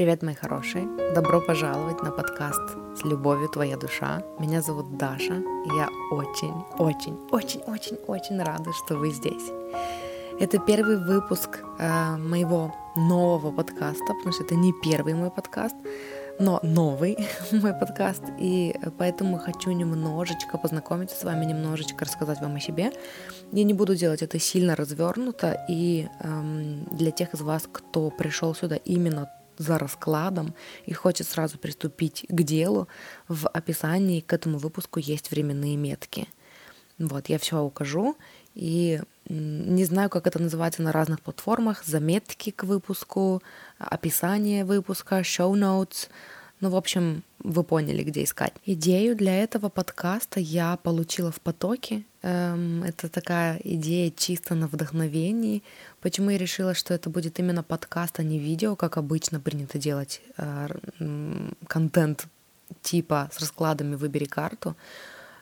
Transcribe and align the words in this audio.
Привет, 0.00 0.22
мои 0.22 0.34
хорошие! 0.34 0.88
Добро 1.14 1.42
пожаловать 1.42 2.02
на 2.02 2.10
подкаст 2.10 2.62
«С 2.96 3.04
любовью 3.04 3.50
твоя 3.50 3.76
душа». 3.76 4.22
Меня 4.38 4.62
зовут 4.62 4.96
Даша, 4.96 5.34
и 5.34 5.76
я 5.76 5.90
очень, 6.10 6.54
очень, 6.78 7.18
очень, 7.30 7.60
очень, 7.66 7.98
очень 8.06 8.42
рада, 8.42 8.72
что 8.72 8.96
вы 8.96 9.10
здесь. 9.10 9.50
Это 10.40 10.58
первый 10.58 10.96
выпуск 10.96 11.58
э, 11.78 12.16
моего 12.16 12.74
нового 12.96 13.52
подкаста, 13.52 14.14
потому 14.14 14.32
что 14.32 14.42
это 14.42 14.54
не 14.54 14.72
первый 14.82 15.12
мой 15.12 15.30
подкаст, 15.30 15.76
но 16.38 16.60
новый 16.62 17.18
мой 17.52 17.74
подкаст, 17.74 18.22
и 18.38 18.74
поэтому 18.96 19.36
хочу 19.36 19.70
немножечко 19.70 20.56
познакомиться 20.56 21.14
с 21.14 21.24
вами, 21.24 21.44
немножечко 21.44 22.06
рассказать 22.06 22.40
вам 22.40 22.56
о 22.56 22.60
себе. 22.60 22.90
Я 23.52 23.64
не 23.64 23.74
буду 23.74 23.94
делать 23.94 24.22
это 24.22 24.38
сильно 24.38 24.76
развернуто, 24.76 25.62
и 25.68 26.08
эм, 26.20 26.86
для 26.90 27.10
тех 27.10 27.34
из 27.34 27.42
вас, 27.42 27.64
кто 27.70 28.08
пришел 28.08 28.54
сюда 28.54 28.76
именно 28.76 29.28
за 29.58 29.78
раскладом 29.78 30.54
и 30.86 30.92
хочет 30.92 31.28
сразу 31.28 31.58
приступить 31.58 32.26
к 32.28 32.42
делу, 32.42 32.88
в 33.28 33.48
описании 33.48 34.20
к 34.20 34.32
этому 34.32 34.58
выпуску 34.58 34.98
есть 34.98 35.30
временные 35.30 35.76
метки. 35.76 36.28
Вот, 36.98 37.28
я 37.28 37.38
все 37.38 37.60
укажу, 37.60 38.16
и 38.54 39.00
не 39.28 39.84
знаю, 39.84 40.10
как 40.10 40.26
это 40.26 40.40
называется 40.40 40.82
на 40.82 40.92
разных 40.92 41.20
платформах, 41.22 41.84
заметки 41.84 42.50
к 42.50 42.64
выпуску, 42.64 43.42
описание 43.78 44.64
выпуска, 44.64 45.20
show 45.20 45.52
notes, 45.52 46.08
ну, 46.60 46.68
в 46.70 46.76
общем, 46.76 47.22
вы 47.38 47.64
поняли, 47.64 48.02
где 48.02 48.22
искать. 48.22 48.52
Идею 48.66 49.16
для 49.16 49.42
этого 49.42 49.70
подкаста 49.70 50.40
я 50.40 50.76
получила 50.76 51.32
в 51.32 51.40
потоке. 51.40 52.04
Эм, 52.22 52.82
это 52.82 53.08
такая 53.08 53.58
идея 53.64 54.10
чисто 54.10 54.54
на 54.54 54.66
вдохновении. 54.66 55.62
Почему 56.00 56.30
я 56.30 56.38
решила, 56.38 56.74
что 56.74 56.92
это 56.92 57.08
будет 57.08 57.38
именно 57.38 57.62
подкаст, 57.62 58.20
а 58.20 58.22
не 58.22 58.38
видео, 58.38 58.76
как 58.76 58.98
обычно 58.98 59.40
принято 59.40 59.78
делать 59.78 60.20
э, 60.36 60.68
контент 61.66 62.26
типа 62.82 63.30
с 63.32 63.40
раскладами 63.40 63.94
«Выбери 63.94 64.26
карту». 64.26 64.76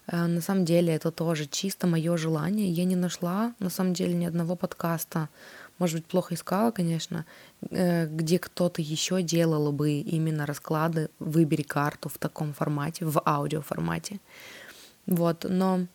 Э, 0.07 0.27
на 0.27 0.41
самом 0.41 0.65
деле 0.65 0.95
это 0.95 1.11
тоже 1.11 1.47
чисто 1.47 1.89
мое 1.89 2.17
желание. 2.17 2.71
Я 2.71 2.85
не 2.85 2.97
нашла, 2.97 3.55
на 3.59 3.71
самом 3.71 3.93
деле, 3.93 4.15
ни 4.15 4.25
одного 4.25 4.55
подкаста, 4.55 5.29
может 5.79 5.97
быть, 5.97 6.07
плохо 6.07 6.35
искала, 6.35 6.71
конечно, 6.71 7.25
э, 7.71 8.07
где 8.07 8.39
кто-то 8.39 8.83
еще 8.83 9.23
делал 9.23 9.73
бы 9.73 10.01
именно 10.01 10.47
расклады 10.47 11.09
«Выбери 11.19 11.63
карту» 11.63 12.09
в 12.09 12.19
таком 12.19 12.53
формате, 12.53 13.05
в 13.05 13.23
аудиоформате. 13.25 14.21
Вот, 15.07 15.47
но 15.49 15.87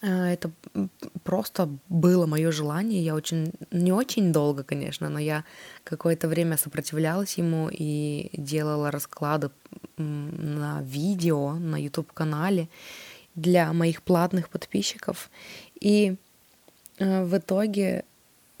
э, 0.00 0.32
это 0.32 0.50
просто 1.22 1.68
было 1.88 2.26
мое 2.26 2.50
желание. 2.50 3.04
Я 3.04 3.14
очень, 3.14 3.52
не 3.70 3.92
очень 3.92 4.32
долго, 4.32 4.64
конечно, 4.64 5.08
но 5.08 5.18
я 5.18 5.44
какое-то 5.84 6.28
время 6.28 6.56
сопротивлялась 6.56 7.38
ему 7.38 7.68
и 7.70 8.30
делала 8.32 8.90
расклады 8.90 9.50
на 9.98 10.82
видео, 10.82 11.52
на 11.52 11.76
YouTube-канале 11.76 12.68
для 13.34 13.72
моих 13.72 14.02
платных 14.02 14.48
подписчиков. 14.48 15.30
И 15.80 16.16
э, 16.98 17.24
в 17.24 17.36
итоге 17.36 18.04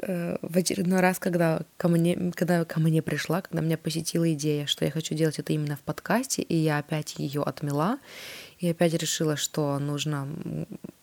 в 0.02 0.56
очередной 0.56 1.00
раз, 1.00 1.18
когда 1.20 1.62
ко 1.76 1.88
мне, 1.88 2.32
когда 2.34 2.64
ко 2.64 2.80
мне 2.80 3.02
пришла, 3.02 3.40
когда 3.42 3.62
меня 3.62 3.78
посетила 3.78 4.32
идея, 4.32 4.66
что 4.66 4.84
я 4.84 4.90
хочу 4.90 5.14
делать 5.14 5.38
это 5.38 5.52
именно 5.52 5.76
в 5.76 5.80
подкасте, 5.80 6.42
и 6.42 6.56
я 6.56 6.78
опять 6.78 7.14
ее 7.18 7.42
отмела, 7.42 7.98
и 8.58 8.68
опять 8.68 8.94
решила, 8.94 9.36
что 9.36 9.78
нужно 9.78 10.28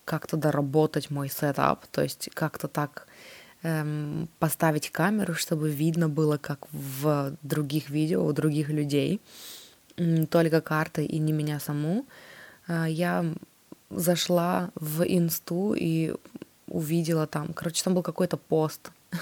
как-то 0.03 0.37
доработать 0.37 1.11
мой 1.11 1.29
сетап, 1.29 1.85
то 1.87 2.01
есть 2.01 2.29
как-то 2.33 2.67
так 2.67 3.07
эм, 3.63 4.27
поставить 4.39 4.89
камеру, 4.89 5.33
чтобы 5.33 5.69
видно 5.69 6.09
было, 6.09 6.37
как 6.37 6.67
в 6.71 7.37
других 7.41 7.89
видео 7.89 8.25
у 8.25 8.33
других 8.33 8.69
людей, 8.69 9.21
только 10.29 10.61
карты 10.61 11.05
и 11.05 11.19
не 11.19 11.31
меня 11.31 11.59
саму. 11.59 12.05
Э, 12.67 12.85
я 12.89 13.25
зашла 13.89 14.71
в 14.75 15.03
инсту 15.03 15.73
и 15.73 16.15
увидела 16.69 17.27
там, 17.27 17.53
короче, 17.53 17.83
там 17.83 17.93
был 17.93 18.03
какой-то 18.03 18.37
пост, 18.37 18.91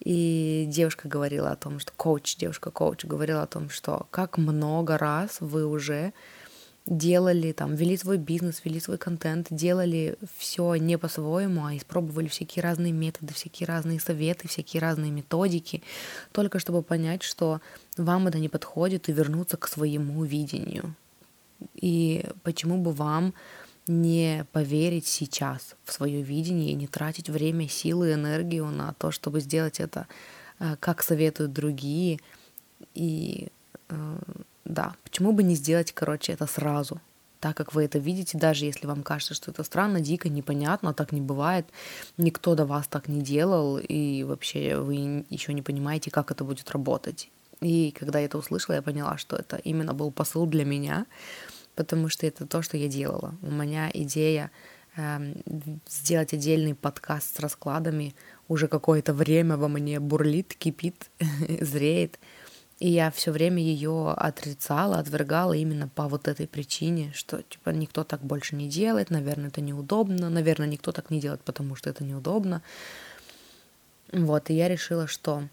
и 0.00 0.66
девушка 0.68 1.08
говорила 1.08 1.50
о 1.50 1.56
том, 1.56 1.78
что 1.78 1.92
коуч, 1.96 2.36
девушка-коуч 2.36 3.04
говорила 3.04 3.42
о 3.42 3.46
том, 3.46 3.70
что 3.70 4.06
как 4.10 4.38
много 4.38 4.98
раз 4.98 5.38
вы 5.40 5.66
уже 5.66 6.12
делали, 6.86 7.52
там, 7.52 7.74
вели 7.74 7.96
свой 7.96 8.18
бизнес, 8.18 8.62
вели 8.64 8.80
свой 8.80 8.98
контент, 8.98 9.46
делали 9.50 10.16
все 10.36 10.74
не 10.74 10.98
по-своему, 10.98 11.66
а 11.66 11.76
испробовали 11.76 12.26
всякие 12.26 12.62
разные 12.62 12.92
методы, 12.92 13.32
всякие 13.34 13.66
разные 13.66 14.00
советы, 14.00 14.48
всякие 14.48 14.80
разные 14.80 15.12
методики, 15.12 15.82
только 16.32 16.58
чтобы 16.58 16.82
понять, 16.82 17.22
что 17.22 17.60
вам 17.96 18.26
это 18.26 18.38
не 18.38 18.48
подходит 18.48 19.08
и 19.08 19.12
вернуться 19.12 19.56
к 19.56 19.68
своему 19.68 20.24
видению. 20.24 20.94
И 21.74 22.26
почему 22.42 22.78
бы 22.78 22.92
вам 22.92 23.34
не 23.90 24.46
поверить 24.52 25.06
сейчас 25.06 25.74
в 25.84 25.92
свое 25.92 26.22
видение 26.22 26.70
и 26.70 26.74
не 26.74 26.86
тратить 26.86 27.28
время, 27.28 27.68
силы, 27.68 28.12
энергию 28.12 28.66
на 28.66 28.94
то, 28.94 29.10
чтобы 29.10 29.40
сделать 29.40 29.80
это, 29.80 30.06
э, 30.60 30.76
как 30.78 31.02
советуют 31.02 31.52
другие. 31.52 32.20
И 32.94 33.48
э, 33.88 34.18
да, 34.64 34.94
почему 35.02 35.32
бы 35.32 35.42
не 35.42 35.56
сделать, 35.56 35.92
короче, 35.92 36.32
это 36.32 36.46
сразу, 36.46 37.00
так 37.40 37.56
как 37.56 37.74
вы 37.74 37.84
это 37.84 37.98
видите, 37.98 38.38
даже 38.38 38.64
если 38.64 38.86
вам 38.86 39.02
кажется, 39.02 39.34
что 39.34 39.50
это 39.50 39.64
странно, 39.64 40.00
дико, 40.00 40.28
непонятно, 40.28 40.94
так 40.94 41.12
не 41.12 41.20
бывает, 41.20 41.66
никто 42.16 42.54
до 42.54 42.66
вас 42.66 42.86
так 42.86 43.08
не 43.08 43.22
делал, 43.22 43.78
и 43.78 44.22
вообще 44.22 44.78
вы 44.78 45.24
еще 45.30 45.52
не 45.52 45.62
понимаете, 45.62 46.10
как 46.10 46.30
это 46.30 46.44
будет 46.44 46.70
работать. 46.70 47.30
И 47.60 47.90
когда 47.98 48.20
я 48.20 48.26
это 48.26 48.38
услышала, 48.38 48.76
я 48.76 48.82
поняла, 48.82 49.18
что 49.18 49.36
это 49.36 49.56
именно 49.56 49.94
был 49.94 50.10
посыл 50.10 50.46
для 50.46 50.64
меня, 50.64 51.06
потому 51.80 52.10
что 52.10 52.26
это 52.26 52.46
то, 52.46 52.60
что 52.60 52.76
я 52.76 52.88
делала. 52.88 53.34
У 53.40 53.50
меня 53.50 53.90
идея 53.94 54.50
э, 54.96 55.34
сделать 55.88 56.34
отдельный 56.34 56.74
подкаст 56.74 57.36
с 57.36 57.40
раскладами 57.40 58.14
уже 58.48 58.68
какое-то 58.68 59.14
время 59.14 59.56
во 59.56 59.68
мне 59.68 59.98
бурлит, 59.98 60.52
кипит, 60.54 61.10
зреет. 61.62 62.18
И 62.80 62.90
я 62.90 63.10
все 63.10 63.32
время 63.32 63.62
ее 63.62 64.12
отрицала, 64.14 64.98
отвергала 64.98 65.54
именно 65.54 65.88
по 65.88 66.06
вот 66.06 66.28
этой 66.28 66.46
причине, 66.46 67.12
что 67.14 67.42
типа 67.42 67.70
никто 67.70 68.04
так 68.04 68.20
больше 68.20 68.56
не 68.56 68.68
делает, 68.68 69.08
наверное, 69.08 69.48
это 69.48 69.62
неудобно, 69.62 70.28
наверное, 70.28 70.68
никто 70.68 70.92
так 70.92 71.08
не 71.08 71.18
делает, 71.18 71.40
потому 71.40 71.76
что 71.76 71.88
это 71.88 72.04
неудобно. 72.04 72.60
Вот, 74.12 74.50
и 74.50 74.54
я 74.54 74.68
решила, 74.68 75.06
что 75.06 75.44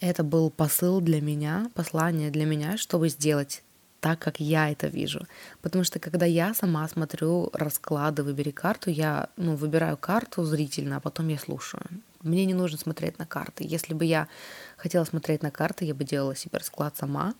это 0.00 0.22
был 0.22 0.48
посыл 0.48 1.00
для 1.00 1.20
меня, 1.20 1.72
послание 1.74 2.30
для 2.30 2.44
меня, 2.44 2.76
чтобы 2.76 3.08
сделать 3.08 3.64
так, 4.00 4.18
как 4.18 4.40
я 4.40 4.70
это 4.70 4.86
вижу. 4.86 5.26
Потому 5.62 5.84
что 5.84 5.98
когда 5.98 6.26
я 6.26 6.54
сама 6.54 6.86
смотрю 6.88 7.50
расклады 7.52 8.22
«Выбери 8.22 8.50
карту», 8.50 8.90
я 8.90 9.28
ну, 9.36 9.56
выбираю 9.56 9.96
карту 9.96 10.44
зрительно, 10.44 10.96
а 10.96 11.00
потом 11.00 11.28
я 11.28 11.38
слушаю. 11.38 11.82
Мне 12.22 12.44
не 12.46 12.54
нужно 12.54 12.78
смотреть 12.78 13.18
на 13.18 13.26
карты. 13.26 13.64
Если 13.66 13.94
бы 13.94 14.04
я 14.04 14.28
хотела 14.76 15.04
смотреть 15.04 15.42
на 15.42 15.50
карты, 15.50 15.84
я 15.84 15.94
бы 15.94 16.04
делала 16.04 16.34
себе 16.34 16.58
расклад 16.58 16.96
сама. 16.96 17.34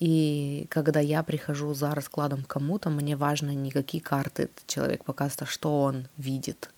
И 0.00 0.66
когда 0.70 1.00
я 1.00 1.22
прихожу 1.22 1.74
за 1.74 1.94
раскладом 1.94 2.44
кому-то, 2.44 2.90
мне 2.90 3.16
важно 3.16 3.50
не 3.50 3.70
какие 3.70 4.00
карты 4.00 4.44
этот 4.44 4.66
человек 4.66 5.04
показывает, 5.04 5.42
а 5.42 5.46
что 5.46 5.82
он 5.82 6.08
видит, 6.16 6.70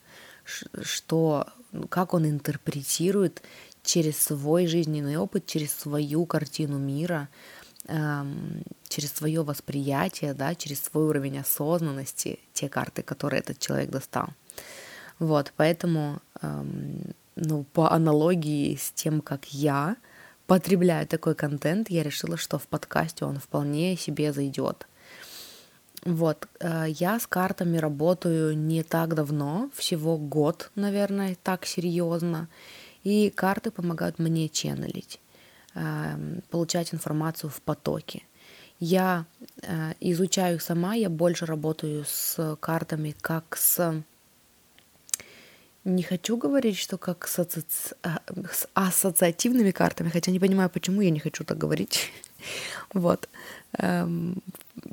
что, 0.82 1.46
как 1.88 2.14
он 2.14 2.26
интерпретирует 2.26 3.42
через 3.82 4.18
свой 4.18 4.66
жизненный 4.66 5.16
опыт, 5.16 5.46
через 5.46 5.72
свою 5.74 6.26
картину 6.26 6.78
мира, 6.78 7.28
через 8.88 9.12
свое 9.12 9.42
восприятие, 9.42 10.34
да, 10.34 10.54
через 10.54 10.82
свой 10.82 11.04
уровень 11.04 11.38
осознанности 11.38 12.38
те 12.52 12.68
карты, 12.68 13.02
которые 13.02 13.40
этот 13.40 13.58
человек 13.58 13.90
достал. 13.90 14.28
Вот, 15.18 15.52
поэтому, 15.56 16.20
эм, 16.42 17.14
ну, 17.36 17.64
по 17.72 17.92
аналогии 17.92 18.74
с 18.76 18.90
тем, 18.90 19.20
как 19.20 19.46
я 19.52 19.96
потребляю 20.46 21.06
такой 21.06 21.34
контент, 21.34 21.90
я 21.90 22.02
решила, 22.02 22.36
что 22.36 22.58
в 22.58 22.66
подкасте 22.66 23.24
он 23.24 23.38
вполне 23.38 23.96
себе 23.96 24.32
зайдет. 24.32 24.86
Вот, 26.04 26.48
э, 26.60 26.86
я 26.88 27.20
с 27.20 27.26
картами 27.26 27.76
работаю 27.76 28.56
не 28.56 28.82
так 28.82 29.14
давно, 29.14 29.70
всего 29.74 30.16
год, 30.16 30.70
наверное, 30.74 31.36
так 31.42 31.66
серьезно, 31.66 32.48
и 33.04 33.30
карты 33.30 33.70
помогают 33.70 34.18
мне 34.18 34.48
ченнелить. 34.48 35.19
Эм, 35.74 36.42
получать 36.50 36.92
информацию 36.92 37.48
в 37.48 37.60
потоке. 37.62 38.22
Я 38.80 39.24
э, 39.62 39.92
изучаю 40.00 40.58
сама, 40.58 40.94
я 40.94 41.08
больше 41.08 41.46
работаю 41.46 42.04
с 42.04 42.56
картами 42.58 43.14
как 43.20 43.56
с... 43.56 44.02
Не 45.84 46.02
хочу 46.02 46.36
говорить, 46.36 46.76
что 46.76 46.98
как 46.98 47.28
с, 47.28 47.38
асоци... 47.38 47.94
Э, 48.02 48.18
с 48.50 48.66
ассоциативными 48.74 49.70
картами, 49.70 50.08
хотя 50.08 50.32
не 50.32 50.40
понимаю, 50.40 50.70
почему 50.70 51.02
я 51.02 51.10
не 51.10 51.20
хочу 51.20 51.44
так 51.44 51.56
говорить. 51.56 52.10
вот. 52.92 53.28
Эм, 53.78 54.42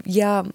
я 0.06 0.46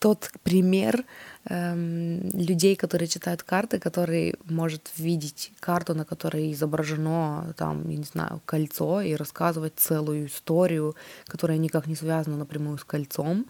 тот 0.00 0.30
пример 0.42 1.04
эм, 1.48 2.28
людей, 2.30 2.76
которые 2.76 3.08
читают 3.08 3.42
карты, 3.42 3.78
который 3.78 4.34
может 4.44 4.90
видеть 4.96 5.52
карту, 5.60 5.94
на 5.94 6.04
которой 6.04 6.52
изображено 6.52 7.54
там, 7.56 7.88
я 7.88 7.96
не 7.96 8.04
знаю, 8.04 8.40
кольцо 8.46 9.00
и 9.00 9.14
рассказывать 9.14 9.74
целую 9.76 10.26
историю, 10.26 10.96
которая 11.26 11.58
никак 11.58 11.86
не 11.86 11.94
связана 11.94 12.36
напрямую 12.36 12.78
с 12.78 12.84
кольцом, 12.84 13.46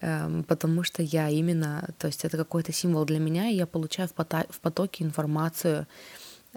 эм, 0.00 0.44
потому 0.44 0.84
что 0.84 1.02
я 1.02 1.28
именно, 1.28 1.88
то 1.98 2.06
есть 2.06 2.24
это 2.24 2.36
какой-то 2.36 2.72
символ 2.72 3.04
для 3.04 3.18
меня, 3.18 3.48
и 3.48 3.56
я 3.56 3.66
получаю 3.66 4.08
в, 4.08 4.14
пота- 4.14 4.46
в 4.50 4.60
потоке 4.60 5.04
информацию, 5.04 5.86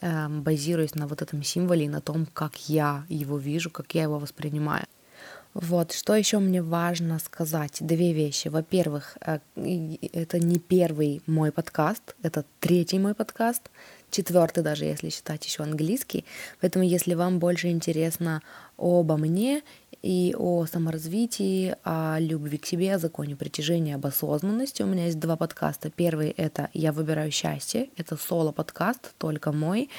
эм, 0.02 0.44
базируясь 0.44 0.96
на 0.96 1.08
вот 1.08 1.22
этом 1.22 1.44
символе 1.44 1.86
и 1.86 1.90
на 1.90 2.02
том, 2.02 2.28
как 2.34 2.70
я 2.70 3.06
его 3.10 3.38
вижу, 3.38 3.70
как 3.70 3.96
я 3.96 4.04
его 4.04 4.20
воспринимаю. 4.20 4.86
Вот, 5.56 5.94
что 5.94 6.13
еще 6.13 6.40
мне 6.40 6.62
важно 6.62 7.18
сказать? 7.18 7.78
Две 7.80 8.12
вещи. 8.12 8.50
Во-первых, 8.50 9.18
э, 9.25 9.40
это 10.12 10.38
не 10.38 10.60
первый 10.60 11.22
мой 11.28 11.54
подкаст, 11.54 12.13
это 12.24 12.44
третий 12.60 13.00
мой 13.00 13.13
подкаст, 13.13 13.62
четвертый 14.12 14.63
даже, 14.63 14.84
если 14.84 15.10
считать 15.10 15.46
еще 15.46 15.63
английский. 15.63 16.25
Поэтому, 16.60 16.84
если 16.84 17.13
вам 17.13 17.40
больше 17.40 17.69
интересно 17.69 18.42
обо 18.78 19.16
мне 19.16 19.63
и 20.02 20.36
о 20.38 20.66
саморазвитии, 20.66 21.76
о 21.84 22.18
любви 22.20 22.58
к 22.58 22.66
себе, 22.66 22.96
о 22.96 23.00
законе 23.00 23.36
притяжения, 23.36 23.96
об 23.96 24.06
осознанности. 24.06 24.84
У 24.84 24.86
меня 24.86 25.06
есть 25.06 25.20
два 25.20 25.36
подкаста. 25.36 25.90
Первый— 25.90 26.30
это 26.38 26.70
«Я 26.74 26.92
выбираю 26.92 27.32
счастье». 27.32 27.90
Это 27.98 28.18
соло-подкаст, 28.18 29.14
только 29.18 29.52
мой. 29.52 29.90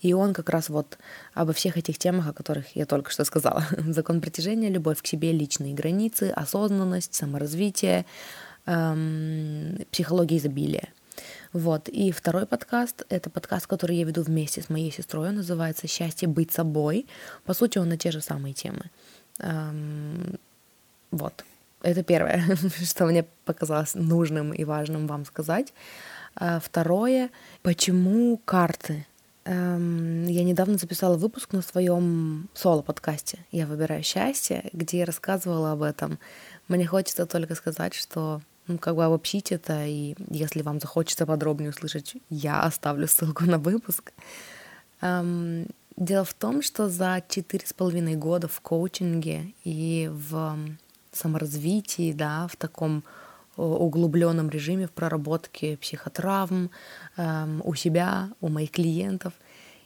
И 0.00 0.12
он 0.12 0.34
как 0.34 0.50
раз 0.50 0.68
вот 0.68 0.98
обо 1.34 1.52
всех 1.52 1.76
этих 1.76 1.98
темах, 1.98 2.28
о 2.28 2.32
которых 2.32 2.74
я 2.74 2.86
только 2.86 3.10
что 3.10 3.24
сказала. 3.24 3.66
Закон 3.88 4.20
притяжения, 4.20 4.68
любовь 4.68 5.02
к 5.02 5.06
себе, 5.06 5.32
личные 5.32 5.74
границы, 5.74 6.32
осознанность, 6.34 7.14
саморазвитие, 7.14 8.06
эм, 8.66 9.78
психология 9.90 10.38
изобилия. 10.38 10.88
Вот. 11.52 11.88
И 11.88 12.10
второй 12.10 12.46
подкаст— 12.46 13.04
это 13.08 13.30
подкаст, 13.30 13.66
который 13.66 13.96
я 13.96 14.04
веду 14.04 14.22
вместе 14.22 14.60
с 14.60 14.68
моей 14.68 14.90
сестрой. 14.90 15.28
Он 15.28 15.36
называется 15.36 15.86
«Счастье 15.86 16.28
быть 16.28 16.50
собой». 16.50 17.06
По 17.44 17.54
сути, 17.54 17.78
он 17.78 17.88
на 17.88 17.96
те 17.96 18.10
же 18.10 18.20
самые 18.20 18.54
темы. 18.54 18.90
Вот. 19.38 21.44
Это 21.82 22.02
первое, 22.02 22.56
что 22.84 23.06
мне 23.06 23.24
показалось 23.44 23.94
нужным 23.94 24.52
и 24.52 24.64
важным 24.64 25.06
вам 25.06 25.24
сказать. 25.26 25.72
А 26.34 26.58
второе, 26.58 27.30
почему 27.62 28.40
карты? 28.44 29.06
Я 29.46 30.44
недавно 30.44 30.78
записала 30.78 31.18
выпуск 31.18 31.52
на 31.52 31.60
своем 31.60 32.48
соло-подкасте 32.54 33.40
«Я 33.52 33.66
выбираю 33.66 34.02
счастье», 34.02 34.70
где 34.72 35.00
я 35.00 35.04
рассказывала 35.04 35.72
об 35.72 35.82
этом. 35.82 36.18
Мне 36.66 36.86
хочется 36.86 37.26
только 37.26 37.54
сказать, 37.54 37.92
что 37.92 38.40
ну, 38.66 38.78
как 38.78 38.96
бы 38.96 39.04
обобщить 39.04 39.52
это, 39.52 39.84
и 39.84 40.14
если 40.30 40.62
вам 40.62 40.80
захочется 40.80 41.26
подробнее 41.26 41.70
услышать, 41.70 42.14
я 42.30 42.62
оставлю 42.62 43.06
ссылку 43.06 43.44
на 43.44 43.58
выпуск. 43.58 44.12
Дело 45.96 46.24
в 46.24 46.34
том, 46.34 46.60
что 46.60 46.88
за 46.88 47.22
четыре 47.28 47.66
с 47.66 47.72
половиной 47.72 48.16
года 48.16 48.48
в 48.48 48.60
коучинге 48.60 49.54
и 49.62 50.10
в 50.12 50.58
саморазвитии, 51.12 52.12
да, 52.12 52.48
в 52.48 52.56
таком 52.56 53.04
углубленном 53.56 54.50
режиме 54.50 54.88
в 54.88 54.90
проработке 54.90 55.76
психотравм 55.76 56.70
эм, 57.16 57.62
у 57.64 57.74
себя, 57.74 58.30
у 58.40 58.48
моих 58.48 58.72
клиентов. 58.72 59.32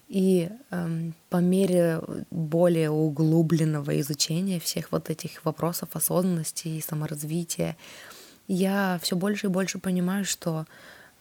И 0.09 0.49
эм, 0.71 1.15
по 1.29 1.37
мере 1.37 2.01
более 2.31 2.89
углубленного 2.89 4.01
изучения 4.01 4.59
всех 4.59 4.91
вот 4.91 5.11
этих 5.11 5.45
вопросов 5.45 5.91
осознанности 5.93 6.69
и 6.69 6.81
саморазвития, 6.81 7.77
я 8.47 8.99
все 9.03 9.17
больше 9.17 9.49
и 9.49 9.51
больше 9.51 9.79
понимаю, 9.79 10.25
что 10.25 10.65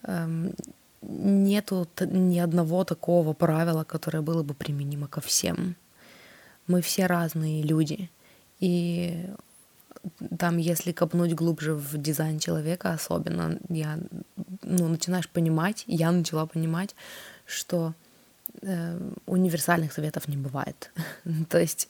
эм, 0.03 0.53
нету 1.01 1.87
ни 1.99 2.39
одного 2.39 2.83
такого 2.83 3.33
правила, 3.33 3.83
которое 3.83 4.21
было 4.21 4.43
бы 4.43 4.53
применимо 4.53 5.07
ко 5.07 5.21
всем. 5.21 5.75
Мы 6.67 6.81
все 6.81 7.05
разные 7.05 7.63
люди. 7.63 8.09
И 8.59 9.25
там, 10.39 10.57
если 10.57 10.91
копнуть 10.91 11.33
глубже 11.33 11.73
в 11.73 11.97
дизайн 11.97 12.39
человека, 12.39 12.91
особенно, 12.91 13.59
я, 13.69 13.99
ну, 14.63 14.87
начинаешь 14.87 15.29
понимать, 15.29 15.83
я 15.87 16.11
начала 16.11 16.45
понимать, 16.45 16.95
что 17.45 17.93
э, 18.61 18.99
универсальных 19.25 19.93
советов 19.93 20.27
не 20.27 20.37
бывает. 20.37 20.91
То 21.49 21.59
есть 21.59 21.89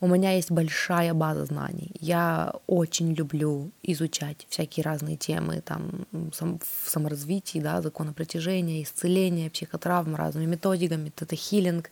у 0.00 0.06
меня 0.06 0.32
есть 0.32 0.50
большая 0.50 1.12
база 1.12 1.44
знаний. 1.44 1.90
Я 1.98 2.54
очень 2.66 3.14
люблю 3.14 3.70
изучать 3.82 4.46
всякие 4.48 4.84
разные 4.84 5.16
темы 5.16 5.60
там, 5.60 6.06
сам, 6.32 6.60
в 6.60 6.88
саморазвитии, 6.88 7.58
да, 7.58 7.82
закона 7.82 8.12
притяжения, 8.12 8.82
исцеления, 8.82 9.50
психотравм, 9.50 10.14
разными 10.14 10.46
методиками, 10.46 11.12
это 11.20 11.34
хилинг, 11.34 11.90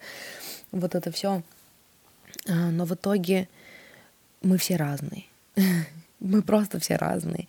вот 0.70 0.94
это 0.94 1.10
все. 1.10 1.42
А, 2.48 2.70
но 2.70 2.84
в 2.84 2.94
итоге 2.94 3.48
мы 4.42 4.56
все 4.58 4.76
разные. 4.76 5.24
мы 6.20 6.42
просто 6.42 6.78
все 6.78 6.96
разные. 6.96 7.48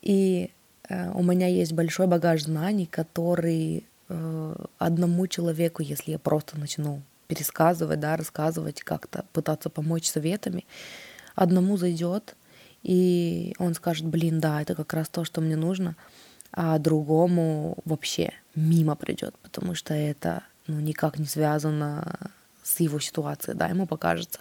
И 0.00 0.50
э, 0.88 1.10
у 1.12 1.22
меня 1.22 1.48
есть 1.48 1.72
большой 1.72 2.06
багаж 2.06 2.44
знаний, 2.44 2.86
который 2.86 3.84
э, 4.08 4.54
одному 4.78 5.26
человеку, 5.26 5.82
если 5.82 6.12
я 6.12 6.18
просто 6.18 6.58
начну 6.58 7.02
пересказывать, 7.28 8.00
да, 8.00 8.16
рассказывать, 8.16 8.82
как-то 8.82 9.24
пытаться 9.32 9.70
помочь 9.70 10.08
советами, 10.08 10.66
одному 11.36 11.76
зайдет, 11.76 12.34
и 12.82 13.54
он 13.58 13.74
скажет, 13.74 14.06
блин, 14.06 14.40
да, 14.40 14.62
это 14.62 14.74
как 14.74 14.92
раз 14.94 15.08
то, 15.08 15.24
что 15.24 15.40
мне 15.40 15.54
нужно, 15.54 15.94
а 16.52 16.78
другому 16.78 17.76
вообще 17.84 18.32
мимо 18.54 18.96
придет, 18.96 19.36
потому 19.42 19.74
что 19.74 19.94
это 19.94 20.42
ну, 20.66 20.80
никак 20.80 21.18
не 21.18 21.26
связано 21.26 22.32
с 22.62 22.80
его 22.80 22.98
ситуацией, 22.98 23.56
да, 23.56 23.68
ему 23.68 23.86
покажется. 23.86 24.40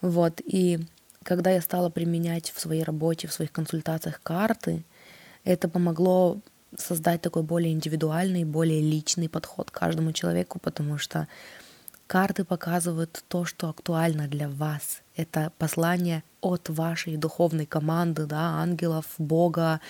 Вот, 0.00 0.40
и 0.44 0.80
когда 1.22 1.50
я 1.50 1.60
стала 1.60 1.88
применять 1.88 2.50
в 2.50 2.60
своей 2.60 2.82
работе, 2.82 3.28
в 3.28 3.32
своих 3.32 3.52
консультациях 3.52 4.20
карты, 4.22 4.84
это 5.44 5.68
помогло 5.68 6.40
создать 6.76 7.20
такой 7.20 7.42
более 7.42 7.72
индивидуальный, 7.72 8.44
более 8.44 8.80
личный 8.80 9.28
подход 9.28 9.70
к 9.70 9.78
каждому 9.78 10.12
человеку, 10.12 10.58
потому 10.58 10.98
что 10.98 11.28
Карты 12.12 12.44
показывают 12.44 13.24
то, 13.28 13.46
что 13.46 13.70
актуально 13.70 14.28
для 14.28 14.46
вас. 14.46 15.00
Это 15.16 15.50
послание 15.56 16.22
от 16.42 16.68
вашей 16.68 17.16
духовной 17.16 17.64
команды, 17.64 18.26
да, 18.26 18.60
ангелов, 18.60 19.06
Бога, 19.16 19.80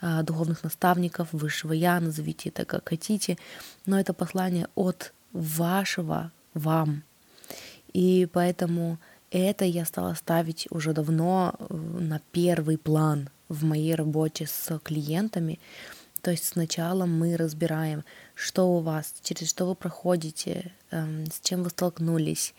а, 0.00 0.22
духовных 0.22 0.62
наставников, 0.62 1.32
высшего 1.32 1.72
Я, 1.72 1.98
назовите 1.98 2.50
это 2.50 2.64
как 2.66 2.88
хотите, 2.88 3.36
но 3.84 3.98
это 3.98 4.14
послание 4.14 4.68
от 4.76 5.12
вашего 5.32 6.30
вам. 6.54 7.02
И 7.92 8.28
поэтому 8.32 9.00
это 9.32 9.64
я 9.64 9.84
стала 9.84 10.14
ставить 10.14 10.68
уже 10.70 10.92
давно 10.92 11.56
э, 11.58 11.74
на 11.74 12.20
первый 12.30 12.78
план 12.78 13.28
в 13.48 13.64
моей 13.64 13.96
работе 13.96 14.46
с 14.46 14.78
клиентами, 14.84 15.58
то 16.22 16.30
есть 16.30 16.44
сначала 16.44 17.04
мы 17.04 17.36
разбираем, 17.36 18.04
что 18.42 18.68
у 18.76 18.80
вас, 18.80 19.14
через 19.22 19.48
что 19.48 19.66
вы 19.66 19.74
проходите, 19.74 20.72
эм, 20.90 21.26
с 21.26 21.40
чем 21.40 21.62
вы 21.62 21.70
столкнулись, 21.70 22.54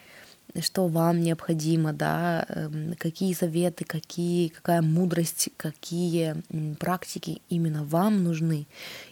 что 0.62 0.88
вам 0.88 1.22
необходимо, 1.22 1.92
да, 1.92 2.46
эм, 2.48 2.96
какие 2.98 3.34
советы, 3.34 3.84
какие, 3.84 4.48
какая 4.48 4.82
мудрость, 4.82 5.50
какие 5.58 6.36
практики 6.80 7.42
именно 7.50 7.84
вам 7.84 8.24
нужны. 8.24 8.66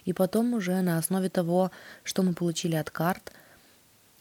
И 0.06 0.14
потом 0.14 0.54
уже 0.54 0.80
на 0.80 0.96
основе 0.98 1.28
того, 1.28 1.70
что 2.04 2.22
мы 2.22 2.32
получили 2.32 2.76
от 2.76 2.90
карт, 2.90 3.32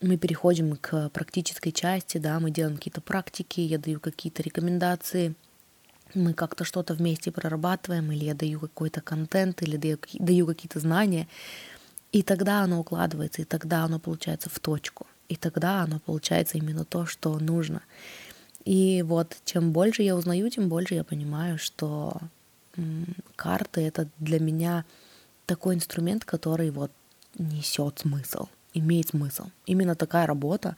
мы 0.01 0.17
переходим 0.17 0.75
к 0.75 1.09
практической 1.09 1.71
части, 1.71 2.17
да, 2.17 2.39
мы 2.39 2.51
делаем 2.51 2.75
какие-то 2.75 3.01
практики, 3.01 3.61
я 3.61 3.77
даю 3.77 3.99
какие-то 3.99 4.43
рекомендации– 4.43 5.35
мы 6.15 6.33
как-то 6.33 6.63
что-то 6.63 6.93
вместе 6.93 7.31
прорабатываем, 7.31 8.11
или 8.11 8.25
я 8.25 8.33
даю 8.33 8.59
какой-то 8.59 9.01
контент, 9.01 9.61
или 9.61 9.77
даю, 9.77 9.97
даю 10.13 10.45
какие-то 10.45 10.79
знания, 10.79 11.27
и 12.11 12.23
тогда 12.23 12.63
оно 12.63 12.79
укладывается, 12.79 13.41
и 13.41 13.45
тогда 13.45 13.83
оно 13.83 13.99
получается 13.99 14.49
в 14.49 14.59
точку, 14.59 15.07
и 15.29 15.35
тогда 15.35 15.81
оно 15.81 15.99
получается 15.99 16.57
именно 16.57 16.85
то, 16.85 17.05
что 17.05 17.37
нужно. 17.39 17.81
И 18.65 19.03
вот 19.03 19.37
чем 19.45 19.71
больше 19.71 20.03
я 20.03 20.15
узнаю, 20.15 20.49
тем 20.49 20.69
больше 20.69 20.95
я 20.95 21.03
понимаю, 21.03 21.57
что 21.57 22.17
карты— 23.35 23.81
это 23.87 24.07
для 24.19 24.39
меня 24.39 24.85
такой 25.45 25.75
инструмент, 25.75 26.25
который 26.25 26.69
вот 26.69 26.91
несет 27.37 27.99
смысл, 27.99 28.47
имеет 28.73 29.09
смысл. 29.09 29.47
Именно 29.65 29.95
такая 29.95 30.27
работа 30.27 30.75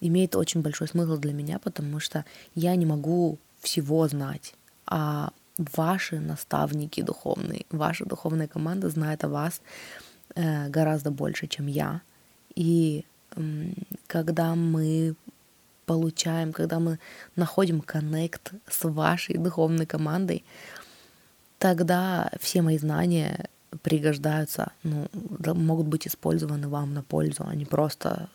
имеет 0.00 0.34
очень 0.34 0.62
большой 0.62 0.88
смысл 0.88 1.16
для 1.16 1.32
меня, 1.32 1.58
потому 1.58 2.00
что 2.00 2.24
я 2.54 2.74
не 2.76 2.86
могу 2.86 3.38
всего 3.60 4.08
знать 4.08 4.54
а 4.90 5.32
ваши 5.76 6.18
наставники 6.18 7.00
духовные, 7.00 7.64
ваша 7.70 8.04
духовная 8.04 8.48
команда 8.48 8.90
знает 8.90 9.24
о 9.24 9.28
вас 9.28 9.60
гораздо 10.34 11.10
больше, 11.10 11.46
чем 11.46 11.66
я. 11.66 12.02
И 12.54 13.04
когда 14.06 14.54
мы 14.54 15.14
получаем, 15.86 16.52
когда 16.52 16.78
мы 16.78 16.98
находим 17.36 17.80
коннект 17.80 18.52
с 18.68 18.84
вашей 18.88 19.36
духовной 19.36 19.86
командой, 19.86 20.44
тогда 21.58 22.30
все 22.40 22.62
мои 22.62 22.78
знания 22.78 23.48
пригождаются, 23.82 24.72
ну, 24.82 25.08
могут 25.54 25.86
быть 25.86 26.06
использованы 26.06 26.68
вам 26.68 26.94
на 26.94 27.02
пользу, 27.02 27.44
а 27.46 27.54
не 27.54 27.64
просто 27.64 28.28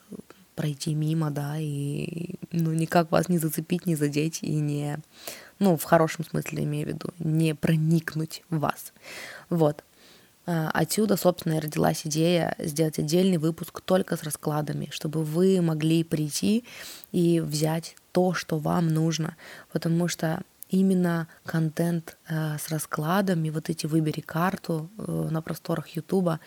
пройти 0.54 0.94
мимо, 0.94 1.30
да, 1.30 1.58
и 1.58 2.36
ну, 2.52 2.72
никак 2.72 3.10
вас 3.10 3.28
не 3.28 3.36
зацепить, 3.36 3.84
не 3.84 3.96
задеть 3.96 4.42
и 4.42 4.54
не, 4.54 4.98
ну, 5.58 5.76
в 5.76 5.84
хорошем 5.84 6.24
смысле 6.24 6.64
имею 6.64 6.86
в 6.86 6.88
виду, 6.88 7.10
не 7.18 7.54
проникнуть 7.54 8.42
в 8.48 8.58
вас. 8.60 8.94
Вот. 9.50 9.84
А, 10.46 10.70
отсюда, 10.70 11.16
собственно, 11.16 11.54
и 11.54 11.58
родилась 11.60 12.06
идея 12.06 12.54
сделать 12.58 12.98
отдельный 12.98 13.36
выпуск 13.36 13.80
только 13.80 14.16
с 14.16 14.22
раскладами, 14.22 14.88
чтобы 14.92 15.24
вы 15.24 15.60
могли 15.60 16.04
прийти 16.04 16.64
и 17.10 17.40
взять 17.40 17.96
то, 18.12 18.32
что 18.32 18.58
вам 18.58 18.88
нужно, 18.88 19.36
потому 19.72 20.06
что 20.06 20.42
именно 20.68 21.26
контент 21.44 22.16
э, 22.28 22.58
с 22.58 22.68
раскладами, 22.68 23.50
вот 23.50 23.70
эти 23.70 23.86
выбери 23.86 24.20
карту 24.20 24.88
э, 24.98 25.28
на 25.30 25.42
просторах 25.42 25.88
Ютуба, 25.88 26.38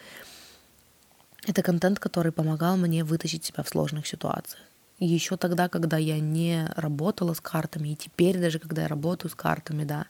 это 1.45 1.61
контент, 1.61 1.99
который 1.99 2.31
помогал 2.31 2.77
мне 2.77 3.03
вытащить 3.03 3.45
себя 3.45 3.63
в 3.63 3.69
сложных 3.69 4.07
ситуациях. 4.07 4.63
Еще 4.99 5.37
тогда, 5.37 5.69
когда 5.69 5.97
я 5.97 6.19
не 6.19 6.67
работала 6.75 7.33
с 7.33 7.39
картами, 7.39 7.89
и 7.89 7.95
теперь 7.95 8.37
даже, 8.37 8.59
когда 8.59 8.81
я 8.81 8.87
работаю 8.89 9.31
с 9.31 9.35
картами, 9.35 9.85
да, 9.85 10.07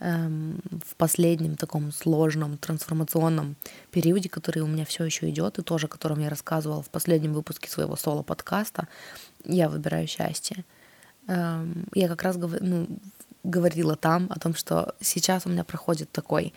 эм, 0.00 0.60
в 0.84 0.96
последнем 0.96 1.56
таком 1.56 1.92
сложном 1.92 2.58
трансформационном 2.58 3.54
периоде, 3.92 4.28
который 4.28 4.62
у 4.62 4.66
меня 4.66 4.84
все 4.84 5.04
еще 5.04 5.30
идет, 5.30 5.58
и 5.58 5.62
тоже, 5.62 5.86
о 5.86 5.88
котором 5.88 6.18
я 6.18 6.28
рассказывала 6.28 6.82
в 6.82 6.90
последнем 6.90 7.34
выпуске 7.34 7.70
своего 7.70 7.94
соло-подкаста, 7.94 8.88
я 9.44 9.68
выбираю 9.68 10.08
счастье. 10.08 10.64
Эм, 11.28 11.86
я 11.94 12.08
как 12.08 12.22
раз 12.24 12.36
ну, 12.36 12.88
говорила 13.44 13.94
там 13.94 14.26
о 14.30 14.40
том, 14.40 14.54
что 14.54 14.96
сейчас 15.00 15.46
у 15.46 15.50
меня 15.50 15.62
проходит 15.62 16.10
такой 16.10 16.52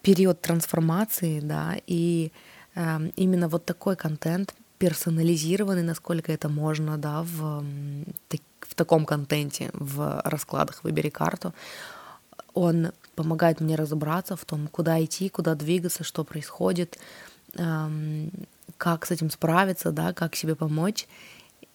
период 0.00 0.40
трансформации, 0.40 1.40
да, 1.40 1.76
и 1.86 2.32
э, 2.74 3.10
именно 3.16 3.48
вот 3.48 3.66
такой 3.66 3.96
контент 3.96 4.54
персонализированный, 4.82 5.84
насколько 5.84 6.32
это 6.32 6.48
можно, 6.48 6.98
да, 6.98 7.22
в, 7.22 7.64
в 8.60 8.74
таком 8.74 9.06
контенте, 9.06 9.70
в 9.74 10.20
раскладах 10.24 10.82
«Выбери 10.82 11.08
карту», 11.08 11.54
он 12.52 12.90
помогает 13.14 13.60
мне 13.60 13.76
разобраться 13.76 14.34
в 14.34 14.44
том, 14.44 14.66
куда 14.66 15.00
идти, 15.04 15.28
куда 15.28 15.54
двигаться, 15.54 16.02
что 16.02 16.24
происходит, 16.24 16.98
как 18.76 19.06
с 19.06 19.12
этим 19.12 19.30
справиться, 19.30 19.92
да, 19.92 20.12
как 20.12 20.34
себе 20.34 20.56
помочь. 20.56 21.06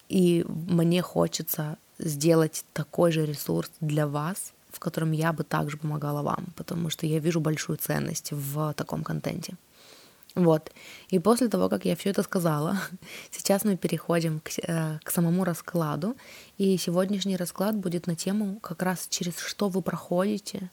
И 0.10 0.46
мне 0.48 1.02
хочется 1.02 1.78
сделать 2.00 2.66
такой 2.74 3.14
же 3.14 3.26
ресурс 3.26 3.72
для 3.80 4.06
вас, 4.06 4.52
в 4.70 4.80
котором 4.80 5.14
я 5.14 5.32
бы 5.32 5.46
также 5.46 5.78
помогала 5.78 6.22
вам, 6.22 6.48
потому 6.58 6.90
что 6.90 7.06
я 7.06 7.20
вижу 7.20 7.40
большую 7.40 7.78
ценность 7.78 8.34
в 8.34 8.74
таком 8.74 9.06
контенте. 9.06 9.54
Вот. 10.38 10.72
И 11.10 11.18
после 11.18 11.48
того, 11.48 11.68
как 11.68 11.86
я 11.86 11.96
все 11.96 12.12
это 12.12 12.22
сказала, 12.22 12.78
сейчас 13.32 13.66
мы 13.66 13.76
переходим 13.76 14.40
к, 14.40 14.52
э, 14.62 15.00
к 15.04 15.12
самому 15.12 15.44
раскладу. 15.44 16.16
И 16.60 16.78
сегодняшний 16.78 17.38
расклад 17.38 17.76
будет 17.76 18.08
на 18.08 18.16
тему 18.16 18.60
как 18.62 18.84
раз 18.84 19.08
через 19.10 19.40
что 19.40 19.68
вы 19.68 19.82
проходите, 19.82 20.70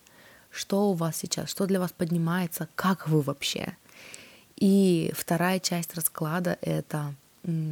что 0.50 0.90
у 0.90 0.92
вас 0.92 1.16
сейчас, 1.16 1.48
что 1.48 1.66
для 1.66 1.80
вас 1.80 1.92
поднимается, 1.92 2.68
как 2.74 3.08
вы 3.08 3.22
вообще. 3.22 3.76
И 4.56 5.12
вторая 5.16 5.58
часть 5.60 5.94
расклада— 5.94 6.58
это 6.60 7.14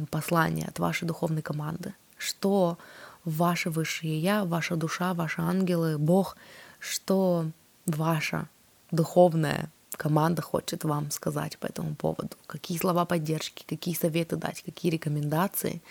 послание 0.09 0.67
от 0.67 0.79
вашей 0.79 1.07
духовной 1.07 1.43
команды. 1.43 1.93
Что 2.17 2.77
ваше 3.23 3.69
высшее 3.69 4.19
я, 4.19 4.45
ваша 4.45 4.75
душа, 4.75 5.13
ваши 5.13 5.41
ангелы, 5.41 5.97
Бог, 5.99 6.37
что 6.79 7.45
ваша 7.85 8.47
духовная 8.91 9.69
команда 9.95 10.41
хочет 10.41 10.83
вам 10.83 11.11
сказать 11.11 11.57
по 11.57 11.67
этому 11.67 11.95
поводу, 11.95 12.35
какие 12.47 12.77
слова 12.77 13.05
поддержки, 13.05 13.63
какие 13.67 13.95
советы 13.95 14.35
дать, 14.35 14.61
какие 14.61 14.91
рекомендации. 14.91 15.81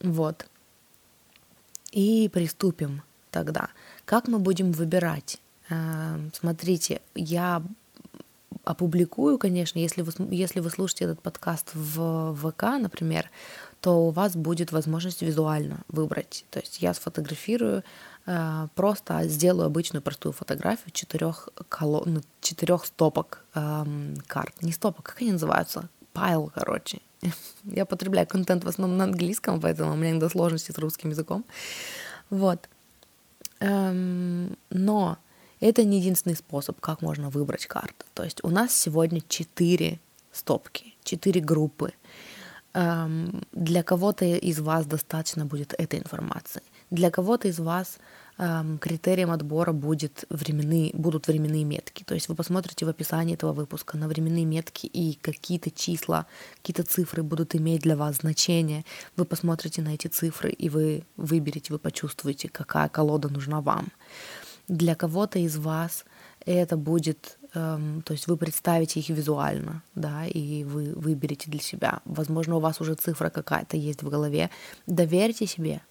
Вот. 0.00 0.46
И 1.92 2.28
приступим 2.32 3.02
тогда. 3.30 3.68
Как 4.04 4.28
мы 4.28 4.38
будем 4.38 4.72
выбирать? 4.72 5.38
Эм, 5.68 6.32
смотрите, 6.34 7.00
я 7.14 7.62
опубликую, 8.64 9.38
конечно, 9.38 9.78
если 9.78 10.02
вы, 10.02 10.12
если 10.30 10.60
вы 10.60 10.70
слушаете 10.70 11.04
этот 11.04 11.22
подкаст 11.22 11.70
в 11.74 12.34
ВК, 12.36 12.62
например, 12.78 13.30
то 13.80 14.06
у 14.06 14.10
вас 14.10 14.36
будет 14.36 14.72
возможность 14.72 15.22
визуально 15.22 15.80
выбрать. 15.88 16.44
То 16.50 16.60
есть 16.60 16.82
я 16.82 16.92
сфотографирую, 16.92 17.78
э, 17.78 17.82
просто 18.74 19.22
сделаю 19.24 19.66
обычную 19.66 20.02
простую 20.02 20.32
фотографию 20.32 20.92
четырех, 20.92 21.48
коло... 21.68 22.02
ну, 22.06 22.20
четырех 22.40 22.84
стопок 22.86 23.44
эм, 23.54 24.16
карт. 24.26 24.62
Не 24.62 24.72
стопок, 24.72 25.06
как 25.06 25.22
они 25.22 25.32
называются? 25.32 25.88
Пайл, 26.12 26.52
короче. 26.54 27.00
Я 27.64 27.84
потребляю 27.86 28.26
контент 28.26 28.64
в 28.64 28.68
основном 28.68 28.98
на 28.98 29.04
английском, 29.04 29.60
поэтому 29.60 29.92
у 29.92 29.96
меня 29.96 30.10
иногда 30.10 30.28
сложности 30.28 30.72
с 30.72 30.78
русским 30.78 31.10
языком. 31.10 31.44
Вот. 32.28 32.68
Эм, 33.60 34.56
но 34.70 35.18
это 35.60 35.84
не 35.84 35.98
единственный 35.98 36.36
способ, 36.36 36.80
как 36.80 37.02
можно 37.02 37.30
выбрать 37.30 37.66
карты. 37.66 38.04
То 38.14 38.24
есть 38.24 38.42
у 38.42 38.48
нас 38.48 38.72
сегодня 38.72 39.22
четыре 39.28 40.00
стопки, 40.32 40.94
четыре 41.04 41.40
группы. 41.40 41.92
Эм, 42.72 43.42
для 43.52 43.82
кого-то 43.82 44.24
из 44.24 44.60
вас 44.60 44.86
достаточно 44.86 45.44
будет 45.44 45.74
этой 45.78 45.98
информации. 45.98 46.62
Для 46.90 47.10
кого-то 47.10 47.48
из 47.48 47.60
вас 47.60 47.98
эм, 48.38 48.78
критерием 48.78 49.30
отбора 49.30 49.72
будет 49.72 50.24
временные, 50.28 50.90
будут 50.92 51.28
временные 51.28 51.64
метки. 51.64 52.02
То 52.02 52.14
есть 52.14 52.28
вы 52.28 52.34
посмотрите 52.34 52.84
в 52.84 52.88
описании 52.88 53.34
этого 53.34 53.52
выпуска 53.52 53.96
на 53.96 54.08
временные 54.08 54.44
метки 54.44 54.86
и 54.86 55.14
какие-то 55.14 55.70
числа, 55.70 56.26
какие-то 56.56 56.82
цифры 56.82 57.22
будут 57.22 57.54
иметь 57.54 57.82
для 57.82 57.96
вас 57.96 58.16
значение. 58.16 58.84
Вы 59.16 59.24
посмотрите 59.24 59.82
на 59.82 59.94
эти 59.94 60.08
цифры 60.08 60.50
и 60.50 60.68
вы 60.68 61.04
выберете, 61.16 61.72
вы 61.72 61.78
почувствуете, 61.78 62.48
какая 62.48 62.88
колода 62.88 63.28
нужна 63.28 63.60
вам. 63.60 63.88
Для 64.66 64.94
кого-то 64.94 65.38
из 65.38 65.56
вас 65.56 66.04
это 66.44 66.76
будет 66.76 67.38
эм, 67.54 68.02
то 68.02 68.12
есть 68.12 68.26
вы 68.26 68.36
представите 68.36 69.00
их 69.00 69.08
визуально, 69.10 69.82
да, 69.94 70.26
и 70.26 70.64
вы 70.64 70.92
выберете 70.94 71.50
для 71.50 71.60
себя. 71.60 72.00
Возможно, 72.04 72.56
у 72.56 72.60
вас 72.60 72.80
уже 72.80 72.94
цифра 72.94 73.30
какая-то 73.30 73.76
есть 73.76 74.02
в 74.02 74.08
голове. 74.08 74.50
Доверьте 74.86 75.46
себе, 75.46 75.82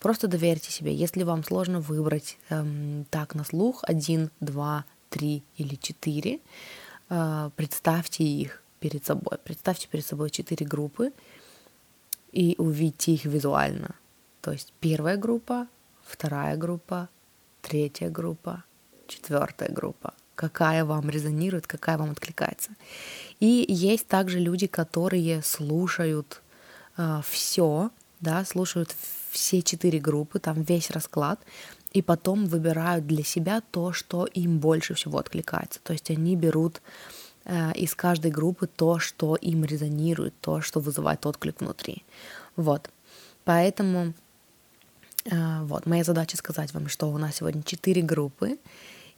просто 0.00 0.26
доверьте 0.26 0.72
себе. 0.72 0.92
Если 0.94 1.22
вам 1.22 1.44
сложно 1.44 1.80
выбрать 1.80 2.38
эм, 2.48 3.06
так 3.10 3.34
на 3.34 3.44
слух 3.44 3.84
один, 3.84 4.30
два, 4.40 4.84
три 5.10 5.44
или 5.56 5.76
четыре, 5.76 6.40
э, 7.10 7.50
представьте 7.54 8.24
их 8.24 8.62
перед 8.80 9.04
собой. 9.04 9.38
Представьте 9.44 9.88
перед 9.88 10.06
собой 10.06 10.30
четыре 10.30 10.66
группы 10.66 11.12
и 12.32 12.54
увидите 12.58 13.12
их 13.12 13.24
визуально. 13.26 13.94
То 14.40 14.52
есть 14.52 14.72
первая 14.80 15.16
группа, 15.16 15.66
вторая 16.02 16.56
группа, 16.56 17.08
третья 17.60 18.08
группа, 18.08 18.64
четвертая 19.06 19.68
группа, 19.68 20.14
какая 20.34 20.84
вам 20.84 21.10
резонирует, 21.10 21.66
какая 21.66 21.98
вам 21.98 22.10
откликается. 22.10 22.70
И 23.38 23.66
есть 23.68 24.06
также 24.06 24.38
люди, 24.38 24.66
которые 24.66 25.42
слушают 25.42 26.40
э, 26.96 27.20
все, 27.28 27.90
да, 28.20 28.44
слушают 28.44 28.94
все 29.30 29.62
четыре 29.62 29.98
группы, 29.98 30.38
там 30.38 30.62
весь 30.62 30.90
расклад, 30.90 31.40
и 31.92 32.02
потом 32.02 32.46
выбирают 32.46 33.06
для 33.06 33.24
себя 33.24 33.62
то, 33.70 33.92
что 33.92 34.26
им 34.26 34.58
больше 34.58 34.94
всего 34.94 35.18
откликается. 35.18 35.80
То 35.82 35.92
есть 35.92 36.10
они 36.10 36.36
берут 36.36 36.80
э, 37.44 37.72
из 37.74 37.94
каждой 37.94 38.30
группы 38.30 38.66
то, 38.66 38.98
что 38.98 39.36
им 39.36 39.64
резонирует, 39.64 40.34
то, 40.40 40.60
что 40.60 40.80
вызывает 40.80 41.26
отклик 41.26 41.60
внутри. 41.60 42.04
Вот. 42.56 42.90
Поэтому 43.44 44.12
э, 45.24 45.62
вот 45.62 45.86
моя 45.86 46.04
задача 46.04 46.36
сказать 46.36 46.72
вам, 46.74 46.88
что 46.88 47.06
у 47.06 47.18
нас 47.18 47.36
сегодня 47.36 47.62
четыре 47.62 48.02
группы, 48.02 48.58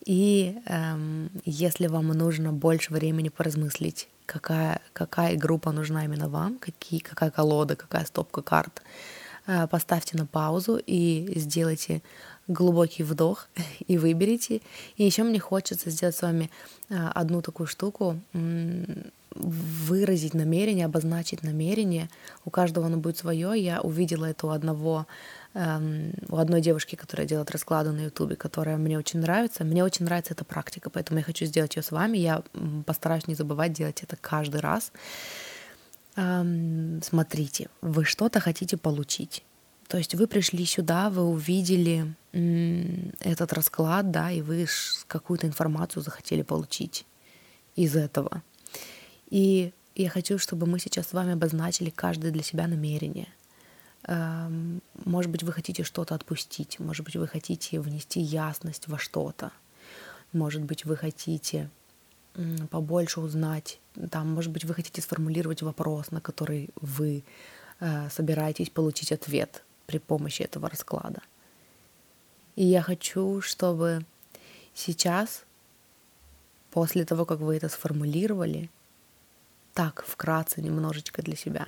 и 0.04 0.58
эм, 0.66 1.30
если 1.44 1.86
вам 1.86 2.08
нужно 2.08 2.52
больше 2.52 2.92
времени 2.92 3.28
поразмыслить, 3.28 4.08
какая, 4.26 4.80
какая 4.92 5.36
группа 5.36 5.70
нужна 5.70 6.04
именно 6.04 6.28
вам, 6.28 6.58
какие, 6.58 6.98
какая 7.00 7.30
колода, 7.30 7.76
какая 7.76 8.04
стопка 8.04 8.42
карт, 8.42 8.82
поставьте 9.70 10.16
на 10.16 10.26
паузу 10.26 10.80
и 10.84 11.32
сделайте 11.36 12.02
глубокий 12.48 13.02
вдох 13.02 13.48
и 13.86 13.98
выберите. 13.98 14.60
И 14.96 15.04
еще 15.04 15.22
мне 15.22 15.40
хочется 15.40 15.90
сделать 15.90 16.16
с 16.16 16.22
вами 16.22 16.50
э, 16.88 16.94
одну 17.14 17.42
такую 17.42 17.66
штуку, 17.66 18.18
выразить 19.34 20.34
намерение, 20.34 20.84
обозначить 20.84 21.42
намерение. 21.42 22.10
У 22.44 22.50
каждого 22.50 22.86
оно 22.86 22.98
будет 22.98 23.16
свое. 23.16 23.52
Я 23.56 23.80
увидела 23.80 24.26
это 24.26 24.46
у 24.46 24.50
одного 24.50 25.06
эм, 25.54 26.12
у 26.28 26.36
одной 26.36 26.60
девушки, 26.60 26.96
которая 26.96 27.26
делает 27.26 27.50
расклады 27.50 27.92
на 27.92 28.04
Ютубе, 28.04 28.36
которая 28.36 28.76
мне 28.76 28.98
очень 28.98 29.20
нравится. 29.20 29.64
Мне 29.64 29.84
очень 29.84 30.04
нравится 30.04 30.34
эта 30.34 30.44
практика, 30.44 30.90
поэтому 30.90 31.20
я 31.20 31.24
хочу 31.24 31.46
сделать 31.46 31.76
ее 31.76 31.82
с 31.82 31.90
вами. 31.90 32.18
Я 32.18 32.42
постараюсь 32.84 33.26
не 33.26 33.34
забывать 33.34 33.72
делать 33.72 34.02
это 34.02 34.16
каждый 34.16 34.60
раз. 34.60 34.92
Смотрите, 36.14 37.68
вы 37.80 38.04
что-то 38.04 38.40
хотите 38.40 38.76
получить. 38.76 39.44
То 39.88 39.98
есть 39.98 40.14
вы 40.14 40.26
пришли 40.26 40.64
сюда, 40.64 41.10
вы 41.10 41.22
увидели 41.24 42.14
этот 43.20 43.52
расклад, 43.52 44.10
да, 44.10 44.30
и 44.30 44.40
вы 44.40 44.66
какую-то 45.06 45.46
информацию 45.46 46.02
захотели 46.02 46.42
получить 46.42 47.04
из 47.76 47.94
этого. 47.96 48.42
И 49.28 49.72
я 49.94 50.08
хочу, 50.08 50.38
чтобы 50.38 50.66
мы 50.66 50.78
сейчас 50.78 51.08
с 51.08 51.12
вами 51.12 51.32
обозначили 51.32 51.90
каждое 51.90 52.30
для 52.30 52.42
себя 52.42 52.66
намерение. 52.66 53.28
Может 55.04 55.30
быть, 55.30 55.42
вы 55.42 55.52
хотите 55.52 55.84
что-то 55.84 56.14
отпустить, 56.14 56.80
может 56.80 57.04
быть, 57.04 57.16
вы 57.16 57.28
хотите 57.28 57.78
внести 57.78 58.20
ясность 58.20 58.88
во 58.88 58.98
что-то, 58.98 59.52
может 60.32 60.62
быть, 60.62 60.84
вы 60.84 60.96
хотите 60.96 61.70
побольше 62.70 63.20
узнать, 63.20 63.78
там, 64.10 64.32
может 64.32 64.52
быть, 64.52 64.64
вы 64.64 64.74
хотите 64.74 65.02
сформулировать 65.02 65.62
вопрос, 65.62 66.10
на 66.10 66.20
который 66.20 66.70
вы 66.80 67.24
э, 67.80 68.08
собираетесь 68.10 68.70
получить 68.70 69.12
ответ 69.12 69.64
при 69.86 69.98
помощи 69.98 70.42
этого 70.42 70.68
расклада. 70.68 71.20
И 72.56 72.64
я 72.64 72.82
хочу, 72.82 73.40
чтобы 73.40 74.04
сейчас, 74.74 75.44
после 76.70 77.04
того, 77.04 77.24
как 77.24 77.40
вы 77.40 77.56
это 77.56 77.68
сформулировали, 77.68 78.70
так 79.74 80.04
вкратце 80.06 80.60
немножечко 80.60 81.22
для 81.22 81.36
себя, 81.36 81.66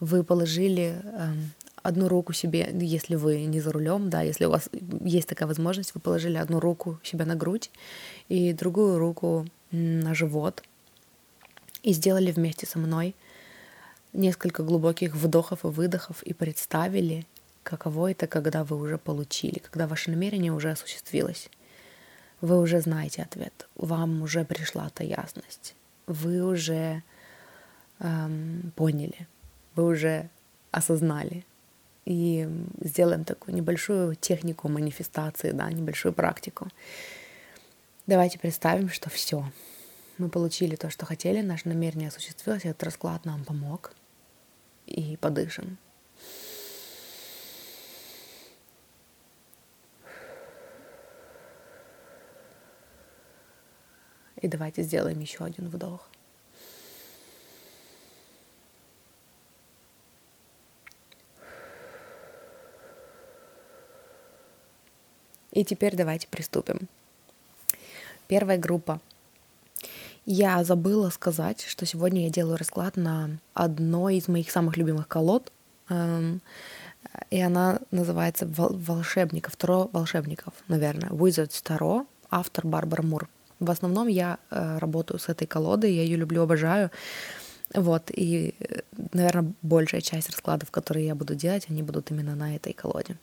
вы 0.00 0.24
положили 0.24 1.00
э, 1.02 1.32
одну 1.82 2.08
руку 2.08 2.32
себе, 2.32 2.70
если 2.80 3.16
вы 3.16 3.44
не 3.44 3.60
за 3.60 3.72
рулем, 3.72 4.10
да, 4.10 4.22
если 4.22 4.46
у 4.46 4.50
вас 4.50 4.68
есть 5.04 5.28
такая 5.28 5.48
возможность, 5.48 5.94
вы 5.94 6.00
положили 6.00 6.36
одну 6.36 6.60
руку 6.60 6.98
себе 7.02 7.24
на 7.24 7.34
грудь 7.34 7.70
и 8.28 8.52
другую 8.52 8.98
руку 8.98 9.46
на 9.70 10.14
живот 10.14 10.62
и 11.82 11.92
сделали 11.92 12.30
вместе 12.32 12.66
со 12.66 12.78
мной 12.78 13.14
несколько 14.12 14.62
глубоких 14.62 15.14
вдохов 15.14 15.64
и 15.64 15.68
выдохов 15.68 16.22
и 16.22 16.32
представили, 16.32 17.26
каково 17.62 18.10
это, 18.10 18.26
когда 18.26 18.64
вы 18.64 18.76
уже 18.76 18.98
получили, 18.98 19.58
когда 19.58 19.86
ваше 19.86 20.10
намерение 20.10 20.52
уже 20.52 20.70
осуществилось. 20.70 21.48
Вы 22.40 22.60
уже 22.60 22.80
знаете 22.80 23.22
ответ, 23.22 23.68
вам 23.76 24.22
уже 24.22 24.44
пришла 24.44 24.88
та 24.90 25.04
ясность, 25.04 25.74
вы 26.06 26.42
уже 26.42 27.02
эм, 28.00 28.72
поняли, 28.74 29.28
вы 29.76 29.84
уже 29.86 30.28
осознали. 30.72 31.44
И 32.04 32.48
сделаем 32.80 33.24
такую 33.24 33.54
небольшую 33.54 34.16
технику 34.16 34.68
манифестации, 34.68 35.52
да, 35.52 35.70
небольшую 35.70 36.12
практику. 36.12 36.66
Давайте 38.08 38.40
представим, 38.40 38.88
что 38.88 39.08
все. 39.08 39.44
Мы 40.22 40.28
получили 40.28 40.76
то, 40.76 40.88
что 40.88 41.04
хотели, 41.04 41.40
наше 41.40 41.66
намерение 41.66 42.06
осуществилось, 42.06 42.64
этот 42.64 42.84
расклад 42.84 43.24
нам 43.24 43.44
помог. 43.44 43.92
И 44.86 45.16
подышим. 45.16 45.78
И 54.36 54.46
давайте 54.46 54.82
сделаем 54.82 55.18
еще 55.18 55.44
один 55.44 55.68
вдох. 55.68 56.08
И 65.50 65.64
теперь 65.64 65.96
давайте 65.96 66.28
приступим. 66.28 66.88
Первая 68.28 68.56
группа. 68.56 69.00
Я 70.24 70.62
забыла 70.62 71.10
сказать, 71.10 71.64
что 71.68 71.84
сегодня 71.84 72.24
я 72.24 72.30
делаю 72.30 72.56
расклад 72.56 72.96
на 72.96 73.38
одной 73.54 74.16
из 74.18 74.28
моих 74.28 74.50
самых 74.50 74.76
любимых 74.76 75.08
колод. 75.08 75.52
Эм, 75.88 76.40
и 77.30 77.40
она 77.40 77.80
называется 77.90 78.46
«Волшебников», 78.46 79.56
«Таро 79.56 79.90
волшебников», 79.92 80.54
наверное. 80.68 81.08
Wizards 81.10 81.60
Таро, 81.62 82.06
автор 82.30 82.66
Барбара 82.66 83.02
Мур. 83.02 83.28
В 83.58 83.70
основном 83.70 84.06
я 84.06 84.38
э, 84.50 84.78
работаю 84.78 85.18
с 85.18 85.28
этой 85.28 85.46
колодой, 85.46 85.92
я 85.92 86.02
ее 86.02 86.16
люблю, 86.16 86.42
обожаю. 86.42 86.90
Вот, 87.74 88.10
и, 88.10 88.54
э, 88.60 88.80
наверное, 89.12 89.52
большая 89.62 90.00
часть 90.02 90.30
раскладов, 90.30 90.70
которые 90.70 91.06
я 91.06 91.14
буду 91.16 91.34
делать, 91.34 91.66
они 91.68 91.82
будут 91.82 92.10
именно 92.12 92.36
на 92.36 92.54
этой 92.54 92.72
колоде. 92.72 93.16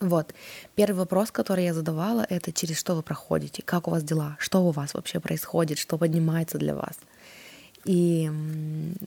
Вот. 0.00 0.34
Первый 0.74 0.98
вопрос, 0.98 1.30
который 1.30 1.64
я 1.64 1.74
задавала, 1.74 2.26
это 2.28 2.52
через 2.52 2.78
что 2.78 2.94
вы 2.94 3.02
проходите, 3.02 3.62
как 3.62 3.88
у 3.88 3.90
вас 3.90 4.02
дела, 4.02 4.36
что 4.38 4.62
у 4.66 4.70
вас 4.70 4.94
вообще 4.94 5.20
происходит, 5.20 5.78
что 5.78 5.96
поднимается 5.96 6.58
для 6.58 6.74
вас. 6.74 6.98
И 7.84 8.30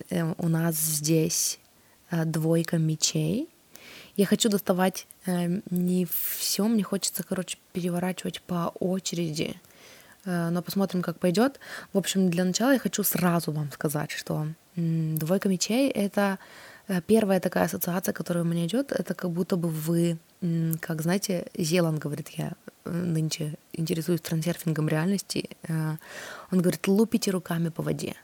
э, 0.09 0.33
у 0.37 0.47
нас 0.47 0.75
здесь 0.75 1.59
э, 2.09 2.25
двойка 2.25 2.77
мечей. 2.77 3.49
Я 4.15 4.25
хочу 4.25 4.49
доставать 4.49 5.05
э, 5.25 5.59
не 5.69 6.07
все, 6.07 6.67
мне 6.67 6.83
хочется, 6.83 7.23
короче, 7.23 7.57
переворачивать 7.73 8.41
по 8.41 8.73
очереди, 8.79 9.55
но 10.25 10.61
посмотрим, 10.61 11.01
как 11.01 11.17
пойдет. 11.17 11.61
В 11.93 11.97
общем, 11.97 12.29
для 12.29 12.43
начала 12.43 12.73
я 12.73 12.79
хочу 12.79 13.03
сразу 13.03 13.51
вам 13.53 13.71
сказать, 13.71 14.11
что 14.11 14.47
двойка 14.75 15.47
мечей— 15.47 15.89
это 15.95 16.37
первая 17.07 17.39
такая 17.39 17.65
ассоциация, 17.65 18.13
которая 18.13 18.43
у 18.43 18.47
меня 18.47 18.65
идет, 18.65 18.91
это 18.91 19.13
как 19.13 19.31
будто 19.31 19.55
бы 19.55 19.69
вы 19.69 20.17
как, 20.79 21.01
знаете, 21.01 21.47
Зеланд 21.57 21.99
говорит, 21.99 22.29
я 22.29 22.53
э, 22.85 22.91
нынче 22.91 23.55
интересуюсь 23.73 24.21
трансерфингом 24.21 24.87
реальности, 24.87 25.49
э, 25.67 25.97
он 26.51 26.61
говорит, 26.61 26.87
лупите 26.87 27.31
руками 27.31 27.69
по 27.69 27.83
воде. 27.83 28.15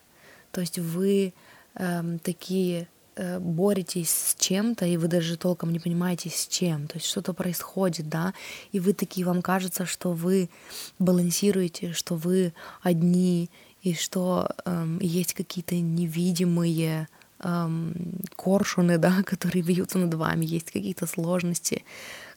То 0.51 0.61
есть 0.61 0.79
вы 0.79 1.33
эм, 1.73 2.19
такие 2.19 2.87
э, 3.17 3.39
боретесь 3.39 4.09
с 4.09 4.35
чем-то, 4.39 4.85
и 4.85 4.95
вы 4.95 5.09
даже 5.09 5.35
толком 5.35 5.73
не 5.73 5.79
понимаете, 5.79 6.29
с 6.29 6.47
чем. 6.47 6.87
То 6.87 6.95
есть 6.95 7.07
что-то 7.07 7.33
происходит, 7.33 8.07
да, 8.07 8.33
и 8.71 8.79
вы 8.79 8.93
такие, 8.93 9.25
вам 9.25 9.41
кажется, 9.41 9.85
что 9.85 10.13
вы 10.13 10.49
балансируете, 10.97 11.91
что 11.91 12.15
вы 12.15 12.53
одни, 12.81 13.49
и 13.81 13.93
что 13.93 14.47
эм, 14.63 14.99
есть 14.99 15.33
какие-то 15.33 15.75
невидимые 15.75 17.09
эм, 17.39 17.93
коршуны, 18.35 18.97
да, 18.99 19.23
которые 19.23 19.63
бьются 19.63 19.97
над 19.97 20.13
вами, 20.13 20.45
есть 20.45 20.71
какие-то 20.71 21.07
сложности, 21.07 21.83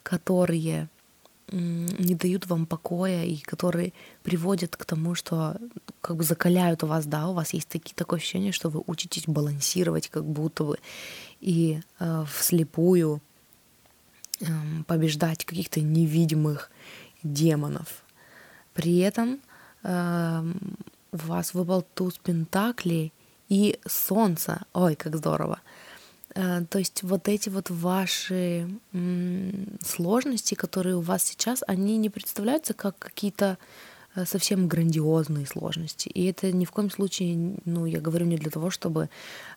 которые 0.02 0.88
не 1.50 2.14
дают 2.14 2.46
вам 2.46 2.66
покоя 2.66 3.24
и 3.24 3.38
которые 3.38 3.92
приводят 4.22 4.76
к 4.76 4.84
тому, 4.84 5.14
что 5.14 5.56
как 6.00 6.16
бы 6.16 6.24
закаляют 6.24 6.82
вас, 6.82 7.06
да, 7.06 7.28
у 7.28 7.32
вас 7.32 7.54
есть 7.54 7.68
такие, 7.68 7.94
такое 7.94 8.18
ощущение, 8.18 8.52
что 8.52 8.68
вы 8.68 8.82
учитесь 8.86 9.24
балансировать 9.26 10.08
как 10.08 10.24
будто 10.24 10.64
бы 10.64 10.78
и 11.40 11.80
э, 12.00 12.24
вслепую 12.30 13.22
э, 14.40 14.46
побеждать 14.86 15.44
каких-то 15.44 15.80
невидимых 15.80 16.70
демонов. 17.22 18.04
При 18.74 18.98
этом 18.98 19.40
э, 19.84 20.52
у 21.12 21.16
вас 21.16 21.54
выпал 21.54 21.82
туз 21.94 22.18
пентаклей, 22.18 23.12
и 23.48 23.78
солнце. 23.86 24.62
Ой, 24.72 24.94
как 24.94 25.16
здорово. 25.16 25.60
Э, 26.34 26.64
то 26.68 26.78
есть 26.78 27.02
вот 27.02 27.28
эти 27.28 27.48
вот 27.48 27.70
ваши 27.70 28.68
сложности, 29.84 30.54
которые 30.54 30.96
у 30.96 31.00
вас 31.00 31.24
сейчас, 31.24 31.62
они 31.66 31.96
не 31.98 32.10
представляются 32.10 32.74
как 32.74 32.98
какие-то 32.98 33.58
э, 34.14 34.24
совсем 34.26 34.68
грандиозные 34.68 35.46
сложности. 35.46 36.08
И 36.08 36.26
это 36.26 36.52
ни 36.52 36.64
в 36.64 36.70
коем 36.70 36.90
случае, 36.90 37.56
ну, 37.64 37.86
я 37.86 38.00
говорю 38.00 38.26
не 38.26 38.36
для 38.36 38.50
того, 38.50 38.70
чтобы 38.70 39.08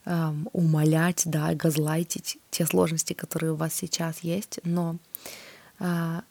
эм, 0.06 0.50
умолять, 0.54 1.24
да, 1.26 1.54
газлайтить 1.54 2.38
те 2.50 2.66
сложности, 2.66 3.14
которые 3.14 3.52
у 3.52 3.56
вас 3.56 3.74
сейчас 3.74 4.20
есть, 4.20 4.60
но 4.64 4.98
э, 5.80 6.22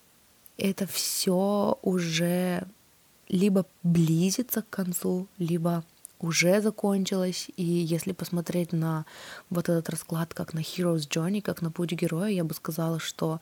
это 0.59 0.87
все 0.87 1.79
уже 1.83 2.67
либо 3.29 3.65
близится 3.83 4.63
к 4.63 4.71
концу, 4.71 5.29
либо 5.39 5.85
уже 6.21 6.61
закончилась, 6.61 7.49
и 7.57 7.65
если 7.65 8.13
посмотреть 8.13 8.73
на 8.73 9.07
вот 9.49 9.69
этот 9.69 9.89
расклад 9.89 10.35
как 10.35 10.55
на 10.55 10.61
Hero's 10.61 11.09
Journey, 11.09 11.41
как 11.41 11.63
на 11.63 11.71
путь 11.71 11.93
героя, 11.93 12.31
я 12.31 12.45
бы 12.45 12.55
сказала, 12.55 13.01
что 13.01 13.41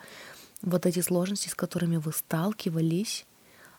вот 0.62 0.86
эти 0.86 1.00
сложности, 1.00 1.48
с 1.48 1.54
которыми 1.54 1.96
вы 1.96 2.12
сталкивались, 2.12 3.26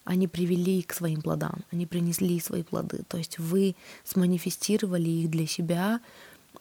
они 0.04 0.28
привели 0.28 0.82
к 0.82 0.94
своим 0.94 1.22
плодам, 1.22 1.64
они 1.72 1.86
принесли 1.86 2.40
свои 2.40 2.64
плоды. 2.64 3.04
То 3.08 3.18
есть 3.18 3.38
вы 3.40 3.76
сманифестировали 4.04 5.10
их 5.10 5.30
для 5.30 5.46
себя, 5.46 6.02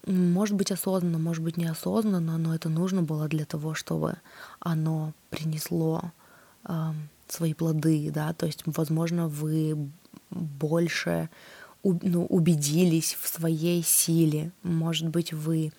может 0.06 0.54
быть 0.54 0.70
осознанно, 0.70 1.18
может 1.18 1.42
быть 1.42 1.56
неосознанно, 1.56 2.38
но 2.38 2.54
это 2.54 2.68
нужно 2.68 3.02
было 3.02 3.28
для 3.28 3.44
того, 3.44 3.74
чтобы 3.74 4.16
оно 4.60 5.12
принесло 5.30 6.12
э, 6.64 6.92
свои 7.26 7.54
плоды, 7.54 8.10
да, 8.12 8.32
то 8.32 8.46
есть, 8.46 8.62
возможно, 8.66 9.28
вы 9.28 9.90
больше 10.30 11.30
ну, 11.82 12.26
убедились 12.26 13.16
в 13.20 13.28
своей 13.28 13.82
силе. 13.82 14.50
Может 14.62 15.08
быть, 15.08 15.32
вы 15.32 15.72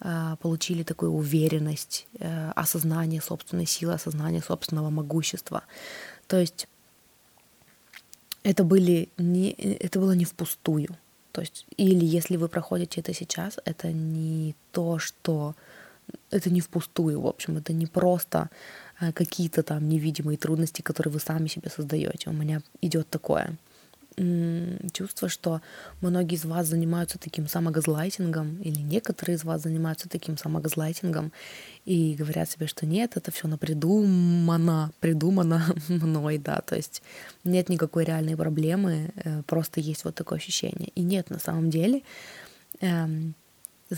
э, 0.00 0.36
получили 0.40 0.82
такую 0.82 1.12
уверенность, 1.12 2.06
э, 2.18 2.50
осознание 2.50 3.20
собственной 3.20 3.66
силы, 3.66 3.94
осознание 3.94 4.42
собственного 4.42 4.90
могущества. 4.90 5.64
То 6.26 6.38
есть 6.38 6.68
это, 8.42 8.64
были 8.64 9.08
не, 9.18 9.50
это 9.50 9.98
было 9.98 10.12
не 10.12 10.24
впустую. 10.24 10.96
То 11.32 11.40
есть, 11.40 11.66
или 11.76 12.04
если 12.04 12.36
вы 12.36 12.48
проходите 12.48 13.00
это 13.00 13.12
сейчас, 13.12 13.58
это 13.64 13.90
не 13.92 14.54
то, 14.70 14.98
что 15.00 15.56
это 16.30 16.50
не 16.50 16.60
впустую, 16.60 17.20
в 17.20 17.26
общем, 17.26 17.56
это 17.56 17.72
не 17.72 17.86
просто 17.86 18.50
э, 19.00 19.12
какие-то 19.12 19.62
там 19.62 19.88
невидимые 19.88 20.38
трудности, 20.38 20.82
которые 20.82 21.12
вы 21.12 21.20
сами 21.20 21.48
себе 21.48 21.70
создаете. 21.70 22.30
У 22.30 22.32
меня 22.32 22.62
идет 22.80 23.08
такое 23.08 23.56
чувство, 24.92 25.28
что 25.28 25.60
многие 26.00 26.36
из 26.36 26.44
вас 26.44 26.68
занимаются 26.68 27.18
таким 27.18 27.48
самогазлайтингом, 27.48 28.56
или 28.62 28.80
некоторые 28.80 29.36
из 29.36 29.44
вас 29.44 29.62
занимаются 29.62 30.08
таким 30.08 30.38
самогазлайтингом, 30.38 31.32
и 31.84 32.14
говорят 32.14 32.50
себе, 32.50 32.66
что 32.66 32.86
нет, 32.86 33.16
это 33.16 33.30
все 33.32 33.48
напридумано, 33.48 34.92
придумано 35.00 35.64
мной, 35.88 36.38
да, 36.38 36.60
то 36.60 36.76
есть 36.76 37.02
нет 37.42 37.68
никакой 37.68 38.04
реальной 38.04 38.36
проблемы, 38.36 39.12
э, 39.16 39.42
просто 39.42 39.80
есть 39.80 40.04
вот 40.04 40.14
такое 40.14 40.38
ощущение. 40.38 40.90
И 40.94 41.02
нет, 41.02 41.30
на 41.30 41.38
самом 41.38 41.70
деле, 41.70 42.02
эм, 42.80 43.34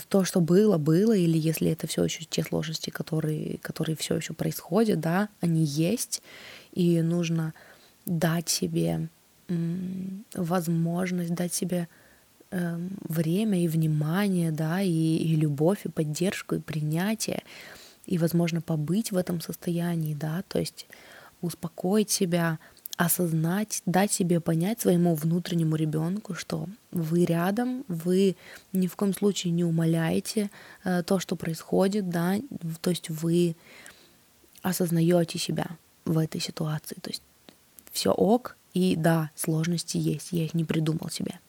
то, 0.09 0.25
что 0.25 0.41
было, 0.41 0.79
было, 0.79 1.13
или 1.13 1.39
если 1.39 1.71
это 1.71 1.87
все 1.87 2.05
еще 2.05 2.25
те 2.25 2.43
сложности, 2.43 2.91
которые, 2.91 3.59
которые 3.59 3.97
все 3.97 4.17
еще 4.17 4.35
происходят, 4.35 5.01
да, 5.01 5.29
они 5.41 5.65
есть, 5.65 6.23
и 6.73 7.01
нужно 7.03 7.55
дать 8.05 8.49
себе 8.49 9.09
возможность, 10.35 11.35
дать 11.35 11.55
себе 11.55 11.89
э, 12.51 12.79
время 13.09 13.63
и 13.63 13.69
внимание, 13.69 14.51
да, 14.51 14.81
и, 14.81 14.89
и 14.91 15.37
любовь, 15.37 15.85
и 15.85 15.89
поддержку, 15.89 16.57
и 16.57 16.61
принятие, 16.61 17.43
и, 18.07 18.19
возможно, 18.19 18.61
побыть 18.61 19.13
в 19.13 19.17
этом 19.17 19.41
состоянии, 19.41 20.15
да, 20.15 20.43
то 20.49 20.59
есть 20.59 20.87
успокоить 21.43 22.11
себя, 22.11 22.59
осознать, 22.97 23.83
дать 23.85 24.11
себе 24.11 24.41
понять 24.41 24.81
своему 24.81 25.15
внутреннему 25.15 25.77
ребенку, 25.77 26.35
что 26.35 26.67
вы 26.93 27.25
рядом, 27.25 27.85
вы 27.89 28.37
ни 28.73 28.87
в 28.87 28.97
коем 28.97 29.13
случае 29.13 29.53
не 29.53 29.65
умоляете 29.65 30.51
э, 30.83 31.03
то, 31.03 31.19
что 31.19 31.37
происходит, 31.37 32.09
да, 32.09 32.37
то 32.81 32.91
есть 32.91 33.11
вы 33.11 33.55
осознаете 34.63 35.39
себя 35.39 35.67
в 36.05 36.19
этой 36.19 36.41
ситуации, 36.41 36.97
то 37.01 37.11
есть 37.11 37.23
все 37.93 38.13
ок, 38.13 38.57
и 38.77 38.95
да, 38.95 39.31
сложности 39.35 39.97
есть, 39.97 40.33
я 40.33 40.45
их 40.45 40.53
не 40.53 40.63
придумал 40.63 41.09
себе 41.09 41.41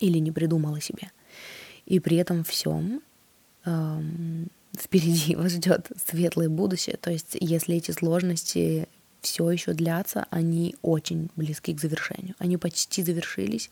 или 0.00 0.18
не 0.18 0.32
придумала 0.32 0.80
себе, 0.80 1.12
и 1.86 2.00
при 2.00 2.16
этом 2.16 2.42
всем 2.42 3.02
эм, 3.64 4.48
впереди 4.76 5.36
вас 5.36 5.52
ждет 5.52 5.92
светлое 6.08 6.48
будущее, 6.48 6.96
то 7.00 7.12
есть 7.12 7.36
если 7.38 7.76
эти 7.76 7.92
сложности 7.92 8.88
все 9.20 9.48
еще 9.48 9.74
длятся, 9.74 10.26
они 10.30 10.74
очень 10.82 11.30
близки 11.36 11.72
к 11.72 11.80
завершению. 11.80 12.34
Они 12.38 12.56
почти 12.56 13.04
завершились, 13.04 13.70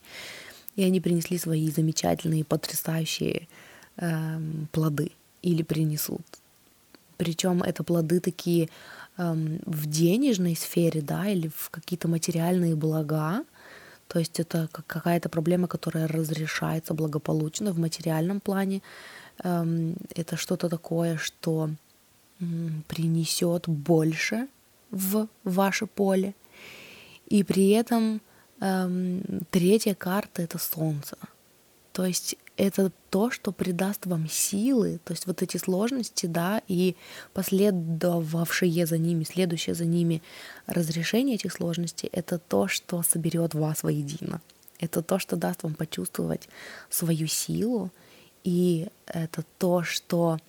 и 0.77 0.83
они 0.83 1.01
принесли 1.01 1.37
свои 1.37 1.69
замечательные, 1.69 2.45
потрясающие 2.45 3.49
эм, 3.97 4.69
плоды 4.71 5.11
или 5.41 5.63
принесут. 5.63 6.21
Причем 7.17 7.61
это 7.61 7.83
плоды 7.83 8.21
такие 8.21 8.69
в 9.17 9.85
денежной 9.87 10.55
сфере, 10.55 11.01
да, 11.01 11.27
или 11.27 11.47
в 11.47 11.69
какие-то 11.69 12.07
материальные 12.07 12.75
блага. 12.75 13.43
То 14.07 14.19
есть 14.19 14.39
это 14.39 14.69
какая-то 14.71 15.27
проблема, 15.29 15.67
которая 15.67 16.07
разрешается 16.07 16.93
благополучно 16.93 17.73
в 17.73 17.79
материальном 17.79 18.39
плане. 18.39 18.81
Эм, 19.43 19.95
это 20.15 20.37
что-то 20.37 20.69
такое, 20.69 21.17
что 21.17 21.69
принесет 22.87 23.67
больше, 23.67 24.47
в 24.91 25.27
ваше 25.43 25.87
поле. 25.87 26.35
И 27.25 27.43
при 27.43 27.69
этом 27.71 28.21
эм, 28.61 29.21
третья 29.49 29.95
карта 29.95 30.43
это 30.43 30.57
Солнце. 30.59 31.17
То 31.91 32.05
есть 32.05 32.37
это 32.57 32.91
то, 33.11 33.29
что 33.29 33.51
придаст 33.51 34.05
вам 34.07 34.27
силы, 34.27 34.99
то 35.05 35.13
есть 35.13 35.27
вот 35.27 35.41
эти 35.43 35.57
сложности, 35.57 36.25
да, 36.25 36.61
и 36.67 36.95
последовавшие 37.33 38.85
за 38.85 38.97
ними, 38.97 39.23
следующее 39.23 39.75
за 39.75 39.85
ними 39.85 40.23
разрешение 40.65 41.35
этих 41.35 41.53
сложностей, 41.53 42.09
это 42.11 42.39
то, 42.39 42.67
что 42.67 43.03
соберет 43.03 43.53
вас 43.53 43.83
воедино. 43.83 44.41
Это 44.79 45.01
то, 45.01 45.19
что 45.19 45.35
даст 45.35 45.63
вам 45.63 45.75
почувствовать 45.75 46.49
свою 46.89 47.27
силу, 47.27 47.91
и 48.43 48.87
это 49.05 49.43
то, 49.57 49.83
что 49.83 50.39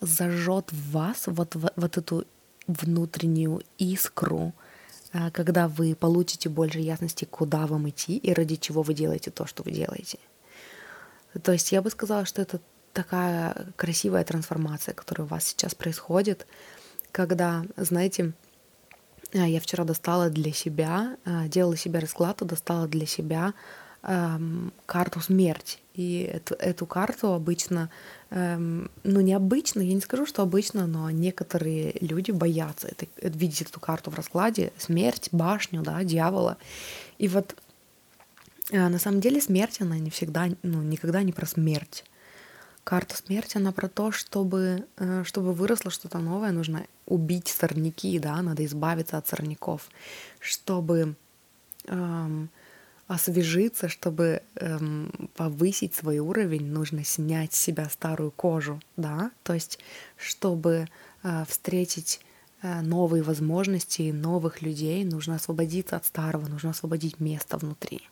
зажжет 0.00 0.72
в 0.72 0.92
вас 0.92 1.24
вот, 1.26 1.54
вот 1.54 1.96
эту 1.98 2.24
внутреннюю 2.66 3.62
искру, 3.78 4.52
э, 5.12 5.30
когда 5.32 5.68
вы 5.68 5.94
получите 5.94 6.48
больше 6.48 6.78
ясности, 6.78 7.24
куда 7.24 7.66
вам 7.66 7.88
идти 7.88 8.16
и 8.16 8.32
ради 8.32 8.56
чего 8.56 8.82
вы 8.82 8.94
делаете 8.94 9.30
то, 9.30 9.46
что 9.46 9.62
вы 9.62 9.72
делаете. 9.72 10.18
То 11.42 11.52
есть 11.52 11.72
я 11.72 11.82
бы 11.82 11.90
сказала, 11.90 12.24
что 12.24 12.42
это 12.42 12.60
такая 12.92 13.66
красивая 13.76 14.24
трансформация, 14.24 14.94
которая 14.94 15.26
у 15.26 15.28
вас 15.28 15.44
сейчас 15.44 15.74
происходит, 15.74 16.46
когда, 17.12 17.64
знаете, 17.76 18.32
э, 19.32 19.48
я 19.48 19.60
вчера 19.60 19.84
достала 19.84 20.30
для 20.30 20.52
себя, 20.52 21.16
э, 21.24 21.48
делала 21.48 21.76
себе 21.76 22.00
расклад, 22.00 22.38
достала 22.38 22.88
для 22.88 23.06
себя 23.06 23.54
эм, 24.02 24.72
карту 24.86 25.20
смерть. 25.20 25.80
И 25.94 26.30
эту, 26.32 26.54
эту 26.54 26.86
карту 26.86 27.32
обычно, 27.32 27.90
эм, 28.30 28.90
ну 29.02 29.20
необычно, 29.20 29.80
я 29.80 29.92
не 29.92 30.00
скажу, 30.00 30.26
что 30.26 30.42
обычно, 30.42 30.86
но 30.86 31.10
некоторые 31.10 31.96
люди 32.00 32.30
боятся 32.30 32.88
это, 32.88 33.06
видеть 33.22 33.62
эту 33.62 33.80
карту 33.80 34.10
в 34.10 34.14
раскладе, 34.14 34.72
смерть, 34.78 35.28
башню, 35.32 35.82
да, 35.82 36.02
дьявола. 36.04 36.56
И 37.18 37.26
вот 37.26 37.56
на 38.70 38.98
самом 38.98 39.20
деле 39.20 39.40
смерть, 39.40 39.80
она 39.80 39.98
не 39.98 40.10
всегда, 40.10 40.48
ну 40.62 40.82
никогда 40.82 41.22
не 41.22 41.32
про 41.32 41.46
смерть. 41.46 42.04
Карта 42.84 43.16
смерти, 43.16 43.58
она 43.58 43.72
про 43.72 43.88
то, 43.88 44.12
чтобы, 44.12 44.86
э, 44.96 45.22
чтобы 45.24 45.52
выросло 45.52 45.90
что-то 45.90 46.18
новое, 46.18 46.52
нужно 46.52 46.86
убить 47.06 47.48
сорняки, 47.48 48.18
да, 48.18 48.40
надо 48.40 48.64
избавиться 48.64 49.18
от 49.18 49.26
сорняков, 49.28 49.88
чтобы 50.40 51.14
эм, 51.86 52.48
освежиться, 53.06 53.88
чтобы 53.88 54.42
эм, 54.56 55.30
повысить 55.34 55.94
свой 55.94 56.18
уровень, 56.18 56.66
нужно 56.66 57.04
снять 57.04 57.52
с 57.52 57.60
себя 57.60 57.88
старую 57.88 58.30
кожу, 58.30 58.80
да, 58.96 59.32
то 59.42 59.54
есть 59.54 59.78
чтобы 60.16 60.88
э, 61.22 61.44
встретить 61.46 62.20
э, 62.62 62.80
новые 62.80 63.22
возможности, 63.22 64.12
новых 64.12 64.62
людей, 64.62 65.04
нужно 65.04 65.36
освободиться 65.36 65.96
от 65.96 66.04
старого, 66.06 66.46
нужно 66.46 66.70
освободить 66.70 67.20
место 67.20 67.56
внутри. 67.58 68.08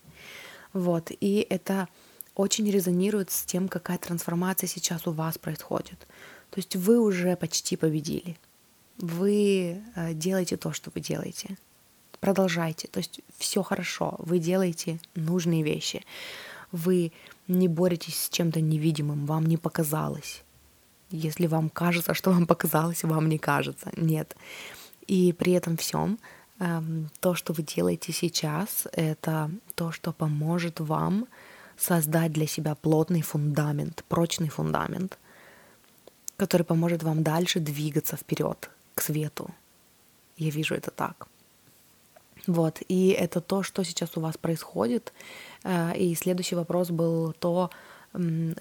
Вот, 0.76 1.10
и 1.10 1.46
это 1.48 1.88
очень 2.34 2.70
резонирует 2.70 3.30
с 3.30 3.44
тем, 3.44 3.66
какая 3.66 3.96
трансформация 3.96 4.68
сейчас 4.68 5.06
у 5.06 5.12
вас 5.12 5.38
происходит. 5.38 6.06
То 6.50 6.58
есть 6.58 6.76
вы 6.76 7.00
уже 7.00 7.34
почти 7.36 7.76
победили. 7.76 8.36
Вы 8.98 9.82
э, 9.94 10.12
делаете 10.12 10.58
то, 10.58 10.72
что 10.72 10.90
вы 10.94 11.00
делаете 11.00 11.56
продолжайте. 12.20 12.88
То 12.88 12.98
есть 12.98 13.20
все 13.38 13.62
хорошо, 13.62 14.16
вы 14.18 14.38
делаете 14.38 14.98
нужные 15.14 15.62
вещи. 15.62 16.04
Вы 16.72 17.12
не 17.48 17.68
боретесь 17.68 18.24
с 18.24 18.28
чем-то 18.28 18.60
невидимым, 18.60 19.26
вам 19.26 19.46
не 19.46 19.56
показалось. 19.56 20.42
Если 21.10 21.46
вам 21.46 21.70
кажется, 21.70 22.14
что 22.14 22.32
вам 22.32 22.46
показалось, 22.46 23.04
вам 23.04 23.28
не 23.28 23.38
кажется. 23.38 23.90
Нет. 23.96 24.36
И 25.06 25.32
при 25.32 25.52
этом 25.52 25.76
всем 25.76 26.18
то, 26.58 27.34
что 27.34 27.52
вы 27.52 27.62
делаете 27.62 28.12
сейчас, 28.12 28.86
это 28.92 29.50
то, 29.74 29.92
что 29.92 30.12
поможет 30.12 30.80
вам 30.80 31.26
создать 31.76 32.32
для 32.32 32.46
себя 32.46 32.74
плотный 32.74 33.22
фундамент, 33.22 34.04
прочный 34.08 34.48
фундамент, 34.48 35.18
который 36.36 36.62
поможет 36.62 37.02
вам 37.02 37.22
дальше 37.22 37.60
двигаться 37.60 38.16
вперед 38.16 38.70
к 38.94 39.02
свету. 39.02 39.50
Я 40.38 40.50
вижу 40.50 40.74
это 40.74 40.90
так. 40.90 41.28
Вот, 42.46 42.80
и 42.88 43.08
это 43.08 43.40
то, 43.40 43.62
что 43.62 43.84
сейчас 43.84 44.16
у 44.16 44.20
вас 44.20 44.36
происходит. 44.36 45.12
Э, 45.64 45.96
и 45.96 46.14
следующий 46.14 46.54
вопрос 46.54 46.90
был 46.90 47.32
то, 47.32 47.70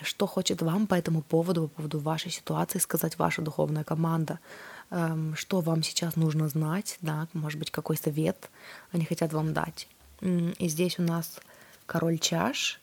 что 0.01 0.27
хочет 0.27 0.61
вам 0.61 0.87
по 0.87 0.95
этому 0.95 1.21
поводу, 1.21 1.67
по 1.67 1.75
поводу 1.75 1.99
вашей 1.99 2.31
ситуации 2.31 2.79
сказать 2.79 3.17
ваша 3.17 3.41
духовная 3.41 3.83
команда, 3.83 4.33
эм, 4.33 4.39
что 4.89 5.61
вам 5.61 5.83
сейчас 5.83 6.15
нужно 6.15 6.47
знать, 6.47 6.97
да, 7.01 7.27
может 7.33 7.59
быть, 7.59 7.71
какой 7.71 7.97
совет 7.97 8.49
они 8.91 9.05
хотят 9.05 9.33
вам 9.33 9.53
дать. 9.53 9.87
И 10.21 10.67
здесь 10.67 10.99
у 10.99 11.01
нас 11.01 11.39
король 11.85 12.19
чаш, 12.19 12.79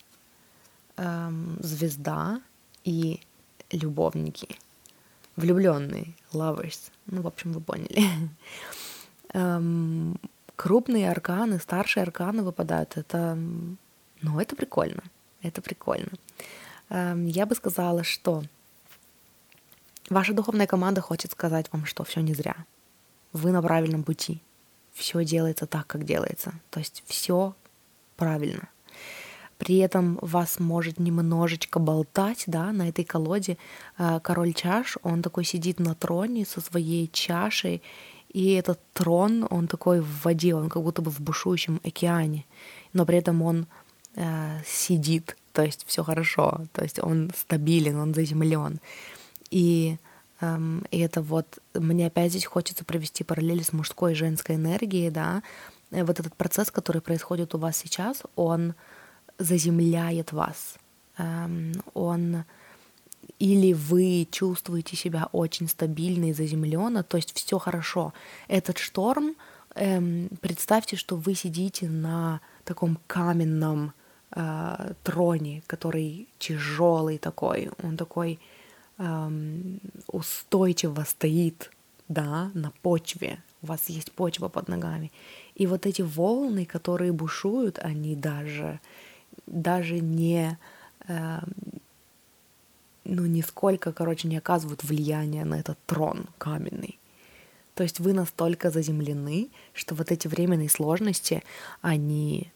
эм, 0.96 1.58
звезда 1.60 2.40
и 2.84 3.20
любовники, 3.70 4.58
влюбленные, 5.36 6.14
lovers. 6.32 6.90
Ну, 7.06 7.22
в 7.22 7.26
общем, 7.26 7.52
вы 7.52 7.60
поняли. 7.60 8.02
Эм, 9.34 10.18
крупные 10.56 11.10
арканы, 11.10 11.58
старшие 11.58 12.02
арканы 12.02 12.42
выпадают. 12.42 12.96
Это, 12.96 13.34
ну, 14.20 14.40
это 14.40 14.54
прикольно. 14.54 15.02
Это 15.40 15.62
прикольно. 15.62 16.12
Эм, 16.90 17.26
я 17.26 17.46
бы 17.46 17.54
сказала, 17.54 18.04
что 18.04 18.44
ваша 20.10 20.32
духовная 20.32 20.66
команда 20.66 21.00
хочет 21.00 21.32
сказать 21.32 21.66
вам, 21.72 21.86
что 21.86 22.04
все 22.04 22.20
не 22.20 22.34
зря. 22.34 22.56
Вы 23.32 23.50
на 23.52 23.62
правильном 23.62 24.02
пути. 24.04 24.40
Все 24.92 25.24
делается 25.24 25.66
так, 25.66 25.86
как 25.86 26.04
делается. 26.04 26.52
То 26.70 26.80
есть 26.80 27.02
все 27.06 27.54
правильно. 28.16 28.68
при 29.62 29.76
этом 29.76 30.18
вас 30.20 30.58
может 30.58 30.98
немножечко 30.98 31.78
болтать, 31.78 32.42
да, 32.48 32.72
на 32.72 32.88
этой 32.88 33.04
колоде. 33.04 33.56
Э, 33.96 34.18
король 34.20 34.54
чаш, 34.54 34.98
он 35.04 35.22
такой 35.22 35.44
сидит 35.44 35.78
на 35.78 35.94
троне 35.94 36.44
со 36.44 36.60
своей 36.60 37.08
чашей, 37.12 37.80
и 38.32 38.54
этот 38.54 38.80
трон, 38.92 39.46
он 39.50 39.68
такой 39.68 40.00
в 40.00 40.24
воде, 40.24 40.56
он 40.56 40.68
как 40.68 40.82
будто 40.82 41.00
бы 41.00 41.12
в 41.12 41.20
бушующем 41.20 41.80
океане, 41.84 42.44
но 42.92 43.06
при 43.06 43.18
этом 43.18 43.40
он 43.42 43.66
э, 44.16 44.58
сидит, 44.66 45.36
то 45.52 45.62
есть 45.62 45.84
все 45.86 46.02
хорошо, 46.02 46.62
то 46.72 46.82
есть 46.82 46.98
он 46.98 47.30
стабилен, 47.36 47.98
он 47.98 48.14
заземлен. 48.14 48.80
И, 49.52 49.98
эм, 50.40 50.84
и 50.90 50.98
это 50.98 51.20
вот, 51.20 51.58
мне 51.74 52.06
опять 52.06 52.30
здесь 52.30 52.46
хочется 52.46 52.86
провести 52.86 53.22
параллели 53.22 53.62
с 53.62 53.74
мужской 53.74 54.12
и 54.12 54.14
женской 54.16 54.56
энергией, 54.56 55.10
да, 55.10 55.42
вот 55.90 56.18
этот 56.18 56.34
процесс, 56.34 56.70
который 56.70 57.02
происходит 57.02 57.54
у 57.54 57.58
вас 57.58 57.76
сейчас, 57.76 58.22
он 58.34 58.74
заземляет 59.38 60.32
вас, 60.32 60.76
эм, 61.18 61.72
он 61.92 62.44
или 63.38 63.74
вы 63.74 64.26
чувствуете 64.30 64.96
себя 64.96 65.28
очень 65.32 65.68
стабильно 65.68 66.30
и 66.30 66.32
заземленно, 66.32 67.02
то 67.02 67.18
есть 67.18 67.36
все 67.36 67.58
хорошо. 67.58 68.14
Этот 68.48 68.78
шторм, 68.78 69.34
эм, 69.74 70.30
представьте, 70.40 70.96
что 70.96 71.16
вы 71.16 71.34
сидите 71.34 71.90
на 71.90 72.40
таком 72.64 72.98
каменном 73.06 73.92
э, 74.34 74.94
троне, 75.02 75.62
который 75.66 76.26
тяжелый 76.38 77.18
такой, 77.18 77.70
он 77.82 77.98
такой 77.98 78.40
эм, 78.98 79.80
устойчиво 80.08 81.04
стоит, 81.04 81.70
да, 82.08 82.50
на 82.54 82.70
почве. 82.82 83.38
У 83.62 83.66
вас 83.66 83.88
есть 83.88 84.12
почва 84.12 84.48
под 84.48 84.68
ногами. 84.68 85.12
И 85.54 85.66
вот 85.66 85.86
эти 85.86 86.02
волны, 86.02 86.64
которые 86.64 87.12
бушуют, 87.12 87.78
они 87.78 88.16
даже, 88.16 88.80
даже 89.46 90.00
не, 90.00 90.58
э, 91.08 91.38
ну, 93.04 93.26
нисколько, 93.26 93.92
короче, 93.92 94.28
не 94.28 94.38
оказывают 94.38 94.84
влияния 94.84 95.44
на 95.44 95.60
этот 95.60 95.78
трон 95.86 96.26
каменный. 96.38 96.98
То 97.74 97.84
есть 97.84 98.00
вы 98.00 98.12
настолько 98.12 98.70
заземлены, 98.70 99.48
что 99.72 99.94
вот 99.94 100.10
эти 100.10 100.28
временные 100.28 100.68
сложности, 100.68 101.42
они 101.80 102.52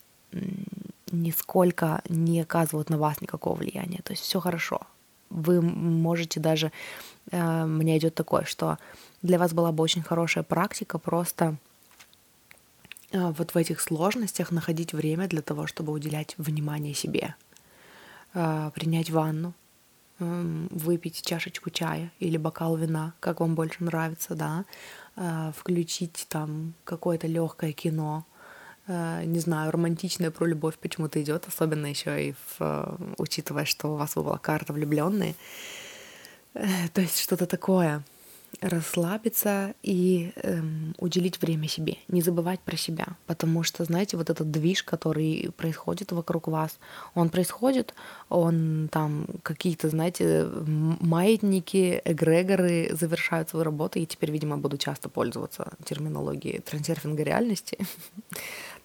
нисколько 1.11 2.03
не 2.09 2.41
оказывают 2.41 2.91
на 2.91 2.99
вас 2.99 3.21
никакого 3.21 3.55
влияния. 3.55 4.01
То 4.03 4.13
есть 4.13 4.23
все 4.25 4.41
хорошо. 4.41 4.81
Вы 5.31 5.61
можете 5.61 6.41
даже... 6.41 6.73
Э, 7.31 7.65
мне 7.65 7.99
идет 7.99 8.15
такое, 8.15 8.45
что 8.45 8.79
для 9.23 9.39
вас 9.39 9.53
была 9.53 9.73
бы 9.73 9.83
очень 9.83 10.03
хорошая 10.03 10.45
практика 10.45 10.99
просто 10.99 11.57
э, 13.11 13.33
вот 13.33 13.53
в 13.53 13.57
этих 13.57 13.81
сложностях 13.81 14.51
находить 14.51 14.93
время 14.93 15.27
для 15.29 15.43
того, 15.43 15.67
чтобы 15.67 15.93
уделять 15.93 16.35
внимание 16.39 16.95
себе. 16.95 17.35
Э, 18.35 18.71
принять 18.75 19.11
ванну, 19.11 19.55
выпить 20.19 21.21
чашечку 21.21 21.69
чая 21.69 22.11
или 22.21 22.39
бокал 22.39 22.75
вина, 22.75 23.13
как 23.21 23.41
вам 23.41 23.55
больше 23.55 23.85
нравится, 23.85 24.35
да, 24.35 24.65
включить 25.53 26.25
там 26.31 26.73
какое-то 26.85 27.27
легкое 27.27 27.73
кино, 27.73 28.25
не 28.89 29.41
знаю, 29.41 29.73
романтичная 29.73 30.31
про 30.31 30.47
любовь 30.47 30.79
почему-то 30.79 31.21
идет, 31.21 31.47
особенно 31.49 31.87
еще 31.87 32.29
и 32.29 32.33
в, 32.33 32.57
э, 32.61 32.97
учитывая, 33.19 33.65
что 33.65 33.93
у 33.93 33.97
вас 33.97 34.15
была 34.15 34.39
карта 34.39 34.73
влюбленные. 34.73 35.35
Э, 36.55 36.89
то 36.93 37.01
есть 37.01 37.21
что-то 37.21 37.47
такое. 37.47 38.05
Расслабиться 38.61 39.75
и 39.83 40.33
эм, 40.37 40.95
уделить 40.99 41.43
время 41.43 41.69
себе, 41.69 41.97
не 42.09 42.23
забывать 42.23 42.61
про 42.61 42.77
себя, 42.77 43.07
потому 43.27 43.63
что, 43.65 43.85
знаете, 43.85 44.17
вот 44.17 44.31
этот 44.31 44.51
движ, 44.51 44.83
который 44.83 45.51
происходит 45.57 46.13
вокруг 46.13 46.49
вас, 46.49 46.79
он 47.15 47.29
происходит, 47.29 47.93
он 48.31 48.89
там 48.91 49.27
какие-то, 49.43 49.91
знаете, 49.91 50.49
маятники, 50.65 52.01
эгрегоры 52.05 52.97
завершают 52.99 53.51
свою 53.51 53.65
работу, 53.65 53.99
и 53.99 54.07
теперь, 54.07 54.31
видимо, 54.31 54.57
буду 54.57 54.79
часто 54.79 55.11
пользоваться 55.11 55.73
терминологией 55.85 56.61
трансерфинга 56.61 57.25
реальности. 57.25 57.79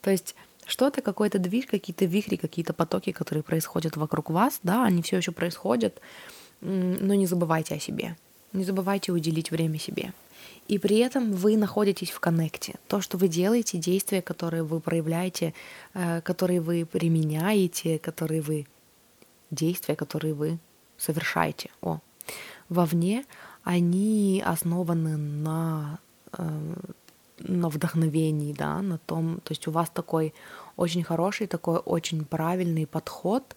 То 0.02 0.12
есть 0.12 0.36
что-то, 0.66 1.02
какой-то 1.02 1.40
движ, 1.40 1.66
какие-то 1.66 2.06
вихри, 2.06 2.36
какие-то 2.36 2.74
потоки, 2.74 3.12
которые 3.12 3.44
происходят 3.44 3.98
вокруг 3.98 4.30
вас, 4.30 4.60
да, 4.64 4.86
они 4.86 5.02
все 5.02 5.18
еще 5.18 5.32
происходят, 5.32 6.00
но 6.62 7.14
не 7.14 7.26
забывайте 7.26 7.76
о 7.76 7.80
себе. 7.80 8.16
Не 8.54 8.64
забывайте 8.64 9.12
уделить 9.12 9.52
время 9.52 9.80
себе. 9.80 10.14
И 10.68 10.78
при 10.78 10.98
этом 10.98 11.34
вы 11.34 11.58
находитесь 11.58 12.12
в 12.12 12.20
коннекте. 12.20 12.76
То, 12.88 13.02
что 13.02 13.18
вы 13.18 13.28
делаете, 13.28 13.78
действия, 13.78 14.22
которые 14.22 14.64
вы 14.64 14.80
проявляете, 14.80 15.54
э, 15.94 16.22
которые 16.22 16.62
вы 16.62 16.86
применяете, 16.86 18.00
которые 18.00 18.42
вы 18.42 18.68
действия, 19.50 19.96
которые 19.96 20.34
вы 20.34 20.60
совершаете. 20.98 21.70
О, 21.82 22.00
вовне 22.70 23.26
они 23.64 24.44
основаны 24.46 25.18
на 25.18 26.00
э, 26.38 26.74
на 27.48 27.70
вдохновении, 27.70 28.54
да, 28.54 28.82
на 28.82 28.98
том, 28.98 29.42
то 29.44 29.52
есть 29.52 29.68
у 29.68 29.72
вас 29.72 29.90
такой 29.90 30.34
очень 30.78 31.04
хороший, 31.04 31.48
такой 31.48 31.78
очень 31.78 32.26
правильный 32.26 32.86
подход, 32.88 33.56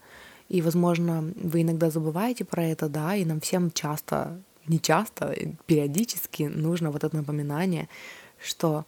и, 0.49 0.63
возможно, 0.63 1.33
вы 1.37 1.63
иногда 1.63 1.91
забываете 1.91 2.45
про 2.45 2.65
это, 2.65 2.89
да, 2.89 3.15
и 3.15 3.25
нам 3.25 3.41
всем 3.41 3.71
часто, 3.71 4.41
не 4.67 4.79
часто, 4.79 5.35
периодически 5.67 6.45
нужно 6.45 6.91
вот 6.91 7.05
это 7.05 7.17
напоминание, 7.17 7.89
что 8.39 8.85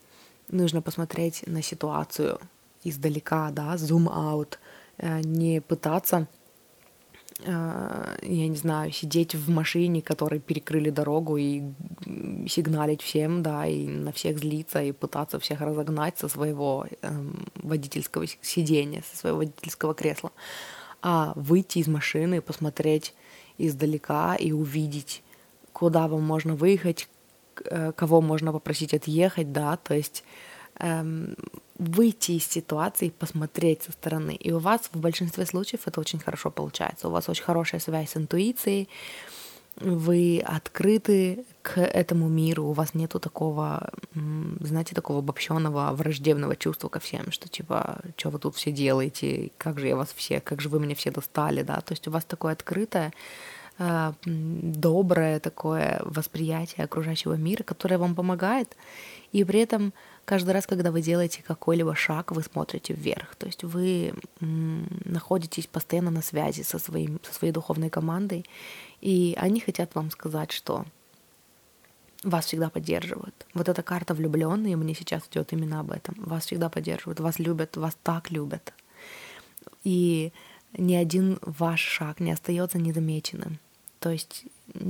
нужно 0.48 0.82
посмотреть 0.82 1.44
на 1.46 1.62
ситуацию 1.62 2.38
издалека, 2.84 3.50
да, 3.50 3.74
zoom 3.76 4.06
out, 4.06 4.58
э, 4.98 5.20
не 5.20 5.60
пытаться 5.60 6.28
я 7.44 8.48
не 8.48 8.56
знаю, 8.56 8.92
сидеть 8.92 9.34
в 9.34 9.50
машине, 9.50 10.00
которой 10.00 10.40
перекрыли 10.40 10.90
дорогу 10.90 11.36
и 11.36 11.62
сигналить 12.48 13.02
всем, 13.02 13.42
да, 13.42 13.66
и 13.66 13.86
на 13.86 14.12
всех 14.12 14.38
злиться, 14.38 14.82
и 14.82 14.92
пытаться 14.92 15.38
всех 15.38 15.60
разогнать 15.60 16.18
со 16.18 16.28
своего 16.28 16.86
эм, 17.02 17.46
водительского 17.56 18.26
сидения, 18.40 19.02
со 19.10 19.16
своего 19.18 19.38
водительского 19.38 19.94
кресла, 19.94 20.32
а 21.02 21.32
выйти 21.36 21.78
из 21.78 21.88
машины, 21.88 22.40
посмотреть 22.40 23.14
издалека 23.58 24.34
и 24.36 24.52
увидеть, 24.52 25.22
куда 25.72 26.08
вам 26.08 26.22
можно 26.22 26.54
выехать, 26.54 27.08
э, 27.64 27.92
кого 27.92 28.22
можно 28.22 28.52
попросить 28.52 28.94
отъехать, 28.94 29.52
да, 29.52 29.76
то 29.76 29.94
есть 29.94 30.24
эм, 30.78 31.36
выйти 31.78 32.32
из 32.32 32.46
ситуации, 32.46 33.10
посмотреть 33.10 33.82
со 33.82 33.92
стороны. 33.92 34.34
И 34.34 34.52
у 34.52 34.58
вас 34.58 34.88
в 34.92 34.98
большинстве 34.98 35.46
случаев 35.46 35.82
это 35.86 36.00
очень 36.00 36.18
хорошо 36.18 36.50
получается. 36.50 37.08
У 37.08 37.10
вас 37.10 37.28
очень 37.28 37.44
хорошая 37.44 37.80
связь 37.80 38.10
с 38.10 38.16
интуицией, 38.16 38.88
вы 39.78 40.42
открыты 40.44 41.44
к 41.62 41.78
этому 41.80 42.28
миру, 42.28 42.64
у 42.64 42.72
вас 42.72 42.94
нету 42.94 43.20
такого, 43.20 43.90
знаете, 44.60 44.94
такого 44.94 45.18
обобщенного 45.18 45.92
враждебного 45.92 46.56
чувства 46.56 46.88
ко 46.88 46.98
всем, 46.98 47.30
что 47.30 47.48
типа, 47.48 48.00
что 48.16 48.30
вы 48.30 48.38
тут 48.38 48.56
все 48.56 48.72
делаете, 48.72 49.50
как 49.58 49.78
же 49.78 49.88
я 49.88 49.96
вас 49.96 50.14
все, 50.16 50.40
как 50.40 50.62
же 50.62 50.70
вы 50.70 50.80
меня 50.80 50.94
все 50.94 51.10
достали, 51.10 51.62
да, 51.62 51.80
то 51.80 51.92
есть 51.92 52.08
у 52.08 52.10
вас 52.10 52.24
такое 52.24 52.52
открытое, 52.52 53.12
э, 53.78 54.12
доброе 54.24 55.40
такое 55.40 56.00
восприятие 56.04 56.84
окружающего 56.84 57.34
мира, 57.34 57.62
которое 57.62 57.98
вам 57.98 58.14
помогает, 58.14 58.74
и 59.32 59.44
при 59.44 59.60
этом 59.60 59.92
каждый 60.26 60.50
раз, 60.50 60.66
когда 60.66 60.90
вы 60.90 61.00
делаете 61.00 61.42
какой-либо 61.42 61.94
шаг, 61.94 62.32
вы 62.32 62.42
смотрите 62.42 62.92
вверх. 62.92 63.34
То 63.36 63.46
есть 63.46 63.64
вы 63.64 64.12
находитесь 64.40 65.66
постоянно 65.66 66.10
на 66.10 66.20
связи 66.20 66.62
со, 66.62 66.78
своим, 66.78 67.18
со 67.22 67.32
своей 67.32 67.52
духовной 67.52 67.88
командой, 67.88 68.44
и 69.00 69.34
они 69.38 69.60
хотят 69.60 69.94
вам 69.94 70.10
сказать, 70.10 70.52
что 70.52 70.84
вас 72.22 72.46
всегда 72.46 72.68
поддерживают. 72.68 73.46
Вот 73.54 73.68
эта 73.68 73.82
карта 73.82 74.14
влюбленные 74.14 74.76
мне 74.76 74.94
сейчас 74.94 75.22
идет 75.30 75.52
именно 75.52 75.80
об 75.80 75.92
этом. 75.92 76.14
Вас 76.18 76.44
всегда 76.44 76.68
поддерживают, 76.68 77.20
вас 77.20 77.38
любят, 77.38 77.76
вас 77.76 77.96
так 78.02 78.30
любят. 78.30 78.74
И 79.84 80.32
ни 80.76 80.94
один 80.94 81.38
ваш 81.42 81.80
шаг 81.80 82.20
не 82.20 82.32
остается 82.32 82.78
незамеченным. 82.78 83.60
То 84.00 84.10
есть 84.10 84.44
у 84.74 84.84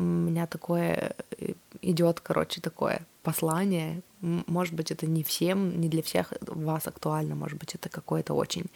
меня 0.00 0.46
такое 0.46 1.14
э, 1.38 1.54
идет, 1.80 2.20
короче, 2.20 2.60
такое 2.60 3.06
послание. 3.22 4.02
Может 4.20 4.74
быть, 4.74 4.90
это 4.90 5.06
не 5.06 5.22
всем, 5.22 5.80
не 5.80 5.88
для 5.88 6.02
всех 6.02 6.32
вас 6.40 6.88
актуально, 6.88 7.36
может 7.36 7.58
быть, 7.58 7.74
это 7.74 7.88
какой-то 7.88 8.34
очень 8.34 8.66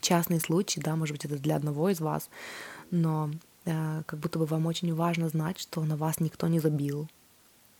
частный 0.00 0.40
случай, 0.40 0.80
да, 0.80 0.96
может 0.96 1.14
быть, 1.14 1.24
это 1.24 1.38
для 1.38 1.54
одного 1.56 1.90
из 1.90 2.00
вас, 2.00 2.28
но 2.90 3.30
э, 3.64 4.02
как 4.06 4.18
будто 4.18 4.40
бы 4.40 4.46
вам 4.46 4.66
очень 4.66 4.92
важно 4.94 5.28
знать, 5.28 5.60
что 5.60 5.84
на 5.84 5.96
вас 5.96 6.18
никто 6.18 6.48
не 6.48 6.58
забил, 6.58 7.06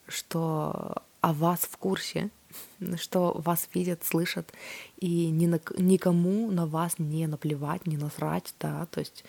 что 0.07 1.03
о 1.21 1.33
вас 1.33 1.61
в 1.61 1.77
курсе, 1.77 2.31
что 2.97 3.33
вас 3.45 3.69
видят, 3.75 4.05
слышат, 4.05 4.53
и 4.99 5.29
ни 5.31 5.47
на, 5.47 5.61
никому 5.77 6.53
на 6.53 6.67
вас 6.67 6.99
не 6.99 7.27
наплевать, 7.27 7.87
не 7.87 7.97
насрать, 7.97 8.55
да, 8.61 8.87
то 8.87 9.01
есть 9.01 9.25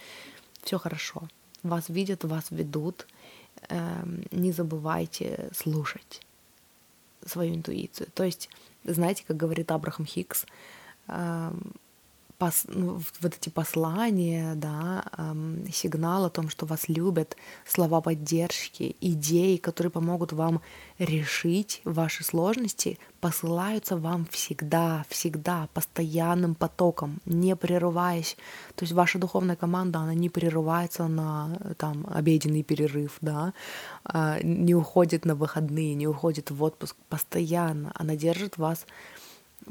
все 0.61 0.77
хорошо. 0.77 1.27
Вас 1.63 1.89
видят, 1.89 2.23
вас 2.23 2.51
ведут, 2.51 3.07
эм, 3.69 4.23
не 4.31 4.51
забывайте 4.51 5.49
слушать 5.53 6.21
свою 7.25 7.55
интуицию. 7.55 8.07
То 8.13 8.23
есть, 8.23 8.49
знаете, 8.83 9.23
как 9.27 9.37
говорит 9.37 9.71
Абрахам 9.71 10.05
Хикс, 10.05 10.45
пос, 12.39 12.63
ну, 12.67 13.01
вот 13.19 13.35
эти 13.35 13.49
послания, 13.49 14.55
да, 14.55 15.03
эм, 15.17 15.65
сигнал 15.71 16.25
о 16.25 16.29
том, 16.29 16.49
что 16.49 16.65
вас 16.65 16.87
любят, 16.87 17.35
слова 17.67 18.01
поддержки, 18.01 18.95
идеи, 19.01 19.57
которые 19.57 19.91
помогут 19.91 20.31
вам 20.31 20.61
решить 20.99 21.81
ваши 21.83 22.23
сложности, 22.23 22.97
посылаются 23.19 23.97
вам 23.97 24.25
всегда, 24.31 25.05
всегда, 25.09 25.67
постоянным 25.73 26.55
потоком, 26.55 27.19
не 27.25 27.55
прерываясь. 27.57 28.37
То 28.75 28.85
есть 28.85 28.93
ваша 28.93 29.19
духовная 29.19 29.57
команда, 29.57 29.99
она 29.99 30.13
не 30.13 30.29
прерывается 30.29 31.07
на 31.07 31.57
там 31.77 32.07
обеденный 32.09 32.63
перерыв, 32.63 33.17
да, 33.19 33.53
э, 34.13 34.39
не 34.43 34.75
уходит 34.75 35.25
на 35.25 35.35
выходные, 35.35 35.93
не 35.93 36.07
уходит 36.07 36.51
в 36.51 36.63
отпуск, 36.63 36.95
постоянно. 37.09 37.91
Она 37.95 38.15
держит 38.15 38.57
вас 38.57 38.85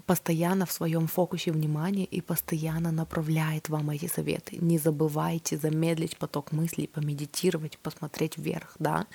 постоянно 0.06 0.66
в 0.66 0.72
своем 0.72 1.06
фокусе 1.06 1.52
внимания 1.52 2.04
и 2.04 2.20
постоянно 2.20 2.92
направляет 2.92 3.68
вам 3.68 3.90
эти 3.90 4.06
советы. 4.06 4.56
Не 4.60 4.78
забывайте 4.78 5.56
замедлить 5.56 6.16
поток 6.16 6.52
мыслей, 6.52 6.86
помедитировать, 6.86 7.78
посмотреть 7.78 8.36
вверх, 8.36 8.74
да. 8.78 9.06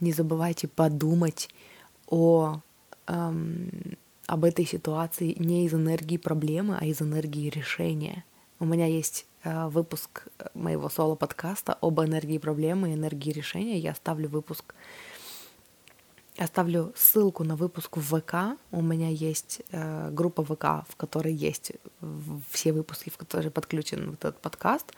Не 0.00 0.12
забывайте 0.12 0.68
подумать 0.68 1.48
о, 2.06 2.60
эм, 3.06 3.70
об 4.26 4.44
этой 4.44 4.66
ситуации 4.66 5.34
не 5.38 5.66
из 5.66 5.74
энергии 5.74 6.16
проблемы, 6.16 6.76
а 6.80 6.84
из 6.84 7.00
энергии 7.00 7.48
решения. 7.48 8.24
У 8.58 8.64
меня 8.64 8.86
есть 8.86 9.26
э, 9.42 9.68
выпуск 9.68 10.28
моего 10.54 10.88
соло-подкаста 10.88 11.76
об 11.80 12.00
энергии 12.00 12.38
проблемы 12.38 12.90
и 12.90 12.94
энергии 12.94 13.30
решения. 13.30 13.78
Я 13.78 13.92
оставлю 13.92 14.28
выпуск 14.28 14.74
Оставлю 16.36 16.92
ссылку 16.96 17.44
на 17.44 17.54
выпуск 17.54 17.96
в 17.96 18.02
ВК. 18.02 18.58
У 18.72 18.82
меня 18.82 19.08
есть 19.08 19.62
э, 19.70 20.10
группа 20.10 20.44
ВК, 20.44 20.84
в 20.88 20.96
которой 20.96 21.32
есть 21.32 21.72
все 22.50 22.72
выпуски, 22.72 23.08
в 23.08 23.16
которые 23.16 23.52
подключен 23.52 24.10
вот 24.10 24.24
этот 24.24 24.40
подкаст. 24.40 24.92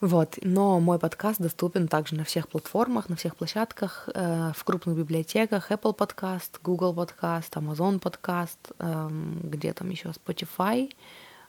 Вот. 0.00 0.38
Но 0.40 0.80
мой 0.80 0.98
подкаст 0.98 1.40
доступен 1.40 1.88
также 1.88 2.14
на 2.14 2.24
всех 2.24 2.48
платформах, 2.48 3.10
на 3.10 3.16
всех 3.16 3.36
площадках, 3.36 4.08
э, 4.14 4.52
в 4.56 4.64
крупных 4.64 4.96
библиотеках, 4.96 5.70
Apple 5.70 5.94
Podcast, 5.94 6.58
Google 6.62 6.94
Podcast, 6.94 7.50
Amazon 7.50 8.00
Podcast, 8.00 8.74
э, 8.78 9.08
где 9.42 9.74
там 9.74 9.90
еще 9.90 10.08
Spotify. 10.08 10.90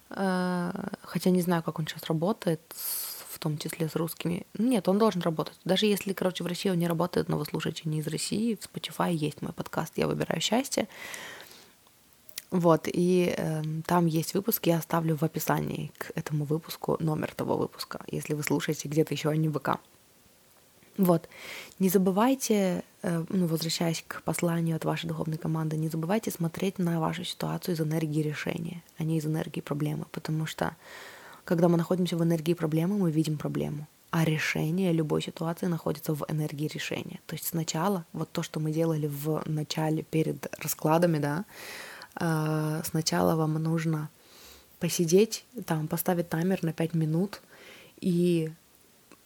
Э, 0.10 0.72
хотя 1.02 1.30
не 1.30 1.42
знаю, 1.42 1.64
как 1.64 1.80
он 1.80 1.88
сейчас 1.88 2.04
работает 2.06 2.62
том 3.42 3.58
числе 3.58 3.90
с 3.90 3.96
русскими. 3.96 4.46
Нет, 4.58 4.88
он 4.88 4.98
должен 5.00 5.22
работать. 5.22 5.60
Даже 5.66 5.86
если, 5.86 6.14
короче, 6.14 6.44
в 6.44 6.48
России 6.48 6.70
он 6.70 6.78
не 6.78 6.88
работает, 6.88 7.28
но 7.28 7.38
вы 7.38 7.46
слушаете 7.46 7.84
не 7.86 8.00
из 8.00 8.08
России, 8.08 8.56
в 8.56 8.60
Spotify 8.60 9.14
есть 9.14 9.42
мой 9.42 9.52
подкаст 9.52 9.98
«Я 9.98 10.08
выбираю 10.08 10.40
счастье». 10.42 10.88
Вот, 12.52 12.88
и 12.88 13.34
э, 13.36 13.64
там 13.86 14.08
есть 14.08 14.34
выпуск, 14.34 14.68
я 14.68 14.78
оставлю 14.78 15.16
в 15.16 15.24
описании 15.24 15.92
к 15.98 16.12
этому 16.16 16.44
выпуску 16.44 16.98
номер 17.00 17.34
того 17.34 17.56
выпуска, 17.56 18.02
если 18.08 18.34
вы 18.34 18.44
слушаете 18.44 18.90
где-то 18.90 19.14
еще, 19.14 19.30
а 19.30 19.36
не 19.38 19.48
ВК. 19.48 19.80
Вот, 20.98 21.30
не 21.80 21.88
забывайте, 21.88 22.84
э, 23.04 23.24
ну, 23.30 23.48
возвращаясь 23.48 24.04
к 24.06 24.22
посланию 24.24 24.76
от 24.76 24.84
вашей 24.84 25.08
духовной 25.08 25.38
команды, 25.38 25.78
не 25.78 25.88
забывайте 25.88 26.30
смотреть 26.30 26.78
на 26.78 27.00
вашу 27.00 27.24
ситуацию 27.24 27.76
из 27.76 27.82
энергии 27.82 28.22
решения, 28.22 28.84
а 28.98 29.04
не 29.04 29.18
из 29.18 29.26
энергии 29.26 29.62
проблемы, 29.62 30.06
потому 30.12 30.46
что 30.46 30.76
когда 31.46 31.68
мы 31.68 31.78
находимся 31.78 32.18
в 32.18 32.24
энергии 32.24 32.54
проблемы, 32.54 32.98
мы 32.98 33.12
видим 33.12 33.38
проблему. 33.38 33.88
А 34.12 34.26
решение 34.26 34.92
любой 34.92 35.22
ситуации 35.22 35.68
находится 35.68 36.14
в 36.14 36.26
энергии 36.28 36.68
решения. 36.68 37.20
То 37.28 37.36
есть 37.36 37.48
сначала, 37.48 38.06
вот 38.12 38.30
то, 38.32 38.44
что 38.44 38.60
мы 38.60 38.72
делали 38.72 39.08
в 39.08 39.42
начале 39.46 40.04
перед 40.04 40.54
раскладами, 40.62 41.18
да, 41.18 41.46
э, 42.20 42.82
сначала 42.84 43.36
вам 43.36 43.54
нужно 43.54 44.10
посидеть, 44.80 45.46
там, 45.66 45.88
поставить 45.88 46.28
таймер 46.28 46.62
на 46.64 46.74
5 46.74 46.94
минут 46.94 47.42
и 48.02 48.52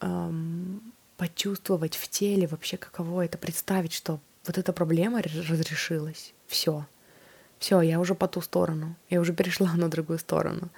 эм, 0.01 0.81
почувствовать 1.17 1.95
в 1.95 2.07
теле 2.09 2.45
вообще, 2.45 2.77
каково 2.77 3.25
это, 3.25 3.37
представить, 3.37 3.93
что 3.93 4.19
вот 4.45 4.57
эта 4.57 4.73
проблема 4.73 5.21
разрешилась. 5.23 6.33
Все. 6.47 6.85
Все, 7.57 7.81
я 7.81 7.99
уже 7.99 8.13
по 8.13 8.27
ту 8.27 8.41
сторону. 8.41 8.95
Я 9.09 9.21
уже 9.21 9.33
перешла 9.33 9.73
на 9.77 9.89
другую 9.89 10.19
сторону 10.19 10.69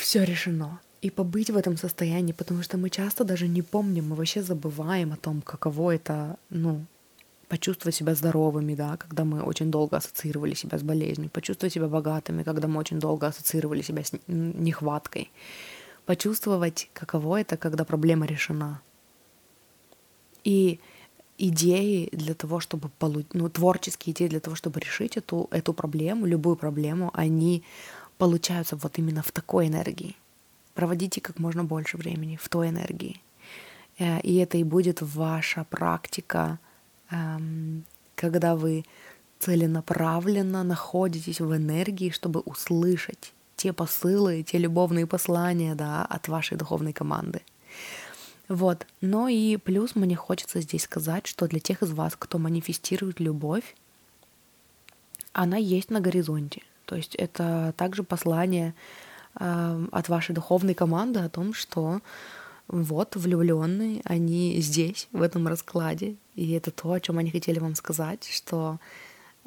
все 0.00 0.24
решено. 0.24 0.80
И 1.02 1.10
побыть 1.10 1.50
в 1.50 1.56
этом 1.56 1.76
состоянии, 1.76 2.32
потому 2.32 2.62
что 2.62 2.76
мы 2.76 2.90
часто 2.90 3.24
даже 3.24 3.48
не 3.48 3.62
помним, 3.62 4.08
мы 4.08 4.16
вообще 4.16 4.42
забываем 4.42 5.12
о 5.12 5.16
том, 5.16 5.40
каково 5.40 5.94
это, 5.94 6.36
ну, 6.50 6.84
почувствовать 7.48 7.94
себя 7.94 8.14
здоровыми, 8.14 8.74
да, 8.74 8.96
когда 8.96 9.24
мы 9.24 9.42
очень 9.42 9.70
долго 9.70 9.96
ассоциировали 9.96 10.54
себя 10.54 10.78
с 10.78 10.82
болезнью, 10.82 11.30
почувствовать 11.30 11.72
себя 11.74 11.88
богатыми, 11.88 12.42
когда 12.42 12.68
мы 12.68 12.78
очень 12.80 13.00
долго 13.00 13.26
ассоциировали 13.26 13.82
себя 13.82 14.02
с 14.04 14.12
нехваткой, 14.28 15.30
почувствовать, 16.06 16.88
каково 16.92 17.40
это, 17.40 17.56
когда 17.56 17.84
проблема 17.84 18.26
решена. 18.26 18.80
И 20.44 20.78
идеи 21.38 22.08
для 22.12 22.34
того, 22.34 22.60
чтобы 22.60 22.88
получить, 22.98 23.34
ну, 23.34 23.48
творческие 23.48 24.12
идеи 24.12 24.28
для 24.28 24.40
того, 24.40 24.54
чтобы 24.54 24.80
решить 24.80 25.16
эту, 25.16 25.48
эту 25.50 25.72
проблему, 25.72 26.26
любую 26.26 26.56
проблему, 26.56 27.10
они 27.14 27.62
получаются 28.20 28.76
вот 28.76 28.98
именно 28.98 29.22
в 29.22 29.30
такой 29.32 29.66
энергии. 29.68 30.14
Проводите 30.74 31.20
как 31.20 31.38
можно 31.38 31.64
больше 31.64 31.96
времени 31.96 32.36
в 32.36 32.48
той 32.48 32.68
энергии. 32.68 33.20
Э, 33.98 34.20
и 34.20 34.36
это 34.36 34.58
и 34.58 34.64
будет 34.64 35.02
ваша 35.02 35.64
практика, 35.64 36.58
эм, 37.10 37.82
когда 38.14 38.54
вы 38.54 38.84
целенаправленно 39.38 40.64
находитесь 40.64 41.40
в 41.40 41.56
энергии, 41.56 42.10
чтобы 42.10 42.40
услышать 42.40 43.32
те 43.56 43.72
посылы, 43.72 44.42
те 44.42 44.58
любовные 44.58 45.06
послания 45.06 45.74
да, 45.74 46.04
от 46.04 46.28
вашей 46.28 46.58
духовной 46.58 46.92
команды. 46.92 47.40
Вот. 48.48 48.86
Но 49.00 49.28
и 49.28 49.56
плюс 49.56 49.96
мне 49.96 50.16
хочется 50.16 50.60
здесь 50.60 50.82
сказать, 50.82 51.26
что 51.26 51.46
для 51.46 51.60
тех 51.60 51.82
из 51.82 51.92
вас, 51.92 52.16
кто 52.18 52.38
манифестирует 52.38 53.20
любовь, 53.20 53.74
она 55.32 55.56
есть 55.56 55.90
на 55.90 56.00
горизонте. 56.00 56.62
То 56.90 56.96
есть 56.96 57.14
это 57.14 57.72
также 57.76 58.02
послание 58.02 58.74
э, 59.38 59.86
от 59.92 60.08
вашей 60.08 60.34
духовной 60.34 60.74
команды 60.74 61.20
о 61.20 61.28
том, 61.28 61.54
что 61.54 62.00
вот 62.66 63.14
влюбленные, 63.14 64.00
они 64.04 64.60
здесь, 64.60 65.06
в 65.12 65.22
этом 65.22 65.46
раскладе. 65.46 66.16
И 66.34 66.50
это 66.50 66.72
то, 66.72 66.90
о 66.90 66.98
чем 66.98 67.18
они 67.18 67.30
хотели 67.30 67.60
вам 67.60 67.76
сказать, 67.76 68.24
что 68.24 68.80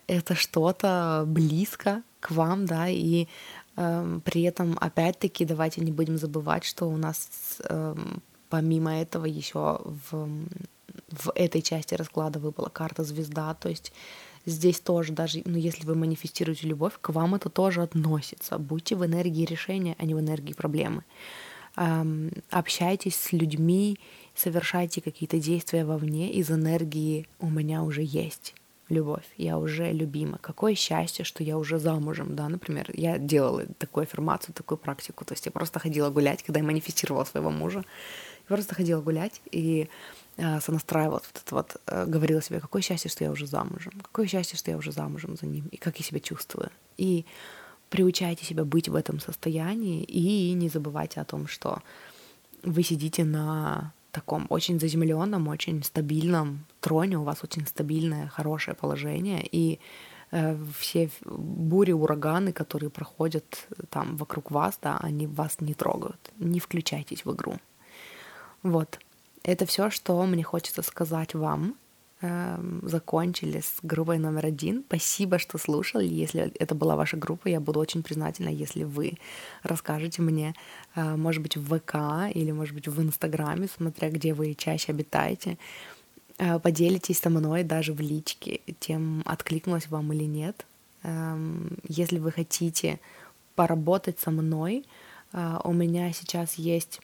это 0.08 0.36
что-то 0.36 1.26
близко 1.28 2.02
к 2.22 2.32
вам, 2.32 2.66
да, 2.66 2.88
и 2.88 3.28
э, 3.76 4.20
при 4.24 4.44
этом, 4.44 4.78
опять-таки, 4.80 5.44
давайте 5.44 5.82
не 5.82 5.92
будем 5.92 6.18
забывать, 6.18 6.64
что 6.64 6.86
у 6.86 6.96
нас 6.96 7.58
э, 7.68 7.96
помимо 8.48 9.02
этого 9.02 9.26
еще 9.26 9.82
в, 9.84 10.30
в 11.12 11.32
этой 11.36 11.62
части 11.62 11.94
расклада 11.94 12.40
выпала 12.40 12.70
карта 12.70 13.04
звезда, 13.04 13.54
то 13.54 13.68
есть 13.68 13.92
здесь 14.46 14.80
тоже, 14.80 15.14
даже 15.14 15.42
ну, 15.46 15.58
если 15.58 15.86
вы 15.86 15.96
манифестируете 15.96 16.68
любовь, 16.68 16.94
к 17.00 17.10
вам 17.10 17.36
это 17.36 17.50
тоже 17.50 17.82
относится. 17.82 18.58
Будьте 18.58 18.96
в 18.96 19.06
энергии 19.06 19.46
решения, 19.46 19.96
а 19.98 20.06
не 20.06 20.14
в 20.14 20.20
энергии 20.20 20.54
проблемы. 20.54 21.04
Общайтесь 22.50 23.16
с 23.16 23.32
людьми, 23.32 23.98
совершайте 24.36 25.02
какие-то 25.02 25.40
действия 25.40 25.86
вовне 25.86 26.32
из 26.32 26.52
энергии 26.52 27.28
«у 27.40 27.50
меня 27.50 27.84
уже 27.84 28.04
есть» 28.04 28.54
любовь, 28.90 29.24
я 29.38 29.58
уже 29.58 29.92
любима. 29.92 30.38
Какое 30.40 30.76
счастье, 30.76 31.26
что 31.26 31.44
я 31.44 31.58
уже 31.58 31.80
замужем, 31.80 32.36
да, 32.36 32.48
например. 32.50 32.92
Я 32.94 33.18
делала 33.18 33.66
такую 33.78 34.04
аффирмацию, 34.04 34.54
такую 34.54 34.78
практику. 34.78 35.26
То 35.26 35.34
есть 35.34 35.46
я 35.46 35.52
просто 35.52 35.80
ходила 35.80 36.10
гулять, 36.10 36.44
когда 36.44 36.60
я 36.60 36.66
манифестировала 36.66 37.24
своего 37.24 37.50
мужа. 37.50 37.84
Я 38.50 38.56
просто 38.56 38.76
ходила 38.76 39.02
гулять, 39.02 39.42
и 39.52 39.90
Э, 40.38 40.60
сонастраивала 40.62 41.22
вот 41.24 41.42
это 41.46 41.56
вот, 41.56 41.76
э, 41.86 42.06
говорила 42.08 42.42
себе, 42.42 42.60
какое 42.60 42.82
счастье, 42.82 43.10
что 43.12 43.24
я 43.24 43.32
уже 43.32 43.46
замужем, 43.46 43.94
какое 44.02 44.26
счастье, 44.26 44.58
что 44.58 44.72
я 44.72 44.78
уже 44.78 44.92
замужем 44.92 45.38
за 45.38 45.46
ним, 45.46 45.68
и 45.72 45.78
как 45.78 45.98
я 45.98 46.04
себя 46.06 46.20
чувствую. 46.20 46.72
И 46.98 47.26
приучайте 47.90 48.44
себя 48.44 48.66
быть 48.66 48.90
в 48.90 48.96
этом 48.96 49.20
состоянии, 49.20 50.04
и 50.04 50.54
не 50.54 50.70
забывайте 50.70 51.22
о 51.22 51.26
том, 51.26 51.48
что 51.48 51.84
вы 52.64 52.82
сидите 52.82 53.24
на 53.24 53.94
таком 54.12 54.48
очень 54.50 54.80
заземленном, 54.80 55.48
очень 55.48 55.84
стабильном 55.84 56.66
троне, 56.80 57.20
у 57.20 57.24
вас 57.24 57.44
очень 57.44 57.68
стабильное, 57.68 58.28
хорошее 58.28 58.76
положение, 58.76 59.48
и 59.52 59.80
э, 60.32 60.58
все 60.80 61.12
бури, 61.26 61.92
ураганы, 61.92 62.54
которые 62.54 62.90
проходят 62.90 63.68
там 63.92 64.18
вокруг 64.18 64.50
вас, 64.50 64.80
да, 64.82 64.98
они 64.98 65.28
вас 65.28 65.62
не 65.62 65.76
трогают. 65.76 66.32
Не 66.40 66.60
включайтесь 66.60 67.24
в 67.24 67.32
игру. 67.36 67.60
Вот. 68.64 69.00
Это 69.44 69.66
все, 69.66 69.90
что 69.90 70.24
мне 70.26 70.44
хочется 70.44 70.82
сказать 70.82 71.34
вам. 71.34 71.76
Эм, 72.22 72.80
закончили 72.84 73.60
с 73.60 73.80
группой 73.84 74.18
номер 74.18 74.46
один. 74.46 74.84
Спасибо, 74.88 75.40
что 75.40 75.58
слушали. 75.58 76.08
Если 76.08 76.54
это 76.58 76.74
была 76.74 76.96
ваша 76.96 77.18
группа, 77.18 77.50
я 77.50 77.60
буду 77.60 77.82
очень 77.82 78.02
признательна, 78.02 78.48
если 78.48 78.86
вы 78.86 79.18
расскажете 79.62 80.22
мне, 80.22 80.56
э, 80.96 81.18
может 81.18 81.42
быть, 81.42 81.58
в 81.58 81.78
ВК 81.78 82.34
или, 82.34 82.52
может 82.52 82.74
быть, 82.74 82.88
в 82.88 83.02
Инстаграме, 83.02 83.68
смотря 83.68 84.10
где 84.10 84.34
вы 84.34 84.56
чаще 84.56 84.94
обитаете. 84.94 85.58
Э, 86.38 86.60
поделитесь 86.60 87.20
со 87.20 87.30
мной 87.30 87.64
даже 87.64 87.92
в 87.92 88.00
личке 88.00 88.62
тем, 88.80 89.22
откликнулось 89.26 89.90
вам 89.90 90.14
или 90.14 90.24
нет. 90.24 90.66
Эм, 91.04 91.78
если 91.90 92.20
вы 92.20 92.32
хотите 92.32 93.02
поработать 93.56 94.20
со 94.20 94.32
мной, 94.32 94.86
а, 95.34 95.60
у 95.64 95.74
меня 95.74 96.14
сейчас 96.14 96.56
есть 96.56 97.02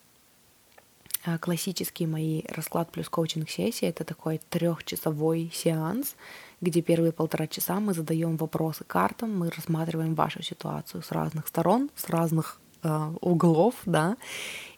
а, 1.26 1.38
классические 1.38 2.07
мои 2.07 2.43
расклад 2.47 2.91
плюс 2.91 3.09
коучинг 3.09 3.49
сессии. 3.49 3.88
Это 3.88 4.03
такой 4.03 4.39
трехчасовой 4.49 5.51
сеанс, 5.53 6.15
где 6.61 6.82
первые 6.82 7.11
полтора 7.11 7.47
часа 7.47 7.80
мы 7.80 7.93
задаем 7.93 8.38
вопросы 8.38 8.84
картам, 8.84 9.38
мы 9.38 9.49
рассматриваем 9.49 10.15
вашу 10.15 10.41
ситуацию 10.43 11.03
с 11.03 11.11
разных 11.11 11.47
сторон, 11.47 11.89
с 11.95 12.09
разных 12.09 12.59
э, 12.84 13.13
углов, 13.22 13.76
да, 13.86 14.17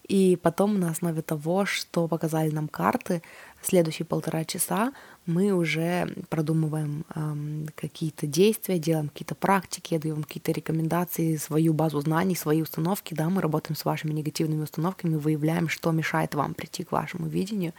и 0.07 0.35
потом 0.35 0.79
на 0.79 0.89
основе 0.89 1.21
того, 1.21 1.65
что 1.65 2.07
показали 2.07 2.51
нам 2.51 2.67
карты, 2.67 3.21
следующие 3.61 4.05
полтора 4.05 4.43
часа 4.45 4.93
мы 5.25 5.51
уже 5.51 6.15
продумываем 6.29 7.05
эм, 7.15 7.67
какие-то 7.75 8.25
действия, 8.27 8.79
делаем 8.79 9.09
какие-то 9.09 9.35
практики, 9.35 9.97
даем 9.97 10.23
какие-то 10.23 10.51
рекомендации, 10.51 11.35
свою 11.35 11.73
базу 11.73 12.01
знаний, 12.01 12.35
свои 12.35 12.61
установки, 12.61 13.13
да, 13.13 13.29
мы 13.29 13.41
работаем 13.41 13.75
с 13.75 13.85
вашими 13.85 14.11
негативными 14.11 14.63
установками, 14.63 15.15
выявляем, 15.15 15.69
что 15.69 15.91
мешает 15.91 16.33
вам 16.33 16.53
прийти 16.53 16.83
к 16.83 16.91
вашему 16.91 17.27
видению. 17.27 17.73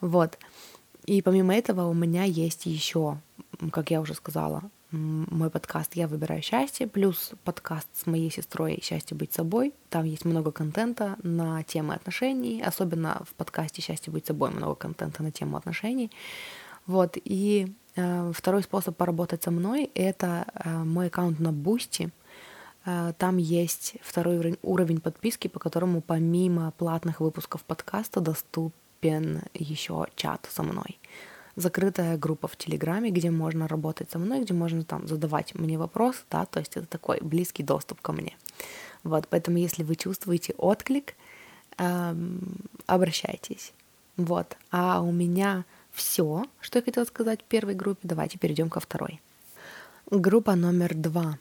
Вот. 0.00 0.38
И 1.06 1.20
помимо 1.20 1.54
этого 1.54 1.86
у 1.86 1.94
меня 1.94 2.24
есть 2.24 2.66
еще, 2.66 3.18
как 3.70 3.90
я 3.90 4.00
уже 4.00 4.14
сказала, 4.14 4.62
мой 4.94 5.50
подкаст 5.50 5.94
«Я 5.94 6.06
выбираю 6.06 6.40
счастье», 6.40 6.86
плюс 6.86 7.32
подкаст 7.42 7.88
с 7.94 8.06
моей 8.06 8.30
сестрой 8.30 8.80
«Счастье 8.82 9.16
быть 9.16 9.32
собой». 9.32 9.74
Там 9.90 10.04
есть 10.04 10.24
много 10.24 10.52
контента 10.52 11.16
на 11.22 11.62
темы 11.64 11.94
отношений, 11.94 12.62
особенно 12.62 13.22
в 13.28 13.34
подкасте 13.34 13.82
«Счастье 13.82 14.12
быть 14.12 14.26
собой» 14.26 14.50
много 14.50 14.74
контента 14.74 15.22
на 15.22 15.32
тему 15.32 15.56
отношений. 15.56 16.10
Вот, 16.86 17.16
и 17.16 17.74
э, 17.96 18.32
второй 18.34 18.62
способ 18.62 18.96
поработать 18.96 19.42
со 19.42 19.50
мной— 19.50 19.90
это 19.94 20.46
э, 20.54 20.70
мой 20.84 21.08
аккаунт 21.08 21.40
на 21.40 21.52
Boosty. 21.52 22.10
Э, 22.84 23.12
там 23.18 23.38
есть 23.38 23.96
второй 24.02 24.38
уровень, 24.38 24.58
уровень 24.62 25.00
подписки, 25.00 25.48
по 25.48 25.58
которому 25.58 26.02
помимо 26.02 26.70
платных 26.72 27.20
выпусков 27.20 27.64
подкаста 27.64 28.20
доступен 28.20 29.42
еще 29.54 30.06
чат 30.14 30.48
со 30.50 30.62
мной 30.62 30.98
закрытая 31.56 32.16
группа 32.16 32.48
в 32.48 32.56
Телеграме, 32.56 33.10
где 33.10 33.30
можно 33.30 33.68
работать 33.68 34.10
со 34.10 34.18
мной, 34.18 34.42
где 34.42 34.54
можно 34.54 34.84
там 34.84 35.06
задавать 35.06 35.54
мне 35.54 35.78
вопросы, 35.78 36.20
да, 36.30 36.46
то 36.46 36.60
есть 36.60 36.76
это 36.76 36.86
такой 36.86 37.20
близкий 37.20 37.62
доступ 37.62 38.00
ко 38.00 38.12
мне. 38.12 38.36
Вот, 39.02 39.28
поэтому 39.28 39.58
если 39.58 39.82
вы 39.82 39.96
чувствуете 39.96 40.54
отклик, 40.56 41.14
эм, 41.78 42.56
обращайтесь. 42.86 43.72
Вот, 44.16 44.56
а 44.70 45.00
у 45.02 45.12
меня 45.12 45.64
все, 45.92 46.44
что 46.60 46.78
я 46.78 46.84
хотела 46.84 47.04
сказать 47.04 47.40
в 47.40 47.44
первой 47.44 47.74
группе. 47.74 48.00
Давайте 48.02 48.38
перейдем 48.38 48.68
ко 48.68 48.80
второй. 48.80 49.20
Группа 50.10 50.54
номер 50.54 50.94
два. 50.94 51.38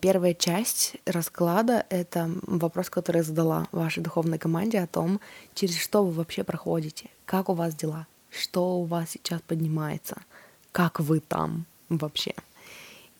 Первая 0.00 0.34
часть 0.34 0.96
расклада— 1.06 1.86
это 1.90 2.30
вопрос, 2.42 2.90
который 2.90 3.22
задала 3.22 3.68
вашей 3.72 4.02
духовной 4.02 4.38
команде 4.38 4.78
о 4.80 4.86
том, 4.86 5.18
через 5.54 5.78
что 5.78 6.04
вы 6.04 6.12
вообще 6.12 6.44
проходите, 6.44 7.08
как 7.24 7.48
у 7.48 7.54
вас 7.54 7.74
дела, 7.74 8.06
что 8.36 8.78
у 8.78 8.84
вас 8.84 9.10
сейчас 9.10 9.40
поднимается, 9.42 10.22
как 10.72 11.00
вы 11.00 11.20
там 11.20 11.66
вообще. 11.88 12.34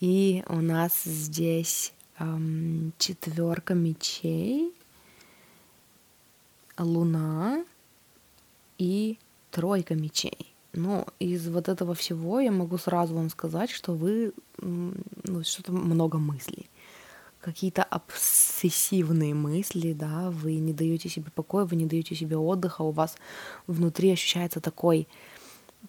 И 0.00 0.44
у 0.48 0.60
нас 0.60 1.02
здесь 1.04 1.92
эм, 2.18 2.92
четверка 2.98 3.74
мечей, 3.74 4.72
луна 6.78 7.64
и 8.78 9.18
тройка 9.50 9.94
мечей. 9.94 10.52
Ну, 10.72 11.06
из 11.18 11.48
вот 11.48 11.68
этого 11.68 11.94
всего 11.94 12.40
я 12.40 12.52
могу 12.52 12.76
сразу 12.76 13.14
вам 13.14 13.30
сказать, 13.30 13.70
что 13.70 13.94
вы 13.94 14.32
ну, 14.58 15.42
что-то 15.42 15.72
много 15.72 16.18
мыслей 16.18 16.68
какие-то 17.46 17.84
обсессивные 17.84 19.32
мысли, 19.32 19.92
да, 19.92 20.30
вы 20.32 20.56
не 20.56 20.72
даете 20.72 21.08
себе 21.08 21.30
покоя, 21.32 21.64
вы 21.64 21.76
не 21.76 21.86
даете 21.86 22.16
себе 22.16 22.36
отдыха, 22.36 22.82
у 22.82 22.90
вас 22.90 23.16
внутри 23.68 24.10
ощущается 24.10 24.60
такой, 24.60 25.06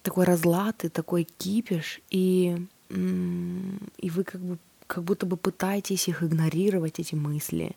такой 0.02 0.24
разлад 0.24 0.84
и 0.84 0.88
такой 0.88 1.24
кипиш, 1.24 2.00
и, 2.10 2.56
и 2.90 4.10
вы 4.10 4.24
как 4.24 4.40
бы 4.40 4.58
как 4.86 5.04
будто 5.04 5.26
бы 5.26 5.36
пытаетесь 5.36 6.08
их 6.08 6.22
игнорировать, 6.22 7.00
эти 7.00 7.16
мысли, 7.16 7.76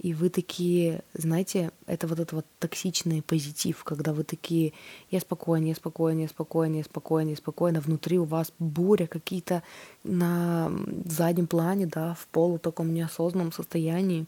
и 0.00 0.14
вы 0.14 0.30
такие, 0.30 1.02
знаете, 1.12 1.72
это 1.86 2.06
вот 2.06 2.18
этот 2.18 2.32
вот 2.32 2.46
токсичный 2.58 3.20
позитив, 3.20 3.84
когда 3.84 4.14
вы 4.14 4.24
такие, 4.24 4.72
я 5.10 5.20
спокойно, 5.20 5.66
я 5.66 5.74
спокойно, 5.74 6.22
я 6.22 6.28
спокойно, 6.28 6.76
я 6.76 6.84
спокойно, 6.84 7.28
я 7.28 7.36
спокойно, 7.36 7.80
внутри 7.80 8.18
у 8.18 8.24
вас 8.24 8.50
буря, 8.58 9.06
какие-то 9.06 9.62
на 10.02 10.72
заднем 11.04 11.46
плане, 11.46 11.86
да, 11.86 12.14
в 12.14 12.26
полу 12.28 12.58
таком 12.58 12.94
неосознанном 12.94 13.52
состоянии, 13.52 14.24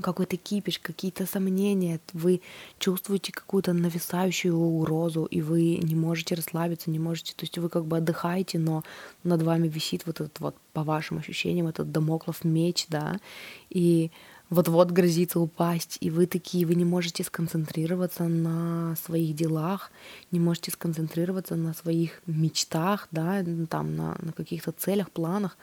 какой-то 0.00 0.38
кипиш, 0.38 0.78
какие-то 0.78 1.26
сомнения, 1.26 2.00
вы 2.14 2.40
чувствуете 2.78 3.32
какую-то 3.32 3.74
нависающую 3.74 4.56
угрозу, 4.56 5.26
и 5.26 5.42
вы 5.42 5.76
не 5.76 5.94
можете 5.94 6.36
расслабиться, 6.36 6.90
не 6.90 6.98
можете, 6.98 7.34
то 7.34 7.42
есть 7.42 7.58
вы 7.58 7.68
как 7.68 7.84
бы 7.84 7.98
отдыхаете, 7.98 8.58
но 8.58 8.82
над 9.24 9.42
вами 9.42 9.68
висит 9.68 10.06
вот 10.06 10.22
этот 10.22 10.40
вот, 10.40 10.56
по 10.72 10.84
вашим 10.84 11.18
ощущениям, 11.18 11.66
этот 11.66 11.92
домоклов 11.92 12.44
меч, 12.44 12.86
да, 12.88 13.20
и 13.68 14.10
вот-вот 14.54 14.90
грозится 14.90 15.40
упасть, 15.40 15.98
и 16.00 16.10
вы 16.10 16.26
такие, 16.26 16.66
вы 16.66 16.74
не 16.74 16.84
можете 16.84 17.24
сконцентрироваться 17.24 18.24
на 18.24 18.96
своих 18.96 19.34
делах, 19.34 19.90
не 20.30 20.40
можете 20.40 20.70
сконцентрироваться 20.70 21.56
на 21.56 21.74
своих 21.74 22.22
мечтах, 22.26 23.08
да, 23.10 23.44
там, 23.68 23.96
на, 23.96 24.16
на 24.20 24.32
каких-то 24.32 24.72
целях, 24.72 25.10
планах, 25.10 25.56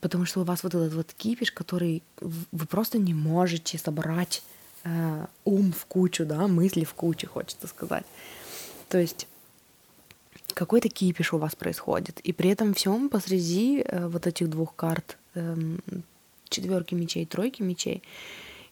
потому 0.00 0.26
что 0.26 0.40
у 0.40 0.44
вас 0.44 0.62
вот 0.62 0.74
этот 0.74 0.94
вот 0.94 1.12
кипиш, 1.16 1.50
который 1.50 2.02
вы 2.20 2.66
просто 2.66 2.98
не 2.98 3.14
можете 3.14 3.78
собрать 3.78 4.42
э, 4.84 5.26
ум 5.44 5.72
в 5.72 5.86
кучу, 5.86 6.26
да, 6.26 6.46
мысли 6.46 6.84
в 6.84 6.94
кучу, 6.94 7.28
хочется 7.28 7.66
сказать. 7.66 8.04
То 8.88 8.98
есть 8.98 9.26
какой-то 10.54 10.88
кипиш 10.88 11.32
у 11.32 11.38
вас 11.38 11.54
происходит, 11.56 12.20
и 12.20 12.32
при 12.32 12.50
этом 12.50 12.74
всем 12.74 13.08
посреди 13.08 13.80
э, 13.80 14.06
вот 14.06 14.26
этих 14.26 14.50
двух 14.50 14.74
карт 14.76 15.16
э, 15.34 15.56
четверки 16.48 16.94
мечей, 16.94 17.26
тройки 17.26 17.62
мечей, 17.62 18.02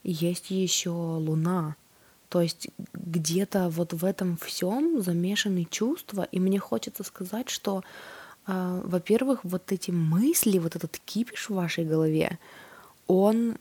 есть 0.03 0.51
еще 0.51 0.91
луна. 0.91 1.77
То 2.29 2.41
есть 2.41 2.69
где-то 2.95 3.69
вот 3.69 3.93
в 3.93 4.05
этом 4.05 4.39
всем 4.39 5.03
замешаны 5.03 5.67
чувства, 5.71 6.27
и 6.33 6.41
мне 6.41 6.59
хочется 6.59 7.05
сказать, 7.05 7.51
что, 7.51 7.83
э, 8.47 8.81
во-первых, 8.85 9.41
вот 9.45 9.71
эти 9.71 9.91
мысли, 9.91 10.59
вот 10.59 10.75
этот 10.75 10.99
кипиш 11.05 11.51
в 11.51 11.55
вашей 11.55 11.85
голове, 11.85 12.39
он 13.07 13.59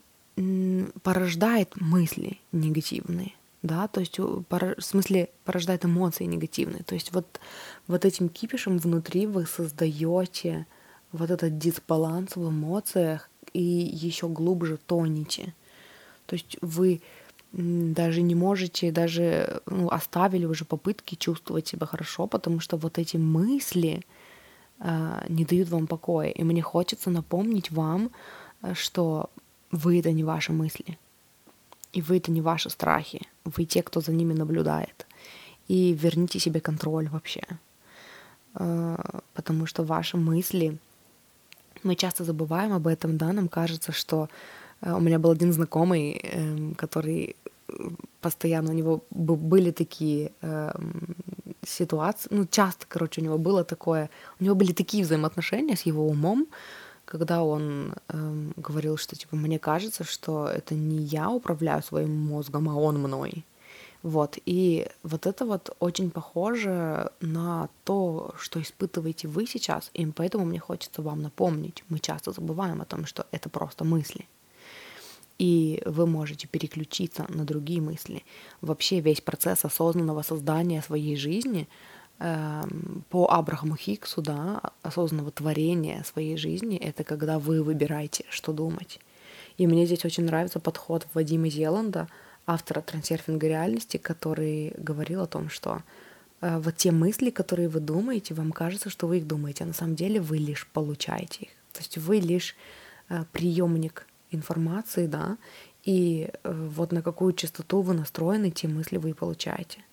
порождает 1.02 1.78
мысли 1.78 2.38
негативные, 2.52 3.32
да, 3.60 3.86
то 3.88 4.00
есть 4.00 4.18
в 4.18 4.44
смысле 4.80 5.28
порождает 5.44 5.84
эмоции 5.84 6.24
негативные. 6.24 6.82
То 6.82 6.94
есть 6.94 7.12
вот, 7.12 7.40
вот 7.86 8.04
этим 8.04 8.28
кипишем 8.30 8.78
внутри 8.78 9.26
вы 9.26 9.44
создаете 9.44 10.66
вот 11.12 11.30
этот 11.30 11.58
дисбаланс 11.58 12.36
в 12.36 12.48
эмоциях, 12.48 13.28
и 13.52 13.62
еще 13.62 14.28
глубже 14.28 14.76
тонете. 14.76 15.54
То 16.26 16.34
есть 16.34 16.56
вы 16.62 17.00
даже 17.52 18.22
не 18.22 18.34
можете, 18.34 18.90
даже 18.92 19.62
ну, 19.66 19.88
оставили 19.88 20.46
уже 20.46 20.64
попытки 20.64 21.14
чувствовать 21.14 21.68
себя 21.68 21.86
хорошо, 21.86 22.26
потому 22.26 22.60
что 22.60 22.76
вот 22.76 22.98
эти 22.98 23.18
мысли 23.18 24.02
э, 24.80 25.26
не 25.28 25.44
дают 25.44 25.68
вам 25.68 25.86
покоя. 25.86 26.30
И 26.30 26.44
мне 26.44 26.62
хочется 26.62 27.10
напомнить 27.10 27.70
вам, 27.70 28.10
что 28.74 29.28
вы 29.70 29.98
это 29.98 30.12
не 30.12 30.24
ваши 30.24 30.52
мысли, 30.52 30.98
и 31.92 32.00
вы 32.00 32.16
это 32.16 32.30
не 32.30 32.40
ваши 32.40 32.70
страхи, 32.70 33.20
вы 33.44 33.64
те, 33.64 33.82
кто 33.82 34.00
за 34.00 34.12
ними 34.12 34.32
наблюдает. 34.32 35.06
И 35.68 35.92
верните 35.92 36.38
себе 36.38 36.60
контроль 36.60 37.08
вообще, 37.08 37.42
э, 38.54 38.96
потому 39.34 39.66
что 39.66 39.84
ваши 39.84 40.16
мысли 40.16 40.78
мы 41.84 41.94
часто 41.94 42.24
забываем 42.24 42.72
об 42.72 42.86
этом, 42.86 43.16
да, 43.16 43.32
нам 43.32 43.48
кажется, 43.48 43.92
что 43.92 44.28
э, 44.80 44.92
у 44.92 45.00
меня 45.00 45.18
был 45.18 45.30
один 45.30 45.52
знакомый, 45.52 46.12
эм, 46.12 46.74
который 46.74 47.36
э, 47.68 47.72
постоянно 48.20 48.70
у 48.70 48.74
него 48.74 49.04
были 49.10 49.70
такие 49.70 50.32
эм, 50.42 51.16
ситуации, 51.66 52.28
ну 52.32 52.46
часто, 52.46 52.86
короче, 52.88 53.20
у 53.20 53.24
него 53.24 53.38
было 53.38 53.64
такое, 53.64 54.10
у 54.40 54.44
него 54.44 54.54
были 54.54 54.72
такие 54.72 55.04
взаимоотношения 55.04 55.76
с 55.76 55.82
его 55.82 56.06
умом, 56.06 56.46
когда 57.04 57.42
он 57.42 57.94
эм, 58.08 58.52
говорил, 58.56 58.96
что 58.96 59.16
типа 59.16 59.36
мне 59.36 59.58
кажется, 59.58 60.04
что 60.04 60.48
это 60.48 60.74
не 60.74 60.98
я 60.98 61.30
управляю 61.30 61.82
своим 61.82 62.16
мозгом, 62.16 62.68
а 62.68 62.74
он 62.74 62.98
мной. 63.00 63.44
Вот, 64.02 64.36
и 64.46 64.88
вот 65.04 65.26
это 65.26 65.44
вот 65.44 65.76
очень 65.78 66.10
похоже 66.10 67.12
на 67.20 67.68
то, 67.84 68.34
что 68.36 68.60
испытываете 68.60 69.28
вы 69.28 69.46
сейчас, 69.46 69.90
и 69.94 70.04
поэтому 70.06 70.44
мне 70.44 70.58
хочется 70.58 71.02
вам 71.02 71.22
напомнить. 71.22 71.84
Мы 71.88 72.00
часто 72.00 72.32
забываем 72.32 72.80
о 72.82 72.84
том, 72.84 73.06
что 73.06 73.26
это 73.30 73.48
просто 73.48 73.84
мысли. 73.84 74.26
И 75.38 75.82
вы 75.86 76.06
можете 76.06 76.48
переключиться 76.48 77.26
на 77.28 77.44
другие 77.44 77.80
мысли. 77.80 78.24
Вообще 78.60 79.00
весь 79.00 79.20
процесс 79.20 79.64
осознанного 79.64 80.22
создания 80.22 80.82
своей 80.82 81.16
жизни 81.16 81.68
э, 82.18 82.62
по 83.08 83.30
Абрахаму 83.30 83.76
Хиксу, 83.76 84.20
да, 84.20 84.72
осознанного 84.82 85.30
творения 85.30 86.02
своей 86.02 86.36
жизни, 86.36 86.76
это 86.76 87.04
когда 87.04 87.38
вы 87.38 87.62
выбираете, 87.62 88.24
что 88.30 88.52
думать. 88.52 88.98
И 89.58 89.66
мне 89.66 89.86
здесь 89.86 90.04
очень 90.04 90.24
нравится 90.24 90.60
подход 90.60 91.06
Вадима 91.14 91.48
Зеланда, 91.48 92.08
автора 92.46 92.80
трансерфинга 92.80 93.46
реальности, 93.48 93.96
который 93.96 94.74
говорил 94.76 95.22
о 95.22 95.26
том, 95.26 95.48
что 95.48 95.82
э, 96.40 96.58
вот 96.58 96.76
те 96.76 96.90
мысли, 96.90 97.30
которые 97.30 97.68
вы 97.68 97.80
думаете, 97.80 98.34
вам 98.34 98.52
кажется, 98.52 98.90
что 98.90 99.06
вы 99.06 99.18
их 99.18 99.26
думаете, 99.26 99.64
а 99.64 99.66
на 99.66 99.72
самом 99.72 99.94
деле 99.94 100.20
вы 100.20 100.38
лишь 100.38 100.66
получаете 100.66 101.44
их. 101.44 101.50
То 101.72 101.80
есть 101.80 101.98
вы 101.98 102.16
лишь 102.16 102.56
э, 103.08 103.24
приемник 103.32 104.06
информации, 104.30 105.06
да, 105.06 105.36
и 105.84 106.30
э, 106.42 106.68
вот 106.68 106.92
на 106.92 107.02
какую 107.02 107.32
частоту 107.32 107.82
вы 107.82 107.94
настроены, 107.94 108.50
те 108.50 108.68
мысли 108.68 108.98
вы 108.98 109.10
и 109.10 109.14
получаете. 109.14 109.84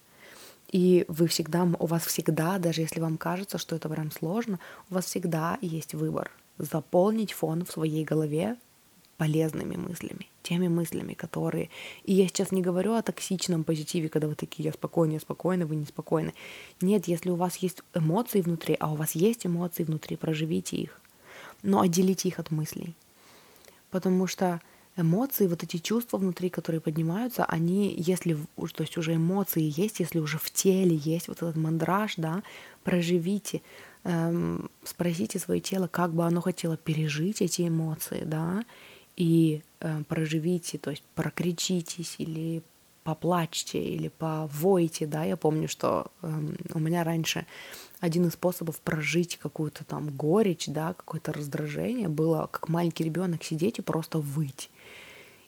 И 0.72 1.06
вы 1.08 1.28
всегда, 1.28 1.64
у 1.64 1.86
вас 1.88 2.06
всегда, 2.06 2.60
даже 2.60 2.82
если 2.82 3.00
вам 3.00 3.18
кажется, 3.18 3.58
что 3.58 3.76
это 3.76 3.90
прям 3.90 4.12
сложно, 4.12 4.60
у 4.90 4.94
вас 4.96 5.06
всегда 5.06 5.58
есть 5.62 5.96
выбор 5.96 6.32
заполнить 6.60 7.32
фон 7.32 7.66
в 7.66 7.72
своей 7.72 8.04
голове 8.04 8.58
полезными 9.20 9.76
мыслями, 9.76 10.30
теми 10.44 10.70
мыслями, 10.70 11.14
которые... 11.14 11.70
И 12.06 12.14
я 12.14 12.26
сейчас 12.30 12.54
не 12.54 12.62
говорю 12.62 12.94
о 12.94 13.02
токсичном 13.02 13.66
позитиве, 13.66 14.08
когда 14.08 14.30
вы 14.30 14.36
такие, 14.36 14.64
я 14.64 14.72
спокойный, 14.72 15.16
я 15.16 15.20
спокойный, 15.20 15.66
вы 15.66 15.76
неспокойны. 15.76 16.34
Нет, 16.80 17.10
если 17.10 17.30
у 17.30 17.36
вас 17.36 17.58
есть 17.58 17.84
эмоции 17.94 18.40
внутри, 18.40 18.78
а 18.80 18.94
у 18.94 18.96
вас 18.96 19.16
есть 19.16 19.46
эмоции 19.46 19.84
внутри, 19.84 20.16
проживите 20.16 20.78
их, 20.78 21.02
но 21.64 21.82
отделите 21.82 22.30
их 22.30 22.40
от 22.40 22.50
мыслей. 22.50 22.96
Потому 23.92 24.26
что 24.26 24.62
эмоции, 24.96 25.48
вот 25.48 25.64
эти 25.64 25.78
чувства 25.78 26.18
внутри, 26.18 26.50
которые 26.50 26.80
поднимаются, 26.80 27.44
они, 27.44 27.94
если, 27.98 28.38
то 28.56 28.84
есть 28.84 28.98
уже 28.98 29.16
эмоции 29.16 29.74
есть, 29.76 30.00
если 30.00 30.20
уже 30.20 30.38
в 30.38 30.50
теле 30.50 30.96
есть 30.96 31.28
вот 31.28 31.38
этот 31.38 31.58
мандраж, 31.58 32.14
да, 32.16 32.42
проживите, 32.86 33.62
эм, 34.06 34.70
спросите 34.86 35.40
свое 35.40 35.60
тело, 35.60 35.88
как 35.88 36.14
бы 36.14 36.26
оно 36.26 36.40
хотело 36.40 36.78
пережить 36.78 37.42
эти 37.42 37.68
эмоции, 37.68 38.24
да, 38.26 38.64
и 39.20 39.62
э, 39.82 40.04
проживите, 40.08 40.80
то 40.80 40.90
есть 40.90 41.04
прокричитесь 41.14 42.16
или 42.18 42.64
поплачьте 43.04 43.84
или 43.84 44.08
повойте, 44.08 45.06
да, 45.06 45.24
я 45.24 45.38
помню, 45.38 45.68
что 45.68 46.08
э, 46.24 46.42
у 46.74 46.80
меня 46.80 47.04
раньше 47.04 47.46
один 48.00 48.26
из 48.26 48.34
способов 48.34 48.80
прожить 48.82 49.38
какую-то 49.38 49.84
там 49.84 50.10
горечь, 50.10 50.66
да, 50.68 50.94
какое-то 50.94 51.34
раздражение 51.34 52.08
было 52.08 52.50
как 52.52 52.68
маленький 52.70 53.04
ребенок 53.04 53.44
сидеть 53.44 53.78
и 53.78 53.84
просто 53.84 54.18
выть 54.18 54.72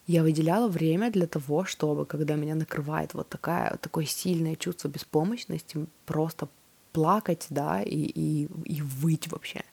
я 0.07 0.23
выделяла 0.23 0.67
время 0.67 1.11
для 1.11 1.27
того, 1.27 1.65
чтобы, 1.65 2.05
когда 2.05 2.35
меня 2.35 2.55
накрывает 2.55 3.13
вот 3.13 3.29
такая, 3.29 3.77
такое 3.77 4.05
сильное 4.05 4.55
чувство 4.55 4.87
беспомощности, 4.89 5.85
просто 6.05 6.49
плакать, 6.91 7.47
да, 7.49 7.81
и, 7.81 7.95
и, 7.95 8.47
и 8.65 8.81
выть 8.81 9.31
вообще. 9.31 9.63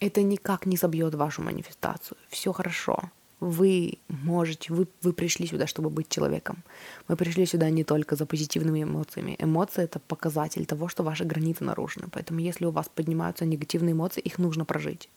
Это 0.00 0.22
никак 0.22 0.66
не 0.66 0.76
забьет 0.76 1.14
вашу 1.14 1.42
манифестацию. 1.42 2.16
Все 2.28 2.52
хорошо. 2.52 3.10
Вы 3.40 3.98
можете, 4.08 4.72
вы, 4.72 4.88
вы 5.02 5.12
пришли 5.12 5.46
сюда, 5.46 5.66
чтобы 5.66 5.90
быть 5.90 6.08
человеком. 6.08 6.64
Мы 7.06 7.16
пришли 7.16 7.46
сюда 7.46 7.70
не 7.70 7.84
только 7.84 8.16
за 8.16 8.26
позитивными 8.26 8.82
эмоциями. 8.82 9.36
Эмоции— 9.38 9.84
это 9.84 10.00
показатель 10.00 10.66
того, 10.66 10.88
что 10.88 11.04
ваши 11.04 11.24
границы 11.24 11.64
нарушены. 11.64 12.08
Поэтому 12.10 12.40
если 12.40 12.66
у 12.66 12.70
вас 12.70 12.88
поднимаются 12.88 13.44
негативные 13.44 13.92
эмоции, 13.92 14.20
их 14.20 14.38
нужно 14.38 14.64
прожить. 14.64 15.08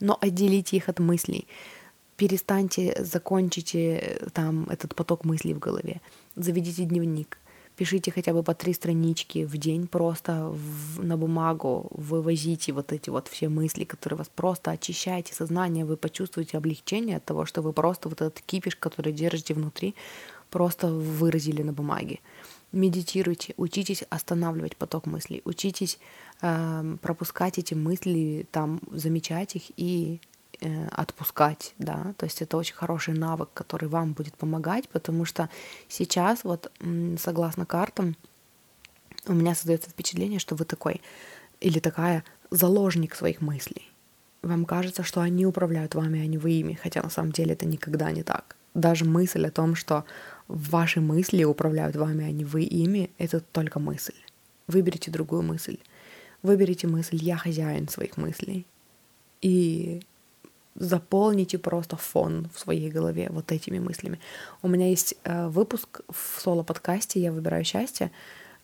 Но 0.00 0.16
отделите 0.20 0.76
их 0.76 0.88
от 0.88 1.00
мыслей 1.00 1.46
перестаньте, 2.16 2.96
закончите 2.98 4.18
там 4.32 4.64
этот 4.70 4.94
поток 4.94 5.24
мыслей 5.24 5.54
в 5.54 5.58
голове, 5.58 6.00
заведите 6.34 6.84
дневник, 6.84 7.38
пишите 7.76 8.10
хотя 8.10 8.32
бы 8.32 8.42
по 8.42 8.54
три 8.54 8.72
странички 8.72 9.44
в 9.44 9.56
день 9.58 9.86
просто 9.86 10.48
в, 10.48 11.04
на 11.04 11.16
бумагу, 11.16 11.88
вывозите 11.90 12.72
вот 12.72 12.92
эти 12.92 13.10
вот 13.10 13.28
все 13.28 13.48
мысли, 13.48 13.84
которые 13.84 14.18
вас 14.18 14.30
просто 14.34 14.70
очищаете 14.70 15.34
сознание, 15.34 15.84
вы 15.84 15.96
почувствуете 15.96 16.58
облегчение 16.58 17.18
от 17.18 17.24
того, 17.24 17.44
что 17.44 17.62
вы 17.62 17.72
просто 17.72 18.08
вот 18.08 18.22
этот 18.22 18.40
кипиш, 18.40 18.76
который 18.76 19.12
держите 19.12 19.54
внутри, 19.54 19.94
просто 20.50 20.88
выразили 20.88 21.62
на 21.62 21.72
бумаге. 21.72 22.20
Медитируйте, 22.72 23.54
учитесь 23.56 24.02
останавливать 24.10 24.76
поток 24.76 25.06
мыслей, 25.06 25.42
учитесь 25.44 25.98
э, 26.42 26.96
пропускать 27.00 27.58
эти 27.58 27.74
мысли, 27.74 28.46
там 28.50 28.80
замечать 28.90 29.56
их 29.56 29.62
и 29.76 30.20
отпускать, 30.90 31.74
да, 31.78 32.14
то 32.16 32.24
есть 32.24 32.42
это 32.42 32.56
очень 32.56 32.74
хороший 32.74 33.14
навык, 33.14 33.50
который 33.54 33.88
вам 33.88 34.12
будет 34.12 34.34
помогать, 34.36 34.88
потому 34.88 35.24
что 35.24 35.50
сейчас 35.88 36.44
вот 36.44 36.72
согласно 37.18 37.66
картам 37.66 38.16
у 39.26 39.32
меня 39.32 39.54
создается 39.54 39.90
впечатление, 39.90 40.38
что 40.38 40.54
вы 40.54 40.64
такой 40.64 41.02
или 41.60 41.78
такая 41.78 42.24
заложник 42.50 43.14
своих 43.14 43.40
мыслей. 43.40 43.90
Вам 44.42 44.64
кажется, 44.64 45.02
что 45.02 45.20
они 45.20 45.44
управляют 45.46 45.94
вами, 45.94 46.20
а 46.20 46.26
не 46.26 46.38
вы 46.38 46.52
ими, 46.52 46.78
хотя 46.80 47.02
на 47.02 47.10
самом 47.10 47.32
деле 47.32 47.54
это 47.54 47.66
никогда 47.66 48.10
не 48.12 48.22
так. 48.22 48.56
Даже 48.74 49.04
мысль 49.04 49.46
о 49.46 49.50
том, 49.50 49.74
что 49.74 50.04
ваши 50.48 51.00
мысли 51.00 51.42
управляют 51.44 51.96
вами, 51.96 52.24
а 52.24 52.30
не 52.30 52.44
вы 52.44 52.62
ими, 52.62 53.10
это 53.18 53.40
только 53.40 53.80
мысль. 53.80 54.14
Выберите 54.68 55.10
другую 55.10 55.42
мысль. 55.42 55.78
Выберите 56.42 56.86
мысль 56.86 57.16
«я 57.16 57.36
хозяин 57.36 57.88
своих 57.88 58.16
мыслей». 58.16 58.66
И 59.42 60.02
заполните 60.76 61.58
просто 61.58 61.96
фон 61.96 62.48
в 62.54 62.58
своей 62.58 62.90
голове 62.90 63.28
вот 63.30 63.52
этими 63.52 63.78
мыслями. 63.78 64.18
У 64.62 64.68
меня 64.68 64.88
есть 64.88 65.14
э, 65.24 65.48
выпуск 65.48 66.00
в 66.08 66.40
соло-подкасте 66.40 67.20
«Я 67.20 67.32
выбираю 67.32 67.64
счастье», 67.64 68.10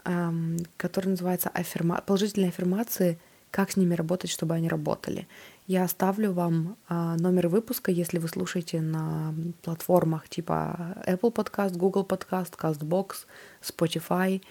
э, 0.04 0.30
который 0.76 1.08
называется 1.08 1.48
аффирма... 1.48 2.02
«Положительные 2.06 2.48
аффирмации. 2.48 3.18
Как 3.50 3.70
с 3.70 3.76
ними 3.76 3.94
работать, 3.94 4.30
чтобы 4.30 4.54
они 4.54 4.68
работали». 4.68 5.26
Я 5.66 5.84
оставлю 5.84 6.32
вам 6.32 6.76
э, 6.88 7.16
номер 7.18 7.48
выпуска, 7.48 7.90
если 7.90 8.18
вы 8.18 8.28
слушаете 8.28 8.80
на 8.80 9.34
платформах 9.62 10.28
типа 10.28 10.96
Apple 11.06 11.32
Podcast, 11.32 11.76
Google 11.76 12.04
Podcast, 12.04 12.52
CastBox, 12.58 13.26
Spotify. 13.62 14.42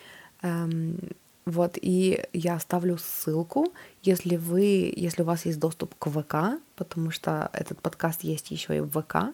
Вот, 1.46 1.78
и 1.82 2.24
я 2.34 2.56
оставлю 2.56 2.98
ссылку, 2.98 3.74
если 4.04 4.36
вы, 4.36 4.94
если 4.96 5.24
у 5.24 5.26
вас 5.26 5.46
есть 5.46 5.60
доступ 5.60 5.96
к 5.98 6.10
ВК, 6.10 6.62
потому 6.76 7.10
что 7.10 7.50
этот 7.54 7.82
подкаст 7.82 8.24
есть 8.24 8.52
еще 8.52 8.78
и 8.78 8.80
в 8.80 8.90
ВК, 8.92 9.34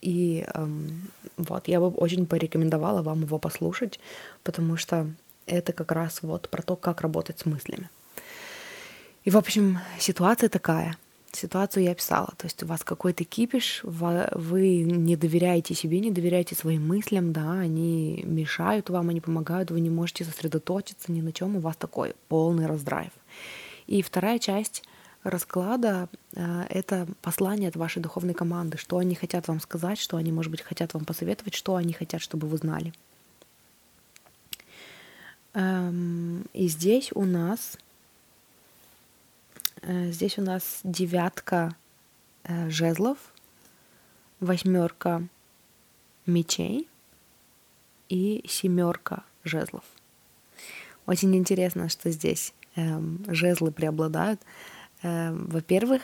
и 0.00 0.46
эм, 0.54 1.10
вот, 1.36 1.68
я 1.68 1.80
бы 1.80 1.88
очень 1.88 2.26
порекомендовала 2.26 3.02
вам 3.02 3.22
его 3.22 3.38
послушать, 3.38 4.00
потому 4.42 4.76
что 4.76 5.06
это 5.46 5.72
как 5.72 5.92
раз 5.92 6.22
вот 6.22 6.48
про 6.48 6.62
то, 6.62 6.76
как 6.76 7.02
работать 7.02 7.38
с 7.40 7.46
мыслями. 7.46 7.90
И, 9.24 9.30
в 9.30 9.36
общем, 9.36 9.78
ситуация 9.98 10.48
такая 10.48 10.96
ситуацию 11.36 11.84
я 11.84 11.92
описала. 11.92 12.32
То 12.36 12.46
есть 12.46 12.62
у 12.62 12.66
вас 12.66 12.84
какой-то 12.84 13.24
кипиш, 13.24 13.80
вы 13.82 14.82
не 14.82 15.16
доверяете 15.16 15.74
себе, 15.74 16.00
не 16.00 16.10
доверяете 16.10 16.54
своим 16.54 16.86
мыслям, 16.86 17.32
да, 17.32 17.52
они 17.52 18.22
мешают 18.24 18.90
вам, 18.90 19.08
они 19.08 19.20
помогают, 19.20 19.70
вы 19.70 19.80
не 19.80 19.90
можете 19.90 20.24
сосредоточиться 20.24 21.12
ни 21.12 21.20
на 21.20 21.32
чем, 21.32 21.56
у 21.56 21.60
вас 21.60 21.76
такой 21.76 22.14
полный 22.28 22.66
раздрайв. 22.66 23.10
И 23.86 24.02
вторая 24.02 24.38
часть 24.38 24.82
расклада 25.22 26.08
э,— 26.34 26.66
это 26.68 27.06
послание 27.22 27.68
от 27.68 27.76
вашей 27.76 28.02
духовной 28.02 28.34
команды, 28.34 28.78
что 28.78 28.98
они 28.98 29.14
хотят 29.14 29.48
вам 29.48 29.60
сказать, 29.60 29.98
что 29.98 30.16
они, 30.16 30.32
может 30.32 30.50
быть, 30.50 30.62
хотят 30.62 30.94
вам 30.94 31.04
посоветовать, 31.04 31.54
что 31.54 31.76
они 31.76 31.92
хотят, 31.92 32.20
чтобы 32.20 32.46
вы 32.46 32.56
знали. 32.58 32.92
Эм, 35.54 36.46
и 36.52 36.68
здесь 36.68 37.10
у 37.14 37.24
нас 37.24 37.78
здесь 39.86 40.38
у 40.38 40.42
нас 40.42 40.80
девятка 40.82 41.76
э, 42.44 42.70
жезлов, 42.70 43.18
восьмерка 44.40 45.26
мечей 46.26 46.88
и 48.08 48.44
семерка 48.48 49.24
жезлов. 49.44 49.84
Очень 51.06 51.36
интересно, 51.36 51.88
что 51.88 52.10
здесь 52.10 52.54
эм, 52.76 53.24
жезлы 53.28 53.72
преобладают. 53.72 54.40
Эм, 55.02 55.46
во-первых, 55.48 56.02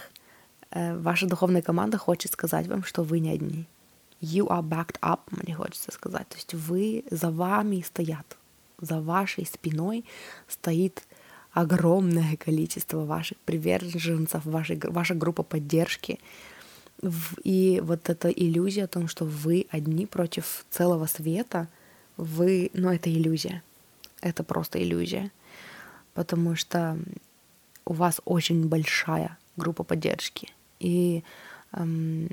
э, 0.71 0.97
ваша 0.99 1.27
духовная 1.27 1.63
команда 1.63 1.97
хочет 1.97 2.33
сказать 2.33 2.67
вам, 2.67 2.85
что 2.85 3.03
вы 3.03 3.21
не 3.21 3.31
одни. 3.31 3.67
You 4.21 4.49
are 4.49 4.63
backed 4.63 5.01
up, 5.01 5.21
мне 5.31 5.55
хочется 5.55 5.91
сказать. 5.93 6.29
То 6.29 6.37
есть 6.37 6.53
вы 6.53 7.05
за 7.11 7.31
вами 7.31 7.81
стоят, 7.81 8.37
за 8.79 9.01
вашей 9.01 9.47
спиной 9.47 10.05
стоит 10.47 11.03
огромное 11.53 12.37
количество 12.37 13.05
ваших 13.05 13.39
приверженцев, 13.39 14.45
вашей, 14.45 14.79
ваша 14.83 15.15
группа 15.15 15.43
поддержки. 15.43 16.21
И 17.45 17.81
вот 17.83 18.09
эта 18.11 18.29
иллюзия 18.29 18.85
о 18.85 18.89
том, 18.89 19.09
что 19.09 19.25
вы 19.25 19.67
одни 19.71 20.07
против 20.07 20.65
целого 20.71 21.07
света, 21.07 21.69
вы, 22.17 22.71
ну 22.75 22.91
это 22.91 23.11
иллюзия. 23.11 23.63
Это 24.21 24.45
просто 24.45 24.83
иллюзия. 24.83 25.31
Потому 26.15 26.57
что 26.57 26.99
у 27.85 27.95
вас 27.95 28.21
очень 28.25 28.69
большая 28.69 29.39
группа 29.57 29.83
поддержки. 29.83 30.49
И 30.79 31.25
эм, 31.73 32.29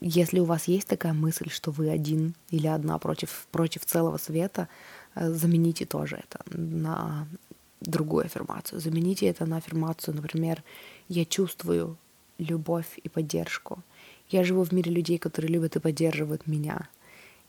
если 0.00 0.40
у 0.40 0.44
вас 0.44 0.68
есть 0.68 0.88
такая 0.88 1.12
мысль, 1.12 1.48
что 1.50 1.70
вы 1.70 1.90
один 1.90 2.34
или 2.50 2.66
одна 2.66 2.98
против, 2.98 3.46
против 3.50 3.84
целого 3.84 4.18
света, 4.18 4.68
э, 5.14 5.30
замените 5.30 5.86
тоже 5.86 6.16
это 6.16 6.40
на 6.50 7.26
другую 7.80 8.24
аффирмацию. 8.24 8.80
Замените 8.80 9.26
это 9.26 9.46
на 9.46 9.58
аффирмацию, 9.58 10.14
например, 10.14 10.62
«Я 11.08 11.24
чувствую 11.24 11.96
любовь 12.38 12.98
и 13.02 13.08
поддержку», 13.08 13.82
Я 14.30 14.44
живу 14.44 14.62
в 14.62 14.72
мире 14.72 14.92
людей, 14.92 15.18
которые 15.18 15.50
любят 15.50 15.76
и 15.76 15.80
поддерживают 15.80 16.46
меня. 16.46 16.88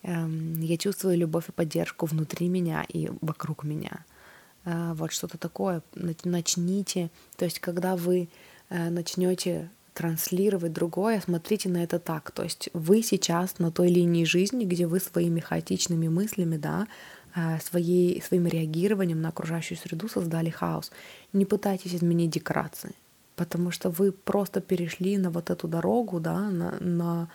Эм, 0.03 0.61
я 0.61 0.77
чувствую 0.77 1.17
любовь 1.17 1.49
и 1.49 1.51
поддержку 1.51 2.05
внутри 2.05 2.47
меня 2.47 2.85
и 2.87 3.09
вокруг 3.21 3.63
меня. 3.65 4.05
Э, 4.65 4.93
вот 4.93 5.11
что-то 5.11 5.37
такое. 5.37 5.81
Начните. 6.23 7.09
То 7.35 7.45
есть, 7.45 7.59
когда 7.59 7.95
вы 7.95 8.29
э, 8.69 8.89
начнете 8.89 9.69
транслировать 9.93 10.71
другое, 10.71 11.19
смотрите 11.19 11.67
на 11.67 11.83
это 11.83 11.99
так. 11.99 12.31
То 12.31 12.43
есть 12.43 12.69
вы 12.73 13.03
сейчас 13.03 13.59
на 13.59 13.71
той 13.71 13.89
линии 13.89 14.23
жизни, 14.23 14.63
где 14.63 14.87
вы 14.87 15.01
своими 15.01 15.41
хаотичными 15.41 16.07
мыслями, 16.07 16.55
да, 16.55 16.87
своей, 17.59 18.21
своим 18.21 18.47
реагированием 18.47 19.21
на 19.21 19.29
окружающую 19.29 19.77
среду 19.77 20.07
создали 20.07 20.49
хаос. 20.49 20.91
Не 21.33 21.45
пытайтесь 21.45 21.95
изменить 21.95 22.31
декорации, 22.31 22.93
потому 23.35 23.71
что 23.71 23.89
вы 23.89 24.11
просто 24.11 24.61
перешли 24.61 25.17
на 25.17 25.29
вот 25.29 25.49
эту 25.49 25.67
дорогу, 25.67 26.19
да, 26.19 26.49
на, 26.49 26.77
на 26.79 27.29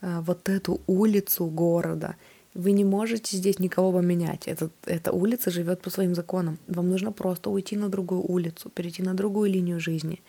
э, 0.00 0.20
вот 0.20 0.48
эту 0.48 0.80
улицу 0.86 1.46
города. 1.46 2.16
Вы 2.54 2.72
не 2.72 2.84
можете 2.84 3.36
здесь 3.36 3.58
никого 3.58 3.92
поменять. 3.92 4.46
Этот, 4.46 4.72
эта 4.86 5.12
улица 5.12 5.50
живет 5.50 5.82
по 5.82 5.90
своим 5.90 6.14
законам. 6.14 6.58
Вам 6.68 6.88
нужно 6.88 7.12
просто 7.12 7.50
уйти 7.50 7.76
на 7.76 7.88
другую 7.88 8.22
улицу, 8.22 8.70
перейти 8.70 9.02
на 9.02 9.14
другую 9.14 9.50
линию 9.50 9.80
жизни 9.80 10.20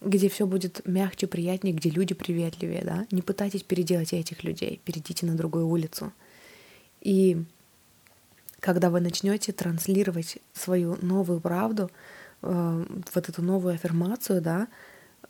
где 0.00 0.28
все 0.28 0.46
будет 0.46 0.82
мягче, 0.86 1.26
приятнее, 1.26 1.74
где 1.74 1.90
люди 1.90 2.14
приветливее, 2.14 2.82
да. 2.84 3.06
Не 3.10 3.22
пытайтесь 3.22 3.62
переделать 3.62 4.12
этих 4.12 4.44
людей, 4.44 4.80
перейдите 4.84 5.26
на 5.26 5.34
другую 5.34 5.66
улицу. 5.66 6.12
И 7.00 7.44
когда 8.60 8.90
вы 8.90 9.00
начнете 9.00 9.52
транслировать 9.52 10.38
свою 10.52 10.96
новую 11.02 11.40
правду, 11.40 11.90
э, 12.42 12.84
вот 13.14 13.28
эту 13.28 13.42
новую 13.42 13.74
аффирмацию, 13.74 14.40
да, 14.40 14.68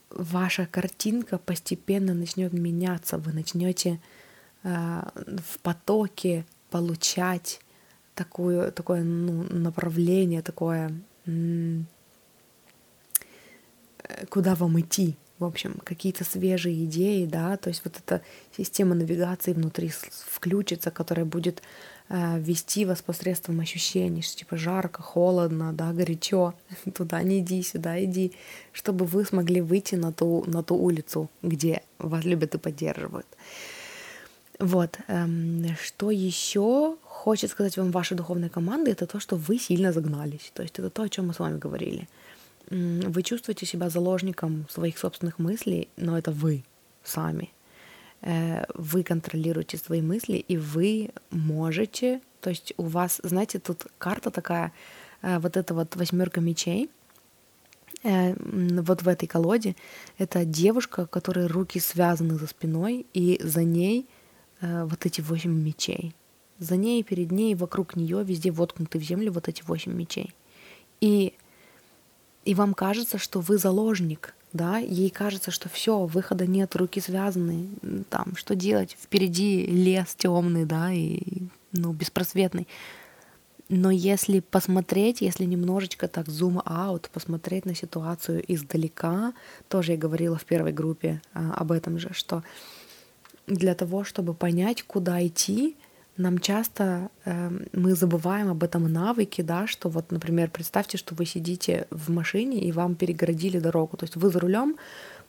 ваша 0.09 0.65
картинка 0.65 1.37
постепенно 1.37 2.13
начнет 2.13 2.53
меняться, 2.53 3.17
вы 3.17 3.33
начнете 3.33 3.99
э, 4.63 5.01
в 5.43 5.59
потоке 5.59 6.45
получать 6.69 7.61
такое, 8.15 8.71
такое 8.71 9.03
ну, 9.03 9.43
направление, 9.49 10.41
такое 10.41 10.91
куда 14.29 14.55
вам 14.55 14.79
идти, 14.79 15.17
в 15.39 15.45
общем, 15.45 15.75
какие-то 15.83 16.23
свежие 16.23 16.85
идеи, 16.85 17.25
да, 17.25 17.57
то 17.57 17.69
есть 17.69 17.81
вот 17.83 17.97
эта 17.97 18.21
система 18.55 18.95
навигации 18.95 19.53
внутри 19.53 19.89
включится, 19.89 20.91
которая 20.91 21.25
будет 21.25 21.61
вести 22.09 22.85
вас 22.85 23.01
посредством 23.01 23.59
ощущений, 23.59 24.21
что 24.21 24.37
типа 24.37 24.57
жарко, 24.57 25.01
холодно, 25.01 25.73
да, 25.73 25.91
горячо, 25.91 26.53
туда 26.95 27.21
не 27.23 27.39
иди, 27.39 27.61
сюда 27.63 28.03
иди, 28.03 28.31
чтобы 28.71 29.05
вы 29.05 29.25
смогли 29.25 29.61
выйти 29.61 29.95
на 29.95 30.11
ту, 30.13 30.43
на 30.47 30.63
ту 30.63 30.75
улицу, 30.75 31.29
где 31.41 31.81
вас 31.99 32.23
любят 32.25 32.55
и 32.55 32.57
поддерживают. 32.57 33.27
Вот, 34.59 34.97
эм, 35.07 35.65
что 35.83 36.09
еще 36.11 36.95
хочет 37.03 37.51
сказать 37.51 37.77
вам 37.77 37.91
ваша 37.91 38.15
духовная 38.15 38.49
команда, 38.49 38.91
это 38.91 39.05
то, 39.05 39.19
что 39.19 39.35
вы 39.35 39.59
сильно 39.59 39.91
загнались. 39.91 40.51
То 40.53 40.63
есть 40.63 40.79
это 40.79 40.89
то, 40.89 41.03
о 41.03 41.09
чем 41.09 41.27
мы 41.27 41.33
с 41.33 41.39
вами 41.39 41.59
говорили 41.59 42.07
вы 42.69 43.23
чувствуете 43.23 43.65
себя 43.65 43.89
заложником 43.89 44.65
своих 44.69 44.97
собственных 44.97 45.39
мыслей, 45.39 45.87
но 45.95 46.17
это 46.17 46.31
вы 46.31 46.63
сами. 47.03 47.51
Э, 48.21 48.65
вы 48.73 49.03
контролируете 49.03 49.77
свои 49.77 50.01
мысли, 50.01 50.37
и 50.37 50.57
вы 50.57 51.11
можете, 51.29 52.21
то 52.41 52.49
есть 52.49 52.73
у 52.77 52.83
вас, 52.83 53.19
знаете, 53.23 53.59
тут 53.59 53.85
карта 53.99 54.31
такая, 54.31 54.71
э, 55.21 55.37
вот 55.39 55.55
эта 55.55 55.73
вот 55.73 55.95
восьмерка 55.95 56.41
мечей, 56.41 56.89
э, 58.03 58.33
вот 58.81 59.03
в 59.03 59.07
этой 59.07 59.27
колоде, 59.27 59.75
это 60.17 60.45
девушка, 60.45 61.01
у 61.01 61.07
которой 61.07 61.45
руки 61.45 61.79
связаны 61.79 62.35
за 62.35 62.47
спиной, 62.47 63.05
и 63.13 63.39
за 63.43 63.63
ней 63.63 64.07
вот 64.59 65.05
эти 65.05 65.21
восемь 65.21 65.53
мечей. 65.53 66.15
За 66.57 66.77
ней, 66.77 67.03
перед 67.03 67.31
ней, 67.31 67.53
вокруг 67.53 67.95
нее 67.95 68.23
везде 68.23 68.49
воткнуты 68.49 68.97
в 68.97 69.03
землю 69.03 69.31
вот 69.31 69.47
эти 69.47 69.61
восемь 69.61 69.93
мечей. 69.93 70.33
И 70.99 71.35
и 72.47 72.53
вам 72.53 72.73
кажется, 72.73 73.17
что 73.17 73.41
вы 73.41 73.57
заложник, 73.57 74.33
да, 74.53 74.77
ей 74.77 75.09
кажется, 75.09 75.51
что 75.51 75.67
все, 75.67 76.05
выхода 76.05 76.47
нет, 76.47 76.77
руки 76.77 77.01
связаны, 77.01 77.67
там, 78.09 78.37
что 78.37 78.55
делать, 78.55 78.95
впереди 78.97 79.65
лес 79.65 80.15
темный, 80.15 80.63
да, 80.63 80.93
и, 80.93 81.19
ну, 81.73 81.91
беспросветный. 81.91 82.65
Но 83.67 83.91
если 83.91 84.39
посмотреть, 84.39 85.19
если 85.19 85.43
немножечко 85.43 86.07
так 86.07 86.29
зум 86.29 86.61
аут, 86.63 87.09
посмотреть 87.09 87.65
на 87.65 87.75
ситуацию 87.75 88.41
издалека, 88.47 89.33
тоже 89.67 89.91
я 89.91 89.97
говорила 89.97 90.37
в 90.37 90.45
первой 90.45 90.71
группе 90.71 91.21
а, 91.33 91.51
об 91.51 91.73
этом 91.73 91.99
же, 91.99 92.13
что 92.13 92.43
для 93.45 93.75
того, 93.75 94.05
чтобы 94.05 94.33
понять, 94.33 94.83
куда 94.83 95.25
идти, 95.27 95.75
нам 96.17 96.39
часто 96.39 97.09
э, 97.25 97.49
мы 97.73 97.95
забываем 97.95 98.49
об 98.49 98.63
этом 98.63 98.91
навыке, 98.91 99.43
да, 99.43 99.67
что 99.67 99.89
вот, 99.89 100.11
например, 100.11 100.49
представьте, 100.49 100.97
что 100.97 101.15
вы 101.15 101.25
сидите 101.25 101.87
в 101.91 102.09
машине 102.09 102.59
и 102.59 102.71
вам 102.71 102.95
перегородили 102.95 103.59
дорогу, 103.59 103.97
то 103.97 104.05
есть 104.05 104.15
вы 104.15 104.29
за 104.29 104.39
рулем, 104.39 104.77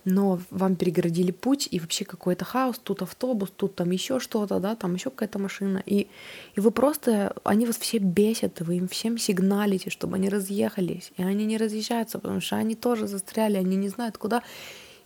но 0.05 0.41
вам 0.51 0.77
перегородили 0.77 1.31
путь 1.31 1.69
и 1.71 1.79
вообще 1.79 2.05
какой-то 2.05 2.45
хаос, 2.45 2.79
тут 2.79 3.03
автобус, 3.03 3.51
тут 3.55 3.75
там 3.75 3.91
еще 3.91 4.21
что-то, 4.21 4.59
да, 4.61 4.75
там 4.75 4.95
еще 4.95 5.11
какая-то 5.11 5.39
машина, 5.39 5.83
и, 5.85 6.09
и 6.57 6.61
вы 6.61 6.71
просто, 6.71 7.35
они 7.45 7.67
вас 7.67 7.77
все 7.77 7.99
бесят, 7.99 8.61
вы 8.61 8.77
им 8.77 8.89
всем 8.89 9.19
сигналите, 9.19 9.91
чтобы 9.91 10.17
они 10.17 10.29
разъехались, 10.29 11.13
и 11.17 11.23
они 11.23 11.45
не 11.45 11.59
разъезжаются, 11.59 12.19
потому 12.19 12.41
что 12.41 12.57
они 12.57 12.75
тоже 12.75 13.07
застряли, 13.07 13.57
они 13.57 13.77
не 13.77 13.89
знают 13.89 14.17
куда, 14.17 14.43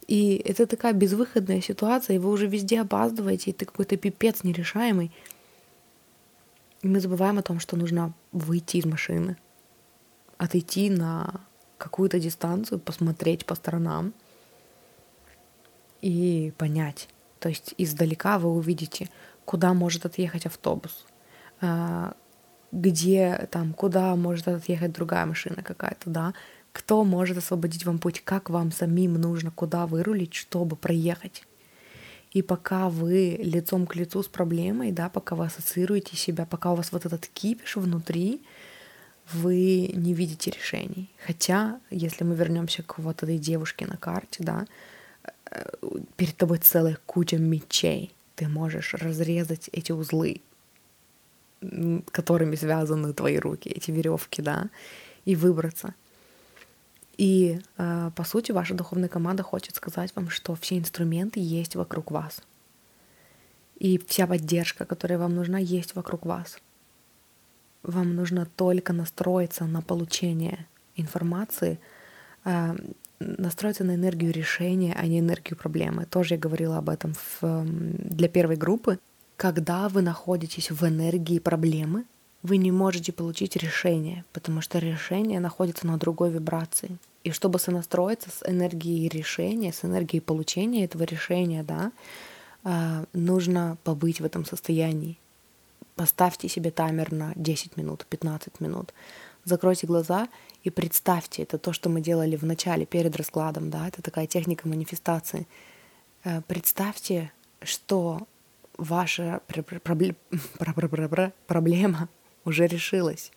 и 0.07 0.35
это 0.45 0.67
такая 0.67 0.93
безвыходная 0.93 1.61
ситуация, 1.61 2.17
и 2.17 2.19
вы 2.19 2.31
уже 2.31 2.47
везде 2.47 2.81
опаздываете, 2.81 3.51
и 3.51 3.55
ты 3.55 3.65
какой-то 3.65 3.97
пипец 3.97 4.45
нерешаемый, 4.45 5.11
и 6.83 6.89
мы 6.89 7.01
забываем 7.01 7.39
о 7.39 7.43
том, 7.43 7.61
что 7.61 7.77
нужно 7.77 8.13
выйти 8.33 8.79
из 8.79 8.85
машины, 8.85 9.37
отойти 10.37 10.91
на 10.91 11.41
какую-то 11.79 12.19
дистанцию, 12.19 12.81
посмотреть 12.81 13.47
по 13.47 13.55
сторонам 13.55 14.13
и 16.01 16.53
понять. 16.59 17.09
То 17.39 17.49
есть 17.49 17.75
издалека 17.79 18.39
вы 18.39 18.51
увидите, 18.51 19.09
куда 19.45 19.75
может 19.75 20.07
отъехать 20.07 20.47
автобус, 20.47 21.07
а, 21.61 22.15
где 22.73 23.49
там, 23.51 23.75
куда 23.75 24.15
может 24.17 24.49
отъехать 24.49 24.93
другая 24.93 25.27
машина 25.27 25.63
какая-то, 25.63 26.11
да, 26.11 26.35
кто 26.73 27.05
может 27.05 27.39
освободить 27.39 27.85
вам 27.85 27.99
путь, 27.99 28.23
как 28.25 28.51
вам 28.51 28.73
самим 28.73 29.15
нужно, 29.15 29.51
куда 29.51 29.87
вырулить, 29.87 30.35
чтобы 30.35 30.77
проехать. 30.77 31.47
И 32.33 32.41
пока 32.41 32.89
вы 32.89 33.39
лицом 33.43 33.87
к 33.87 33.95
лицу 33.95 34.23
с 34.23 34.29
проблемой, 34.29 34.91
да, 34.91 35.11
пока 35.11 35.37
вы 35.37 35.45
ассоциируете 35.45 36.17
себя, 36.17 36.47
пока 36.47 36.73
у 36.73 36.77
вас 36.77 36.91
вот 36.91 37.05
этот 37.05 37.27
кипиш 37.27 37.77
внутри, 37.77 38.41
вы 39.33 39.91
не 39.95 40.15
видите 40.15 40.51
решений. 40.51 41.11
Хотя, 41.27 41.81
если 41.91 42.25
мы 42.25 42.35
вернемся 42.35 42.83
к 42.83 42.99
вот 42.99 43.23
этой 43.23 43.39
девушке 43.39 43.87
на 43.87 43.97
карте, 43.97 44.43
да, 44.45 44.67
э, 45.51 45.71
перед 46.17 46.37
тобой 46.37 46.59
целая 46.59 46.99
куча 47.07 47.37
мечей. 47.37 48.11
Ты 48.35 48.49
можешь 48.49 48.95
разрезать 48.95 49.69
эти 49.73 49.93
узлы, 49.93 50.41
которыми 52.11 52.57
связаны 52.57 53.13
твои 53.13 53.39
руки, 53.39 53.69
эти 53.69 53.91
веревки, 53.91 54.41
да, 54.41 54.71
и 55.27 55.37
выбраться. 55.37 55.95
И, 57.17 57.61
э, 57.77 58.11
по 58.17 58.25
сути, 58.25 58.53
ваша 58.53 58.75
духовная 58.75 59.09
команда 59.09 59.43
хочет 59.43 59.77
сказать 59.77 60.13
вам, 60.17 60.31
что 60.31 60.55
все 60.55 60.79
инструменты 60.79 61.41
есть 61.41 61.77
вокруг 61.77 62.11
вас. 62.11 62.43
И 63.79 63.99
вся 64.07 64.27
поддержка, 64.27 64.85
которая 64.85 65.19
вам 65.19 65.35
нужна, 65.35 65.59
есть 65.59 65.95
вокруг 65.95 66.25
вас. 66.25 66.59
Вам 67.83 68.15
нужно 68.15 68.47
только 68.47 68.93
настроиться 68.93 69.65
на 69.67 69.83
получение 69.83 70.67
информации, 70.97 71.79
э, 72.45 72.77
настроиться 73.19 73.85
на 73.85 73.95
энергию 73.95 74.33
решения, 74.33 74.95
а 74.99 75.07
не 75.07 75.19
энергию 75.19 75.57
проблемы. 75.57 76.07
Тоже 76.07 76.35
я 76.35 76.41
говорила 76.41 76.79
об 76.79 76.89
этом 76.89 77.15
в, 77.15 77.65
для 77.65 78.29
первой 78.29 78.57
группы. 78.57 78.99
Когда 79.37 79.89
вы 79.89 80.03
находитесь 80.03 80.71
в 80.71 80.85
энергии 80.87 81.39
проблемы, 81.39 82.05
вы 82.43 82.57
не 82.57 82.73
можете 82.73 83.13
получить 83.13 83.57
решение, 83.57 84.25
потому 84.33 84.61
что 84.61 84.79
решение 84.79 85.41
находится 85.41 85.87
на 85.87 85.97
другой 85.97 86.31
вибрации. 86.31 86.99
И 87.25 87.31
чтобы 87.31 87.59
сонастроиться 87.61 88.31
с 88.31 88.43
энергией 88.49 89.09
решения, 89.09 89.73
с 89.73 89.85
энергией 89.85 90.21
получения 90.21 90.85
этого 90.85 91.05
решения, 91.05 91.63
да, 91.63 91.93
а, 92.65 93.05
нужно 93.13 93.79
побыть 93.85 94.21
в 94.21 94.25
этом 94.25 94.45
состоянии. 94.45 95.19
Поставьте 95.95 96.49
себе 96.49 96.71
таймер 96.71 97.13
на 97.13 97.33
10 97.37 97.77
минут, 97.77 98.07
15 98.09 98.61
минут. 98.61 98.93
Закройте 99.45 99.87
глаза 99.87 100.29
и 100.65 100.71
представьте, 100.71 101.43
это 101.43 101.59
то, 101.59 101.73
что 101.73 101.89
мы 101.89 102.01
делали 102.01 102.37
в 102.37 102.45
начале, 102.45 102.87
перед 102.87 103.15
раскладом, 103.17 103.71
да, 103.71 103.89
это 103.89 104.03
такая 104.03 104.27
техника 104.27 104.67
манифестации. 104.67 105.47
Э, 106.25 106.41
представьте, 106.47 107.33
что 107.63 108.27
ваша 108.79 109.43
проблема 111.47 112.09
уже 112.45 112.67
решилась. 112.67 113.33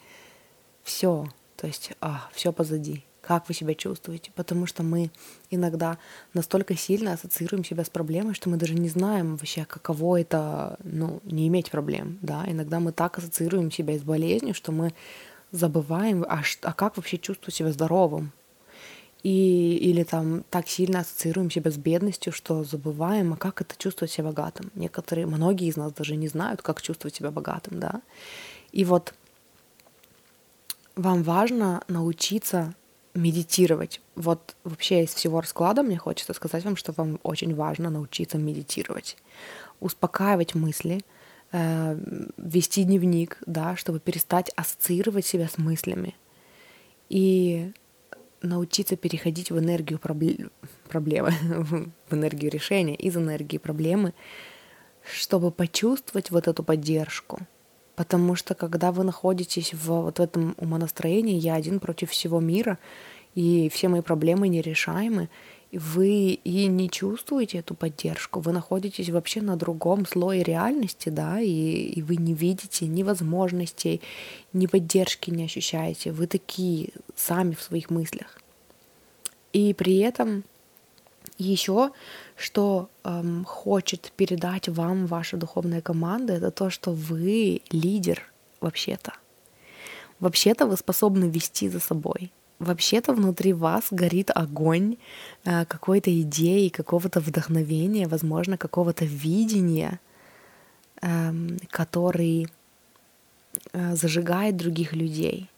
Все, 0.84 1.28
то 1.58 1.68
есть 1.68 1.91
а, 2.01 2.30
все 2.34 2.51
позади. 2.51 3.03
как 3.22 3.47
вы 3.47 3.56
себя 3.56 3.74
чувствуете, 3.74 4.32
потому 4.36 4.68
что 4.68 4.84
мы 4.84 5.10
иногда 5.49 5.97
настолько 6.34 6.76
сильно 6.76 7.14
ассоциируем 7.14 7.64
себя 7.64 7.84
с 7.84 7.89
проблемой, 7.89 8.36
что 8.36 8.49
мы 8.49 8.58
даже 8.58 8.76
не 8.76 8.88
знаем 8.88 9.36
вообще, 9.36 9.66
каково 9.66 10.22
это, 10.22 10.78
ну, 10.84 11.22
не 11.24 11.47
иметь 11.47 11.72
проблем, 11.72 12.20
да, 12.22 12.43
иногда 12.47 12.80
мы 12.80 12.91
так 12.91 13.18
ассоциируем 13.18 13.72
себя 13.72 13.97
с 13.97 14.03
болезнью, 14.03 14.53
что 14.53 14.72
мы 14.72 14.93
забываем, 15.51 16.24
а, 16.24 16.43
а 16.62 16.74
как 16.74 16.97
вообще 16.97 17.18
чувствовать 17.18 17.56
себя 17.56 17.72
здоровым, 17.72 18.32
и, 19.24 19.78
или 19.78 20.03
там 20.03 20.43
так 20.51 20.68
сильно 20.68 20.99
ассоциируем 20.99 21.49
себя 21.49 21.72
с 21.72 21.78
бедностью, 21.78 22.32
что 22.32 22.64
забываем, 22.64 23.34
а 23.34 23.38
как 23.38 23.60
это 23.60 23.74
чувствовать 23.76 24.12
себя 24.12 24.26
богатым. 24.26 24.70
Некоторые, 24.76 25.26
многие 25.26 25.68
из 25.68 25.78
нас 25.78 25.91
даже 25.93 26.16
не 26.16 26.28
знают, 26.28 26.62
как 26.62 26.80
чувствовать 26.84 27.16
себя 27.16 27.32
богатым, 27.32 27.80
да. 27.80 28.03
И 28.76 28.84
вот 28.84 29.13
вам 30.97 31.23
важно 31.23 31.82
научиться 31.88 32.76
медитировать. 33.13 34.01
Вот 34.15 34.57
вообще 34.65 35.05
из 35.05 35.13
всего 35.13 35.39
расклада 35.39 35.82
мне 35.82 35.97
хочется 35.97 36.34
сказать 36.34 36.65
вам, 36.65 36.76
что 36.76 36.91
вам 36.91 37.17
очень 37.23 37.55
важно 37.55 37.89
научиться 37.89 38.38
медитировать, 38.38 39.15
успокаивать 39.80 40.55
мысли, 40.55 40.99
э, 41.53 41.97
вести 42.36 42.84
дневник, 42.84 43.38
да, 43.45 43.78
чтобы 43.78 44.01
перестать 44.01 44.51
ассоциировать 44.57 45.26
себя 45.26 45.47
с 45.47 45.57
мыслями 45.57 46.13
и 47.07 47.71
научиться 48.41 48.97
переходить 48.97 49.51
в 49.51 49.57
энергию 49.57 49.99
проблем, 49.99 50.51
проблемы, 50.89 51.32
в 52.09 52.13
энергию 52.13 52.51
решения, 52.51 52.95
из 52.95 53.15
энергии 53.15 53.57
проблемы, 53.57 54.13
чтобы 55.01 55.51
почувствовать 55.51 56.30
вот 56.30 56.49
эту 56.49 56.61
поддержку. 56.61 57.39
Потому 57.96 58.36
что 58.36 58.56
когда 58.56 58.91
вы 58.91 59.04
находитесь 59.04 59.74
в 59.74 59.86
вот 59.86 60.18
в 60.18 60.22
этом 60.22 60.56
умонастроении, 60.58 61.39
я 61.39 61.56
один 61.56 61.80
против 61.80 62.12
всего 62.12 62.39
мира, 62.39 62.78
и 63.36 63.70
все 63.70 63.88
мои 63.88 64.02
проблемы 64.02 64.48
нерешаемы, 64.48 65.30
вы 65.72 66.39
и 66.43 66.68
не 66.68 66.89
чувствуете 66.89 67.60
эту 67.60 67.74
поддержку, 67.76 68.39
вы 68.39 68.54
находитесь 68.54 69.10
вообще 69.10 69.41
на 69.41 69.58
другом 69.58 70.06
слое 70.06 70.43
реальности, 70.43 71.10
да, 71.10 71.39
и, 71.39 71.50
и 71.50 72.02
вы 72.02 72.16
не 72.16 72.34
видите 72.34 72.88
ни 72.88 73.04
возможностей, 73.04 74.02
ни 74.54 74.68
поддержки 74.68 75.32
не 75.32 75.46
ощущаете, 75.46 76.12
вы 76.12 76.28
такие 76.28 76.91
сами 77.16 77.56
в 77.56 77.62
своих 77.62 77.89
мыслях. 77.89 78.39
И 79.52 79.74
при 79.74 79.98
этом 79.98 80.43
еще, 81.38 81.91
что 82.36 82.90
эм, 83.04 83.46
хочет 83.46 84.12
передать 84.16 84.70
вам 84.70 85.06
ваша 85.06 85.38
духовная 85.38 85.82
команда, 85.82 86.34
это 86.34 86.52
то, 86.52 86.70
что 86.70 86.92
вы 86.92 87.62
лидер 87.72 88.22
вообще-то. 88.62 89.14
Вообще-то 90.20 90.66
вы 90.66 90.78
способны 90.78 91.26
вести 91.26 91.70
за 91.70 91.80
собой 91.80 92.32
вообще-то 92.60 93.14
внутри 93.14 93.54
вас 93.54 93.88
горит 93.92 94.32
огонь 94.34 94.98
э, 95.44 95.66
какой-то 95.66 96.22
идеи, 96.22 96.70
какого-то 96.70 97.20
вдохновения, 97.20 98.08
возможно, 98.08 98.58
какого-то 98.58 99.06
видения, 99.06 100.00
эм, 101.02 101.58
который 101.70 102.48
э, 103.74 103.96
зажигает 103.96 104.58
других 104.58 104.94
людей. 104.94 105.50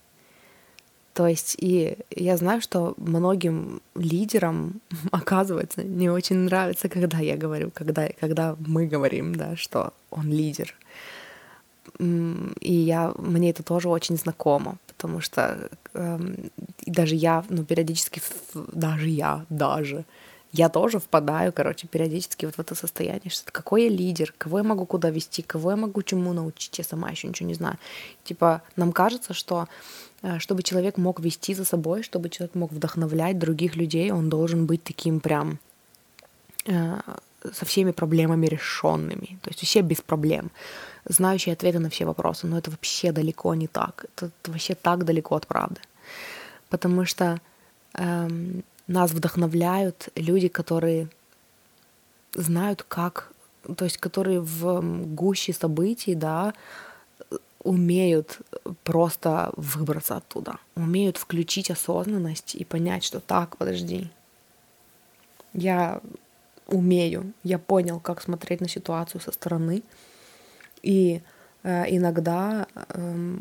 То 1.18 1.26
есть, 1.26 1.55
и 1.57 1.97
я 2.11 2.38
знаю, 2.38 2.61
что 2.61 2.93
многим 2.97 3.82
лидерам, 3.95 4.82
оказывается, 5.11 5.84
не 5.84 6.11
очень 6.11 6.36
нравится, 6.36 6.89
когда 6.89 7.18
я 7.18 7.36
говорю, 7.36 7.72
когда, 7.74 8.07
когда 8.20 8.55
мы 8.59 8.86
говорим, 8.86 9.34
да, 9.34 9.55
что 9.55 9.93
он 10.11 10.32
лидер. 10.32 10.76
И 11.99 12.72
я, 12.72 13.13
мне 13.18 13.49
это 13.49 13.63
тоже 13.63 13.89
очень 13.89 14.15
знакомо, 14.18 14.78
потому 14.86 15.20
что 15.20 15.70
э, 15.95 16.20
даже 16.86 17.15
я, 17.15 17.43
ну, 17.49 17.63
периодически, 17.63 18.22
даже 18.53 19.09
я, 19.09 19.43
даже, 19.49 20.05
я 20.51 20.70
тоже 20.70 20.99
впадаю, 20.99 21.51
короче, 21.51 21.88
периодически 21.88 22.45
вот 22.45 22.55
в 22.55 22.59
это 22.59 22.76
состояние, 22.76 23.32
что 23.32 23.51
какой 23.51 23.86
я 23.86 23.89
лидер, 23.89 24.36
кого 24.38 24.59
я 24.59 24.63
могу 24.63 24.86
куда 24.86 25.09
вести, 25.09 25.41
кого 25.41 25.72
я 25.72 25.78
могу 25.78 26.03
чему 26.03 26.34
научить, 26.34 26.78
я 26.78 26.84
сама 26.84 27.09
еще 27.09 27.28
ничего 27.28 27.49
не 27.49 27.55
знаю. 27.55 27.78
Типа, 28.24 28.61
нам 28.76 28.91
кажется, 28.91 29.34
что 29.34 29.68
чтобы 30.39 30.63
человек 30.63 30.97
мог 30.97 31.20
вести 31.20 31.53
за 31.53 31.65
собой, 31.65 32.03
чтобы 32.03 32.30
человек 32.30 32.55
мог 32.55 32.72
вдохновлять 32.72 33.38
других 33.38 33.76
людей, 33.76 34.11
он 34.11 34.30
должен 34.30 34.65
быть 34.65 34.84
таким 34.84 35.20
прям 35.20 35.59
э, 36.65 36.99
со 37.53 37.65
всеми 37.65 37.91
проблемами 37.91 38.47
решенными, 38.47 39.39
то 39.41 39.49
есть 39.49 39.61
вообще 39.61 39.82
без 39.82 40.01
проблем 40.01 40.51
знающий 41.09 41.51
ответы 41.51 41.80
на 41.80 41.89
все 41.89 42.05
вопросы, 42.05 42.47
но 42.47 42.57
это 42.57 42.72
вообще 42.72 43.11
далеко 43.11 43.55
не 43.55 43.68
так. 43.68 44.05
Это, 44.05 44.26
это 44.26 44.51
вообще 44.51 44.76
так 44.76 45.05
далеко 45.05 45.36
от 45.36 45.47
правды. 45.47 45.80
Потому 46.70 47.05
что 47.05 47.39
эм, 47.93 48.63
нас 48.88 49.11
вдохновляют 49.11 50.09
люди, 50.15 50.47
которые 50.47 51.07
знают, 52.34 52.84
как, 52.84 53.32
то 53.78 53.86
есть 53.86 53.97
которые 53.97 54.41
в 54.41 54.82
гуще 55.15 55.53
событий, 55.53 56.15
да, 56.15 56.53
умеют 57.68 58.39
просто 58.84 59.51
выбраться 59.57 60.15
оттуда, 60.15 60.57
умеют 60.76 61.18
включить 61.18 61.70
осознанность 61.70 62.55
и 62.55 62.63
понять, 62.63 63.03
что 63.03 63.20
так, 63.20 63.57
подожди, 63.57 64.09
я 65.53 65.99
умею, 66.68 67.34
я 67.43 67.59
понял, 67.59 67.99
как 67.99 68.22
смотреть 68.22 68.61
на 68.61 68.70
ситуацию 68.70 69.20
со 69.20 69.32
стороны, 69.34 69.84
и 70.82 71.22
э, 71.63 71.84
иногда 71.89 72.68
э, 72.74 73.38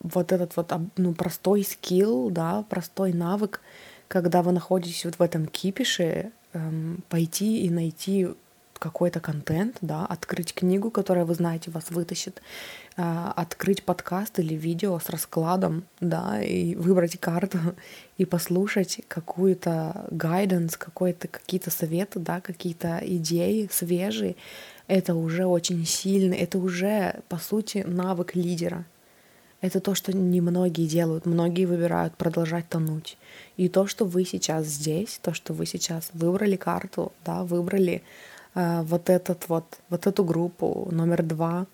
вот 0.00 0.32
этот 0.32 0.56
вот 0.56 0.72
ну, 0.96 1.14
простой 1.14 1.62
скилл, 1.62 2.30
да, 2.30 2.64
простой 2.68 3.12
навык, 3.12 3.60
когда 4.08 4.42
вы 4.42 4.52
находитесь 4.52 5.04
вот 5.04 5.18
в 5.18 5.22
этом 5.22 5.46
кипише, 5.46 6.32
э, 6.52 6.94
пойти 7.08 7.64
и 7.64 7.70
найти 7.70 8.28
какой-то 8.78 9.20
контент, 9.20 9.76
да, 9.80 10.06
открыть 10.06 10.54
книгу, 10.54 10.90
которая, 10.90 11.24
вы 11.24 11.34
знаете, 11.34 11.70
вас 11.70 11.90
вытащит, 11.90 12.36
э, 12.38 12.42
открыть 13.00 13.84
подкаст 13.84 14.40
или 14.40 14.54
видео 14.54 14.98
с 14.98 15.08
раскладом, 15.08 15.84
да, 16.00 16.42
и 16.42 16.74
выбрать 16.74 17.18
карту 17.20 17.58
и 18.18 18.24
послушать 18.24 19.00
какую-то 19.06 20.06
гайденс, 20.10 20.76
какой-то 20.76 21.28
какие-то 21.28 21.70
советы, 21.70 22.18
да, 22.18 22.40
какие-то 22.40 23.00
идеи 23.02 23.68
свежие, 23.70 24.34
это 24.88 25.14
уже 25.14 25.46
очень 25.46 25.86
сильно, 25.86 26.34
это 26.34 26.58
уже, 26.58 27.20
по 27.28 27.36
сути, 27.36 27.84
навык 27.86 28.34
лидера. 28.34 28.84
Это 29.60 29.80
то, 29.80 29.94
что 29.94 30.16
немногие 30.16 30.86
делают. 30.86 31.26
Многие 31.26 31.66
выбирают 31.66 32.16
продолжать 32.16 32.68
тонуть. 32.68 33.18
И 33.56 33.68
то, 33.68 33.86
что 33.86 34.04
вы 34.04 34.24
сейчас 34.24 34.66
здесь, 34.66 35.20
то, 35.22 35.34
что 35.34 35.52
вы 35.52 35.66
сейчас 35.66 36.10
выбрали 36.14 36.56
карту, 36.56 37.12
да, 37.24 37.42
выбрали 37.42 38.02
э, 38.54 38.82
вот 38.82 39.10
этот 39.10 39.48
вот, 39.48 39.64
вот 39.88 40.06
эту 40.06 40.24
группу 40.24 40.88
номер 40.92 41.22
два, 41.24 41.66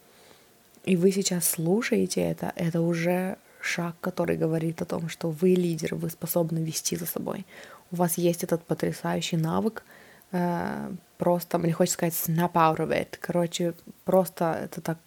и 0.85 0.97
вы 0.97 1.13
сейчас 1.13 1.49
слушаете 1.49 2.21
это, 2.21 2.53
это 2.57 2.81
уже 2.81 3.37
шаг, 3.61 3.95
который 4.01 4.37
говорит 4.37 4.83
о 4.83 4.85
том, 4.85 5.09
что 5.09 5.31
вы 5.31 5.51
лидер, 5.51 5.95
вы 5.95 6.11
способны 6.11 6.59
вести 6.59 6.97
за 6.97 7.07
собой. 7.07 7.47
У 7.91 7.97
вас 7.97 8.19
есть 8.19 8.45
этот 8.45 8.65
потрясающий 8.65 9.37
навык 9.37 9.85
э, 10.33 10.93
просто, 11.17 11.59
мне 11.59 11.73
хочется 11.73 11.95
сказать, 11.95 12.15
snap 12.15 12.53
out 12.53 12.77
of 12.77 12.91
it. 12.91 13.17
Короче, 13.21 13.75
просто 14.05 14.45
это 14.65 14.81
так, 14.81 14.99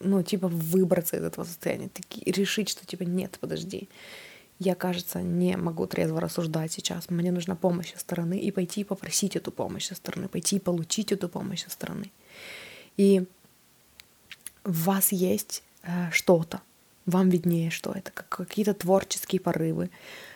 ну, 0.00 0.22
типа 0.22 0.48
выбраться 0.48 1.16
из 1.16 1.22
этого 1.22 1.44
состояния, 1.44 1.88
таки, 1.88 2.30
решить, 2.30 2.68
что 2.68 2.86
типа 2.86 3.04
нет, 3.04 3.38
подожди, 3.40 3.88
я, 4.58 4.74
кажется, 4.74 5.22
не 5.22 5.56
могу 5.56 5.86
трезво 5.86 6.20
рассуждать 6.20 6.72
сейчас. 6.72 7.08
Мне 7.08 7.32
нужна 7.32 7.54
помощь 7.54 7.92
со 7.94 7.98
стороны 8.00 8.38
и 8.38 8.50
пойти 8.50 8.84
попросить 8.84 9.36
эту 9.36 9.52
помощь 9.52 9.86
со 9.86 9.94
стороны, 9.94 10.28
пойти 10.28 10.58
получить 10.58 11.12
эту 11.12 11.28
помощь 11.28 11.64
со 11.64 11.70
стороны. 11.70 12.10
И 12.98 13.24
в 14.64 14.84
вас 14.84 15.12
есть 15.12 15.62
э, 15.82 16.10
что-то, 16.12 16.60
вам 17.06 17.28
виднее, 17.30 17.70
что 17.70 17.92
это, 17.92 18.10
как 18.12 18.28
какие-то 18.28 18.74
творческие 18.74 19.40
порывы, 19.40 19.90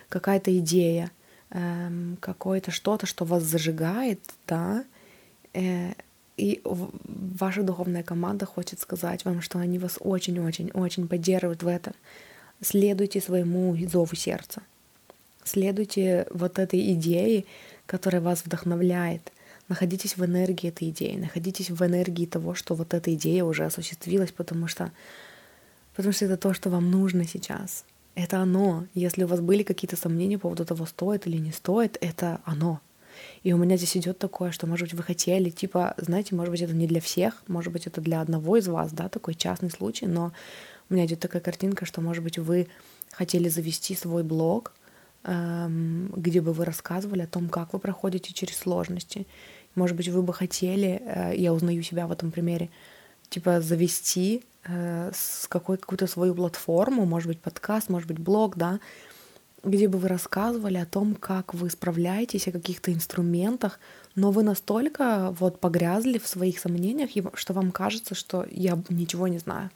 какая-то 0.09 0.55
идея, 0.57 1.11
эм, 1.51 2.17
какое-то 2.19 2.71
что-то, 2.71 3.05
что 3.05 3.25
вас 3.25 3.43
зажигает, 3.43 4.19
да, 4.47 4.83
э, 5.53 5.93
и 6.37 6.61
ваша 6.63 7.63
духовная 7.63 8.03
команда 8.03 8.45
хочет 8.45 8.79
сказать 8.79 9.23
вам, 9.23 9.41
что 9.41 9.59
они 9.59 9.79
вас 9.79 9.97
очень-очень-очень 9.99 11.07
поддерживают 11.07 11.63
в 11.63 11.67
этом. 11.67 11.93
Следуйте 12.61 13.21
своему 13.21 13.75
зову 13.87 14.15
сердца. 14.15 14.61
Следуйте 15.43 16.27
вот 16.31 16.59
этой 16.59 16.93
идее, 16.93 17.45
которая 17.85 18.21
вас 18.21 18.43
вдохновляет. 18.43 19.31
Находитесь 19.67 20.15
в 20.17 20.23
энергии 20.23 20.69
этой 20.69 20.89
идеи, 20.89 21.15
находитесь 21.15 21.71
в 21.71 21.83
энергии 21.83 22.25
того, 22.25 22.53
что 22.53 22.75
вот 22.75 22.93
эта 22.93 23.13
идея 23.15 23.43
уже 23.43 23.65
осуществилась, 23.65 24.31
потому 24.31 24.67
что, 24.67 24.91
потому 25.95 26.13
что 26.13 26.25
это 26.25 26.37
то, 26.37 26.53
что 26.53 26.69
вам 26.69 26.91
нужно 26.91 27.25
сейчас. 27.25 27.83
Это 28.13 28.39
оно. 28.39 28.85
Если 28.93 29.23
у 29.23 29.27
вас 29.27 29.41
были 29.41 29.63
какие-то 29.63 29.97
сомнения 29.97 30.37
по 30.37 30.43
поводу 30.43 30.65
того, 30.65 30.85
стоит 30.85 31.25
или 31.27 31.37
не 31.37 31.51
стоит, 31.51 31.97
это 31.99 32.41
оно. 32.45 32.79
И 33.43 33.53
у 33.53 33.57
меня 33.57 33.77
здесь 33.77 33.97
идет 33.97 34.19
такое, 34.19 34.51
что, 34.51 34.67
может 34.67 34.87
быть, 34.87 34.93
вы 34.93 35.03
хотели, 35.03 35.49
типа, 35.49 35.95
знаете, 35.97 36.35
может 36.35 36.51
быть, 36.51 36.61
это 36.61 36.73
не 36.73 36.87
для 36.87 37.01
всех, 37.01 37.43
может 37.47 37.73
быть, 37.73 37.87
это 37.87 38.01
для 38.01 38.21
одного 38.21 38.57
из 38.57 38.67
вас, 38.67 38.91
да, 38.91 39.09
такой 39.09 39.35
частный 39.35 39.71
случай, 39.71 40.05
но 40.05 40.31
у 40.89 40.93
меня 40.93 41.05
идет 41.05 41.19
такая 41.19 41.41
картинка, 41.41 41.85
что, 41.85 42.01
может 42.01 42.23
быть, 42.23 42.37
вы 42.37 42.67
хотели 43.11 43.49
завести 43.49 43.95
свой 43.95 44.23
блог, 44.23 44.73
где 45.25 46.41
бы 46.41 46.53
вы 46.53 46.65
рассказывали 46.65 47.21
о 47.21 47.27
том, 47.27 47.49
как 47.49 47.73
вы 47.73 47.79
проходите 47.79 48.33
через 48.33 48.57
сложности. 48.57 49.25
Может 49.73 49.97
быть, 49.97 50.07
вы 50.09 50.21
бы 50.21 50.33
хотели, 50.33 51.01
э, 51.03 51.33
я 51.35 51.53
узнаю 51.53 51.83
себя 51.83 52.07
в 52.07 52.11
этом 52.11 52.31
примере, 52.31 52.69
типа 53.29 53.59
завести 53.59 54.43
э, 54.63 55.11
с 55.13 55.47
какой 55.47 55.77
какую-то 55.77 56.07
свою 56.07 56.35
платформу, 56.35 57.05
может 57.05 57.27
быть, 57.27 57.41
подкаст, 57.41 57.89
может 57.89 58.07
быть, 58.07 58.19
блог, 58.19 58.55
да, 58.55 58.79
где 59.63 59.87
бы 59.87 59.97
вы 59.97 60.07
рассказывали 60.07 60.77
о 60.77 60.85
том, 60.85 61.15
как 61.15 61.53
вы 61.53 61.69
справляетесь, 61.69 62.47
о 62.47 62.51
каких-то 62.51 62.93
инструментах, 62.93 63.79
но 64.13 64.31
вы 64.31 64.43
настолько 64.43 65.35
вот 65.39 65.59
погрязли 65.59 66.19
в 66.19 66.27
своих 66.27 66.59
сомнениях, 66.59 67.09
что 67.33 67.53
вам 67.53 67.71
кажется, 67.71 68.13
что 68.15 68.45
я 68.51 68.79
ничего 68.89 69.27
не 69.27 69.39
знаю. 69.39 69.71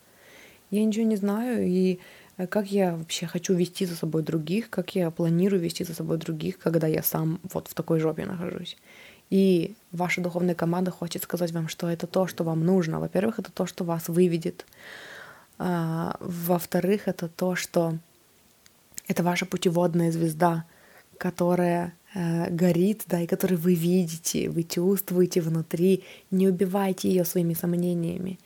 Я 0.69 0.85
ничего 0.85 1.05
не 1.05 1.15
знаю, 1.15 1.67
и 1.67 1.99
как 2.47 2.71
я 2.71 2.95
вообще 2.95 3.27
хочу 3.27 3.53
вести 3.53 3.85
за 3.85 3.95
собой 3.95 4.23
других, 4.23 4.69
как 4.69 4.95
я 4.95 5.11
планирую 5.11 5.61
вести 5.61 5.83
за 5.83 5.93
собой 5.93 6.17
других, 6.17 6.57
когда 6.57 6.87
я 6.87 7.03
сам 7.03 7.39
вот 7.53 7.67
в 7.67 7.73
такой 7.73 7.99
жопе 7.99 8.25
нахожусь. 8.25 8.77
И 9.29 9.75
ваша 9.91 10.21
духовная 10.21 10.55
команда 10.55 10.91
хочет 10.91 11.23
сказать 11.23 11.51
вам, 11.51 11.67
что 11.67 11.87
это 11.89 12.07
то, 12.07 12.27
что 12.27 12.43
вам 12.43 12.65
нужно. 12.65 12.99
Во-первых, 12.99 13.39
это 13.39 13.51
то, 13.51 13.65
что 13.65 13.83
вас 13.83 14.07
выведет. 14.07 14.65
А, 15.57 16.15
во-вторых, 16.19 17.07
это 17.07 17.27
то, 17.27 17.55
что 17.55 17.97
это 19.07 19.23
ваша 19.23 19.45
путеводная 19.45 20.11
звезда, 20.11 20.65
которая 21.17 21.93
э, 22.15 22.49
горит, 22.49 23.03
да, 23.07 23.21
и 23.21 23.27
которую 23.27 23.59
вы 23.59 23.75
видите, 23.75 24.49
вы 24.49 24.63
чувствуете 24.63 25.41
внутри. 25.41 26.03
Не 26.31 26.47
убивайте 26.47 27.09
ее 27.09 27.25
своими 27.25 27.53
сомнениями. 27.53 28.39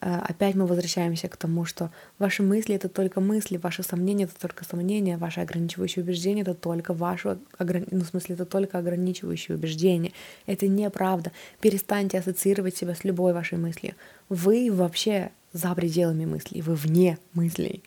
Э, 0.00 0.20
опять 0.28 0.54
мы 0.54 0.66
возвращаемся 0.66 1.28
к 1.28 1.36
тому, 1.36 1.64
что 1.64 1.90
ваши 2.18 2.42
мысли— 2.42 2.74
это 2.76 2.88
только 2.88 3.20
мысли, 3.20 3.58
ваши 3.58 3.82
сомнения— 3.82 4.24
это 4.26 4.34
только 4.40 4.64
сомнения, 4.64 5.18
ваши 5.18 5.40
ограничивающие 5.40 6.02
убеждения— 6.02 6.42
это 6.42 6.54
только 6.54 6.94
ваши, 6.94 7.38
ну, 7.58 8.00
в 8.00 8.06
смысле, 8.06 8.34
это 8.34 8.46
только 8.46 8.78
ограничивающие 8.78 9.56
убеждения. 9.56 10.12
Это 10.46 10.68
неправда. 10.68 11.32
Перестаньте 11.60 12.18
ассоциировать 12.18 12.76
себя 12.76 12.94
с 12.94 13.04
любой 13.04 13.32
вашей 13.32 13.58
мыслью. 13.58 13.94
Вы 14.28 14.70
вообще 14.72 15.30
за 15.52 15.74
пределами 15.74 16.24
мыслей, 16.24 16.62
вы 16.62 16.74
вне 16.74 17.18
мыслей. 17.34 17.82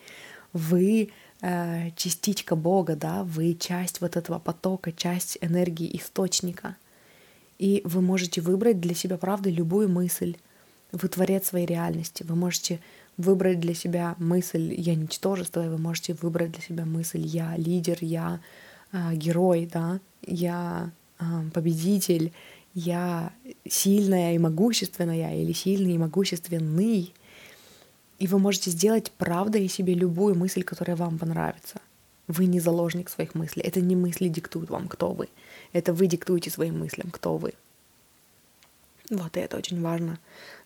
Вы 0.51 1.09
э, 1.41 1.91
частичка 1.95 2.55
Бога, 2.55 2.95
да, 2.95 3.23
вы 3.23 3.55
часть 3.55 4.01
вот 4.01 4.17
этого 4.17 4.37
потока, 4.37 4.91
часть 4.91 5.39
энергии 5.41 5.97
источника. 5.97 6.75
И 7.57 7.81
вы 7.85 8.01
можете 8.01 8.41
выбрать 8.41 8.79
для 8.79 8.93
себя, 8.93 9.17
правда, 9.17 9.49
любую 9.49 9.89
мысль, 9.89 10.35
вы 10.93 11.07
творец 11.09 11.47
своей 11.47 11.65
реальности. 11.65 12.23
Вы 12.23 12.35
можете 12.35 12.79
выбрать 13.17 13.59
для 13.59 13.73
себя 13.73 14.15
мысль 14.19 14.73
«я 14.77 14.95
ничтожество», 14.95 15.65
и 15.65 15.67
вы 15.67 15.77
можете 15.77 16.13
выбрать 16.13 16.51
для 16.51 16.61
себя 16.61 16.85
мысль 16.85 17.21
«я 17.21 17.57
лидер», 17.57 17.97
«я 18.01 18.39
э, 18.91 19.15
герой», 19.15 19.69
да, 19.71 19.99
«я 20.21 20.91
э, 21.19 21.23
победитель», 21.53 22.31
«я 22.73 23.33
сильная 23.67 24.35
и 24.35 24.39
могущественная» 24.39 25.35
или 25.41 25.51
«сильный 25.51 25.95
и 25.95 25.97
могущественный». 25.97 27.13
И 28.19 28.27
вы 28.27 28.39
можете 28.39 28.69
сделать 28.69 29.11
правдой 29.11 29.67
себе 29.67 29.95
любую 29.95 30.35
мысль, 30.35 30.63
которая 30.63 30.95
вам 30.95 31.17
понравится. 31.17 31.81
Вы 32.27 32.45
не 32.45 32.59
заложник 32.59 33.09
своих 33.09 33.35
мыслей. 33.35 33.63
Это 33.63 33.81
не 33.81 33.95
мысли 33.95 34.27
диктуют 34.27 34.69
вам, 34.69 34.87
кто 34.87 35.11
вы. 35.11 35.27
Это 35.73 35.91
вы 35.93 36.07
диктуете 36.07 36.49
своим 36.49 36.79
мыслям, 36.79 37.09
кто 37.11 37.35
вы. 37.35 37.53
Вот, 39.09 39.35
и 39.35 39.39
это 39.39 39.57
очень 39.57 39.81
важно 39.81 40.17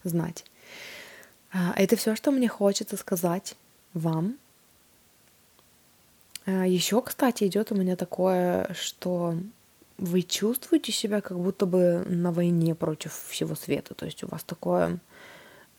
знать. 0.08 0.44
А, 1.52 1.72
это 1.76 1.96
все, 1.96 2.14
что 2.16 2.30
мне 2.30 2.48
хочется 2.48 2.96
сказать 2.96 3.56
вам. 3.94 4.36
А, 6.46 6.66
Еще, 6.66 7.00
кстати, 7.02 7.44
идет 7.44 7.72
у 7.72 7.74
меня 7.74 7.96
такое, 7.96 8.74
что 8.74 9.34
вы 9.96 10.22
чувствуете 10.22 10.92
себя 10.92 11.20
как 11.20 11.38
будто 11.38 11.66
бы 11.66 12.04
на 12.08 12.32
войне 12.32 12.74
против 12.74 13.12
всего 13.28 13.54
света. 13.54 13.94
То 13.94 14.06
есть 14.06 14.22
у 14.22 14.28
вас 14.28 14.44
такое 14.44 14.98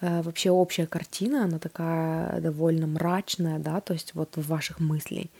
э, 0.01 0.21
вообще 0.21 0.51
общая 0.51 0.87
картина, 0.87 1.45
она 1.45 1.57
такая 1.57 2.41
довольно 2.41 2.85
мрачная, 2.85 3.59
да, 3.59 3.79
то 3.79 3.93
есть 3.93 4.13
вот 4.15 4.35
в 4.35 4.45
ваших 4.47 4.81
мыслей. 4.81 5.31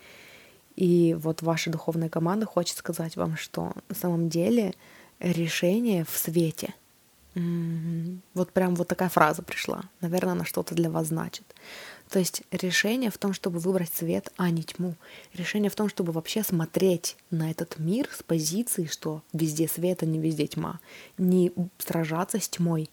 И 0.78 1.14
вот 1.20 1.42
ваша 1.42 1.70
духовная 1.70 2.08
команда 2.08 2.46
хочет 2.46 2.78
сказать 2.78 3.18
вам, 3.18 3.36
что 3.36 3.74
на 3.90 3.96
самом 3.96 4.30
деле 4.30 4.74
решение 5.20 6.06
в 6.06 6.18
свете— 6.18 6.74
вот 7.36 8.52
прям 8.52 8.76
вот 8.76 8.88
такая 8.88 9.10
фраза 9.10 9.44
пришла. 9.44 9.84
Наверное, 10.02 10.34
она 10.34 10.46
что-то 10.46 10.76
для 10.76 10.90
вас 10.90 11.08
значит. 11.08 11.44
То 12.10 12.18
есть 12.18 12.42
решение 12.52 13.12
в 13.12 13.18
том, 13.18 13.34
чтобы 13.34 13.60
выбрать 13.60 13.94
свет, 13.94 14.32
а 14.36 14.50
не 14.50 14.64
тьму. 14.64 14.96
Решение 15.34 15.70
в 15.70 15.76
том, 15.76 15.90
чтобы 15.90 16.12
вообще 16.12 16.44
смотреть 16.44 17.16
на 17.30 17.52
этот 17.52 17.78
мир 17.78 18.10
с 18.12 18.24
позиции, 18.24 18.86
что 18.86 19.22
везде 19.32 19.68
свет, 19.68 20.02
а 20.02 20.08
не 20.08 20.18
везде 20.18 20.48
тьма. 20.48 20.80
Не 21.20 21.52
сражаться 21.78 22.40
с 22.40 22.50
тьмой, 22.50 22.90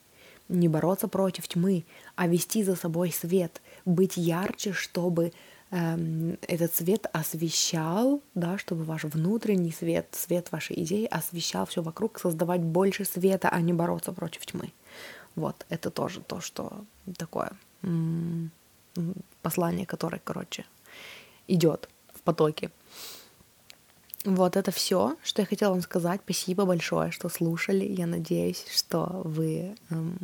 не 0.49 0.68
бороться 0.68 1.09
против 1.09 1.49
тьмы, 1.49 1.84
а 2.14 2.26
вести 2.26 2.62
за 2.62 2.76
собой 2.76 3.11
свет, 3.11 3.62
быть 3.84 4.18
ярче, 4.18 4.72
чтобы 4.72 5.32
этот 5.71 6.75
свет 6.75 7.07
освещал, 7.12 8.23
да, 8.35 8.57
чтобы 8.57 8.85
ваш 8.85 9.05
внутренний 9.05 9.73
свет, 9.73 10.07
свет 10.12 10.53
вашей 10.53 10.81
идеи 10.83 11.07
освещал 11.07 11.67
все 11.67 11.83
вокруг, 11.83 12.21
создавать 12.21 12.61
больше 12.61 13.05
света, 13.05 13.49
а 13.49 13.61
не 13.61 13.73
бороться 13.73 14.12
против 14.12 14.47
тьмы. 14.47 14.73
Вот, 15.35 15.67
это 15.69 15.91
тоже 15.91 16.21
то, 16.21 16.41
что 16.41 16.85
такое 17.19 17.53
послание, 19.43 19.87
которое, 19.87 20.21
короче, 20.23 20.64
идет 21.49 21.89
в 22.14 22.23
потоке. 22.23 22.71
Вот 24.25 24.57
это 24.57 24.73
все, 24.73 25.17
что 25.23 25.43
я 25.43 25.47
хотела 25.47 25.71
вам 25.73 25.83
сказать. 25.83 26.21
Спасибо 26.25 26.64
большое, 26.64 27.12
что 27.12 27.29
слушали. 27.29 27.85
Я 27.85 28.07
надеюсь, 28.07 28.64
что 28.71 29.23
вы 29.25 29.77
эм, 29.91 30.19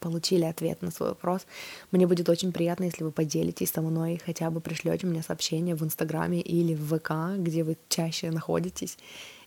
получили 0.00 0.44
ответ 0.44 0.82
на 0.82 0.90
свой 0.90 1.10
вопрос. 1.10 1.46
Мне 1.90 2.06
будет 2.06 2.28
очень 2.28 2.52
приятно, 2.52 2.84
если 2.84 3.04
вы 3.04 3.10
поделитесь 3.10 3.70
со 3.70 3.82
мной, 3.82 4.20
хотя 4.24 4.50
бы 4.50 4.60
пришлете 4.60 5.06
мне 5.06 5.22
сообщение 5.22 5.74
в 5.74 5.82
Инстаграме 5.82 6.40
или 6.40 6.74
в 6.74 6.98
ВК, 6.98 7.38
где 7.38 7.64
вы 7.64 7.76
чаще 7.88 8.30
находитесь, 8.30 8.98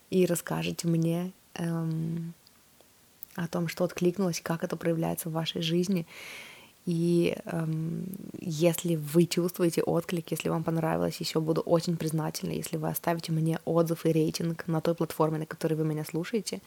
и 0.10 0.26
расскажете 0.26 0.88
мне 0.88 1.32
эм, 1.56 2.34
о 3.36 3.48
том, 3.48 3.68
что 3.68 3.84
откликнулось, 3.84 4.42
как 4.42 4.64
это 4.64 4.76
проявляется 4.76 5.30
в 5.30 5.34
вашей 5.34 5.62
жизни. 5.62 6.06
И 6.86 7.38
эм, 7.46 8.06
если 8.40 8.96
вы 8.96 9.26
чувствуете 9.26 9.84
отклик, 9.84 10.32
если 10.32 10.50
вам 10.50 10.64
понравилось, 10.64 11.18
еще 11.18 11.40
буду 11.40 11.62
очень 11.62 11.96
признательна, 11.96 12.52
если 12.52 12.78
вы 12.78 12.90
оставите 12.90 13.32
мне 13.32 13.60
отзыв 13.66 14.06
и 14.06 14.12
рейтинг 14.12 14.68
на 14.68 14.82
той 14.82 14.96
платформе, 14.96 15.38
на 15.38 15.46
которой 15.46 15.76
вы 15.76 15.86
меня 15.86 16.04
слушаете, 16.04 16.60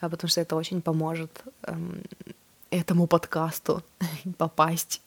а, 0.00 0.08
потому 0.08 0.30
что 0.30 0.40
это 0.40 0.54
очень 0.56 0.80
поможет 0.80 1.42
эм, 1.62 2.02
этому 2.70 3.06
подкасту 3.06 3.82
попасть, 4.38 5.00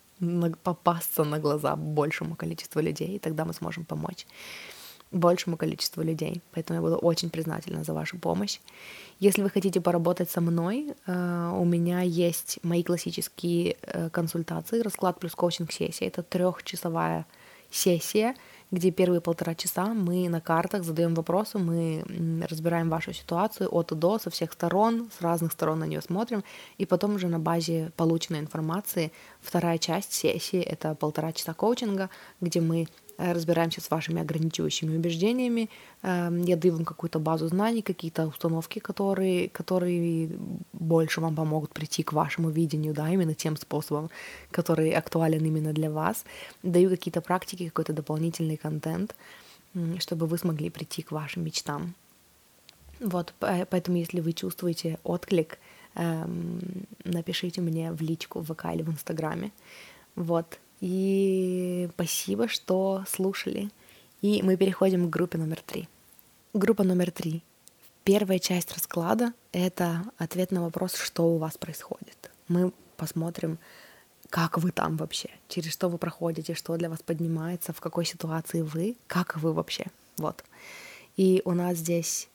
попасться 0.64 1.24
на 1.24 1.40
глаза 1.40 1.76
большему 1.76 2.36
количеству 2.36 2.82
людей, 2.82 3.16
и 3.16 3.20
тогда 3.20 3.46
мы 3.46 3.54
сможем 3.54 3.86
помочь 3.86 4.26
большему 5.12 5.58
количеству 5.58 6.04
людей. 6.04 6.42
Поэтому 6.52 6.80
я 6.80 6.82
буду 6.82 6.96
очень 6.96 7.30
признательна 7.30 7.84
за 7.84 7.94
вашу 7.94 8.18
помощь. 8.18 8.60
Если 9.20 9.44
вы 9.44 9.50
хотите 9.50 9.82
поработать 9.82 10.30
со 10.30 10.42
мной, 10.42 10.94
э, 11.06 11.52
у 11.54 11.66
меня 11.66 12.02
есть 12.02 12.60
мои 12.64 12.82
классические 12.82 13.76
э, 13.82 14.10
консультации, 14.10 14.82
расклад 14.82 15.20
плюс 15.20 15.36
коучинг 15.36 15.72
сессия. 15.72 16.08
Это 16.08 16.24
трехчасовая 16.24 17.26
сессия, 17.70 18.36
где 18.72 18.90
первые 18.92 19.22
полтора 19.22 19.54
часа 19.54 19.94
мы 19.94 20.30
на 20.30 20.42
картах 20.42 20.84
задаем 20.84 21.14
вопросы, 21.14 21.60
мы 21.60 22.04
разбираем 22.50 22.90
вашу 22.90 23.14
ситуацию 23.14 23.70
от 23.70 23.92
и 23.92 23.96
до, 23.96 24.18
со 24.18 24.30
всех 24.30 24.54
сторон, 24.54 25.10
с 25.18 25.22
разных 25.22 25.52
сторон 25.52 25.80
на 25.80 25.84
нее 25.86 26.02
смотрим, 26.02 26.44
и 26.78 26.86
потом 26.86 27.16
уже 27.16 27.28
на 27.28 27.40
базе 27.40 27.92
полученной 27.98 28.40
информации 28.40 29.12
вторая 29.42 29.78
часть 29.78 30.14
сессии— 30.14 30.62
это 30.62 30.96
полтора 30.96 31.34
часа 31.34 31.54
коучинга, 31.54 32.10
где 32.40 32.62
мы 32.62 32.88
разбираемся 33.22 33.82
с 33.82 33.90
вашими 33.90 34.22
ограничивающими 34.22 34.98
убеждениями. 34.98 35.70
Эм, 36.02 36.42
я 36.44 36.56
даю 36.56 36.74
вам 36.74 36.86
какую-то 36.86 37.20
базу 37.20 37.48
знаний, 37.48 37.82
какие-то 37.82 38.28
установки, 38.28 38.80
которые, 38.80 39.50
которые 39.50 40.30
больше 40.74 41.22
вам 41.22 41.36
помогут 41.36 41.72
прийти 41.72 42.04
к 42.04 42.14
вашему 42.14 42.50
видению, 42.50 42.94
да, 42.94 43.10
именно 43.10 43.34
тем 43.34 43.58
способом, 43.58 44.10
который 44.52 44.92
актуален 44.92 45.46
именно 45.46 45.74
для 45.74 45.90
вас. 45.92 46.26
Даю 46.64 46.90
какие-то 46.90 47.22
практики, 47.22 47.68
какой-то 47.68 47.94
дополнительный 47.94 48.58
контент, 48.58 49.16
чтобы 50.00 50.26
вы 50.26 50.38
смогли 50.38 50.70
прийти 50.70 51.02
к 51.02 51.12
вашим 51.12 51.44
мечтам. 51.44 51.94
Вот, 53.00 53.34
поэтому 53.40 53.98
если 53.98 54.20
вы 54.22 54.34
чувствуете 54.34 55.00
отклик, 55.04 55.58
эм, 55.96 56.60
напишите 57.04 57.62
мне 57.62 57.92
в 57.92 58.02
личку 58.02 58.40
в 58.40 58.54
ВК 58.54 58.66
или 58.74 58.84
в 58.84 58.90
Инстаграме. 58.90 59.52
Вот, 60.16 60.60
и 60.82 61.88
спасибо, 61.94 62.48
что 62.48 63.04
слушали. 63.08 63.70
И 64.22 64.42
мы 64.44 64.58
переходим 64.58 65.08
к 65.08 65.10
группе 65.10 65.38
номер 65.38 65.62
три. 65.66 65.88
Группа 66.54 66.84
номер 66.84 67.12
три. 67.12 67.44
Первая 68.04 68.40
часть 68.40 68.74
расклада— 68.74 69.34
это 69.52 70.04
ответ 70.18 70.52
на 70.52 70.64
вопрос, 70.64 70.96
что 70.96 71.34
у 71.34 71.38
вас 71.38 71.58
происходит. 71.58 72.32
Мы 72.48 72.74
посмотрим, 72.98 73.60
как 74.30 74.58
вы 74.58 74.72
там 74.72 74.98
вообще, 74.98 75.30
через 75.48 75.72
что 75.72 75.88
вы 75.88 75.98
проходите, 76.00 76.56
что 76.56 76.76
для 76.78 76.90
вас 76.90 77.02
поднимается, 77.04 77.74
в 77.74 77.80
какой 77.80 78.06
ситуации 78.06 78.62
вы, 78.62 78.98
как 79.08 79.38
вы 79.38 79.54
вообще, 79.54 79.86
вот. 80.18 80.44
И 81.16 81.42
у 81.46 81.52
нас 81.52 81.78
здесь, 81.78 82.28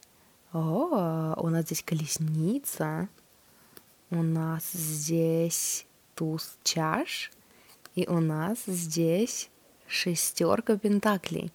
о, 0.53 1.33
у 1.37 1.49
нас 1.49 1.65
здесь 1.65 1.83
колесница, 1.83 3.09
у 4.09 4.23
нас 4.23 4.71
здесь 4.71 5.85
туз 6.15 6.57
чаш, 6.63 7.31
и 7.97 8.07
у 8.07 8.19
нас 8.19 8.59
здесь 8.67 9.49
шестерка 9.87 10.77
пентаклей. 10.77 11.51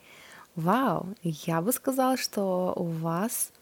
Вау, 0.57 1.07
я 1.23 1.63
бы 1.63 1.73
сказала, 1.73 2.17
что 2.17 2.73
у 2.75 2.85
вас, 2.85 3.53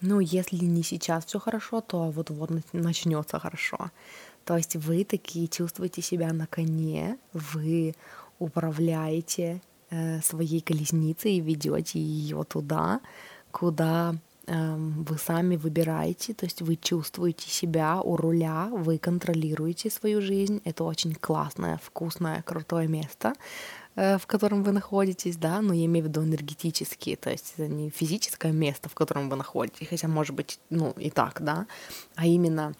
ну, 0.00 0.20
если 0.20 0.64
не 0.64 0.84
сейчас 0.84 1.26
все 1.26 1.40
хорошо, 1.40 1.80
то 1.80 2.08
вот-вот 2.10 2.50
начнется 2.72 3.40
хорошо. 3.40 3.90
То 4.44 4.56
есть 4.56 4.76
вы 4.76 5.04
такие 5.04 5.48
чувствуете 5.48 6.02
себя 6.02 6.32
на 6.32 6.46
коне, 6.46 7.18
вы 7.32 7.96
управляете 8.38 9.60
э, 9.90 10.20
своей 10.22 10.60
колесницей 10.60 11.32
и 11.32 11.40
ведете 11.40 11.98
ее 11.98 12.44
туда, 12.44 13.00
куда 13.50 14.14
вы 14.50 15.16
сами 15.18 15.56
выбираете, 15.56 16.34
то 16.34 16.44
есть 16.44 16.60
вы 16.60 16.76
чувствуете 16.76 17.48
себя 17.48 18.00
у 18.02 18.16
руля, 18.16 18.68
вы 18.72 18.98
контролируете 18.98 19.90
свою 19.90 20.20
жизнь. 20.20 20.60
Это 20.64 20.84
очень 20.84 21.14
классное, 21.14 21.78
вкусное, 21.82 22.42
крутое 22.42 22.88
место, 22.88 23.34
э, 23.94 24.18
в 24.18 24.26
котором 24.26 24.64
вы 24.64 24.72
находитесь, 24.72 25.36
да, 25.36 25.60
но 25.60 25.72
я 25.72 25.84
имею 25.84 26.06
в 26.06 26.08
виду 26.08 26.24
энергетически, 26.24 27.16
то 27.16 27.30
есть 27.30 27.54
это 27.56 27.68
не 27.68 27.90
физическое 27.90 28.52
место, 28.52 28.88
в 28.88 28.94
котором 28.94 29.30
вы 29.30 29.36
находитесь, 29.36 29.86
хотя 29.88 30.08
может 30.08 30.34
быть, 30.34 30.58
ну 30.68 30.94
и 30.98 31.10
так, 31.10 31.42
да, 31.42 31.66
а 32.16 32.26
именно 32.26 32.74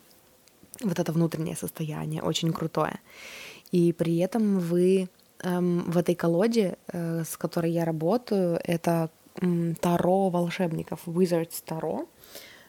вот 0.82 0.98
это 0.98 1.12
внутреннее 1.12 1.56
состояние 1.56 2.22
очень 2.22 2.52
крутое. 2.52 2.98
И 3.70 3.92
при 3.92 4.18
этом 4.18 4.58
вы 4.58 5.08
эм, 5.42 5.90
в 5.90 5.96
этой 5.98 6.16
колоде, 6.16 6.78
э, 6.88 7.22
с 7.24 7.36
которой 7.36 7.70
я 7.70 7.84
работаю, 7.84 8.58
это 8.64 9.10
Таро 9.80 10.28
волшебников, 10.30 11.00
Wizards 11.06 11.62
Таро, 11.64 12.08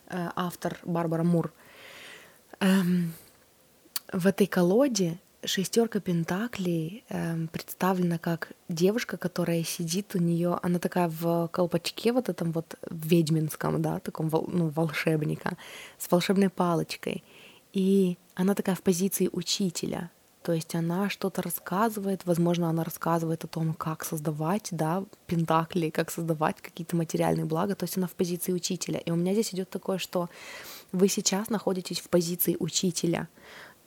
э, 0.08 0.30
автор 0.36 0.80
Барбара 0.84 1.24
Мур. 1.24 1.52
Эм, 2.60 3.14
в 4.14 4.28
этой 4.28 4.48
колоде 4.48 5.20
шестерка 5.44 6.00
пентаклей 6.00 7.04
эм, 7.10 7.48
представлена 7.48 8.18
как 8.18 8.52
девушка, 8.70 9.18
которая 9.18 9.64
сидит 9.64 10.16
у 10.16 10.20
нее, 10.20 10.60
она 10.62 10.80
такая 10.80 11.10
в 11.10 11.48
колпачке 11.48 12.12
вот 12.12 12.30
этом 12.30 12.52
вот 12.52 12.76
ведьминском, 12.90 13.82
да, 13.82 14.00
таком 14.00 14.30
ну, 14.48 14.70
волшебника, 14.70 15.58
с 15.98 16.10
волшебной 16.12 16.50
палочкой. 16.50 17.24
И 17.74 18.18
она 18.36 18.54
такая 18.54 18.76
в 18.76 18.82
позиции 18.82 19.30
учителя, 19.32 20.12
то 20.44 20.54
есть 20.54 20.74
она 20.74 21.10
что-то 21.10 21.44
рассказывает, 21.44 22.26
возможно, 22.26 22.70
она 22.70 22.84
рассказывает 22.84 23.44
о 23.44 23.48
том, 23.48 23.74
как 23.76 24.04
создавать, 24.04 24.70
да, 24.72 25.04
пентакли, 25.28 25.92
как 25.92 26.10
создавать 26.10 26.62
какие-то 26.62 26.96
материальные 26.96 27.46
блага. 27.46 27.76
То 27.76 27.84
есть 27.84 27.98
она 27.98 28.08
в 28.08 28.14
позиции 28.14 28.52
учителя. 28.52 29.00
И 29.00 29.12
у 29.12 29.16
меня 29.16 29.34
здесь 29.34 29.54
идет 29.54 29.70
такое, 29.70 30.00
что 30.00 30.30
вы 30.92 31.10
сейчас 31.10 31.50
находитесь 31.50 32.00
в 32.00 32.10
позиции 32.10 32.58
учителя. 32.60 33.28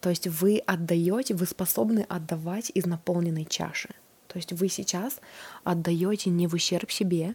То 0.01 0.11
есть 0.11 0.29
вы 0.29 0.59
отдаете, 0.59 1.35
вы 1.35 1.47
способны 1.47 2.07
отдавать 2.09 2.71
из 2.73 2.87
наполненной 2.87 3.47
чаши. 3.47 3.89
То 4.29 4.37
есть 4.37 4.53
вы 4.53 4.69
сейчас 4.69 5.21
отдаете 5.65 6.31
не 6.31 6.47
в 6.47 6.55
ущерб 6.55 6.91
себе, 6.93 7.35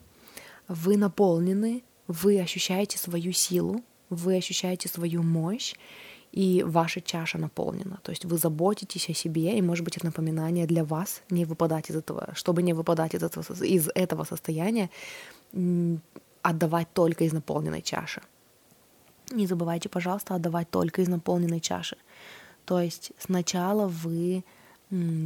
вы 0.70 0.96
наполнены, 0.96 1.84
вы 2.08 2.40
ощущаете 2.40 2.98
свою 2.98 3.34
силу, 3.34 3.84
вы 4.10 4.38
ощущаете 4.38 4.88
свою 4.88 5.24
мощь, 5.24 5.76
и 6.32 6.64
ваша 6.64 7.02
чаша 7.02 7.38
наполнена. 7.38 8.00
То 8.04 8.12
есть 8.12 8.26
вы 8.26 8.38
заботитесь 8.38 9.10
о 9.10 9.14
себе, 9.14 9.58
и, 9.58 9.62
может 9.62 9.84
быть, 9.84 9.98
это 9.98 10.06
напоминание 10.06 10.68
для 10.68 10.84
вас 10.84 11.22
не 11.30 11.46
выпадать 11.46 11.90
из 11.90 11.96
этого, 11.96 12.30
чтобы 12.34 12.62
не 12.64 12.74
выпадать 12.74 13.16
из 13.16 13.24
этого, 13.24 13.44
из 13.64 13.90
этого 13.96 14.26
состояния, 14.26 14.90
отдавать 16.42 16.88
только 16.94 17.24
из 17.24 17.34
наполненной 17.34 17.82
чаши. 17.82 18.22
Не 19.32 19.48
забывайте, 19.48 19.90
пожалуйста, 19.90 20.36
отдавать 20.36 20.70
только 20.70 21.02
из 21.02 21.08
наполненной 21.08 21.60
чаши. 21.60 21.98
То 22.66 22.80
есть 22.80 23.12
сначала 23.18 23.88
вы 23.88 24.44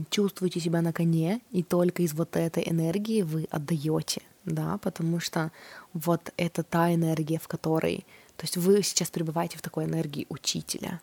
чувствуете 0.09 0.59
себя 0.59 0.81
на 0.81 0.91
коне, 0.91 1.39
и 1.51 1.63
только 1.63 2.03
из 2.03 2.13
вот 2.13 2.35
этой 2.35 2.63
энергии 2.69 3.21
вы 3.21 3.47
отдаете, 3.49 4.21
да, 4.45 4.77
потому 4.77 5.19
что 5.21 5.51
вот 5.93 6.33
это 6.35 6.63
та 6.63 6.93
энергия, 6.93 7.39
в 7.39 7.47
которой 7.47 8.05
то 8.37 8.43
есть 8.43 8.57
вы 8.57 8.81
сейчас 8.83 9.09
пребываете 9.09 9.57
в 9.57 9.61
такой 9.61 9.85
энергии 9.85 10.25
учителя. 10.29 11.01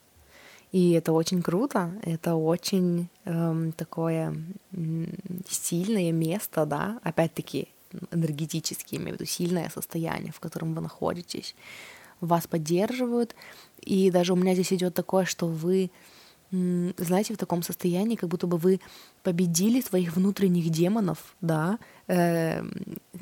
И 0.73 0.93
это 0.93 1.13
очень 1.13 1.43
круто, 1.43 1.93
это 2.03 2.37
очень 2.37 3.09
эм, 3.25 3.73
такое 3.73 4.37
сильное 5.49 6.13
место, 6.13 6.65
да, 6.65 7.01
опять-таки 7.03 7.69
энергетически, 8.13 8.95
имею 8.95 9.11
в 9.11 9.21
виду 9.21 9.25
сильное 9.25 9.69
состояние, 9.69 10.33
в 10.33 10.39
котором 10.39 10.75
вы 10.75 10.81
находитесь. 10.81 11.57
Вас 12.21 12.47
поддерживают, 12.47 13.35
и 13.81 14.11
даже 14.11 14.33
у 14.33 14.37
меня 14.37 14.55
здесь 14.55 14.73
идет 14.73 14.95
такое, 14.95 15.25
что 15.25 15.47
вы, 15.47 15.91
знаете, 16.51 17.35
в 17.35 17.39
таком 17.39 17.63
состоянии, 17.63 18.15
как 18.15 18.29
будто 18.29 18.47
бы 18.47 18.57
вы 18.59 18.81
победили 19.23 19.81
своих 19.81 20.15
внутренних 20.15 20.71
демонов, 20.71 21.35
да, 21.41 21.79
э, 22.07 22.63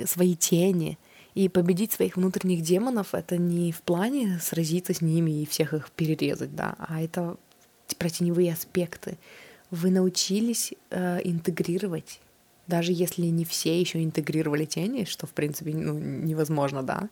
свои 0.04 0.34
тени, 0.34 0.98
и 1.34 1.48
победить 1.48 1.92
своих 1.92 2.16
внутренних 2.16 2.62
демонов— 2.62 3.08
это 3.14 3.36
не 3.36 3.72
в 3.72 3.82
плане 3.82 4.38
сразиться 4.40 4.94
с 4.94 5.00
ними 5.00 5.42
и 5.42 5.46
всех 5.46 5.74
их 5.74 5.90
перерезать, 5.90 6.54
да, 6.54 6.74
а 6.78 7.00
это 7.00 7.36
про 7.98 8.08
теневые 8.08 8.52
аспекты. 8.52 9.18
Вы 9.70 9.90
научились 9.90 10.72
э, 10.90 11.20
интегрировать, 11.24 12.20
даже 12.66 12.92
если 12.92 13.26
не 13.26 13.44
все 13.44 13.78
еще 13.80 14.02
интегрировали 14.02 14.64
тени, 14.64 15.04
что 15.04 15.26
в 15.26 15.30
принципе 15.30 15.74
ну, 15.74 15.98
невозможно, 15.98 16.82
да, 16.82 17.08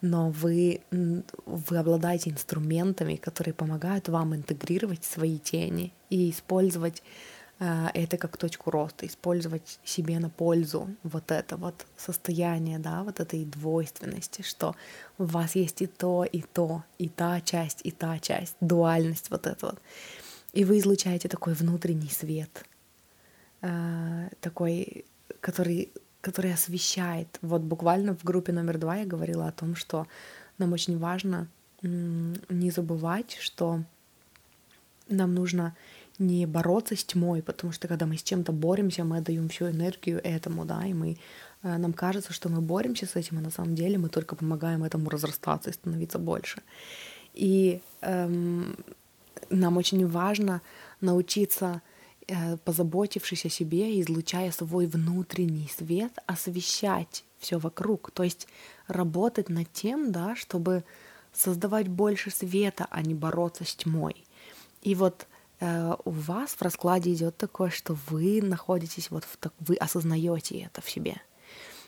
но 0.00 0.30
вы, 0.30 0.80
вы 0.90 1.76
обладаете 1.76 2.30
инструментами, 2.30 3.16
которые 3.16 3.54
помогают 3.54 4.08
вам 4.08 4.34
интегрировать 4.34 5.04
свои 5.04 5.38
тени 5.38 5.92
и 6.10 6.30
использовать 6.30 7.02
это 7.64 8.16
как 8.16 8.36
точку 8.36 8.70
роста, 8.70 9.06
использовать 9.06 9.78
себе 9.84 10.18
на 10.18 10.28
пользу 10.30 10.88
вот 11.04 11.30
это 11.30 11.56
вот 11.56 11.86
состояние, 11.96 12.78
да, 12.78 13.04
вот 13.04 13.20
этой 13.20 13.44
двойственности, 13.44 14.42
что 14.42 14.74
у 15.18 15.24
вас 15.24 15.54
есть 15.54 15.80
и 15.82 15.86
то, 15.86 16.24
и 16.24 16.42
то, 16.42 16.82
и 16.98 17.08
та 17.08 17.40
часть, 17.40 17.80
и 17.84 17.92
та 17.92 18.18
часть, 18.18 18.56
дуальность 18.60 19.30
вот 19.30 19.46
эта 19.46 19.66
вот. 19.66 19.80
И 20.52 20.64
вы 20.64 20.78
излучаете 20.78 21.28
такой 21.28 21.54
внутренний 21.54 22.10
свет, 22.10 22.64
э, 23.60 24.28
такой, 24.40 25.04
который, 25.40 25.92
который 26.20 26.52
освещает. 26.52 27.38
Вот 27.42 27.62
буквально 27.62 28.16
в 28.16 28.24
группе 28.24 28.52
номер 28.52 28.78
два 28.78 28.96
я 28.96 29.06
говорила 29.06 29.46
о 29.46 29.52
том, 29.52 29.76
что 29.76 30.06
нам 30.58 30.72
очень 30.72 30.98
важно 30.98 31.48
не 31.82 32.70
забывать, 32.70 33.36
что 33.40 33.82
нам 35.08 35.34
нужно 35.34 35.76
не 36.26 36.46
бороться 36.46 36.96
с 36.96 37.04
тьмой, 37.04 37.42
потому 37.42 37.72
что 37.72 37.88
когда 37.88 38.06
мы 38.06 38.16
с 38.16 38.22
чем-то 38.22 38.52
боремся, 38.52 39.04
мы 39.04 39.18
отдаем 39.18 39.48
всю 39.48 39.68
энергию 39.68 40.20
этому, 40.24 40.64
да, 40.64 40.86
и 40.86 40.94
мы 40.94 41.16
э, 41.62 41.78
нам 41.78 41.92
кажется, 41.92 42.32
что 42.32 42.48
мы 42.48 42.60
боремся 42.60 43.06
с 43.06 43.16
этим, 43.16 43.38
а 43.38 43.40
на 43.40 43.50
самом 43.50 43.74
деле 43.74 43.98
мы 43.98 44.08
только 44.08 44.36
помогаем 44.36 44.84
этому 44.84 45.10
разрастаться 45.10 45.70
и 45.70 45.72
становиться 45.72 46.18
больше. 46.18 46.62
И 47.34 47.80
эм, 48.00 48.76
нам 49.50 49.76
очень 49.76 50.06
важно 50.06 50.62
научиться, 51.00 51.82
э, 52.28 52.56
позаботившись 52.58 53.46
о 53.46 53.50
себе, 53.50 54.00
излучая 54.00 54.50
свой 54.52 54.86
внутренний 54.86 55.68
свет, 55.76 56.12
освещать 56.26 57.24
все 57.38 57.58
вокруг, 57.58 58.10
то 58.12 58.22
есть 58.22 58.46
работать 58.86 59.48
над 59.48 59.72
тем, 59.72 60.12
да, 60.12 60.36
чтобы 60.36 60.84
создавать 61.32 61.88
больше 61.88 62.30
света, 62.30 62.86
а 62.90 63.02
не 63.02 63.14
бороться 63.14 63.64
с 63.64 63.74
тьмой. 63.74 64.24
И 64.82 64.94
вот 64.94 65.26
у 66.04 66.10
вас 66.10 66.50
в 66.50 66.62
раскладе 66.62 67.12
идет 67.12 67.36
такое, 67.36 67.70
что 67.70 67.96
вы 68.08 68.40
находитесь 68.42 69.10
вот 69.10 69.24
в 69.24 69.36
так, 69.36 69.52
вы 69.60 69.76
осознаете 69.76 70.60
это 70.60 70.80
в 70.80 70.90
себе. 70.90 71.16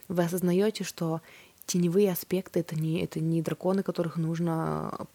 Вы 0.07 0.23
осознаете, 0.25 0.85
что 0.85 1.23
теневые 1.67 2.13
аспекты 2.13 2.61
это 2.61 2.77
не 2.77 3.01
это 3.03 3.21
не 3.21 3.43
драконы, 3.43 3.83
которых 3.83 4.17
нужно 4.17 5.07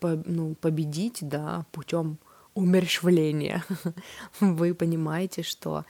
по, 0.00 0.22
ну, 0.24 0.54
победить, 0.54 1.18
да, 1.20 1.66
путем 1.72 2.18
умерщвления. 2.54 3.64
Вы 4.40 4.72
понимаете, 4.74 5.42
что 5.42 5.84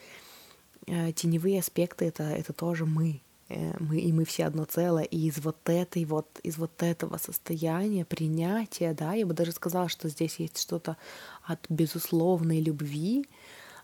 э, 0.86 1.12
теневые 1.12 1.60
аспекты 1.60 2.06
это 2.06 2.24
это 2.24 2.52
тоже 2.54 2.86
мы, 2.86 3.20
Э, 3.20 3.23
мы, 3.48 3.98
и 3.98 4.12
мы 4.12 4.24
все 4.24 4.46
одно 4.46 4.64
целое, 4.64 5.04
и 5.04 5.28
из 5.28 5.38
вот 5.38 5.58
этой 5.68 6.04
вот, 6.04 6.40
из 6.42 6.56
вот 6.56 6.82
этого 6.82 7.18
состояния 7.18 8.04
принятия, 8.04 8.94
да, 8.94 9.12
я 9.14 9.26
бы 9.26 9.34
даже 9.34 9.52
сказала, 9.52 9.88
что 9.88 10.08
здесь 10.08 10.36
есть 10.38 10.58
что-то 10.58 10.96
от 11.42 11.64
безусловной 11.68 12.60
любви, 12.60 13.26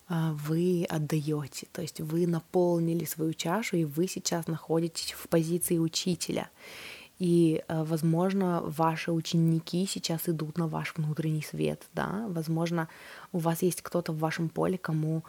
а, 0.08 0.32
вы 0.32 0.86
отдаете, 0.88 1.68
то 1.72 1.82
есть 1.82 2.00
вы 2.00 2.26
наполнили 2.26 3.04
свою 3.04 3.32
чашу, 3.32 3.76
и 3.76 3.84
вы 3.84 4.08
сейчас 4.08 4.48
находитесь 4.48 5.12
в 5.12 5.28
позиции 5.28 5.78
учителя. 5.78 6.50
И, 7.20 7.62
э, 7.68 7.84
возможно, 7.84 8.62
ваши 8.64 9.12
ученики 9.12 9.86
сейчас 9.86 10.26
идут 10.26 10.56
на 10.56 10.66
ваш 10.66 10.94
внутренний 10.96 11.42
свет, 11.42 11.86
да, 11.92 12.26
возможно, 12.28 12.88
у 13.30 13.38
вас 13.38 13.62
есть 13.62 13.82
кто-то 13.82 14.12
в 14.12 14.18
вашем 14.18 14.48
поле, 14.48 14.78
кому 14.78 15.22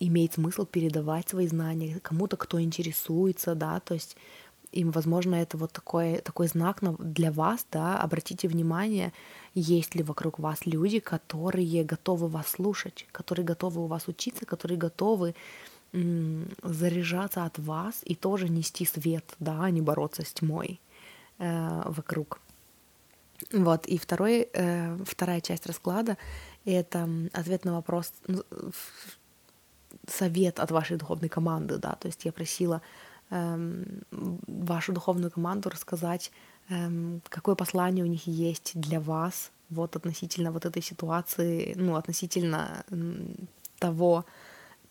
имеет 0.00 0.32
смысл 0.32 0.66
передавать 0.66 1.28
свои 1.28 1.46
знания, 1.46 2.00
кому-то, 2.00 2.36
кто 2.36 2.60
интересуется, 2.60 3.54
да, 3.54 3.78
то 3.80 3.94
есть 3.94 4.16
им, 4.72 4.90
возможно, 4.90 5.34
это 5.34 5.56
вот 5.56 5.72
такой, 5.72 6.18
такой 6.18 6.46
знак 6.46 6.78
для 6.98 7.32
вас, 7.32 7.66
да, 7.70 8.00
обратите 8.00 8.48
внимание, 8.48 9.12
есть 9.54 9.94
ли 9.94 10.02
вокруг 10.02 10.38
вас 10.38 10.64
люди, 10.64 11.00
которые 11.00 11.84
готовы 11.84 12.28
вас 12.28 12.48
слушать, 12.48 13.06
которые 13.12 13.44
готовы 13.44 13.82
у 13.82 13.86
вас 13.86 14.08
учиться, 14.08 14.46
которые 14.46 14.78
готовы 14.78 15.34
заряжаться 15.92 17.44
от 17.44 17.58
вас 17.58 18.00
и 18.04 18.14
тоже 18.14 18.48
нести 18.48 18.86
свет, 18.86 19.34
да, 19.40 19.64
а 19.64 19.70
не 19.70 19.80
бороться 19.80 20.24
с 20.24 20.32
тьмой 20.32 20.80
э, 21.38 21.82
вокруг. 21.84 22.40
Вот, 23.52 23.86
и 23.86 23.98
второй, 23.98 24.48
э, 24.52 24.96
вторая 25.04 25.40
часть 25.40 25.66
расклада— 25.66 26.16
это 26.64 27.08
ответ 27.32 27.64
на 27.64 27.72
вопрос, 27.72 28.12
ну, 28.28 28.44
совет 30.12 30.60
от 30.60 30.70
вашей 30.70 30.96
духовной 30.96 31.28
команды, 31.28 31.78
да, 31.78 31.96
то 32.00 32.08
есть 32.08 32.24
я 32.24 32.32
просила 32.32 32.82
э, 33.30 33.84
вашу 34.10 34.92
духовную 34.92 35.30
команду 35.30 35.70
рассказать, 35.70 36.32
э, 36.68 37.18
какое 37.28 37.54
послание 37.54 38.04
у 38.04 38.08
них 38.08 38.26
есть 38.26 38.72
для 38.74 39.00
вас, 39.00 39.50
вот 39.70 39.96
относительно 39.96 40.50
вот 40.50 40.66
этой 40.66 40.82
ситуации, 40.82 41.74
ну, 41.76 41.94
относительно 41.94 42.84
того, 43.78 44.24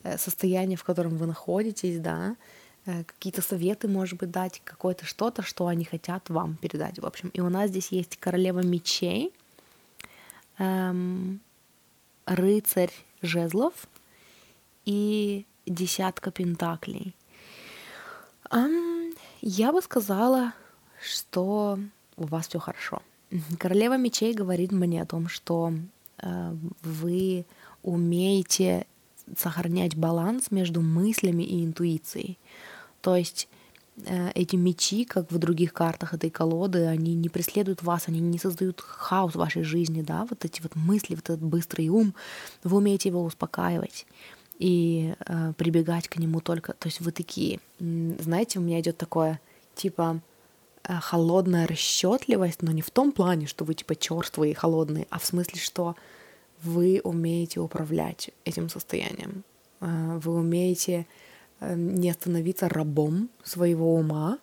Э, 0.04 0.18
состояние, 0.18 0.78
в 0.78 0.84
котором 0.84 1.18
вы 1.18 1.26
находитесь, 1.26 2.00
да, 2.00 2.36
э, 2.86 3.04
какие-то 3.04 3.42
советы, 3.42 3.88
может 3.88 4.18
быть, 4.20 4.32
дать, 4.32 4.62
какое-то 4.64 5.06
что-то, 5.06 5.42
что 5.42 5.68
они 5.68 5.84
хотят 5.84 6.30
вам 6.30 6.56
передать, 6.56 7.00
в 7.00 7.06
общем. 7.06 7.30
И 7.30 7.42
у 7.42 7.50
нас 7.50 7.70
здесь 7.70 7.92
есть 7.92 8.18
королева 8.18 8.60
мечей, 8.60 9.34
эм, 10.58 11.42
рыцарь 12.26 12.92
жезлов 13.22 13.74
и 14.90 15.46
десятка 15.68 16.32
пентаклей. 16.32 17.16
Эм, 18.50 19.14
я 19.42 19.72
бы 19.72 19.84
сказала, 19.84 20.54
что 21.00 21.78
у 22.18 22.26
вас 22.26 22.48
все 22.48 22.58
хорошо. 22.58 23.04
Королева 23.60 23.98
мечей 23.98 24.34
говорит 24.34 24.72
мне 24.72 25.04
о 25.04 25.06
том, 25.06 25.30
что 25.30 25.72
э, 26.24 26.56
вы 26.82 27.46
умеете 27.84 28.88
сохранять 29.38 29.96
баланс 29.96 30.50
между 30.50 30.82
мыслями 30.82 31.44
и 31.44 31.64
интуицией. 31.64 32.40
То 33.02 33.16
есть 33.16 33.48
э, 34.08 34.32
эти 34.34 34.56
мечи, 34.56 35.06
как 35.06 35.32
в 35.32 35.38
других 35.38 35.72
картах 35.72 36.16
этой 36.16 36.32
колоды, 36.32 36.88
они 36.88 37.14
не 37.14 37.30
преследуют 37.30 37.84
вас, 37.84 38.08
они 38.08 38.22
не 38.22 38.40
создают 38.40 38.82
хаос 38.82 39.34
в 39.34 39.38
вашей 39.38 39.62
жизни, 39.62 40.02
да, 40.02 40.26
вот 40.28 40.46
эти 40.46 40.64
вот 40.64 40.76
мысли, 40.76 41.14
вот 41.14 41.30
этот 41.30 41.44
быстрый 41.44 41.90
ум, 41.90 42.16
вы 42.64 42.78
умеете 42.78 43.10
его 43.10 43.24
успокаивать 43.24 44.08
и 44.60 45.16
э, 45.26 45.54
прибегать 45.58 46.08
к 46.10 46.18
нему 46.18 46.42
только, 46.42 46.74
то 46.74 46.88
есть 46.88 47.00
вы 47.00 47.12
такие, 47.12 47.60
знаете, 47.80 48.60
у 48.60 48.62
меня 48.62 48.80
идет 48.82 48.98
такое, 48.98 49.40
типа, 49.74 50.22
э, 50.84 50.94
холодная 51.00 51.66
расчетливость, 51.66 52.62
но 52.62 52.72
не 52.72 52.82
в 52.82 52.92
том 52.92 53.14
плане, 53.14 53.48
что 53.48 53.64
вы 53.66 53.74
типа 53.74 53.96
черствые 53.96 54.52
и 54.52 54.56
холодные, 54.56 55.08
а 55.10 55.18
в 55.18 55.26
смысле, 55.26 55.60
что 55.60 55.96
вы 56.62 57.00
умеете 57.04 57.62
управлять 57.62 58.32
этим 58.44 58.70
состоянием. 58.70 59.44
А, 59.80 60.20
вы 60.20 60.36
умеете 60.36 61.08
э, 61.62 61.74
не 61.76 62.12
становиться 62.12 62.68
рабом 62.68 63.30
своего 63.44 63.96
ума, 63.96 64.40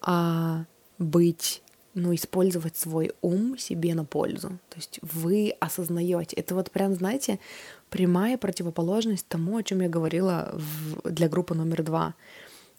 а 0.00 0.64
быть, 0.98 1.62
ну, 1.94 2.14
использовать 2.14 2.76
свой 2.76 3.12
ум 3.22 3.56
себе 3.56 3.94
на 3.94 4.04
пользу. 4.04 4.48
То 4.68 4.76
есть 4.76 4.98
вы 5.02 5.54
осознаете. 5.60 6.36
Это 6.36 6.54
вот 6.54 6.70
прям, 6.70 6.94
знаете, 6.94 7.38
прямая 7.88 8.36
противоположность 8.36 9.26
тому, 9.28 9.56
о 9.56 9.62
чем 9.62 9.80
я 9.80 9.88
говорила 9.88 10.52
в, 10.54 11.10
для 11.10 11.28
группы 11.28 11.54
номер 11.54 11.82
два. 11.82 12.14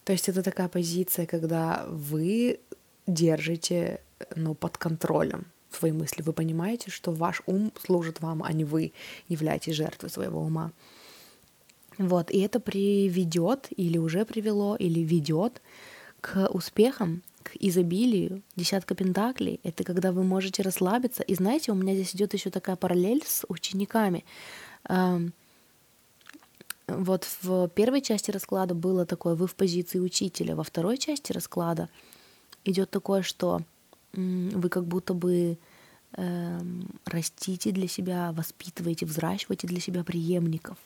То 0.04 0.14
есть 0.14 0.30
это 0.30 0.44
такая 0.44 0.68
позиция, 0.68 1.26
когда 1.26 1.86
вы 1.90 2.60
держите 3.08 4.02
ну, 4.36 4.54
под 4.54 4.78
контролем 4.78 5.46
свои 5.72 5.92
мысли. 5.92 6.22
Вы 6.22 6.34
понимаете, 6.34 6.92
что 6.92 7.12
ваш 7.12 7.42
ум 7.46 7.72
служит 7.80 8.22
вам, 8.22 8.44
а 8.44 8.52
не 8.54 8.66
вы 8.66 8.94
являетесь 9.28 9.76
жертвой 9.76 10.10
своего 10.10 10.42
ума. 10.42 10.72
Вот, 11.98 12.30
и 12.32 12.40
это 12.40 12.60
приведет 12.60 13.68
или 13.78 13.98
уже 13.98 14.26
привело, 14.26 14.76
или 14.76 15.00
ведет 15.00 15.62
к 16.20 16.48
успехам, 16.50 17.22
к 17.46 17.52
изобилию. 17.60 18.42
Десятка 18.56 18.96
пентаклей— 18.96 19.60
это 19.64 19.84
когда 19.84 20.12
вы 20.12 20.24
можете 20.24 20.64
расслабиться. 20.64 21.22
И 21.22 21.36
знаете, 21.36 21.72
у 21.72 21.76
меня 21.76 21.94
здесь 21.94 22.16
идет 22.16 22.34
еще 22.34 22.50
такая 22.50 22.76
параллель 22.76 23.24
с 23.26 23.46
учениками. 23.48 24.26
Вот 26.88 27.28
в 27.42 27.68
первой 27.70 28.02
части 28.02 28.32
расклада 28.32 28.74
было 28.74 29.06
такое, 29.06 29.36
вы 29.36 29.46
в 29.48 29.56
позиции 29.56 30.00
учителя. 30.00 30.56
Во 30.56 30.64
второй 30.64 30.98
части 30.98 31.32
расклада 31.32 31.88
идет 32.64 32.90
такое, 32.90 33.22
что 33.22 33.62
вы 34.14 34.70
как 34.70 34.86
будто 34.86 35.14
бы 35.14 35.58
э, 36.14 36.60
растите 37.06 37.72
для 37.72 37.88
себя, 37.88 38.32
воспитываете, 38.32 39.06
взращиваете 39.06 39.68
для 39.68 39.80
себя 39.80 40.04
преемников, 40.04 40.78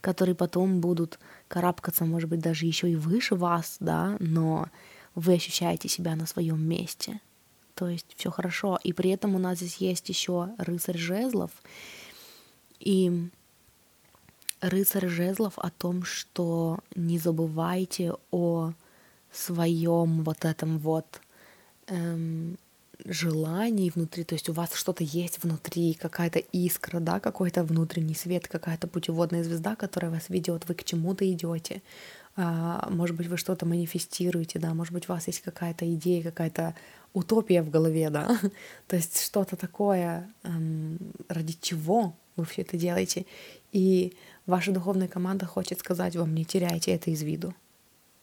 которые 0.00 0.34
потом 0.34 0.80
будут 0.80 1.18
карабкаться, 1.48 2.04
может 2.04 2.28
быть, 2.28 2.40
даже 2.40 2.66
еще 2.66 2.90
и 2.90 2.96
выше 2.96 3.34
вас, 3.34 3.76
да, 3.80 4.16
но 4.20 4.68
вы 5.14 5.34
ощущаете 5.34 5.88
себя 5.88 6.16
на 6.16 6.26
своем 6.26 6.62
месте. 6.66 7.20
То 7.74 7.88
есть 7.88 8.06
все 8.16 8.30
хорошо. 8.30 8.78
И 8.82 8.92
при 8.92 9.10
этом 9.10 9.34
у 9.34 9.38
нас 9.38 9.58
здесь 9.58 9.76
есть 9.76 10.08
еще 10.08 10.50
рыцарь 10.58 10.98
жезлов. 10.98 11.50
И 12.80 13.28
рыцарь 14.60 15.08
жезлов 15.08 15.58
о 15.58 15.70
том, 15.70 16.04
что 16.04 16.78
не 16.94 17.18
забывайте 17.18 18.14
о 18.30 18.72
своем 19.32 20.22
вот 20.22 20.44
этом 20.44 20.78
вот 20.78 21.20
эм, 21.88 22.56
желаний 23.04 23.90
внутри, 23.94 24.24
то 24.24 24.34
есть 24.34 24.48
у 24.48 24.52
вас 24.52 24.74
что-то 24.74 25.04
есть 25.04 25.42
внутри, 25.42 25.94
какая-то 25.94 26.38
искра, 26.38 27.00
да, 27.00 27.20
какой-то 27.20 27.64
внутренний 27.64 28.14
свет, 28.14 28.48
какая-то 28.48 28.86
путеводная 28.86 29.44
звезда, 29.44 29.76
которая 29.76 30.10
вас 30.10 30.28
ведет, 30.28 30.68
вы 30.68 30.74
к 30.74 30.84
чему-то 30.84 31.30
идете, 31.30 31.82
может 32.36 33.16
быть, 33.16 33.28
вы 33.28 33.36
что-то 33.36 33.64
манифестируете, 33.66 34.58
да, 34.58 34.74
может 34.74 34.92
быть, 34.92 35.08
у 35.08 35.12
вас 35.12 35.26
есть 35.28 35.40
какая-то 35.40 35.92
идея, 35.94 36.22
какая-то 36.22 36.74
утопия 37.12 37.62
в 37.62 37.70
голове, 37.70 38.10
да, 38.10 38.38
то 38.88 38.96
есть 38.96 39.22
что-то 39.22 39.56
такое, 39.56 40.28
эм, 40.42 40.98
ради 41.28 41.56
чего 41.60 42.14
вы 42.36 42.44
все 42.44 42.62
это 42.62 42.76
делаете, 42.76 43.24
и 43.72 44.14
ваша 44.46 44.72
духовная 44.72 45.08
команда 45.08 45.46
хочет 45.46 45.78
сказать 45.78 46.16
вам, 46.16 46.34
не 46.34 46.44
теряйте 46.44 46.92
это 46.92 47.10
из 47.10 47.22
виду, 47.22 47.54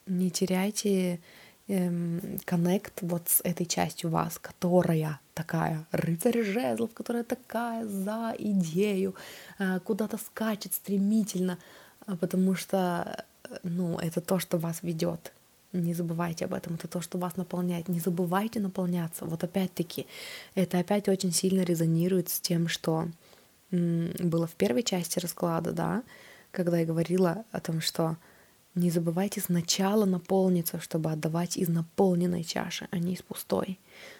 не 0.08 0.30
теряйте 0.30 1.22
эм, 1.68 2.38
коннект 2.46 3.02
вот 3.02 3.30
с 3.30 3.42
этой 3.46 3.66
частью 3.66 4.10
вас, 4.10 4.38
которая 4.38 5.20
такая 5.34 5.88
рыцарь 5.92 6.44
жезлов, 6.44 6.94
которая 6.94 7.24
такая 7.24 7.86
за 7.88 8.36
идею, 8.38 9.16
э, 9.60 9.80
куда-то 9.80 10.18
скачет 10.18 10.74
стремительно, 10.74 11.58
э, 12.08 12.16
потому 12.18 12.56
что, 12.56 13.26
ну, 13.64 13.98
это 13.98 14.22
то, 14.22 14.40
что 14.40 14.58
вас 14.58 14.84
ведет. 14.84 15.34
Не 15.74 15.94
забывайте 15.94 16.46
об 16.46 16.54
этом, 16.54 16.76
это 16.76 16.88
то, 16.88 17.02
что 17.02 17.18
вас 17.18 17.38
наполняет. 17.38 17.88
Не 17.88 18.00
забывайте 18.00 18.60
наполняться. 18.60 19.26
Вот 19.26 19.44
опять-таки, 19.44 20.06
это 20.54 20.80
опять 20.80 21.08
очень 21.08 21.32
сильно 21.32 21.62
резонирует 21.62 22.30
с 22.30 22.40
тем, 22.40 22.68
что 22.68 23.08
было 23.72 24.48
в 24.48 24.56
первой 24.56 24.84
части 24.84 25.20
расклада, 25.20 25.72
да, 25.72 26.04
когда 26.52 26.80
я 26.80 26.86
говорила 26.86 27.46
о 27.52 27.62
том, 27.62 27.80
что 27.80 28.18
не 28.76 28.90
забывайте 28.90 29.42
сначала 29.42 30.06
наполниться, 30.06 30.80
чтобы 30.80 31.12
отдавать 31.12 31.58
из 31.58 31.70
наполненной 31.70 32.44
чаши, 32.44 32.88
а 32.92 33.00
не 33.00 33.14
из 33.14 33.22
пустой. 33.22 33.80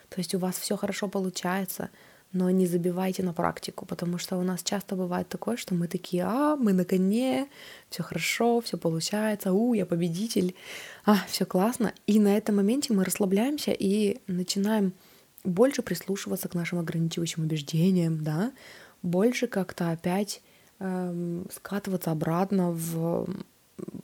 То 0.10 0.20
есть 0.20 0.36
у 0.36 0.40
вас 0.40 0.58
все 0.58 0.78
хорошо 0.78 1.08
получается, 1.08 1.90
но 2.34 2.50
не 2.50 2.66
забивайте 2.66 3.24
на 3.24 3.34
практику, 3.34 3.86
потому 3.86 4.18
что 4.18 4.38
у 4.38 4.44
нас 4.44 4.64
часто 4.64 4.96
бывает 4.96 5.28
такое, 5.28 5.58
что 5.58 5.76
мы 5.76 5.88
такие, 5.88 6.24
а, 6.24 6.56
мы 6.56 6.74
на 6.74 6.86
коне, 6.86 7.48
все 7.90 8.04
хорошо, 8.04 8.62
все 8.62 8.78
получается, 8.78 9.52
у, 9.52 9.74
я 9.74 9.86
победитель, 9.86 10.56
а, 11.06 11.18
все 11.28 11.46
классно. 11.46 11.94
И 12.08 12.20
на 12.20 12.38
этом 12.38 12.56
моменте 12.56 12.94
мы 12.94 13.04
расслабляемся 13.04 13.72
и 13.72 14.20
начинаем 14.28 14.94
больше 15.44 15.82
прислушиваться 15.82 16.48
к 16.48 16.56
нашим 16.56 16.80
ограничивающим 16.80 17.44
убеждениям, 17.44 18.24
да, 18.24 18.52
больше 19.02 19.48
как-то 19.48 19.92
опять 19.92 20.42
эм, 20.80 21.48
скатываться 21.52 22.12
обратно 22.12 22.72
в 22.72 23.28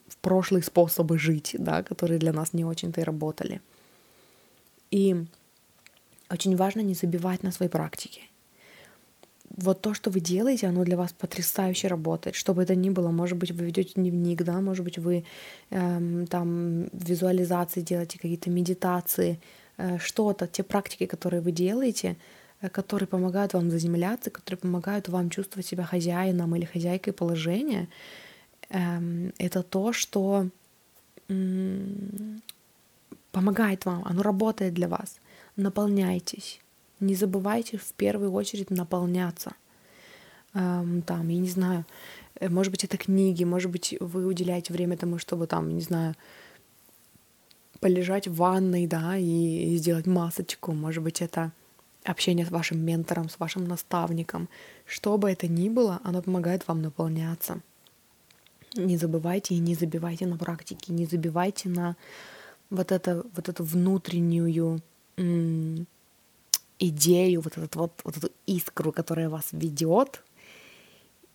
в 0.07 0.17
прошлые 0.17 0.63
способы 0.63 1.17
жить, 1.17 1.55
да, 1.57 1.83
которые 1.83 2.19
для 2.19 2.33
нас 2.33 2.53
не 2.53 2.65
очень-то 2.65 3.01
и 3.01 3.03
работали. 3.03 3.61
И 4.91 5.25
очень 6.29 6.55
важно 6.55 6.81
не 6.81 6.93
забивать 6.93 7.43
на 7.43 7.51
свои 7.51 7.69
практики. 7.69 8.21
вот 9.57 9.81
то, 9.81 9.93
что 9.93 10.11
вы 10.11 10.19
делаете, 10.19 10.67
оно 10.67 10.83
для 10.83 10.97
вас 10.97 11.13
потрясающе 11.13 11.87
работает. 11.87 12.35
Что 12.35 12.53
бы 12.53 12.63
это 12.63 12.75
ни 12.75 12.89
было, 12.89 13.11
может 13.11 13.37
быть, 13.37 13.51
вы 13.51 13.65
ведете 13.65 13.93
дневник, 13.95 14.43
да, 14.43 14.61
может 14.61 14.83
быть, 14.85 14.97
вы 14.99 15.23
эм, 15.71 16.27
там 16.27 16.89
визуализации 16.93 17.81
делаете, 17.81 18.19
какие-то 18.19 18.49
медитации, 18.49 19.39
э, 19.77 19.97
что-то, 19.99 20.47
те 20.47 20.63
практики, 20.63 21.05
которые 21.05 21.41
вы 21.41 21.51
делаете, 21.51 22.17
э, 22.61 22.69
которые 22.69 23.07
помогают 23.07 23.53
вам 23.53 23.71
заземляться, 23.71 24.29
которые 24.29 24.57
помогают 24.57 25.09
вам 25.09 25.29
чувствовать 25.29 25.65
себя 25.65 25.83
хозяином 25.83 26.55
или 26.55 26.65
хозяйкой 26.65 27.13
положения, 27.13 27.87
эм, 28.69 29.33
это 29.39 29.63
то, 29.63 29.93
что 29.93 30.49
помогает 33.31 33.85
вам, 33.85 34.03
оно 34.05 34.23
работает 34.23 34.73
для 34.73 34.87
вас. 34.87 35.19
Наполняйтесь 35.57 36.61
не 36.99 37.15
забывайте 37.15 37.77
в 37.77 37.93
первую 37.93 38.31
очередь 38.31 38.69
наполняться. 38.69 39.53
Эм, 40.53 41.01
там, 41.01 41.27
я 41.27 41.39
не 41.39 41.49
знаю, 41.49 41.85
э, 42.39 42.49
может 42.49 42.71
быть, 42.71 42.83
это 42.83 42.97
книги, 42.97 43.43
может 43.43 43.71
быть, 43.71 43.95
вы 43.99 44.25
уделяете 44.25 44.73
время 44.73 44.97
тому, 44.97 45.19
чтобы 45.19 45.47
там, 45.47 45.75
не 45.75 45.81
знаю, 45.81 46.15
полежать 47.79 48.27
в 48.27 48.35
ванной, 48.35 48.87
да, 48.87 49.17
и, 49.17 49.77
сделать 49.77 50.07
масочку. 50.07 50.73
Может 50.73 51.03
быть, 51.03 51.21
это 51.21 51.51
общение 52.03 52.45
с 52.45 52.51
вашим 52.51 52.79
ментором, 52.79 53.29
с 53.29 53.39
вашим 53.39 53.67
наставником. 53.67 54.49
Что 54.85 55.17
бы 55.17 55.29
это 55.29 55.47
ни 55.47 55.69
было, 55.69 55.99
оно 56.03 56.21
помогает 56.21 56.67
вам 56.67 56.81
наполняться. 56.81 57.61
Не 58.75 58.97
забывайте 58.97 59.55
и 59.55 59.59
не 59.59 59.75
забивайте 59.75 60.25
на 60.25 60.37
практике, 60.37 60.93
не 60.93 61.05
забивайте 61.05 61.69
на 61.69 61.95
вот, 62.69 62.91
это, 62.91 63.23
вот 63.35 63.49
эту 63.49 63.63
внутреннюю 63.63 64.81
идею, 66.79 67.41
вот, 67.41 67.57
этот 67.57 67.75
вот, 67.75 68.01
вот 68.03 68.17
эту 68.17 68.29
искру, 68.45 68.91
которая 68.91 69.29
вас 69.29 69.47
ведет. 69.51 70.23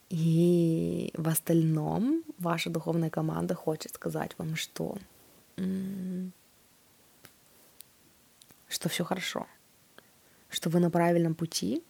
И 0.09 1.11
в 1.17 1.29
остальном 1.29 2.23
ваша 2.39 2.71
духовная 2.71 3.11
команда 3.11 3.55
хочет 3.55 3.95
сказать 3.95 4.33
вам, 4.39 4.57
что, 4.57 4.99
что 8.69 8.89
все 8.89 9.05
хорошо, 9.05 9.47
что 10.51 10.69
вы 10.69 10.81
на 10.81 10.91
правильном 10.91 11.35
пути, 11.35 11.83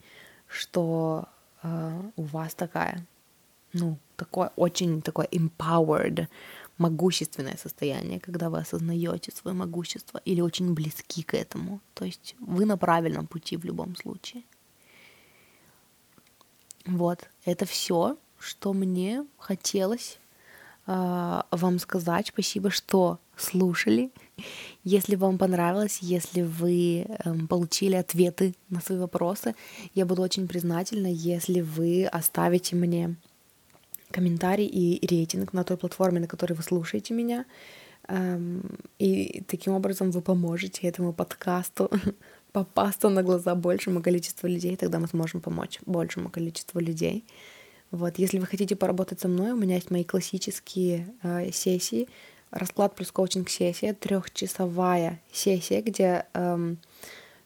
что 0.46 1.28
э, 1.62 2.00
у 2.16 2.22
вас 2.22 2.54
такая, 2.54 3.04
ну, 3.72 3.98
такое 4.16 4.52
очень 4.54 5.02
такое 5.02 5.26
empowered 5.26 6.28
могущественное 6.78 7.56
состояние, 7.56 8.20
когда 8.20 8.50
вы 8.50 8.58
осознаете 8.58 9.32
свое 9.32 9.56
могущество 9.56 10.20
или 10.24 10.40
очень 10.40 10.74
близки 10.74 11.22
к 11.22 11.34
этому. 11.34 11.80
То 11.94 12.04
есть 12.04 12.34
вы 12.40 12.64
на 12.64 12.76
правильном 12.76 13.26
пути 13.26 13.56
в 13.56 13.64
любом 13.64 13.96
случае. 13.96 14.42
Вот, 16.84 17.28
это 17.44 17.64
все, 17.64 18.16
что 18.38 18.72
мне 18.72 19.24
хотелось 19.38 20.18
э, 20.86 21.42
вам 21.50 21.78
сказать. 21.78 22.28
Спасибо, 22.28 22.70
что 22.70 23.20
слушали. 23.36 24.10
Если 24.82 25.14
вам 25.14 25.38
понравилось, 25.38 25.98
если 26.00 26.42
вы 26.42 27.06
э, 27.06 27.34
получили 27.48 27.94
ответы 27.94 28.54
на 28.68 28.80
свои 28.80 28.98
вопросы, 28.98 29.54
я 29.94 30.06
буду 30.06 30.22
очень 30.22 30.48
признательна, 30.48 31.06
если 31.06 31.60
вы 31.60 32.06
оставите 32.06 32.74
мне 32.74 33.16
комментарий 34.12 34.66
и 34.66 35.06
рейтинг 35.06 35.52
на 35.52 35.64
той 35.64 35.76
платформе, 35.76 36.20
на 36.20 36.26
которой 36.28 36.52
вы 36.54 36.62
слушаете 36.62 37.14
меня. 37.14 37.44
Эм, 38.08 38.62
и 38.98 39.42
таким 39.46 39.72
образом 39.74 40.10
вы 40.10 40.22
поможете 40.22 40.88
этому 40.88 41.12
подкасту 41.12 41.90
попасться 42.52 43.08
на 43.08 43.22
глаза 43.22 43.54
большему 43.54 44.02
количеству 44.02 44.48
людей, 44.48 44.76
тогда 44.76 44.98
мы 44.98 45.08
сможем 45.08 45.40
помочь 45.40 45.78
большему 45.86 46.28
количеству 46.28 46.80
людей. 46.80 47.24
Вот, 47.90 48.18
если 48.18 48.38
вы 48.38 48.46
хотите 48.46 48.74
поработать 48.74 49.20
со 49.20 49.28
мной, 49.28 49.52
у 49.52 49.56
меня 49.56 49.74
есть 49.76 49.90
мои 49.90 50.04
классические 50.04 51.14
э, 51.22 51.52
сессии, 51.52 52.08
расклад 52.50 52.94
плюс 52.94 53.12
коучинг 53.12 53.48
сессия, 53.50 53.92
трехчасовая 53.92 55.20
сессия, 55.30 55.82
где 55.82 56.24
эм, 56.34 56.78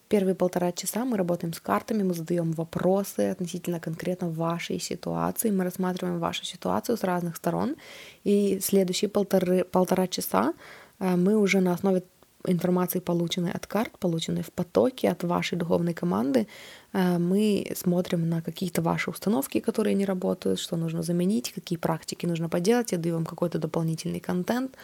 Первые 0.09 0.35
полтора 0.35 0.71
часа 0.71 1.03
мы 1.03 1.17
работаем 1.17 1.53
с 1.53 1.59
картами, 1.59 2.03
мы 2.03 2.13
задаем 2.13 2.53
вопросы 2.53 3.29
относительно 3.31 3.79
конкретно 3.79 4.29
вашей 4.29 4.79
ситуации, 4.79 5.51
мы 5.51 5.65
рассматриваем 5.65 6.19
вашу 6.19 6.45
ситуацию 6.45 6.97
с 6.97 7.03
разных 7.03 7.35
сторон, 7.35 7.75
и 8.23 8.59
следующие 8.61 9.09
полторы, 9.09 9.65
полтора 9.65 10.07
часа 10.07 10.53
э, 10.99 11.15
мы 11.15 11.35
уже 11.35 11.59
на 11.59 11.73
основе 11.73 12.03
информации, 12.45 12.99
полученной 12.99 13.51
от 13.51 13.67
карт, 13.67 13.99
полученной 13.99 14.43
в 14.43 14.51
потоке 14.51 15.09
от 15.09 15.23
вашей 15.23 15.57
духовной 15.57 15.93
команды, 15.93 16.47
э, 16.93 17.17
мы 17.17 17.65
смотрим 17.75 18.29
на 18.29 18.41
какие-то 18.41 18.81
ваши 18.81 19.09
установки, 19.09 19.59
которые 19.59 19.93
не 19.95 20.05
работают, 20.05 20.59
что 20.59 20.77
нужно 20.77 21.03
заменить, 21.03 21.51
какие 21.51 21.77
практики 21.77 22.25
нужно 22.25 22.47
поделать, 22.49 22.91
я 22.93 22.97
даю 22.97 23.15
вам 23.15 23.25
какой-то 23.25 23.59
дополнительный 23.59 24.19
контент, 24.19 24.75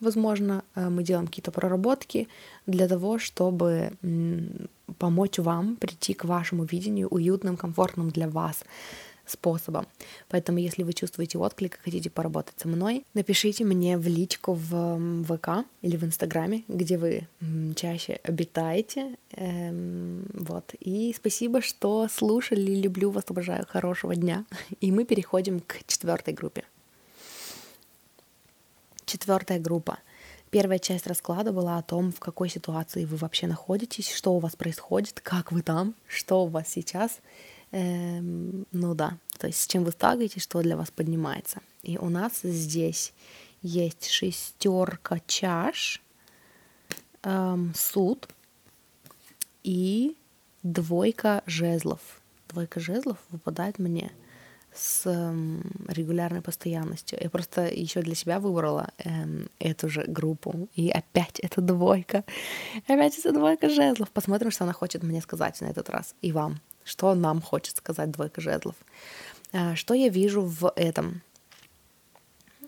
Возможно, 0.00 0.64
э, 0.74 0.88
мы 0.88 1.02
делаем 1.02 1.26
какие-то 1.26 1.50
проработки 1.50 2.28
для 2.66 2.88
того, 2.88 3.18
чтобы 3.18 3.92
помочь 4.98 5.38
вам 5.38 5.76
прийти 5.76 6.14
к 6.14 6.24
вашему 6.24 6.64
видению 6.64 7.08
уютным, 7.08 7.56
комфортным 7.56 8.10
для 8.10 8.28
вас 8.28 8.64
способом. 9.30 9.86
Поэтому, 10.28 10.58
если 10.58 10.82
вы 10.82 10.92
чувствуете 10.92 11.38
отклик 11.38 11.76
и 11.76 11.82
хотите 11.84 12.10
поработать 12.10 12.54
со 12.58 12.68
мной, 12.68 13.04
напишите 13.14 13.64
мне 13.64 13.96
в 13.96 14.06
личку 14.06 14.54
в 14.54 15.24
ВК 15.24 15.66
или 15.82 15.96
в 15.96 16.04
Инстаграме, 16.04 16.64
где 16.68 16.98
вы 16.98 17.28
чаще 17.76 18.18
обитаете. 18.24 19.16
Эм, 19.32 20.26
вот. 20.34 20.74
И 20.80 21.14
спасибо, 21.16 21.60
что 21.62 22.08
слушали. 22.08 22.74
Люблю 22.74 23.10
вас, 23.10 23.24
обожаю. 23.28 23.64
Хорошего 23.68 24.16
дня. 24.16 24.44
И 24.80 24.90
мы 24.90 25.04
переходим 25.04 25.60
к 25.60 25.78
четвертой 25.86 26.34
группе. 26.34 26.64
Четвертая 29.10 29.58
группа. 29.58 29.98
Первая 30.50 30.78
часть 30.78 31.08
расклада 31.08 31.50
была 31.50 31.78
о 31.78 31.82
том, 31.82 32.12
в 32.12 32.20
какой 32.20 32.48
ситуации 32.48 33.04
вы 33.04 33.16
вообще 33.16 33.48
находитесь, 33.48 34.08
что 34.08 34.34
у 34.34 34.38
вас 34.38 34.54
происходит, 34.54 35.18
как 35.20 35.50
вы 35.50 35.62
там, 35.62 35.96
что 36.06 36.44
у 36.44 36.46
вас 36.46 36.68
сейчас. 36.68 37.18
Эм, 37.72 38.66
ну 38.70 38.94
да, 38.94 39.18
то 39.36 39.48
есть 39.48 39.62
с 39.62 39.66
чем 39.66 39.82
вы 39.82 39.90
сталкиваетесь, 39.90 40.42
что 40.42 40.62
для 40.62 40.76
вас 40.76 40.92
поднимается. 40.92 41.60
И 41.82 41.98
у 41.98 42.08
нас 42.08 42.42
здесь 42.44 43.12
есть 43.62 44.08
шестерка 44.08 45.18
чаш, 45.26 46.00
эм, 47.24 47.74
суд 47.74 48.28
и 49.64 50.16
двойка 50.62 51.42
жезлов. 51.46 52.20
Двойка 52.48 52.78
жезлов 52.78 53.18
выпадает 53.30 53.80
мне 53.80 54.12
с 54.72 55.04
регулярной 55.88 56.42
постоянностью. 56.42 57.18
Я 57.20 57.28
просто 57.30 57.66
еще 57.66 58.02
для 58.02 58.14
себя 58.14 58.38
выбрала 58.38 58.90
эм, 58.98 59.48
эту 59.58 59.88
же 59.88 60.04
группу. 60.06 60.68
И 60.74 60.90
опять 60.90 61.40
это 61.40 61.60
двойка. 61.60 62.24
Опять 62.86 63.18
это 63.18 63.32
двойка 63.32 63.68
жезлов. 63.68 64.10
Посмотрим, 64.10 64.50
что 64.50 64.64
она 64.64 64.72
хочет 64.72 65.02
мне 65.02 65.20
сказать 65.20 65.60
на 65.60 65.66
этот 65.66 65.90
раз. 65.90 66.14
И 66.22 66.32
вам. 66.32 66.60
Что 66.84 67.14
нам 67.14 67.42
хочет 67.42 67.76
сказать 67.76 68.10
двойка 68.10 68.40
жезлов. 68.40 68.76
Э, 69.52 69.74
что 69.74 69.94
я 69.94 70.08
вижу 70.08 70.42
в 70.42 70.72
этом? 70.76 71.22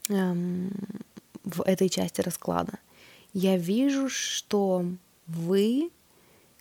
Эм, 0.09 0.73
в 1.45 1.63
этой 1.63 1.89
части 1.89 2.21
расклада. 2.21 2.79
Я 3.33 3.57
вижу, 3.57 4.09
что 4.09 4.85
вы 5.27 5.91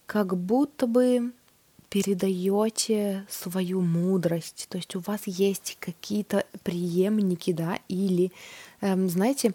как 0.05 0.37
будто 0.37 0.87
бы 0.87 1.33
передаете 1.91 3.25
свою 3.29 3.81
мудрость, 3.81 4.67
то 4.69 4.77
есть 4.77 4.95
у 4.95 5.01
вас 5.01 5.23
есть 5.25 5.75
какие-то 5.81 6.45
преемники, 6.63 7.51
да, 7.51 7.79
или, 7.89 8.31
эм, 8.79 9.09
знаете, 9.09 9.51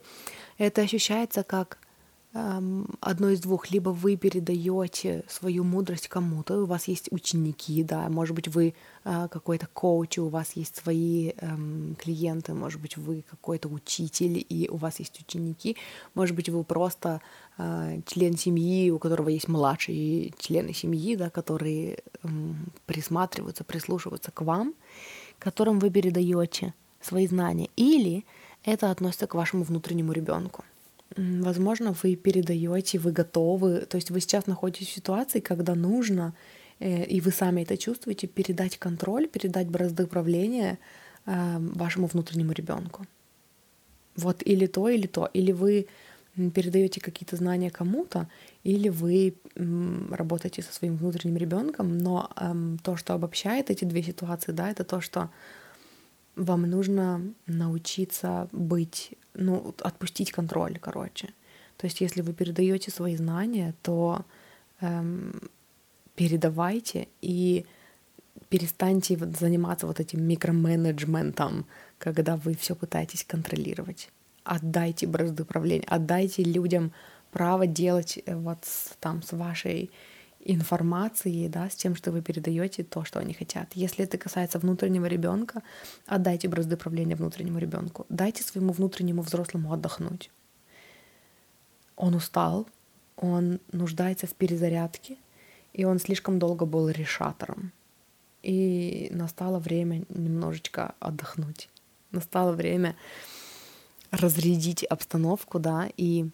это 0.58 0.82
ощущается 0.82 1.42
как 1.42 1.78
одно 3.00 3.30
из 3.30 3.40
двух. 3.40 3.70
Либо 3.70 3.90
вы 3.90 4.16
передаете 4.16 5.24
свою 5.28 5.64
мудрость 5.64 6.08
кому-то, 6.08 6.62
у 6.62 6.66
вас 6.66 6.88
есть 6.88 7.08
ученики, 7.10 7.82
да, 7.82 8.08
может 8.08 8.34
быть, 8.34 8.48
вы 8.48 8.74
э, 9.04 9.28
какой-то 9.30 9.68
коуч, 9.72 10.18
у 10.18 10.28
вас 10.28 10.52
есть 10.52 10.76
свои 10.76 11.32
эм, 11.38 11.96
клиенты, 11.98 12.52
может 12.52 12.80
быть, 12.80 12.96
вы 12.96 13.24
какой-то 13.28 13.68
учитель, 13.68 14.44
и 14.48 14.68
у 14.68 14.76
вас 14.76 14.98
есть 14.98 15.20
ученики, 15.20 15.76
может 16.14 16.36
быть, 16.36 16.48
вы 16.48 16.62
просто 16.64 17.20
э, 17.58 18.00
член 18.06 18.36
семьи, 18.36 18.90
у 18.90 18.98
которого 18.98 19.28
есть 19.28 19.48
младшие 19.48 20.32
члены 20.38 20.74
семьи, 20.74 21.16
да, 21.16 21.30
которые 21.30 22.02
эм, 22.22 22.72
присматриваются, 22.86 23.64
прислушиваются 23.64 24.30
к 24.30 24.42
вам, 24.42 24.74
которым 25.38 25.78
вы 25.78 25.90
передаете 25.90 26.74
свои 27.00 27.26
знания, 27.26 27.70
или 27.76 28.24
это 28.64 28.90
относится 28.90 29.26
к 29.26 29.34
вашему 29.34 29.64
внутреннему 29.64 30.12
ребенку. 30.12 30.64
Возможно, 31.16 31.94
вы 32.02 32.14
передаете, 32.16 32.98
вы 32.98 33.12
готовы, 33.12 33.86
то 33.86 33.96
есть 33.96 34.10
вы 34.10 34.20
сейчас 34.20 34.46
находитесь 34.46 34.88
в 34.88 34.94
ситуации, 34.94 35.40
когда 35.40 35.74
нужно, 35.74 36.34
э, 36.78 37.04
и 37.04 37.20
вы 37.20 37.30
сами 37.30 37.62
это 37.62 37.76
чувствуете, 37.78 38.26
передать 38.26 38.76
контроль, 38.78 39.26
передать 39.26 39.68
бразды 39.68 40.04
управления 40.04 40.78
э, 41.24 41.58
вашему 41.58 42.06
внутреннему 42.06 42.52
ребенку. 42.52 43.06
Вот 44.16 44.42
или 44.44 44.66
то, 44.66 44.88
или 44.88 45.06
то. 45.06 45.30
Или 45.32 45.52
вы 45.52 45.86
передаете 46.54 47.00
какие-то 47.00 47.36
знания 47.36 47.70
кому-то, 47.70 48.28
или 48.62 48.90
вы 48.90 49.36
работаете 50.10 50.62
со 50.62 50.72
своим 50.72 50.96
внутренним 50.96 51.38
ребенком, 51.38 51.96
но 51.96 52.30
то, 52.82 52.96
что 52.96 53.14
обобщает 53.14 53.70
эти 53.70 53.86
две 53.86 54.02
ситуации, 54.02 54.52
да, 54.52 54.70
это 54.70 54.84
то, 54.84 55.00
что 55.00 55.30
вам 56.34 56.62
нужно 56.62 57.22
научиться 57.46 58.48
быть, 58.52 59.14
ну, 59.36 59.74
отпустить 59.80 60.32
контроль, 60.32 60.78
короче. 60.78 61.28
То 61.76 61.86
есть, 61.86 62.00
если 62.00 62.22
вы 62.22 62.32
передаете 62.32 62.90
свои 62.90 63.16
знания, 63.16 63.74
то 63.82 64.24
эм, 64.80 65.50
передавайте 66.14 67.08
и 67.20 67.66
перестаньте 68.48 69.18
заниматься 69.38 69.86
вот 69.86 70.00
этим 70.00 70.22
микроменеджментом, 70.22 71.66
когда 71.98 72.36
вы 72.36 72.54
все 72.54 72.74
пытаетесь 72.74 73.24
контролировать. 73.24 74.10
Отдайте 74.44 75.06
бразды 75.06 75.44
правления, 75.44 75.86
отдайте 75.88 76.42
людям 76.42 76.92
право 77.32 77.66
делать 77.66 78.18
э, 78.24 78.36
вот 78.36 78.58
там 79.00 79.22
с 79.22 79.32
вашей 79.32 79.90
информацией, 80.46 81.48
да, 81.48 81.68
с 81.68 81.74
тем, 81.74 81.96
что 81.96 82.12
вы 82.12 82.22
передаете 82.22 82.84
то, 82.84 83.04
что 83.04 83.18
они 83.18 83.34
хотят. 83.34 83.68
Если 83.74 84.04
это 84.04 84.18
касается 84.18 84.58
внутреннего 84.58 85.06
ребенка, 85.06 85.62
отдайте 86.06 86.48
бразды 86.48 86.76
правления 86.76 87.16
внутреннему 87.16 87.58
ребенку. 87.58 88.06
Дайте 88.08 88.42
своему 88.42 88.72
внутреннему 88.72 89.22
взрослому 89.22 89.72
отдохнуть. 89.72 90.30
Он 91.96 92.14
устал, 92.14 92.68
он 93.16 93.60
нуждается 93.72 94.26
в 94.26 94.34
перезарядке, 94.34 95.16
и 95.72 95.84
он 95.84 95.98
слишком 95.98 96.38
долго 96.38 96.64
был 96.66 96.88
решатором. 96.88 97.72
И 98.42 99.08
настало 99.10 99.58
время 99.58 100.04
немножечко 100.08 100.94
отдохнуть. 101.00 101.68
Настало 102.12 102.52
время 102.52 102.94
разрядить 104.10 104.84
обстановку, 104.84 105.58
да, 105.58 105.88
и 105.96 106.28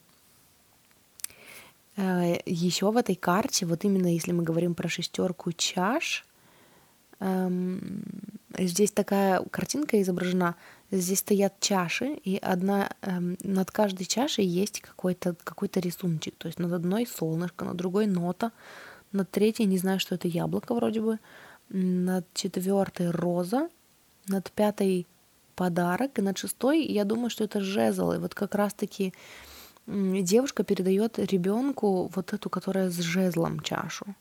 еще 1.97 2.90
в 2.90 2.97
этой 2.97 3.14
карте, 3.14 3.66
вот 3.66 3.85
именно 3.85 4.06
если 4.06 4.32
мы 4.32 4.43
говорим 4.43 4.74
про 4.74 4.89
шестерку 4.89 5.52
чаш, 5.52 6.24
эм, 7.20 8.02
здесь 8.59 8.93
такая 8.93 9.43
картинка 9.51 10.01
изображена, 10.01 10.56
здесь 10.90 11.19
стоят 11.19 11.60
чаши, 11.60 12.14
и 12.14 12.36
одна 12.36 12.90
эм, 13.02 13.36
над 13.43 13.70
каждой 13.70 14.06
чашей 14.06 14.47
есть 14.47 14.81
какой-то 14.81 15.36
какой-то 15.44 15.81
рисуночек, 15.81 16.35
то 16.36 16.48
есть 16.48 16.59
над 16.59 16.73
одной 16.73 17.06
солнышко, 17.06 17.64
над 17.64 17.77
другой 17.77 18.06
нота, 18.06 18.52
над 19.12 19.31
третьей 19.31 19.66
не 19.66 19.78
знаю, 19.78 20.01
что 20.01 20.14
это 20.14 20.28
яблоко 20.28 20.74
вроде 20.74 21.01
бы, 21.01 21.19
над 21.69 22.27
четвертой 22.35 23.10
роза, 23.10 23.69
над 24.28 24.51
пятой 24.52 25.06
подарок, 25.55 26.19
и 26.19 26.23
над 26.23 26.39
шестой, 26.39 26.85
я 26.85 27.05
думаю, 27.05 27.31
что 27.31 27.44
это 27.44 27.60
жезл. 27.60 28.12
И 28.12 28.19
вот 28.19 28.35
как 28.35 28.55
раз-таки 28.55 29.12
девушка 29.87 30.65
передает 30.65 31.19
ребенку 31.19 32.11
вот 32.15 32.33
эту, 32.33 32.51
которая 32.51 32.91
с 32.91 32.99
жезлом 32.99 33.61
чашу. 33.61 34.15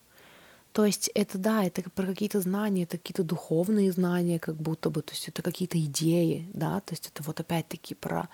То 0.73 0.85
есть 0.85 1.09
это 1.13 1.37
да, 1.37 1.65
это 1.65 1.83
про 1.89 2.05
какие-то 2.05 2.39
знания, 2.39 2.83
это 2.83 2.97
какие-то 2.97 3.23
духовные 3.23 3.91
знания, 3.91 4.39
как 4.39 4.55
будто 4.55 4.89
бы, 4.89 5.01
то 5.01 5.11
есть 5.11 5.27
это 5.27 5.41
какие-то 5.41 5.77
идеи, 5.77 6.49
да, 6.53 6.79
то 6.79 6.93
есть 6.93 7.11
это 7.13 7.23
вот 7.23 7.41
опять-таки 7.41 7.93
про 7.93 8.29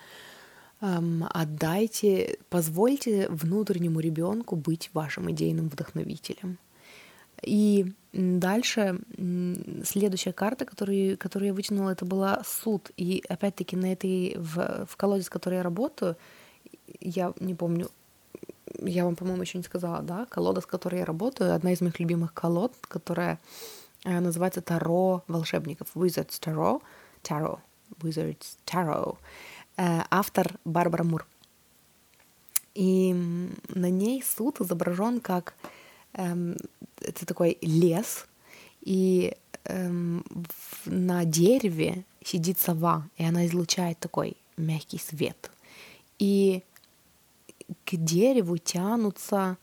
эм, 0.80 1.24
отдайте, 1.28 2.38
позвольте 2.48 3.28
внутреннему 3.28 3.98
ребенку 3.98 4.54
быть 4.54 4.90
вашим 4.92 5.30
идейным 5.30 5.68
вдохновителем. 5.68 6.58
И 7.42 7.92
дальше 8.12 9.00
следующая 9.84 10.32
карта, 10.32 10.64
которую, 10.64 11.18
которую 11.18 11.48
я 11.48 11.54
вытянула, 11.54 11.90
это 11.90 12.04
была 12.04 12.42
суд. 12.44 12.90
И 12.96 13.22
опять-таки 13.28 13.76
на 13.76 13.92
этой, 13.92 14.34
в, 14.36 14.86
в 14.86 14.96
колоде, 14.96 15.22
с 15.22 15.30
которой 15.30 15.56
я 15.56 15.62
работаю, 15.62 16.16
я 17.00 17.32
не 17.40 17.54
помню, 17.54 17.90
я 18.80 19.04
вам, 19.04 19.16
по-моему, 19.16 19.42
еще 19.42 19.58
не 19.58 19.64
сказала, 19.64 20.02
да, 20.02 20.26
колода, 20.26 20.60
с 20.60 20.66
которой 20.66 21.00
я 21.00 21.04
работаю, 21.04 21.54
одна 21.54 21.72
из 21.72 21.80
моих 21.80 21.98
любимых 22.00 22.34
колод, 22.34 22.74
которая 22.82 23.38
э, 24.04 24.20
называется 24.20 24.60
Таро 24.60 25.22
волшебников, 25.28 25.88
Wizards 25.94 26.40
Tarot, 26.40 26.82
Tarot, 27.22 27.58
Wizards 28.00 28.56
Tarot, 28.66 29.16
э, 29.76 30.02
автор 30.10 30.58
Барбара 30.64 31.04
Мур. 31.04 31.26
И 32.74 33.12
на 33.68 33.90
ней 33.90 34.22
суд 34.22 34.60
изображен 34.60 35.20
как 35.20 35.54
эм, 36.12 36.56
это 37.00 37.26
такой 37.26 37.58
лес, 37.60 38.26
и 38.82 39.36
эм, 39.64 40.24
в, 40.30 40.86
на 40.86 41.24
дереве 41.24 42.04
сидит 42.24 42.60
сова, 42.60 43.08
и 43.16 43.24
она 43.24 43.46
излучает 43.46 43.98
такой 43.98 44.36
мягкий 44.56 44.98
свет. 44.98 45.50
И 46.18 46.62
к 47.84 47.96
дереву 47.96 48.58
тянутся 48.58 49.56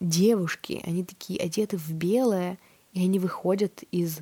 девушки, 0.00 0.82
они 0.84 1.04
такие 1.04 1.40
одеты 1.40 1.76
в 1.76 1.92
белое, 1.92 2.58
и 2.92 3.04
они 3.04 3.18
выходят 3.18 3.84
из 3.90 4.20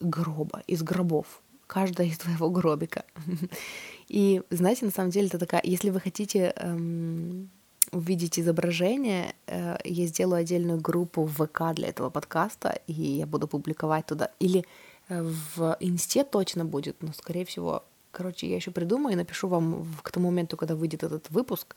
гроба, 0.00 0.62
из 0.66 0.82
гробов, 0.82 1.42
каждая 1.66 2.06
из 2.06 2.18
твоего 2.18 2.50
гробика. 2.50 3.04
И 4.08 4.42
знаете, 4.50 4.86
на 4.86 4.90
самом 4.90 5.10
деле 5.10 5.28
это 5.28 5.38
такая, 5.38 5.60
если 5.62 5.90
вы 5.90 6.00
хотите 6.00 6.52
эм, 6.56 7.50
увидеть 7.92 8.40
изображение, 8.40 9.34
э, 9.46 9.76
я 9.84 10.06
сделаю 10.06 10.40
отдельную 10.40 10.80
группу 10.80 11.24
в 11.24 11.46
ВК 11.46 11.74
для 11.74 11.88
этого 11.88 12.10
подкаста, 12.10 12.80
и 12.86 12.92
я 12.92 13.26
буду 13.26 13.46
публиковать 13.46 14.06
туда. 14.06 14.30
Или 14.40 14.64
э, 15.08 15.22
в 15.22 15.76
Инсте 15.80 16.24
точно 16.24 16.64
будет, 16.64 17.02
но, 17.02 17.12
скорее 17.12 17.44
всего, 17.44 17.84
короче, 18.10 18.48
я 18.48 18.56
еще 18.56 18.70
придумаю 18.70 19.14
и 19.14 19.16
напишу 19.16 19.48
вам 19.48 19.86
к 20.02 20.10
тому 20.10 20.30
моменту, 20.30 20.56
когда 20.56 20.74
выйдет 20.74 21.02
этот 21.02 21.30
выпуск. 21.30 21.76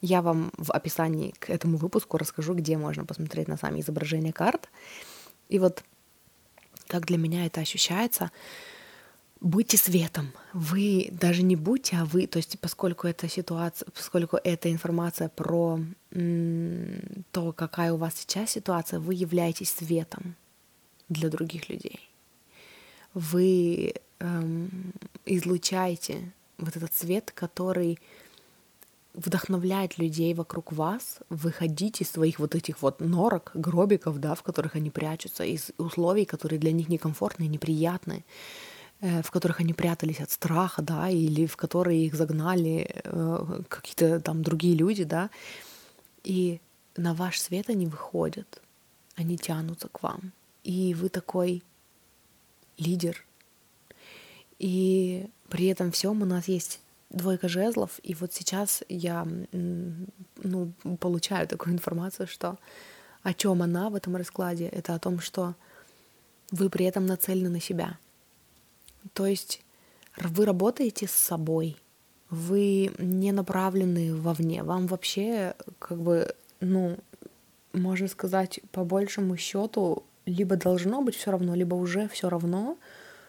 Я 0.00 0.22
вам 0.22 0.52
в 0.56 0.70
описании 0.72 1.34
к 1.38 1.50
этому 1.50 1.76
выпуску 1.76 2.18
расскажу, 2.18 2.54
где 2.54 2.76
можно 2.76 3.04
посмотреть 3.04 3.48
на 3.48 3.56
сами 3.56 3.80
изображения 3.80 4.32
карт. 4.32 4.68
И 5.48 5.58
вот 5.58 5.82
как 6.86 7.06
для 7.06 7.18
меня 7.18 7.46
это 7.46 7.60
ощущается— 7.60 8.30
будьте 9.44 9.76
светом. 9.76 10.32
Вы 10.52 11.08
даже 11.12 11.42
не 11.42 11.54
будьте, 11.54 11.96
а 11.96 12.04
вы, 12.06 12.26
то 12.26 12.38
есть 12.38 12.58
поскольку 12.58 13.06
эта 13.06 13.28
ситуация, 13.28 13.86
поскольку 13.94 14.38
эта 14.42 14.72
информация 14.72 15.28
про 15.28 15.78
то, 16.10 17.52
какая 17.52 17.92
у 17.92 17.96
вас 17.96 18.14
сейчас 18.16 18.50
ситуация, 18.50 18.98
вы 18.98 19.14
являетесь 19.14 19.70
светом 19.70 20.34
для 21.08 21.28
других 21.28 21.68
людей. 21.68 22.08
Вы 23.12 23.94
эм, 24.20 24.92
излучаете 25.24 26.32
вот 26.58 26.76
этот 26.76 26.94
свет, 26.94 27.32
который 27.34 27.98
вдохновляет 29.14 29.98
людей 29.98 30.34
вокруг 30.34 30.72
вас 30.72 31.18
выходить 31.30 32.00
из 32.00 32.10
своих 32.10 32.40
вот 32.40 32.54
этих 32.54 32.82
вот 32.82 33.00
норок, 33.00 33.52
гробиков, 33.54 34.18
да, 34.18 34.34
в 34.34 34.42
которых 34.42 34.74
они 34.74 34.90
прячутся, 34.90 35.44
из 35.44 35.70
условий, 35.78 36.24
которые 36.24 36.58
для 36.58 36.72
них 36.72 36.88
некомфортны 36.88 37.44
и 37.44 37.48
неприятны, 37.48 38.24
Э, 39.04 39.22
в 39.22 39.30
которых 39.30 39.60
они 39.60 39.74
прятались 39.74 40.20
от 40.20 40.30
страха, 40.30 40.80
да, 40.80 41.10
или 41.10 41.44
в 41.46 41.56
которые 41.56 42.06
их 42.06 42.14
загнали 42.14 42.88
э, 43.04 43.62
какие-то 43.68 44.20
там 44.20 44.42
другие 44.42 44.74
люди, 44.74 45.04
да, 45.04 45.30
и 46.22 46.60
на 46.96 47.12
ваш 47.12 47.38
свет 47.38 47.68
они 47.68 47.86
выходят, 47.86 48.62
они 49.16 49.36
тянутся 49.36 49.88
к 49.88 50.02
вам, 50.02 50.32
и 50.62 50.94
вы 50.94 51.10
такой 51.10 51.62
лидер. 52.78 53.26
И 54.58 55.26
при 55.48 55.66
этом 55.66 55.90
всем 55.90 56.22
у 56.22 56.24
нас 56.24 56.48
есть 56.48 56.80
двойка 57.10 57.48
жезлов, 57.48 58.00
и 58.02 58.14
вот 58.14 58.32
сейчас 58.32 58.82
я 58.88 59.26
ну, 59.52 60.72
получаю 60.98 61.46
такую 61.46 61.74
информацию, 61.74 62.26
что 62.26 62.58
о 63.22 63.32
чем 63.34 63.62
она 63.62 63.88
в 63.90 63.94
этом 63.94 64.16
раскладе, 64.16 64.66
это 64.66 64.94
о 64.94 64.98
том, 64.98 65.20
что 65.20 65.54
вы 66.50 66.70
при 66.70 66.86
этом 66.86 67.06
нацелены 67.06 67.48
на 67.50 67.60
себя— 67.60 67.98
то 69.12 69.26
есть 69.26 69.60
вы 70.16 70.46
работаете 70.46 71.06
с 71.06 71.12
собой, 71.12 71.76
вы 72.30 72.90
не 72.98 73.32
направлены 73.32 74.14
вовне, 74.14 74.62
вам 74.62 74.86
вообще 74.86 75.54
как 75.78 75.98
бы, 76.00 76.34
ну, 76.60 76.96
можно 77.72 78.08
сказать, 78.08 78.60
по 78.72 78.84
большему 78.84 79.36
счету, 79.36 80.04
либо 80.24 80.56
должно 80.56 81.02
быть 81.02 81.16
все 81.16 81.32
равно, 81.32 81.54
либо 81.54 81.74
уже 81.74 82.08
все 82.08 82.30
равно, 82.30 82.78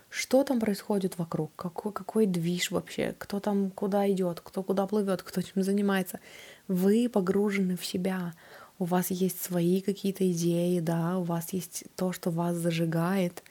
что 0.10 0.44
там 0.44 0.60
происходит 0.60 1.18
вокруг, 1.18 1.52
какой, 1.56 1.92
какой 1.92 2.26
движ 2.26 2.72
вообще, 2.72 3.16
кто 3.18 3.40
там 3.40 3.72
куда 3.72 4.10
идет, 4.12 4.42
кто 4.42 4.64
куда 4.64 4.88
плывет, 4.88 5.24
кто 5.24 5.42
чем 5.42 5.64
занимается. 5.64 6.20
Вы 6.68 7.10
погружены 7.10 7.76
в 7.78 7.86
себя, 7.86 8.34
у 8.80 8.86
вас 8.86 9.12
есть 9.12 9.42
свои 9.42 9.82
какие-то 9.82 10.30
идеи, 10.32 10.80
да, 10.80 11.18
у 11.18 11.24
вас 11.24 11.54
есть 11.54 11.86
то, 11.96 12.12
что 12.12 12.30
вас 12.30 12.56
зажигает. 12.56 13.44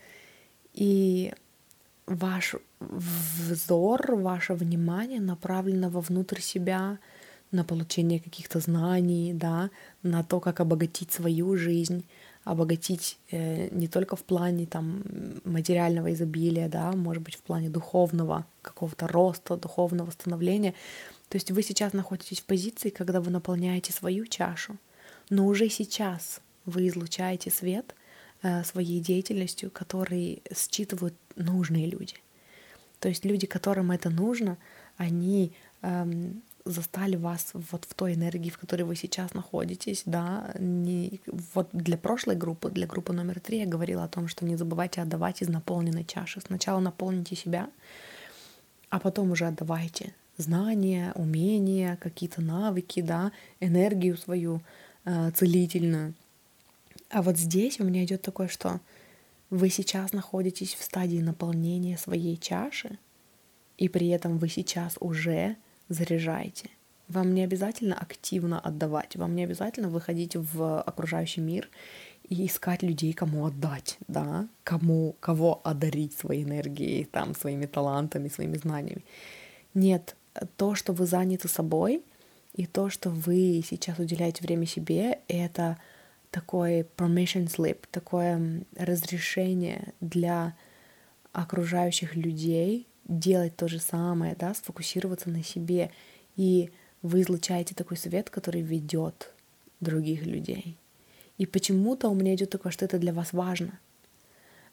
И 0.72 1.32
ваш 2.06 2.56
взор, 2.80 4.14
ваше 4.16 4.54
внимание 4.54 5.20
направлено 5.20 5.88
вовнутрь 5.88 6.40
себя, 6.40 6.98
на 7.54 7.64
получение 7.64 8.20
каких-то 8.20 8.60
знаний, 8.60 9.32
да, 9.32 9.70
на 10.02 10.22
то, 10.24 10.40
как 10.40 10.60
обогатить 10.60 11.12
свою 11.12 11.56
жизнь, 11.56 12.04
обогатить 12.44 13.18
э, 13.30 13.68
не 13.74 13.88
только 13.88 14.16
в 14.16 14.22
плане 14.22 14.66
там 14.66 15.02
материального 15.44 16.12
изобилия, 16.12 16.68
да, 16.68 16.92
может 16.92 17.22
быть, 17.22 17.36
в 17.36 17.40
плане 17.40 17.70
духовного 17.70 18.46
какого-то 18.62 19.08
роста, 19.08 19.56
духовного 19.56 20.10
становления. 20.10 20.74
То 21.28 21.36
есть 21.36 21.50
вы 21.50 21.62
сейчас 21.62 21.94
находитесь 21.94 22.40
в 22.40 22.44
позиции, 22.44 22.90
когда 22.90 23.20
вы 23.20 23.30
наполняете 23.30 23.92
свою 23.92 24.26
чашу, 24.26 24.76
но 25.30 25.46
уже 25.46 25.68
сейчас 25.70 26.40
вы 26.66 26.88
излучаете 26.88 27.50
свет 27.50 27.94
э, 28.42 28.62
своей 28.64 29.00
деятельностью, 29.00 29.70
который 29.70 30.42
считывают 30.54 31.14
нужные 31.36 31.86
люди. 31.86 32.16
То 33.00 33.08
есть 33.08 33.24
люди, 33.24 33.46
которым 33.46 33.90
это 33.90 34.10
нужно, 34.10 34.58
они 34.96 35.52
эм, 35.82 36.42
застали 36.64 37.16
вас 37.16 37.50
вот 37.52 37.84
в 37.84 37.94
той 37.94 38.14
энергии, 38.14 38.50
в 38.50 38.58
которой 38.58 38.82
вы 38.82 38.96
сейчас 38.96 39.34
находитесь, 39.34 40.02
да, 40.06 40.54
не, 40.58 41.20
вот 41.54 41.68
для 41.72 41.98
прошлой 41.98 42.36
группы, 42.36 42.70
для 42.70 42.86
группы 42.86 43.12
номер 43.12 43.40
три 43.40 43.58
я 43.58 43.66
говорила 43.66 44.04
о 44.04 44.08
том, 44.08 44.28
что 44.28 44.46
не 44.46 44.56
забывайте 44.56 45.02
отдавать 45.02 45.42
из 45.42 45.48
наполненной 45.48 46.04
чаши. 46.04 46.40
Сначала 46.40 46.80
наполните 46.80 47.36
себя, 47.36 47.68
а 48.88 48.98
потом 48.98 49.30
уже 49.30 49.46
отдавайте 49.46 50.14
знания, 50.38 51.12
умения, 51.16 51.96
какие-то 51.96 52.40
навыки, 52.40 53.02
да, 53.02 53.30
энергию 53.60 54.16
свою 54.16 54.62
э, 55.04 55.30
целительную. 55.32 56.14
А 57.10 57.22
вот 57.22 57.36
здесь 57.36 57.78
у 57.78 57.84
меня 57.84 58.04
идет 58.04 58.22
такое, 58.22 58.48
что 58.48 58.80
вы 59.50 59.68
сейчас 59.68 60.12
находитесь 60.12 60.74
в 60.74 60.82
стадии 60.82 61.20
наполнения 61.20 61.98
своей 61.98 62.36
чаши, 62.38 62.98
и 63.76 63.88
при 63.88 64.08
этом 64.08 64.38
вы 64.38 64.48
сейчас 64.48 64.96
уже 64.98 65.56
заряжаете. 65.88 66.70
Вам 67.08 67.34
не 67.34 67.42
обязательно 67.42 67.98
активно 67.98 68.58
отдавать, 68.58 69.16
вам 69.16 69.34
не 69.34 69.44
обязательно 69.44 69.88
выходить 69.88 70.36
в 70.36 70.80
окружающий 70.80 71.42
мир 71.42 71.68
и 72.28 72.46
искать 72.46 72.82
людей, 72.82 73.12
кому 73.12 73.44
отдать, 73.44 73.98
да, 74.08 74.48
кому, 74.62 75.14
кого 75.20 75.60
одарить 75.64 76.16
своей 76.16 76.44
энергией, 76.44 77.04
там, 77.04 77.34
своими 77.34 77.66
талантами, 77.66 78.28
своими 78.28 78.56
знаниями. 78.56 79.04
Нет, 79.74 80.16
то, 80.56 80.74
что 80.74 80.92
вы 80.92 81.06
заняты 81.06 81.48
собой, 81.48 82.02
и 82.54 82.66
то, 82.66 82.88
что 82.88 83.10
вы 83.10 83.62
сейчас 83.68 83.98
уделяете 83.98 84.42
время 84.42 84.64
себе, 84.64 85.18
это 85.28 85.76
такой 86.30 86.86
permission 86.96 87.46
slip, 87.46 87.80
такое 87.90 88.64
разрешение 88.76 89.92
для 90.00 90.56
окружающих 91.32 92.14
людей 92.14 92.86
делать 93.06 93.56
то 93.56 93.68
же 93.68 93.78
самое, 93.78 94.34
да, 94.38 94.54
сфокусироваться 94.54 95.30
на 95.30 95.42
себе. 95.42 95.90
И 96.36 96.70
вы 97.02 97.22
излучаете 97.22 97.74
такой 97.74 97.96
свет, 97.96 98.30
который 98.30 98.62
ведет 98.62 99.30
других 99.80 100.24
людей. 100.26 100.76
И 101.38 101.46
почему-то 101.46 102.08
у 102.08 102.14
меня 102.14 102.34
идет 102.34 102.50
такое, 102.50 102.72
что 102.72 102.84
это 102.84 102.98
для 102.98 103.12
вас 103.12 103.32
важно. 103.32 103.78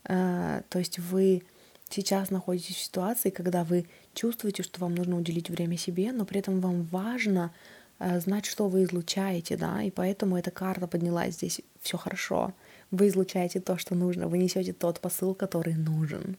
А, 0.05 0.63
то 0.69 0.79
есть 0.79 0.99
вы 0.99 1.43
сейчас 1.89 2.29
находитесь 2.29 2.75
в 2.75 2.83
ситуации, 2.83 3.29
когда 3.29 3.63
вы 3.63 3.87
чувствуете, 4.13 4.63
что 4.63 4.79
вам 4.79 4.95
нужно 4.95 5.17
уделить 5.17 5.49
время 5.49 5.77
себе, 5.77 6.11
но 6.11 6.25
при 6.25 6.39
этом 6.39 6.59
вам 6.61 6.83
важно 6.83 7.51
а, 7.99 8.19
знать, 8.19 8.45
что 8.45 8.67
вы 8.67 8.83
излучаете, 8.83 9.57
да, 9.57 9.83
и 9.83 9.91
поэтому 9.91 10.37
эта 10.37 10.51
карта 10.51 10.87
поднялась 10.87 11.35
здесь. 11.35 11.61
Все 11.81 11.97
хорошо. 11.97 12.53
Вы 12.91 13.07
излучаете 13.07 13.59
то, 13.59 13.77
что 13.77 13.95
нужно, 13.95 14.27
вы 14.27 14.37
несете 14.37 14.73
тот 14.73 14.99
посыл, 14.99 15.33
который 15.33 15.75
нужен. 15.75 16.37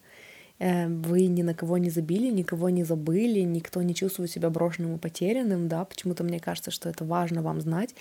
Э, 0.62 0.86
вы 0.86 1.26
ни 1.26 1.42
на 1.42 1.54
кого 1.54 1.76
не 1.78 1.90
забили, 1.90 2.30
никого 2.30 2.70
не 2.70 2.84
забыли, 2.84 3.40
никто 3.40 3.82
не 3.82 3.96
чувствует 3.96 4.30
себя 4.30 4.48
брошенным 4.48 4.94
и 4.94 4.98
потерянным, 4.98 5.66
да, 5.68 5.84
почему-то 5.84 6.22
мне 6.22 6.38
кажется, 6.38 6.70
что 6.70 6.88
это 6.88 7.04
важно 7.04 7.42
вам 7.42 7.60
знать, 7.60 7.96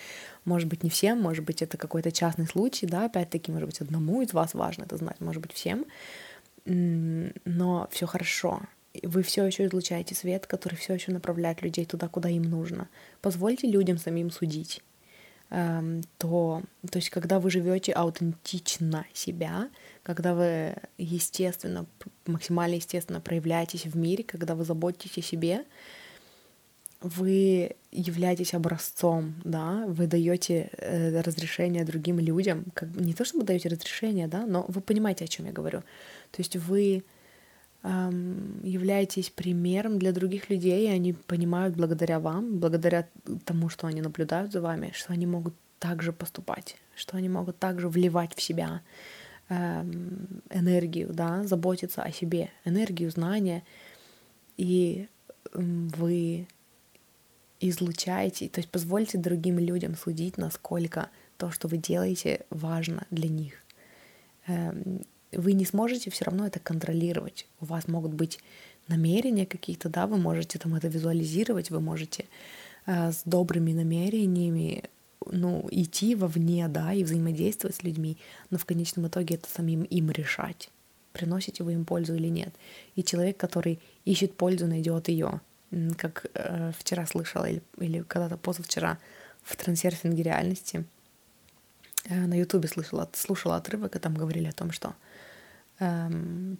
может 0.46 0.70
быть, 0.70 0.84
не 0.84 0.92
всем, 0.92 1.20
может 1.20 1.44
быть, 1.44 1.64
это 1.64 1.78
какой-то 1.78 2.12
частный 2.12 2.46
случай, 2.46 2.86
да, 2.86 3.06
опять-таки, 3.06 3.52
может 3.52 3.68
быть, 3.68 3.82
одному 3.82 4.22
из 4.22 4.34
вас 4.34 4.54
важно 4.54 4.84
это 4.84 4.96
знать, 4.98 5.20
может 5.20 5.42
быть, 5.42 5.54
всем, 5.54 5.86
но 6.66 7.88
все 7.92 8.06
хорошо, 8.06 8.62
вы 9.02 9.24
все 9.24 9.44
еще 9.44 9.66
излучаете 9.66 10.14
свет, 10.14 10.46
который 10.46 10.76
все 10.76 10.94
еще 10.94 11.12
направляет 11.12 11.64
людей 11.64 11.86
туда, 11.86 12.10
куда 12.10 12.30
им 12.30 12.44
нужно. 12.44 12.90
Позвольте 13.22 13.68
людям 13.68 13.98
самим 13.98 14.30
судить. 14.30 14.84
Эм, 15.50 16.04
то, 16.18 16.62
то 16.90 16.98
есть, 16.98 17.10
когда 17.10 17.40
вы 17.40 17.50
живете 17.50 17.92
аутентично 17.92 19.06
себя, 19.14 19.70
когда 20.04 20.34
вы 20.34 20.76
естественно, 20.98 21.86
максимально 22.26 22.76
естественно 22.76 23.22
проявляетесь 23.22 23.86
в 23.86 23.96
мире, 23.96 24.24
когда 24.24 24.56
вы 24.56 24.66
заботитесь 24.66 25.18
о 25.18 25.22
себе, 25.22 25.66
вы 27.02 27.76
являетесь 27.92 28.54
образцом, 28.54 29.34
да, 29.44 29.86
вы 29.88 30.08
даете 30.08 30.70
э, 30.78 31.22
разрешение 31.22 31.84
другим 31.84 32.20
людям, 32.20 32.66
как 32.74 32.90
не 32.96 33.14
то 33.14 33.26
чтобы 33.26 33.44
даете 33.44 33.70
разрешение, 33.70 34.28
да, 34.28 34.46
но 34.46 34.66
вы 34.68 34.82
понимаете, 34.82 35.26
о 35.26 35.28
чем 35.28 35.48
я 35.48 35.52
говорю. 35.52 35.80
То 36.32 36.40
есть 36.40 36.56
вы 36.56 37.04
эм, 37.84 38.62
являетесь 38.64 39.32
примером 39.32 39.98
для 39.98 40.12
других 40.12 40.52
людей, 40.52 40.88
и 40.88 40.92
они 40.92 41.14
понимают 41.14 41.76
благодаря 41.76 42.20
вам, 42.20 42.60
благодаря 42.60 43.08
тому, 43.46 43.70
что 43.70 43.88
они 43.88 44.02
наблюдают 44.02 44.52
за 44.52 44.62
вами, 44.62 44.92
что 44.94 45.14
они 45.14 45.26
могут 45.26 45.56
также 45.80 46.14
поступать, 46.14 46.78
что 46.96 47.18
они 47.18 47.30
могут 47.30 47.58
также 47.58 47.90
вливать 47.90 48.36
в 48.36 48.42
себя, 48.42 48.82
энергию, 49.52 51.10
да, 51.14 51.44
заботиться 51.44 52.04
о 52.04 52.12
себе, 52.12 52.50
энергию, 52.64 53.12
знания, 53.12 53.64
и 54.58 55.08
вы 55.54 56.48
излучаете, 57.60 58.50
то 58.50 58.60
есть 58.60 58.70
позвольте 58.70 59.18
другим 59.18 59.60
людям 59.60 59.96
судить, 59.96 60.38
насколько 60.38 61.10
то, 61.38 61.52
что 61.52 61.68
вы 61.68 61.78
делаете, 61.78 62.46
важно 62.50 63.06
для 63.12 63.30
них. 63.30 63.54
Эм, 64.48 65.02
вы 65.32 65.54
не 65.54 65.66
сможете 65.66 66.10
все 66.12 66.26
равно 66.26 66.48
это 66.48 66.60
контролировать. 66.60 67.48
У 67.60 67.66
вас 67.66 67.88
могут 67.88 68.14
быть 68.14 68.40
намерения 68.88 69.46
какие-то, 69.46 69.90
да, 69.90 70.08
вы 70.08 70.18
можете 70.18 70.60
там 70.60 70.76
это 70.76 70.88
визуализировать, 70.88 71.70
вы 71.70 71.80
можете 71.80 72.26
э, 72.86 73.12
с 73.12 73.22
добрыми 73.26 73.74
намерениями 73.74 74.84
ну, 75.26 75.68
идти 75.72 76.16
вовне, 76.16 76.68
да, 76.68 76.94
и 76.94 77.04
взаимодействовать 77.04 77.76
с 77.76 77.84
людьми, 77.84 78.18
но 78.50 78.58
в 78.58 78.66
конечном 78.66 79.08
итоге 79.08 79.36
это 79.36 79.50
самим 79.50 79.84
им 79.84 80.10
решать, 80.12 80.70
приносите 81.14 81.64
вы 81.64 81.74
им 81.74 81.86
пользу 81.86 82.16
или 82.16 82.28
нет. 82.28 82.54
И 82.96 83.04
человек, 83.04 83.38
который 83.38 83.80
ищет 84.06 84.36
пользу, 84.36 84.68
найдет 84.68 85.10
ее. 85.10 85.42
Как 85.98 86.26
э, 86.34 86.74
вчера 86.78 87.06
слышала 87.06 87.46
или, 87.46 87.62
или 87.78 88.02
когда-то 88.02 88.38
позавчера 88.38 88.98
в 89.42 89.56
трансерфинге 89.56 90.24
реальности 90.24 90.84
э, 92.10 92.26
на 92.26 92.38
Ютубе 92.38 92.68
слышала, 92.68 93.10
слушала 93.14 93.56
отрывок, 93.56 93.96
и 93.96 94.00
там 94.00 94.14
говорили 94.14 94.48
о 94.48 94.52
том, 94.52 94.72
что 94.72 94.96
э, 95.80 96.10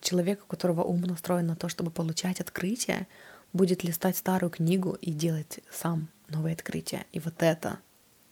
человек, 0.02 0.44
у 0.44 0.48
которого 0.48 0.84
ум 0.84 1.02
настроен 1.02 1.48
на 1.48 1.58
то, 1.58 1.68
чтобы 1.68 1.92
получать 1.92 2.40
открытие, 2.40 3.06
будет 3.52 3.84
листать 3.84 4.16
старую 4.16 4.50
книгу 4.50 4.98
и 5.02 5.12
делать 5.12 5.60
сам 5.70 6.08
новые 6.30 6.54
открытия. 6.54 7.06
И 7.12 7.20
вот 7.20 7.44
это 7.44 7.80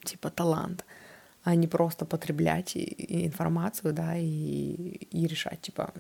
типа 0.03 0.30
талант, 0.30 0.85
а 1.43 1.55
не 1.55 1.67
просто 1.67 2.05
потреблять 2.05 2.76
информацию, 2.76 3.93
да, 3.93 4.17
и, 4.17 4.26
и 5.11 5.27
решать, 5.27 5.61
типа, 5.61 5.93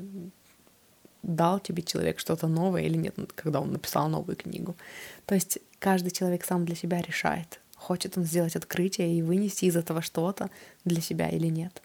дал 1.23 1.59
тебе 1.59 1.83
человек 1.83 2.19
что-то 2.19 2.47
новое 2.47 2.83
или 2.83 2.97
нет, 2.97 3.15
когда 3.35 3.61
он 3.61 3.71
написал 3.71 4.09
новую 4.09 4.35
книгу. 4.35 4.75
То 5.25 5.35
есть 5.35 5.59
каждый 5.79 6.11
человек 6.11 6.45
сам 6.45 6.65
для 6.65 6.75
себя 6.75 7.01
решает, 7.01 7.59
хочет 7.75 8.17
он 8.17 8.23
сделать 8.23 8.55
открытие 8.55 9.17
и 9.17 9.21
вынести 9.21 9.65
из 9.65 9.75
этого 9.75 10.01
что-то 10.01 10.49
для 10.85 11.01
себя 11.01 11.29
или 11.29 11.47
нет. 11.47 11.81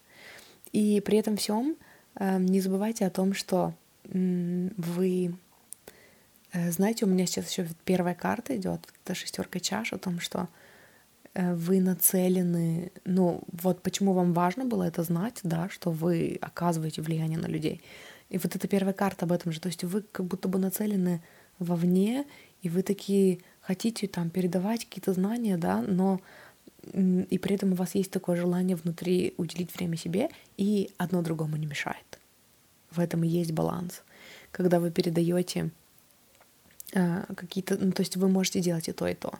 И 0.73 1.01
при 1.01 1.19
этом 1.19 1.36
всем 1.36 1.77
э, 2.16 2.39
не 2.39 2.61
забывайте 2.61 3.07
о 3.07 3.11
том, 3.11 3.35
что 3.35 3.74
вы 4.05 5.35
э, 6.53 6.70
знаете, 6.70 7.05
у 7.05 7.09
меня 7.09 7.27
сейчас 7.27 7.51
еще 7.51 7.66
первая 7.85 8.15
карта 8.15 8.57
идет, 8.57 8.81
это 9.03 9.15
шестерка 9.15 9.61
чаш 9.61 9.93
о 9.93 9.99
том, 9.99 10.20
что 10.20 10.49
вы 11.35 11.81
нацелены, 11.81 12.93
ну 13.05 13.43
вот 13.51 13.82
почему 13.82 14.12
вам 14.12 14.32
важно 14.32 14.65
было 14.65 14.85
это 14.85 15.02
знать, 15.02 15.40
да, 15.43 15.69
что 15.69 15.90
вы 15.90 16.39
оказываете 16.40 17.02
влияние 17.02 17.39
на 17.39 17.47
людей. 17.47 17.82
И 18.31 18.39
вот 18.39 18.56
эта 18.56 18.69
первая 18.69 18.94
карта 18.94 19.27
об 19.27 19.32
этом 19.32 19.52
же, 19.52 19.61
то 19.61 19.69
есть 19.69 19.85
вы 19.85 20.02
как 20.02 20.27
будто 20.27 20.48
бы 20.48 20.59
нацелены 20.59 21.23
вовне, 21.59 22.24
и 22.62 22.69
вы 22.69 22.82
такие 22.82 23.40
хотите 23.61 24.06
там 24.06 24.31
передавать 24.31 24.85
какие-то 24.85 25.12
знания, 25.12 25.56
да, 25.56 25.82
но 25.82 26.20
и 26.93 27.39
при 27.39 27.55
этом 27.55 27.73
у 27.73 27.77
вас 27.77 27.94
есть 27.94 28.11
такое 28.11 28.36
желание 28.36 28.77
внутри 28.77 29.35
уделить 29.36 29.74
время 29.74 29.97
себе, 29.97 30.28
и 30.56 30.90
одно 30.98 31.23
другому 31.23 31.56
не 31.56 31.66
мешает. 31.66 32.19
В 32.90 33.01
этом 33.01 33.24
и 33.24 33.28
есть 33.28 33.52
баланс. 33.52 34.02
Когда 34.51 34.81
вы 34.81 34.90
передаете 34.90 35.70
э, 36.93 37.24
какие-то, 37.35 37.77
ну, 37.78 37.93
то 37.93 38.02
есть 38.02 38.16
вы 38.16 38.28
можете 38.28 38.61
делать 38.61 38.89
и 38.89 38.93
то, 38.93 39.06
и 39.09 39.15
то. 39.15 39.32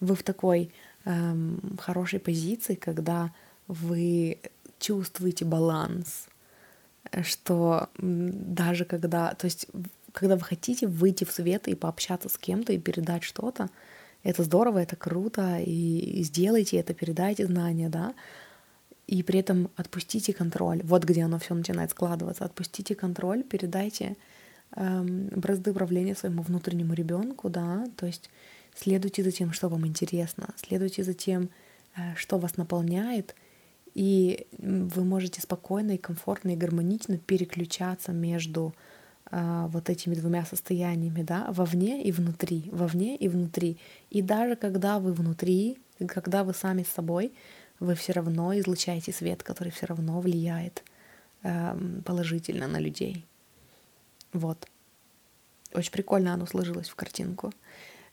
Вы 0.00 0.14
в 0.14 0.22
такой 0.22 0.70
эм, 1.04 1.78
хорошей 1.80 2.20
позиции, 2.20 2.74
когда 2.74 3.32
вы 3.68 4.38
чувствуете 4.78 5.44
баланс, 5.44 6.26
что 7.22 7.88
даже 7.98 8.84
когда, 8.84 9.34
то 9.34 9.46
есть 9.46 9.66
когда 10.12 10.36
вы 10.36 10.42
хотите 10.42 10.86
выйти 10.86 11.24
в 11.24 11.30
свет 11.30 11.68
и 11.68 11.74
пообщаться 11.74 12.28
с 12.28 12.36
кем-то 12.36 12.72
и 12.72 12.78
передать 12.78 13.22
что-то, 13.22 13.70
это 14.22 14.42
здорово, 14.42 14.78
это 14.78 14.96
круто, 14.96 15.58
и 15.58 16.22
сделайте 16.22 16.76
это, 16.76 16.92
передайте 16.92 17.46
знания, 17.46 17.88
да, 17.88 18.14
и 19.06 19.22
при 19.22 19.40
этом 19.40 19.70
отпустите 19.76 20.32
контроль. 20.32 20.82
Вот 20.84 21.04
где 21.04 21.22
оно 21.22 21.38
все 21.38 21.54
начинает 21.54 21.90
складываться. 21.90 22.44
Отпустите 22.44 22.94
контроль, 22.94 23.42
передайте 23.42 24.16
эм, 24.76 25.28
бразды 25.28 25.70
управления 25.70 26.14
своему 26.14 26.42
внутреннему 26.42 26.94
ребенку, 26.94 27.48
да, 27.48 27.86
то 27.96 28.06
есть 28.06 28.30
следуйте 28.74 29.22
за 29.22 29.32
тем, 29.32 29.52
что 29.52 29.68
вам 29.68 29.86
интересно, 29.86 30.48
следуйте 30.56 31.04
за 31.04 31.14
тем, 31.14 31.50
э, 31.96 32.14
что 32.16 32.38
вас 32.38 32.56
наполняет, 32.56 33.34
и 33.94 34.46
вы 34.58 35.04
можете 35.04 35.40
спокойно 35.40 35.92
и 35.92 35.98
комфортно 35.98 36.50
и 36.50 36.56
гармонично 36.56 37.18
переключаться 37.18 38.12
между 38.12 38.74
э, 39.30 39.66
вот 39.68 39.90
этими 39.90 40.14
двумя 40.14 40.44
состояниями, 40.44 41.22
да, 41.22 41.46
вовне 41.50 42.02
и 42.02 42.12
внутри, 42.12 42.68
вовне 42.72 43.16
и 43.16 43.28
внутри. 43.28 43.78
И 44.10 44.22
даже 44.22 44.56
когда 44.56 44.98
вы 44.98 45.12
внутри, 45.12 45.78
когда 46.06 46.44
вы 46.44 46.54
сами 46.54 46.82
с 46.82 46.88
собой, 46.88 47.32
вы 47.80 47.94
все 47.94 48.12
равно 48.12 48.56
излучаете 48.58 49.12
свет, 49.12 49.42
который 49.42 49.72
все 49.72 49.86
равно 49.86 50.20
влияет 50.20 50.84
э, 51.42 51.76
положительно 52.04 52.68
на 52.68 52.78
людей. 52.78 53.26
Вот. 54.32 54.68
Очень 55.72 55.92
прикольно 55.92 56.34
оно 56.34 56.46
сложилось 56.46 56.88
в 56.88 56.94
картинку. 56.94 57.52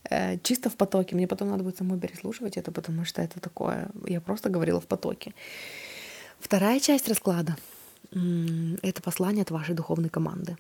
Э, 0.10 0.38
чисто 0.44 0.70
в 0.70 0.76
потоке. 0.76 1.16
Мне 1.16 1.28
потом 1.28 1.50
надо 1.50 1.64
будет 1.64 1.78
самой 1.78 2.00
переслушивать 2.00 2.58
это, 2.58 2.72
потому 2.72 3.06
что 3.06 3.22
это 3.22 3.40
такое... 3.40 3.90
Я 4.06 4.22
просто 4.22 4.50
говорила 4.50 4.80
в 4.80 4.88
потоке. 4.88 5.34
Вторая 6.40 6.80
часть 6.80 7.08
расклада— 7.10 7.58
это 8.12 9.02
послание 9.02 9.42
от 9.44 9.52
вашей 9.52 9.76
духовной 9.76 10.10
команды. 10.10 10.58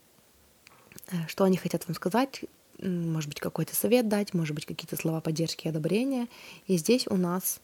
Э, 1.12 1.28
что 1.28 1.44
они 1.44 1.58
хотят 1.58 1.88
вам 1.88 1.96
сказать, 1.96 2.42
может 2.80 3.30
быть, 3.30 3.40
какой-то 3.40 3.76
совет 3.76 4.08
дать, 4.08 4.34
может 4.34 4.54
быть, 4.54 4.66
какие-то 4.66 4.98
слова 4.98 5.22
поддержки 5.22 5.66
и 5.66 5.70
одобрения. 5.70 6.28
И 6.68 6.78
здесь 6.78 7.08
у 7.08 7.16
нас 7.16 7.60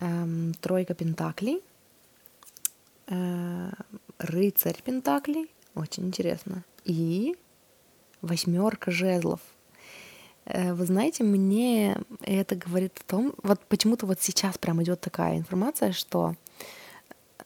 эм, 0.00 0.54
тройка 0.60 0.94
пентаклей, 0.94 1.62
э, 3.06 3.70
рыцарь 4.18 4.82
пентаклей, 4.82 5.50
очень 5.74 6.06
интересно, 6.06 6.64
и 6.84 7.36
восьмерка 8.22 8.90
жезлов. 8.90 9.40
Э, 10.46 10.72
вы 10.74 10.86
знаете, 10.86 11.24
мне 11.24 11.98
это 12.22 12.56
говорит 12.56 12.98
о 12.98 13.10
том, 13.10 13.34
вот 13.42 13.60
почему-то 13.68 14.06
вот 14.06 14.20
сейчас 14.20 14.58
прям 14.58 14.82
идет 14.82 15.00
такая 15.00 15.36
информация, 15.36 15.92
что 15.92 16.34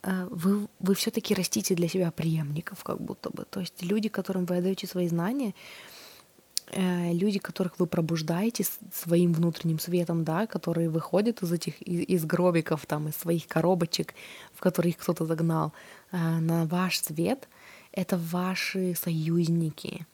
э, 0.02 0.27
вы, 0.31 0.68
вы 0.78 0.94
все-таки 0.94 1.35
растите 1.35 1.74
для 1.74 1.89
себя 1.89 2.10
преемников, 2.10 2.85
как 2.85 3.01
будто 3.01 3.31
бы. 3.31 3.44
То 3.51 3.60
есть 3.60 3.82
люди, 3.82 4.09
которым 4.09 4.44
вы 4.44 4.59
отдаете 4.59 4.86
свои 4.86 5.09
знания, 5.09 5.55
Э, 6.72 7.12
люди, 7.12 7.40
которых 7.40 7.81
вы 7.81 7.86
пробуждаете 7.86 8.64
своим 8.93 9.32
внутренним 9.32 9.81
светом, 9.81 10.22
да, 10.22 10.47
которые 10.47 10.89
выходят 10.89 11.43
из 11.43 11.52
этих 11.52 11.82
из 11.82 12.24
гробиков, 12.24 12.86
там, 12.86 13.09
из 13.09 13.16
своих 13.16 13.48
коробочек, 13.48 14.14
в 14.55 14.60
которые 14.60 14.90
их 14.93 14.98
кто-то 14.98 15.27
загнал, 15.27 15.72
на 16.12 16.66
ваш 16.66 17.01
свет, 17.01 17.48
это 17.93 18.16
ваши 18.16 18.94
союзники. 18.94 20.06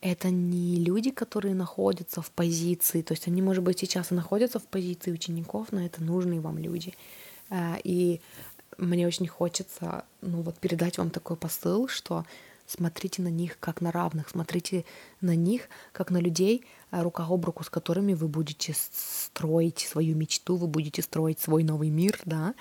Это 0.00 0.30
не 0.30 0.76
люди, 0.76 1.10
которые 1.10 1.54
находятся 1.54 2.22
в 2.22 2.30
позиции, 2.30 3.02
то 3.02 3.12
есть 3.12 3.28
они, 3.28 3.42
может 3.42 3.62
быть, 3.62 3.78
сейчас 3.80 4.12
и 4.12 4.14
находятся 4.14 4.58
в 4.58 4.66
позиции 4.66 5.12
учеников, 5.12 5.68
но 5.72 5.84
это 5.84 6.02
нужные 6.02 6.40
вам 6.40 6.58
люди. 6.58 6.94
Э, 7.50 7.76
и 7.84 8.20
мне 8.78 9.06
очень 9.06 9.28
хочется, 9.28 10.04
ну 10.22 10.40
вот, 10.40 10.58
передать 10.58 10.96
вам 10.96 11.10
такой 11.10 11.36
посыл, 11.36 11.86
что 11.88 12.24
Смотрите 12.70 13.20
на 13.20 13.30
них 13.30 13.58
как 13.58 13.80
на 13.80 13.90
равных, 13.90 14.28
смотрите 14.28 14.84
на 15.20 15.34
них 15.34 15.68
как 15.90 16.12
на 16.12 16.18
людей, 16.18 16.64
э, 16.92 17.02
рука 17.02 17.26
об 17.28 17.44
руку, 17.44 17.64
с 17.64 17.68
которыми 17.68 18.14
вы 18.14 18.28
будете 18.28 18.76
строить 18.76 19.80
свою 19.80 20.14
мечту, 20.14 20.54
вы 20.54 20.68
будете 20.68 21.02
строить 21.02 21.40
свой 21.40 21.64
новый 21.64 21.90
мир, 21.90 22.20
да. 22.24 22.54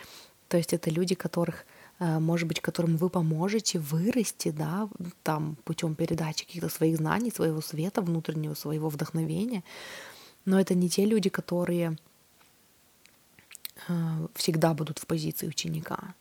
То 0.47 0.57
есть 0.57 0.73
это 0.73 0.89
люди, 0.89 1.13
которых 1.13 1.63
может 1.99 2.47
быть, 2.47 2.61
которым 2.61 2.97
вы 2.97 3.09
поможете 3.09 3.79
вырасти, 3.79 4.51
да, 4.51 4.89
там, 5.23 5.57
путем 5.65 5.95
передачи 5.95 6.45
каких-то 6.45 6.69
своих 6.69 6.97
знаний, 6.97 7.31
своего 7.31 7.61
света 7.61 8.01
внутреннего, 8.01 8.53
своего 8.53 8.89
вдохновения. 8.89 9.63
Но 10.45 10.59
это 10.59 10.75
не 10.75 10.89
те 10.89 11.05
люди, 11.05 11.29
которые 11.29 11.97
э, 13.87 14.27
всегда 14.35 14.73
будут 14.73 14.99
в 14.99 15.05
позиции 15.05 15.47
ученика. 15.47 16.15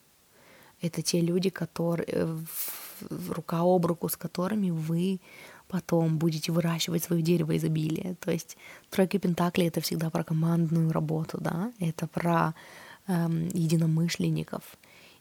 Это 0.81 1.03
те 1.03 1.21
люди, 1.21 1.51
которые 1.51 2.39
рука 3.29 3.61
об 3.63 3.87
руку, 3.87 4.09
с 4.09 4.17
которыми 4.17 4.71
вы 4.71 5.21
потом 5.69 6.19
будете 6.19 6.53
выращивать 6.53 7.05
свое 7.05 7.23
дерево 7.23 7.57
изобилия. 7.57 8.15
То 8.21 8.31
есть 8.31 8.57
тройка 8.91 9.19
Пентакли— 9.19 9.67
это 9.67 9.81
всегда 9.81 10.11
про 10.11 10.25
командную 10.25 10.91
работу, 10.93 11.39
да, 11.41 11.73
это 11.79 12.07
про 12.07 12.55
эм, 13.07 13.49
единомышленников. 13.49 14.63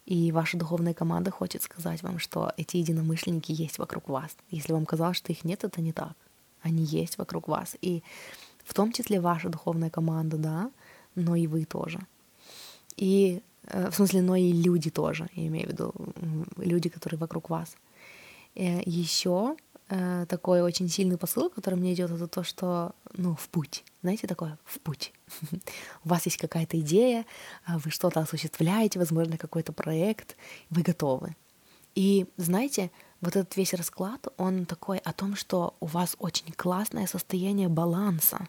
И 0.08 0.32
ваша 0.32 0.58
духовная 0.58 0.94
команда 0.94 1.32
хочет 1.32 1.62
сказать 1.62 2.02
вам, 2.04 2.18
что 2.18 2.52
эти 2.58 2.78
единомышленники 2.78 3.52
есть 3.52 3.78
вокруг 3.78 4.10
вас. 4.10 4.36
Если 4.50 4.74
вам 4.74 4.86
казалось, 4.86 5.18
что 5.18 5.32
их 5.32 5.44
нет, 5.44 5.64
это 5.64 5.82
не 5.82 5.92
так. 5.92 6.16
Они 6.64 6.84
есть 6.84 7.18
вокруг 7.18 7.48
вас. 7.48 7.76
И 7.82 8.02
в 8.64 8.74
том 8.74 8.92
числе 8.92 9.20
ваша 9.20 9.50
духовная 9.50 9.90
команда, 9.90 10.38
да, 10.38 10.72
но 11.16 11.36
и 11.36 11.48
вы 11.48 11.66
тоже. 11.66 12.00
И 12.96 13.42
Э, 13.68 13.90
в 13.90 13.96
смысле, 13.96 14.22
но 14.22 14.36
и 14.36 14.52
люди 14.52 14.90
тоже, 14.90 15.28
я 15.34 15.48
имею 15.48 15.68
в 15.68 15.72
виду 15.72 15.94
люди, 16.58 16.90
которые 16.90 17.20
вокруг 17.20 17.50
вас. 17.50 17.76
Э, 18.56 18.82
Еще 18.86 19.56
э, 19.90 20.26
такой 20.28 20.62
очень 20.62 20.90
сильный 20.90 21.18
посыл, 21.18 21.50
который 21.50 21.76
мне 21.76 21.94
идет, 21.94 22.12
это 22.12 22.28
то, 22.28 22.44
что, 22.44 22.94
ну, 23.14 23.36
в 23.36 23.50
путь. 23.50 23.84
Знаете, 24.02 24.28
такое 24.28 24.58
в 24.66 24.80
путь. 24.80 25.14
У 26.04 26.10
вас 26.10 26.26
есть 26.26 26.38
какая-то 26.38 26.80
идея, 26.80 27.26
а 27.66 27.78
вы 27.78 27.92
что-то 27.92 28.20
осуществляете, 28.20 29.00
возможно, 29.00 29.38
какой-то 29.38 29.74
проект, 29.74 30.36
вы 30.70 30.82
готовы. 30.82 31.36
И 31.96 32.28
знаете, 32.38 32.92
вот 33.22 33.36
этот 33.36 33.58
весь 33.58 33.74
расклад, 33.74 34.28
он 34.38 34.66
такой 34.66 35.00
о 35.00 35.14
том, 35.14 35.36
что 35.36 35.76
у 35.80 35.88
вас 35.88 36.16
очень 36.20 36.52
классное 36.54 37.08
состояние 37.08 37.70
баланса 37.70 38.48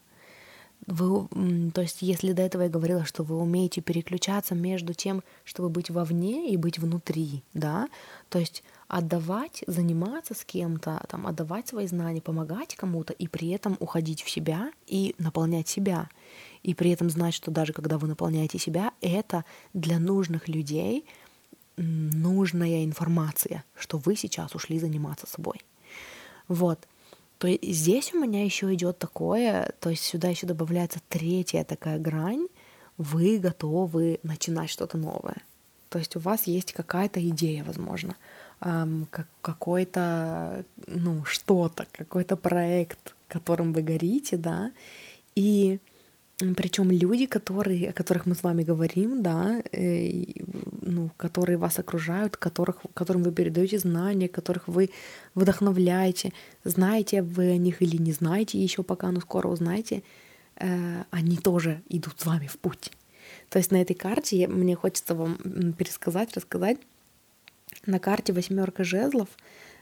вы, 0.86 1.28
то 1.72 1.82
есть, 1.82 2.02
если 2.02 2.32
до 2.32 2.42
этого 2.42 2.62
я 2.62 2.68
говорила, 2.68 3.04
что 3.04 3.22
вы 3.22 3.36
умеете 3.36 3.80
переключаться 3.80 4.54
между 4.54 4.94
тем, 4.94 5.22
чтобы 5.44 5.68
быть 5.68 5.90
вовне 5.90 6.50
и 6.50 6.56
быть 6.56 6.78
внутри, 6.78 7.42
да, 7.52 7.88
то 8.28 8.38
есть 8.38 8.62
отдавать, 8.88 9.62
заниматься 9.66 10.34
с 10.34 10.44
кем-то, 10.44 11.04
там, 11.08 11.26
отдавать 11.26 11.68
свои 11.68 11.86
знания, 11.86 12.20
помогать 12.20 12.74
кому-то, 12.74 13.12
и 13.12 13.28
при 13.28 13.50
этом 13.50 13.76
уходить 13.80 14.22
в 14.22 14.30
себя 14.30 14.72
и 14.86 15.14
наполнять 15.18 15.68
себя. 15.68 16.08
И 16.62 16.74
при 16.74 16.90
этом 16.90 17.10
знать, 17.10 17.34
что 17.34 17.50
даже 17.50 17.72
когда 17.72 17.98
вы 17.98 18.08
наполняете 18.08 18.58
себя, 18.58 18.92
это 19.00 19.44
для 19.74 19.98
нужных 19.98 20.48
людей 20.48 21.06
нужная 21.76 22.84
информация, 22.84 23.64
что 23.78 23.98
вы 23.98 24.16
сейчас 24.16 24.54
ушли 24.54 24.78
заниматься 24.78 25.26
собой. 25.26 25.60
Вот 26.48 26.88
то 27.38 27.48
здесь 27.62 28.12
у 28.12 28.18
меня 28.18 28.44
еще 28.44 28.74
идет 28.74 28.98
такое, 28.98 29.72
то 29.80 29.90
есть 29.90 30.02
сюда 30.02 30.28
еще 30.28 30.46
добавляется 30.46 30.98
третья 31.08 31.62
такая 31.62 31.98
грань, 31.98 32.48
вы 32.96 33.38
готовы 33.38 34.18
начинать 34.24 34.70
что-то 34.70 34.98
новое. 34.98 35.36
То 35.88 36.00
есть 36.00 36.16
у 36.16 36.18
вас 36.18 36.48
есть 36.48 36.72
какая-то 36.72 37.26
идея, 37.28 37.62
возможно, 37.62 38.16
эм, 38.60 39.06
как, 39.10 39.26
какой-то, 39.42 40.64
ну, 40.86 41.24
что-то, 41.24 41.86
какой-то 41.92 42.36
проект, 42.36 43.14
которым 43.28 43.72
вы 43.72 43.82
горите, 43.82 44.36
да, 44.36 44.72
и 45.34 45.78
причем 46.56 46.92
люди, 46.92 47.26
которые, 47.26 47.90
о 47.90 47.92
которых 47.92 48.26
мы 48.26 48.34
с 48.34 48.44
вами 48.44 48.62
говорим, 48.62 49.22
да, 49.22 49.60
э, 49.72 50.24
ну, 50.82 51.10
которые 51.16 51.56
вас 51.56 51.80
окружают, 51.80 52.36
которых, 52.36 52.76
которым 52.94 53.24
вы 53.24 53.32
передаете 53.32 53.78
знания, 53.78 54.28
которых 54.28 54.68
вы 54.68 54.90
вдохновляете, 55.34 56.32
знаете 56.62 57.22
вы 57.22 57.50
о 57.50 57.56
них 57.56 57.82
или 57.82 57.96
не 57.96 58.12
знаете 58.12 58.62
еще 58.62 58.84
пока, 58.84 59.10
но 59.10 59.20
скоро 59.20 59.48
узнаете, 59.48 60.04
э, 60.56 61.02
они 61.10 61.36
тоже 61.36 61.82
идут 61.88 62.20
с 62.20 62.26
вами 62.26 62.46
в 62.46 62.56
путь. 62.58 62.92
То 63.48 63.58
есть 63.58 63.72
на 63.72 63.82
этой 63.82 63.94
карте 63.94 64.46
мне 64.46 64.76
хочется 64.76 65.16
вам 65.16 65.36
пересказать, 65.72 66.36
рассказать. 66.36 66.78
На 67.86 67.98
карте 67.98 68.32
восьмерка 68.32 68.84
жезлов 68.84 69.28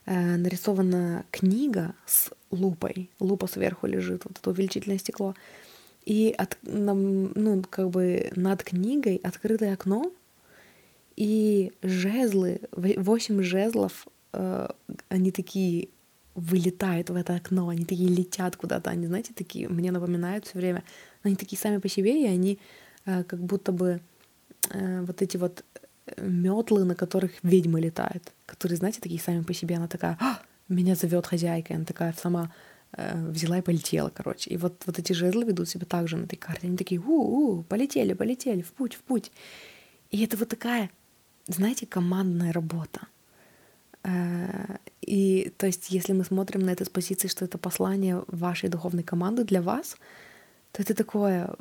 э, 0.05 0.37
нарисована 0.37 1.25
книга 1.31 1.95
с 2.07 2.31
лупой. 2.51 3.11
Лупа 3.21 3.47
сверху 3.47 3.87
лежит, 3.87 4.25
вот 4.25 4.39
это 4.39 4.51
увеличительное 4.51 4.99
стекло. 4.99 5.35
И 6.05 6.35
от, 6.39 6.57
ну, 6.63 7.65
как 7.69 7.91
бы 7.91 8.31
над 8.37 8.63
книгой 8.63 9.17
открытое 9.17 9.73
окно, 9.75 10.13
и 11.17 11.73
жезлы, 11.83 12.61
восемь 12.73 13.43
жезлов, 13.43 14.07
э, 14.33 14.69
они 15.09 15.33
такие 15.33 15.89
вылетают 16.35 17.09
в 17.09 17.17
это 17.17 17.35
окно, 17.35 17.71
они 17.71 17.85
такие 17.87 18.11
летят 18.11 18.57
куда-то, 18.57 18.91
они, 18.91 19.07
знаете, 19.07 19.33
такие, 19.35 19.69
мне 19.69 19.91
напоминают 19.91 20.47
все 20.47 20.59
время, 20.59 20.85
они 21.23 21.35
такие 21.35 21.59
сами 21.59 21.79
по 21.79 21.89
себе, 21.89 22.23
и 22.23 22.27
они 22.27 22.59
э, 23.07 23.25
как 23.25 23.41
будто 23.41 23.73
бы 23.73 24.01
э, 24.71 25.01
вот 25.01 25.23
эти 25.23 25.39
вот 25.39 25.65
метлы, 26.16 26.85
на 26.85 26.95
которых 26.95 27.33
ведьмы 27.43 27.81
летают, 27.81 28.33
которые, 28.47 28.77
знаете, 28.78 29.01
такие 29.01 29.20
сами 29.20 29.43
по 29.43 29.55
себе, 29.55 29.77
она 29.77 29.89
такая, 29.89 30.16
а, 30.20 30.41
меня 30.69 30.95
зовет 30.95 31.27
хозяйка, 31.27 31.74
она 31.74 31.85
такая 31.85 32.15
сама 32.20 32.51
Э, 32.93 33.31
взяла 33.31 33.59
и 33.59 33.62
полетела, 33.62 34.11
короче. 34.11 34.51
И 34.51 34.57
вот, 34.57 34.83
вот 34.87 34.99
эти 34.99 35.12
жезлы 35.12 35.45
ведут 35.45 35.69
себя 35.69 35.85
так 35.87 36.09
же 36.09 36.16
на 36.16 36.24
этой 36.24 36.37
карте. 36.37 36.66
Они 36.66 36.77
такие, 36.77 37.01
у-у, 37.01 37.62
полетели, 37.62 38.15
полетели, 38.15 38.62
в 38.62 38.73
путь, 38.73 38.95
в 38.95 39.01
путь. 39.01 39.31
И 40.11 40.24
это 40.24 40.37
вот 40.37 40.49
такая 40.49 40.91
знаете, 41.49 41.87
командная 41.87 42.53
работа. 42.53 43.01
Э, 44.03 44.78
и 45.03 45.53
то 45.59 45.66
есть, 45.66 45.91
если 45.91 46.12
мы 46.12 46.24
смотрим 46.24 46.61
на 46.61 46.70
это 46.70 46.85
с 46.85 46.89
позиции, 46.89 47.28
что 47.28 47.45
это 47.45 47.59
послание 47.59 48.24
вашей 48.28 48.69
духовной 48.69 49.03
команды 49.03 49.45
для 49.45 49.62
вас, 49.62 49.97
то 50.73 50.83
это 50.83 50.95
такое, 50.95 51.55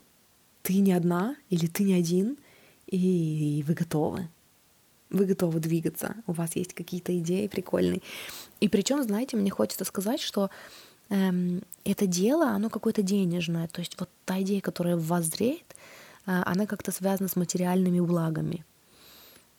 ты 0.63 0.79
не 0.79 0.93
одна 0.93 1.35
или 1.49 1.67
ты 1.67 1.83
не 1.83 1.93
один, 1.93 2.37
и 2.87 3.63
вы 3.67 3.73
готовы. 3.73 4.27
Вы 5.09 5.25
готовы 5.25 5.59
двигаться, 5.59 6.15
у 6.27 6.31
вас 6.31 6.55
есть 6.55 6.73
какие-то 6.73 7.17
идеи 7.19 7.47
прикольные. 7.47 8.01
И 8.59 8.67
причем, 8.69 9.03
знаете, 9.03 9.37
мне 9.37 9.51
хочется 9.51 9.85
сказать, 9.85 10.19
что 10.19 10.49
эм, 11.09 11.61
это 11.83 12.07
дело, 12.07 12.49
оно 12.49 12.69
какое-то 12.69 13.03
денежное. 13.03 13.67
То 13.67 13.81
есть 13.81 13.99
вот 13.99 14.09
та 14.25 14.41
идея, 14.41 14.61
которая 14.61 14.95
в 14.95 15.05
вас 15.05 15.25
зреет, 15.25 15.75
э, 16.25 16.41
она 16.45 16.65
как-то 16.65 16.91
связана 16.91 17.29
с 17.29 17.35
материальными 17.35 17.99
благами. 17.99 18.65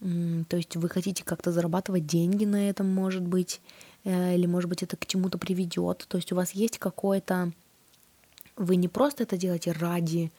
То 0.00 0.56
есть 0.56 0.76
вы 0.76 0.88
хотите 0.90 1.24
как-то 1.24 1.52
зарабатывать 1.52 2.06
деньги 2.06 2.44
на 2.44 2.68
этом, 2.68 2.92
может 2.92 3.22
быть, 3.22 3.62
э, 4.04 4.34
или, 4.34 4.46
может 4.46 4.68
быть, 4.68 4.82
это 4.82 4.96
к 4.96 5.06
чему-то 5.06 5.38
приведет. 5.38 6.04
То 6.08 6.18
есть 6.18 6.32
у 6.32 6.36
вас 6.36 6.50
есть 6.52 6.78
какое-то... 6.78 7.52
Вы 8.56 8.76
не 8.76 8.88
просто 8.88 9.22
это 9.22 9.38
делаете 9.38 9.72
ради 9.72 10.30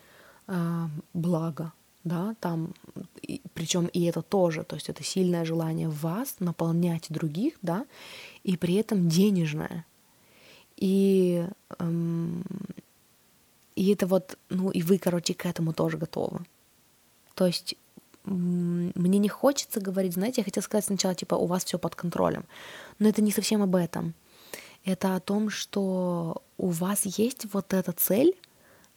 э, 0.47 0.85
блага, 1.13 1.73
да, 2.03 2.35
там, 2.39 2.73
причем 3.53 3.87
и 3.87 4.03
это 4.03 4.21
тоже, 4.21 4.63
то 4.63 4.75
есть 4.75 4.89
это 4.89 5.03
сильное 5.03 5.45
желание 5.45 5.89
вас 5.89 6.35
наполнять 6.39 7.07
других, 7.09 7.55
да, 7.61 7.85
и 8.43 8.57
при 8.57 8.75
этом 8.75 9.09
денежное. 9.09 9.85
И, 10.77 11.45
эм, 11.79 12.43
и 13.75 13.91
это 13.91 14.07
вот, 14.07 14.37
ну, 14.49 14.69
и 14.69 14.81
вы, 14.81 14.97
короче, 14.97 15.33
к 15.33 15.45
этому 15.45 15.73
тоже 15.73 15.97
готовы. 15.97 16.45
То 17.33 17.47
есть 17.47 17.75
мне 18.25 19.19
не 19.19 19.29
хочется 19.29 19.79
говорить, 19.79 20.13
знаете, 20.13 20.41
я 20.41 20.45
хотела 20.45 20.63
сказать 20.63 20.85
сначала, 20.85 21.15
типа, 21.15 21.35
у 21.35 21.45
вас 21.45 21.63
все 21.63 21.79
под 21.79 21.95
контролем, 21.95 22.45
но 22.99 23.07
это 23.07 23.21
не 23.21 23.31
совсем 23.31 23.61
об 23.61 23.75
этом. 23.75 24.13
Это 24.83 25.15
о 25.15 25.19
том, 25.19 25.49
что 25.49 26.41
у 26.57 26.69
вас 26.69 27.05
есть 27.05 27.45
вот 27.53 27.73
эта 27.73 27.91
цель, 27.91 28.35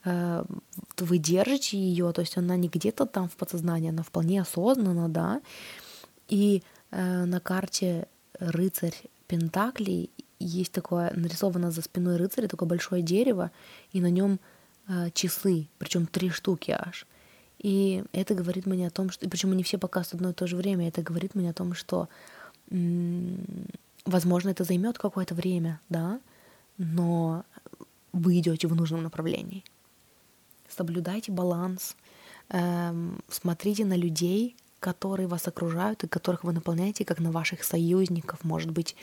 вы 0.05 1.19
держите 1.19 1.79
ее, 1.79 2.13
то 2.13 2.21
есть 2.21 2.37
она 2.37 2.57
не 2.57 2.69
где-то 2.69 3.07
там 3.07 3.29
в 3.29 3.37
подсознании, 3.37 3.91
она 3.91 4.03
вполне 4.03 4.41
осознанно, 4.41 5.09
да, 5.09 5.41
и 6.29 6.63
э, 6.91 7.25
на 7.25 7.41
карте 7.41 8.07
рыцарь 8.39 8.97
Пентаклей 9.27 10.11
есть 10.39 10.73
такое 10.73 11.13
нарисовано 11.15 11.71
за 11.71 11.83
спиной 11.83 12.17
рыцаря 12.17 12.49
такое 12.49 12.69
большое 12.69 13.03
дерево, 13.03 13.51
и 13.93 14.01
на 14.01 14.11
нем 14.11 14.41
э, 14.89 15.11
часы, 15.13 15.69
причем 15.79 16.07
три 16.07 16.31
штуки 16.31 16.71
аж. 16.71 17.07
И 17.59 18.05
это 18.13 18.35
говорит 18.35 18.65
мне 18.65 18.87
о 18.87 18.91
том, 18.91 19.11
что... 19.11 19.29
Причем 19.29 19.53
они 19.53 19.63
все 19.63 19.77
показывают 19.77 20.15
одно 20.15 20.31
и 20.31 20.33
то 20.33 20.47
же 20.47 20.57
время. 20.57 20.89
Это 20.89 21.03
говорит 21.03 21.35
мне 21.35 21.51
о 21.51 21.53
том, 21.53 21.75
что, 21.75 22.09
возможно, 24.07 24.49
это 24.49 24.65
займет 24.65 24.99
какое-то 24.99 25.35
время, 25.35 25.79
да, 25.91 26.21
но 26.79 27.45
вы 28.13 28.39
идете 28.39 28.67
в 28.67 28.75
нужном 28.75 29.03
направлении. 29.03 29.63
Соблюдайте 30.77 31.33
баланс, 31.33 31.97
эм, 32.51 33.19
смотрите 33.29 33.85
на 33.85 33.97
людей, 33.97 34.57
которые 34.81 35.29
вас 35.29 35.47
окружают 35.47 36.05
и 36.05 36.09
которых 36.09 36.45
вы 36.45 36.53
наполняете, 36.53 37.05
как 37.05 37.21
на 37.21 37.31
ваших 37.31 37.65
союзников, 37.65 38.45
может 38.45 38.71
быть, 38.71 38.97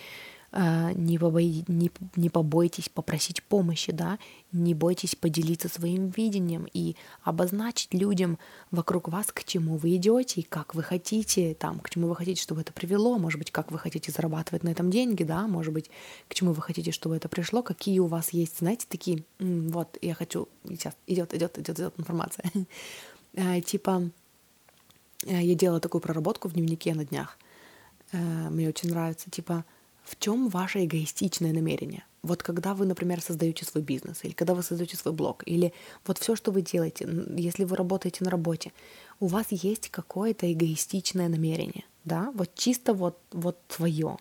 не, 0.57 1.19
побои, 1.19 1.63
не, 1.67 1.91
не 2.15 2.29
побойтесь 2.29 2.89
попросить 2.89 3.43
помощи, 3.43 3.91
да, 3.91 4.17
не 4.51 4.73
бойтесь 4.73 5.15
поделиться 5.15 5.69
своим 5.69 6.09
видением 6.09 6.67
и 6.73 6.95
обозначить 7.23 7.93
людям 7.93 8.39
вокруг 8.71 9.07
вас, 9.07 9.27
к 9.27 9.43
чему 9.43 9.77
вы 9.77 9.95
идете, 9.97 10.43
как 10.47 10.73
вы 10.73 10.81
хотите, 10.81 11.53
там, 11.53 11.79
к 11.79 11.91
чему 11.91 12.07
вы 12.07 12.15
хотите, 12.15 12.41
чтобы 12.41 12.61
это 12.61 12.73
привело, 12.73 13.19
может 13.19 13.37
быть, 13.37 13.51
как 13.51 13.71
вы 13.71 13.77
хотите 13.77 14.11
зарабатывать 14.11 14.63
на 14.63 14.69
этом 14.69 14.89
деньги, 14.89 15.23
да, 15.23 15.47
может 15.47 15.73
быть, 15.73 15.91
к 16.27 16.33
чему 16.33 16.53
вы 16.53 16.61
хотите, 16.63 16.91
чтобы 16.91 17.15
это 17.15 17.29
пришло, 17.29 17.61
какие 17.61 17.99
у 17.99 18.07
вас 18.07 18.31
есть, 18.31 18.59
знаете, 18.59 18.87
такие, 18.89 19.23
вот, 19.39 19.97
я 20.01 20.15
хочу, 20.15 20.47
сейчас 20.67 20.95
идет, 21.05 21.35
идет, 21.35 21.59
идет, 21.59 21.79
идет 21.79 21.93
информация, 21.97 22.51
а, 23.37 23.61
типа, 23.61 24.09
э, 25.25 25.43
я 25.43 25.53
делала 25.53 25.79
такую 25.79 26.01
проработку 26.01 26.47
в 26.47 26.53
дневнике 26.53 26.95
на 26.95 27.05
днях, 27.05 27.37
э, 28.11 28.17
мне 28.49 28.69
очень 28.69 28.89
нравится, 28.89 29.29
типа, 29.29 29.65
в 30.07 30.15
чем 30.19 30.47
ваше 30.47 30.85
эгоистичное 30.85 31.51
намерение? 31.51 32.03
Вот 32.23 32.41
когда 32.41 32.73
вы, 32.73 32.85
например, 32.85 33.21
создаете 33.21 33.65
свой 33.65 33.83
бизнес, 33.83 34.23
или 34.23 34.31
когда 34.31 34.53
вы 34.53 34.63
создаете 34.63 34.95
свой 34.95 35.13
блог, 35.13 35.43
или 35.45 35.73
вот 36.05 36.17
все, 36.17 36.35
что 36.35 36.51
вы 36.51 36.61
делаете, 36.61 37.07
если 37.37 37.65
вы 37.65 37.75
работаете 37.75 38.23
на 38.23 38.31
работе, 38.31 38.71
у 39.19 39.27
вас 39.27 39.47
есть 39.51 39.89
какое-то 39.89 40.51
эгоистичное 40.51 41.27
намерение, 41.27 41.83
да, 42.05 42.31
вот 42.35 42.55
чисто 42.55 42.93
вот, 42.93 43.19
вот 43.31 43.57
твое. 43.67 44.17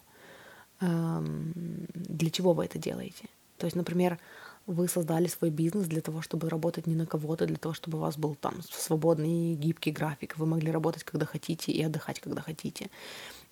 Эм, 0.80 1.52
для 1.94 2.30
чего 2.30 2.52
вы 2.52 2.64
это 2.64 2.78
делаете? 2.78 3.28
То 3.56 3.66
есть, 3.66 3.76
например, 3.76 4.18
вы 4.66 4.88
создали 4.88 5.28
свой 5.28 5.50
бизнес 5.50 5.86
для 5.86 6.00
того, 6.00 6.20
чтобы 6.20 6.50
работать 6.50 6.86
не 6.86 6.96
на 6.96 7.06
кого-то, 7.06 7.46
для 7.46 7.56
того, 7.56 7.74
чтобы 7.74 7.98
у 7.98 8.00
вас 8.00 8.18
был 8.18 8.34
там 8.34 8.54
свободный 8.70 9.54
гибкий 9.54 9.92
график, 9.92 10.36
вы 10.36 10.46
могли 10.46 10.72
работать, 10.72 11.04
когда 11.04 11.26
хотите, 11.26 11.70
и 11.72 11.82
отдыхать, 11.82 12.20
когда 12.20 12.42
хотите. 12.42 12.90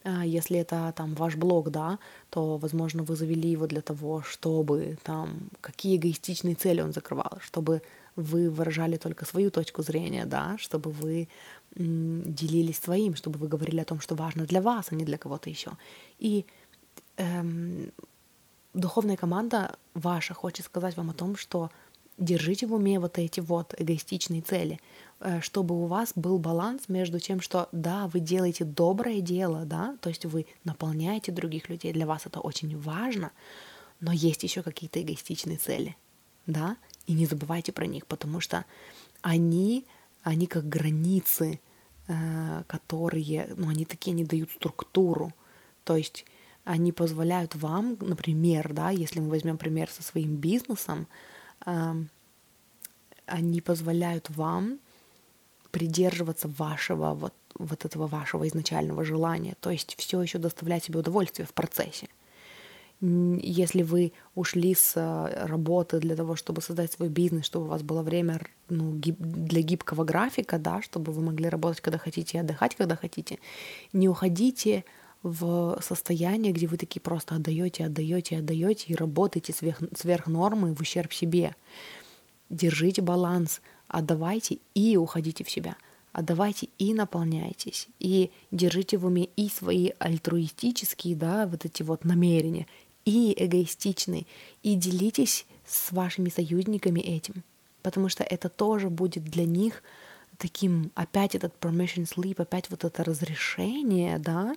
А, 0.05 0.25
если 0.25 0.59
это 0.59 0.93
там 0.97 1.15
ваш 1.15 1.37
блог, 1.37 1.71
да, 1.71 1.99
то, 2.31 2.59
возможно, 2.59 3.03
вы 3.03 3.17
завели 3.17 3.51
его 3.51 3.67
для 3.67 3.81
того, 3.81 4.23
чтобы 4.23 4.99
там 5.03 5.49
какие 5.61 5.97
эгоистичные 5.97 6.55
цели 6.55 6.83
он 6.83 6.93
закрывал, 6.93 7.39
чтобы 7.41 7.81
вы 8.17 8.51
выражали 8.51 8.97
только 8.97 9.25
свою 9.25 9.51
точку 9.51 9.83
зрения, 9.83 10.27
да, 10.27 10.57
чтобы 10.59 10.91
вы 10.91 11.29
делились 11.75 12.79
своим, 12.79 13.17
чтобы 13.17 13.39
вы 13.39 13.49
говорили 13.49 13.81
о 13.81 13.85
том, 13.85 14.01
что 14.01 14.15
важно 14.15 14.45
для 14.45 14.61
вас, 14.61 14.89
а 14.91 14.95
не 14.95 15.05
для 15.05 15.19
кого-то 15.19 15.51
еще. 15.51 15.73
И 16.19 16.45
эм, 17.17 17.91
духовная 18.75 19.17
команда 19.17 19.77
ваша 19.95 20.35
хочет 20.35 20.67
сказать 20.67 20.97
вам 20.97 21.11
о 21.11 21.15
том, 21.15 21.35
что 21.37 21.71
держите 22.19 22.67
в 22.67 22.75
уме 22.75 23.01
вот 23.01 23.19
эти 23.19 23.41
вот 23.41 23.75
эгоистичные 23.79 24.43
цели– 24.43 24.81
чтобы 25.41 25.75
у 25.75 25.87
вас 25.87 26.13
был 26.15 26.39
баланс 26.39 26.89
между 26.89 27.19
тем, 27.19 27.41
что 27.41 27.69
да, 27.73 28.09
вы 28.09 28.21
делаете 28.21 28.65
доброе 28.65 29.21
дело, 29.21 29.65
да, 29.65 29.97
то 30.01 30.09
есть 30.11 30.25
вы 30.27 30.47
наполняете 30.65 31.33
других 31.33 31.69
людей, 31.69 31.93
для 31.93 32.07
вас 32.07 32.27
это 32.27 32.41
очень 32.41 32.79
важно, 32.79 33.33
но 34.01 34.13
есть 34.13 34.43
еще 34.43 34.63
какие-то 34.63 35.01
эгоистичные 35.01 35.57
цели, 35.57 35.97
да, 36.47 36.77
и 37.07 37.15
не 37.15 37.27
забывайте 37.27 37.73
про 37.73 37.87
них, 37.87 38.07
потому 38.07 38.41
что 38.41 38.65
они, 39.23 39.87
они 40.23 40.47
как 40.47 40.69
границы, 40.69 41.61
э, 42.07 42.63
которые, 42.67 43.55
ну, 43.57 43.69
они 43.69 43.85
такие, 43.85 44.13
они 44.13 44.25
дают 44.25 44.51
структуру, 44.51 45.33
то 45.85 45.97
есть 45.97 46.27
они 46.65 46.93
позволяют 46.93 47.55
вам, 47.55 47.97
например, 48.01 48.73
да, 48.73 48.91
если 48.91 49.21
мы 49.21 49.29
возьмем 49.29 49.59
пример 49.59 49.91
со 49.91 50.03
своим 50.03 50.37
бизнесом, 50.37 51.07
эм, 51.67 52.09
они 53.27 53.61
позволяют 53.61 54.31
вам 54.31 54.79
придерживаться 55.75 56.47
вашего 56.47 57.15
вот, 57.15 57.35
вот 57.59 57.85
этого 57.85 58.07
вашего 58.07 58.47
изначального 58.47 59.05
желания, 59.05 59.55
то 59.61 59.71
есть 59.71 59.97
все 59.99 60.23
еще 60.23 60.39
доставлять 60.39 60.85
себе 60.85 61.01
удовольствие 61.01 61.47
в 61.47 61.53
процессе. 61.53 62.07
Если 63.01 63.83
вы 63.83 64.13
ушли 64.37 64.73
с 64.75 64.93
э, 64.95 65.47
работы 65.47 65.99
для 65.99 66.15
того, 66.15 66.37
чтобы 66.37 66.63
создать 66.63 66.93
свой 66.93 67.09
бизнес, 67.09 67.45
чтобы 67.47 67.67
у 67.67 67.69
вас 67.69 67.83
было 67.83 68.03
время 68.03 68.41
ну, 68.69 68.93
гиб, 68.95 69.17
для 69.19 69.63
гибкого 69.63 70.05
графика, 70.05 70.59
да, 70.59 70.81
чтобы 70.81 71.11
вы 71.13 71.23
могли 71.23 71.49
работать, 71.49 71.81
когда 71.81 71.99
хотите, 71.99 72.39
и 72.39 72.41
отдыхать, 72.41 72.77
когда 72.77 72.95
хотите, 72.95 73.41
не 73.93 74.09
уходите 74.09 74.85
в 75.25 75.81
состояние, 75.83 76.53
где 76.53 76.69
вы 76.69 76.77
такие 76.77 77.01
просто 77.01 77.35
отдаете, 77.35 77.87
отдаете, 77.87 78.39
отдаете 78.39 78.93
и 78.93 78.95
работаете 78.95 79.53
сверх, 79.53 79.83
сверх 79.97 80.29
нормы 80.29 80.73
в 80.73 80.81
ущерб 80.81 81.13
себе. 81.13 81.57
Держите 82.49 83.03
баланс– 83.03 83.61
отдавайте 83.89 84.59
и 84.75 84.97
уходите 84.97 85.45
в 85.45 85.51
себя. 85.51 85.77
Отдавайте 86.13 86.69
и 86.79 86.95
наполняйтесь, 86.95 87.89
и 87.99 88.31
держите 88.53 88.99
в 88.99 89.07
уме 89.07 89.25
и 89.37 89.49
свои 89.49 89.91
альтруистические, 89.99 91.17
да, 91.17 91.47
вот 91.47 91.65
эти 91.65 91.83
вот 91.83 92.05
намерения, 92.05 92.69
и 93.05 93.35
эгоистичные, 93.37 94.27
и 94.63 94.77
делитесь 94.77 95.45
с 95.67 95.91
вашими 95.91 96.29
союзниками 96.29 97.01
этим, 97.01 97.43
потому 97.83 98.09
что 98.09 98.23
это 98.23 98.49
тоже 98.49 98.91
будет 98.91 99.25
для 99.25 99.45
них 99.45 99.83
таким, 100.39 100.91
опять 100.95 101.35
этот 101.35 101.55
permission 101.61 102.05
sleep, 102.05 102.41
опять 102.41 102.71
вот 102.71 102.85
это 102.85 103.03
разрешение, 103.03 104.19
да, 104.19 104.57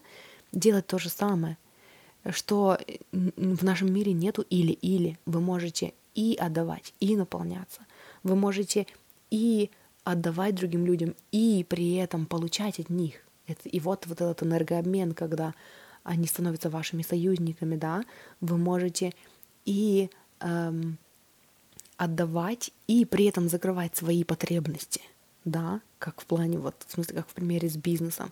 делать 0.51 0.87
то 0.87 0.99
же 0.99 1.09
самое, 1.09 1.57
что 2.29 2.77
в 3.11 3.63
нашем 3.63 3.91
мире 3.93 4.13
нету 4.13 4.45
или-или, 4.49 5.17
вы 5.25 5.41
можете 5.41 5.93
и 6.13 6.35
отдавать, 6.39 6.93
и 6.99 7.15
наполняться, 7.15 7.81
вы 8.23 8.35
можете 8.35 8.87
и 9.29 9.69
отдавать 10.03 10.55
другим 10.55 10.85
людям, 10.85 11.15
и 11.31 11.65
при 11.67 11.95
этом 11.95 12.25
получать 12.25 12.79
от 12.79 12.89
них. 12.89 13.15
И 13.65 13.79
вот, 13.79 14.07
вот 14.07 14.21
этот 14.21 14.43
энергообмен, 14.43 15.13
когда 15.13 15.53
они 16.03 16.27
становятся 16.27 16.69
вашими 16.69 17.01
союзниками, 17.01 17.75
да, 17.75 18.03
вы 18.39 18.57
можете 18.57 19.13
и 19.65 20.09
эм, 20.39 20.97
отдавать, 21.97 22.71
и 22.87 23.05
при 23.05 23.25
этом 23.25 23.49
закрывать 23.49 23.95
свои 23.97 24.23
потребности, 24.23 25.01
да, 25.43 25.81
как 25.99 26.21
в 26.21 26.25
плане, 26.25 26.57
вот, 26.57 26.75
в 26.87 26.93
смысле, 26.93 27.15
как 27.17 27.27
в 27.27 27.33
примере 27.33 27.69
с 27.69 27.75
бизнесом. 27.75 28.31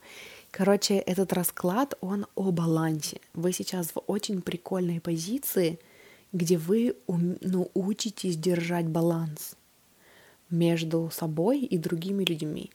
Короче, 0.51 0.95
этот 0.95 1.33
расклад, 1.33 1.95
он 1.99 2.27
о 2.35 2.51
балансе. 2.51 3.19
Вы 3.33 3.51
сейчас 3.51 3.87
в 3.87 4.01
очень 4.07 4.41
прикольной 4.41 5.01
позиции, 5.01 5.79
где 6.31 6.57
вы 6.57 6.95
ну, 7.07 7.69
учитесь 7.73 8.37
держать 8.37 8.87
баланс 8.87 9.55
между 10.49 11.09
собой 11.11 11.61
и 11.61 11.77
другими 11.77 12.23
людьми. 12.23 12.71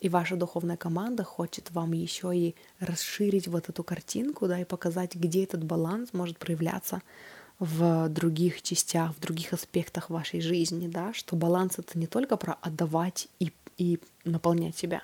И 0.00 0.08
ваша 0.08 0.36
духовная 0.36 0.76
команда 0.76 1.22
хочет 1.22 1.70
вам 1.70 1.92
еще 1.92 2.36
и 2.36 2.54
расширить 2.80 3.46
вот 3.46 3.68
эту 3.68 3.84
картинку, 3.84 4.48
да, 4.48 4.60
и 4.60 4.64
показать, 4.64 5.14
где 5.14 5.44
этот 5.44 5.62
баланс 5.62 6.12
может 6.12 6.38
проявляться 6.38 7.02
в 7.60 8.08
других 8.08 8.62
частях, 8.62 9.14
в 9.14 9.20
других 9.20 9.52
аспектах 9.52 10.10
вашей 10.10 10.40
жизни, 10.40 10.88
да, 10.88 11.12
что 11.12 11.36
баланс 11.36 11.78
это 11.78 11.96
не 11.96 12.08
только 12.08 12.36
про 12.36 12.54
отдавать 12.60 13.28
и, 13.38 13.52
и 13.78 14.00
наполнять 14.24 14.76
себя. 14.76 15.02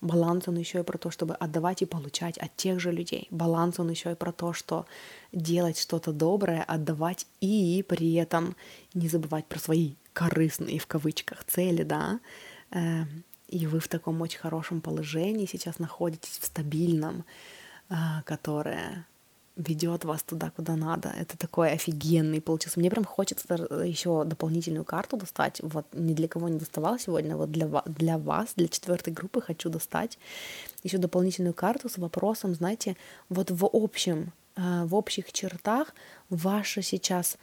Баланс 0.00 0.48
он 0.48 0.56
еще 0.56 0.80
и 0.80 0.82
про 0.82 0.98
то, 0.98 1.10
чтобы 1.10 1.34
отдавать 1.34 1.82
и 1.82 1.86
получать 1.86 2.38
от 2.38 2.56
тех 2.56 2.80
же 2.80 2.90
людей. 2.90 3.28
Баланс 3.30 3.78
он 3.78 3.90
еще 3.90 4.12
и 4.12 4.16
про 4.16 4.32
то, 4.32 4.52
что 4.52 4.86
делать 5.32 5.78
что-то 5.78 6.12
доброе, 6.12 6.64
отдавать 6.64 7.26
и 7.40 7.84
при 7.86 8.14
этом 8.14 8.56
не 8.94 9.08
забывать 9.08 9.44
про 9.46 9.60
свои 9.60 9.94
корыстные 10.12 10.78
в 10.78 10.86
кавычках 10.86 11.44
цели, 11.44 11.82
да, 11.82 12.20
эм, 12.70 13.24
и 13.48 13.66
вы 13.66 13.80
в 13.80 13.88
таком 13.88 14.20
очень 14.22 14.38
хорошем 14.38 14.80
положении 14.80 15.46
сейчас 15.46 15.78
находитесь, 15.78 16.38
в 16.38 16.46
стабильном, 16.46 17.24
а, 17.88 18.22
которое 18.22 19.06
ведет 19.56 20.04
вас 20.04 20.22
туда, 20.22 20.50
куда 20.50 20.76
надо. 20.76 21.12
Это 21.18 21.36
такой 21.36 21.72
офигенный 21.72 22.40
получился. 22.40 22.78
Мне 22.78 22.90
прям 22.90 23.04
хочется 23.04 23.54
еще 23.84 24.24
дополнительную 24.24 24.84
карту 24.84 25.16
достать. 25.16 25.60
Вот 25.62 25.86
ни 25.92 26.14
для 26.14 26.28
кого 26.28 26.48
не 26.48 26.58
доставала 26.58 26.98
сегодня, 26.98 27.36
вот 27.36 27.50
для, 27.50 27.66
для 27.86 28.18
вас, 28.18 28.54
для 28.56 28.68
четвертой 28.68 29.12
группы 29.12 29.40
хочу 29.40 29.68
достать 29.68 30.18
еще 30.82 30.98
дополнительную 30.98 31.54
карту 31.54 31.88
с 31.88 31.98
вопросом, 31.98 32.54
знаете, 32.54 32.96
вот 33.28 33.50
в 33.50 33.68
общем, 33.72 34.32
а, 34.56 34.86
в 34.86 34.94
общих 34.94 35.32
чертах 35.32 35.94
ваше 36.28 36.82
сейчас 36.82 37.36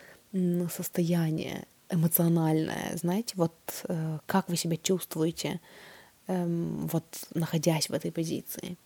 состояние 0.76 1.66
эмоциональное, 1.90 2.96
знаете, 2.96 3.34
вот 3.36 3.54
э, 3.88 4.20
как 4.26 4.50
вы 4.50 4.58
себя 4.58 4.78
чувствуете, 4.78 5.60
эм, 6.28 6.88
вот 6.88 7.06
находясь 7.34 7.90
в 7.90 7.94
этой 7.94 8.12
позиции. 8.12 8.78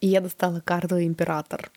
И 0.00 0.06
я 0.08 0.20
достала 0.20 0.60
карту 0.60 1.00
император. 1.00 1.70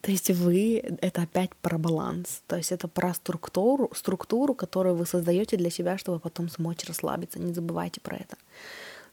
То 0.00 0.12
есть 0.12 0.30
вы— 0.30 0.78
это 1.00 1.22
опять 1.22 1.54
про 1.56 1.76
баланс, 1.76 2.42
то 2.46 2.56
есть 2.56 2.72
это 2.72 2.88
про 2.88 3.14
структуру, 3.14 3.90
структуру, 3.94 4.54
которую 4.54 4.94
вы 4.94 5.06
создаете 5.06 5.56
для 5.56 5.70
себя, 5.70 5.98
чтобы 5.98 6.20
потом 6.20 6.48
смочь 6.48 6.84
расслабиться. 6.84 7.40
Не 7.40 7.52
забывайте 7.52 8.00
про 8.00 8.16
это. 8.16 8.36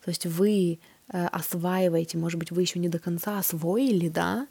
То 0.03 0.09
есть 0.09 0.25
вы 0.27 0.79
э, 1.09 1.25
осваиваете, 1.27 2.17
может 2.19 2.39
быть, 2.39 2.51
вы 2.51 2.61
еще 2.61 2.79
не 2.79 2.89
до 2.89 2.99
конца 2.99 3.39
освоили, 3.39 4.09
да, 4.09 4.47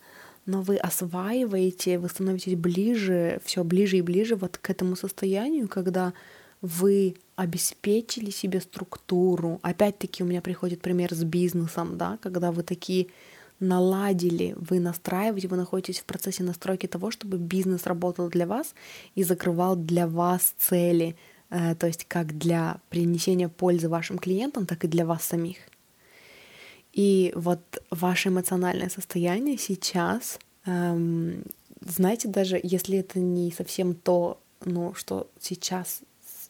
но 0.47 0.62
вы 0.62 0.77
осваиваете, 0.77 1.99
вы 1.99 2.09
становитесь 2.09 2.57
ближе, 2.57 3.41
все 3.45 3.65
ближе 3.65 3.99
и 3.99 4.03
ближе 4.03 4.37
вот 4.37 4.59
к 4.59 4.71
этому 4.71 4.97
состоянию, 4.97 5.69
когда 5.69 6.12
вы 6.61 7.16
обеспечили 7.37 8.31
себе 8.31 8.61
структуру. 8.61 9.59
Опять-таки 9.62 10.23
у 10.23 10.27
меня 10.27 10.41
приходит 10.41 10.81
пример 10.81 11.15
с 11.15 11.25
бизнесом, 11.25 11.99
да, 11.99 12.19
когда 12.23 12.53
вы 12.53 12.62
такие 12.62 13.09
наладили, 13.61 14.55
вы 14.57 14.81
настраиваете, 14.81 15.49
вы 15.49 15.57
находитесь 15.57 16.01
в 16.01 16.05
процессе 16.05 16.43
настройки 16.43 16.87
того, 16.87 17.11
чтобы 17.11 17.39
бизнес 17.39 17.87
работал 17.87 18.29
для 18.29 18.47
вас 18.47 18.75
и 19.15 19.23
закрывал 19.23 19.77
для 19.77 20.07
вас 20.07 20.55
цели, 20.59 21.16
э, 21.51 21.75
то 21.75 21.87
есть 21.87 22.05
как 22.07 22.37
для 22.37 22.79
принесения 22.91 23.49
пользы 23.49 23.89
вашим 23.89 24.19
клиентам, 24.19 24.66
так 24.66 24.85
и 24.85 24.89
для 24.89 25.07
вас 25.07 25.23
самих. 25.23 25.57
И 26.95 27.33
вот 27.35 27.61
ваше 27.91 28.29
эмоциональное 28.29 28.89
состояние 28.89 29.59
сейчас, 29.59 30.39
эм, 30.65 31.43
знаете, 31.81 32.29
даже 32.29 32.61
если 32.62 32.99
это 32.99 33.19
не 33.19 33.51
совсем 33.51 33.95
то, 33.95 34.39
ну, 34.65 34.95
что 34.95 35.29
сейчас 35.41 36.03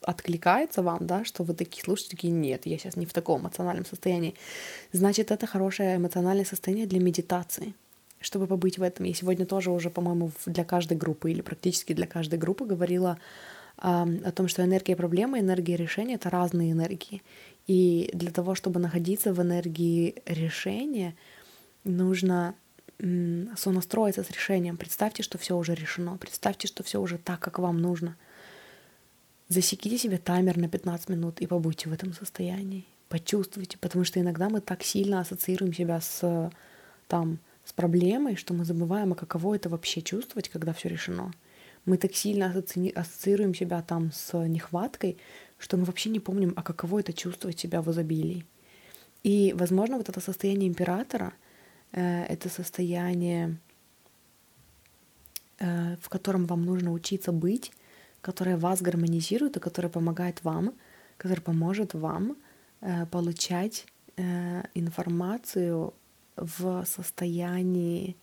откликается 0.03 0.83
вам, 0.83 1.07
да, 1.07 1.25
что 1.25 1.45
вы 1.45 1.55
такие 1.55 1.83
слушаете, 1.83 2.11
такие, 2.11 2.33
нет, 2.33 2.67
я 2.67 2.77
сейчас 2.77 2.97
не 2.97 3.07
в 3.07 3.15
таком 3.15 3.41
эмоциональном 3.41 3.87
состоянии, 3.87 4.35
значит, 4.93 5.31
это 5.31 5.47
хорошее 5.47 5.97
эмоциональное 5.97 6.45
состояние 6.45 6.87
для 6.87 7.01
медитации, 7.01 7.73
чтобы 8.21 8.47
побыть 8.47 8.77
в 8.79 8.83
этом. 8.83 9.07
Я 9.07 9.15
сегодня 9.15 9.47
тоже 9.47 9.71
уже, 9.71 9.89
по-моему, 9.89 10.31
для 10.45 10.65
каждой 10.65 10.99
группы 10.99 11.31
или 11.31 11.41
практически 11.41 11.95
для 11.95 12.07
каждой 12.07 12.39
группы 12.39 12.67
говорила 12.67 13.19
э, 13.79 13.83
о 13.83 14.33
том, 14.33 14.49
что 14.49 14.63
энергия 14.63 14.95
проблемы, 14.95 15.41
энергия 15.41 15.77
решения— 15.77 16.15
это 16.17 16.29
разные 16.29 16.73
энергии. 16.73 17.23
И 17.67 18.11
для 18.13 18.31
того, 18.31 18.55
чтобы 18.55 18.81
находиться 18.81 19.33
в 19.33 19.41
энергии 19.41 20.23
решения, 20.27 21.15
нужно 21.85 22.55
сонастроиться 23.57 24.23
с 24.23 24.31
решением. 24.31 24.77
Представьте, 24.77 25.23
что 25.23 25.37
все 25.39 25.57
уже 25.57 25.75
решено. 25.75 26.17
Представьте, 26.17 26.69
что 26.69 26.83
все 26.83 27.01
уже 27.01 27.19
так, 27.19 27.41
как 27.41 27.59
вам 27.59 27.79
нужно. 27.79 28.17
Засеките 29.49 29.99
себе 29.99 30.19
таймер 30.19 30.57
на 30.57 30.69
15 30.69 31.09
минут 31.11 31.41
и 31.41 31.47
побудьте 31.47 31.89
в 31.89 31.93
этом 31.93 32.13
состоянии. 32.13 32.85
Почувствуйте, 33.09 33.79
потому 33.79 34.05
что 34.05 34.21
иногда 34.21 34.49
мы 34.49 34.61
так 34.61 34.83
сильно 34.83 35.21
ассоциируем 35.21 35.75
себя 35.75 36.01
с, 36.01 36.51
там, 37.09 37.39
с 37.65 37.73
проблемой, 37.73 38.37
что 38.37 38.55
мы 38.55 38.65
забываем, 38.65 39.13
а 39.13 39.17
каково 39.17 39.57
это 39.57 39.69
вообще 39.69 40.01
чувствовать, 40.01 40.49
когда 40.49 40.73
все 40.73 40.89
решено. 40.89 41.33
Мы 41.85 41.99
так 41.99 42.15
сильно 42.15 42.47
ассоциируем 42.95 43.55
себя 43.55 43.83
там 43.83 44.11
с 44.13 44.33
нехваткой, 44.47 45.19
что 45.59 45.77
мы 45.77 45.85
вообще 45.85 46.11
не 46.11 46.21
помним, 46.21 46.53
а 46.57 46.63
каково 46.63 47.01
это 47.01 47.13
чувствовать 47.13 47.59
себя 47.59 47.83
в 47.83 47.91
изобилии. 47.91 48.45
И, 49.23 49.55
возможно, 49.57 49.97
вот 49.97 50.09
это 50.09 50.21
состояние 50.21 50.69
императора, 50.69 51.33
э, 51.93 52.25
это 52.25 52.49
состояние, 52.49 53.59
э, 55.59 55.97
в 56.01 56.09
котором 56.09 56.47
вам 56.47 56.65
нужно 56.65 56.93
учиться 56.93 57.33
быть, 57.33 57.73
которая 58.21 58.57
вас 58.59 58.83
гармонизирует 58.83 59.57
и 59.57 59.61
которая 59.61 59.91
помогает 59.91 60.45
вам, 60.45 60.75
которая 61.17 61.43
поможет 61.43 61.95
вам 61.95 62.37
э, 62.81 63.07
получать 63.07 63.87
информацию 64.75 65.93
в 66.37 66.85
состоянии, 66.85 68.17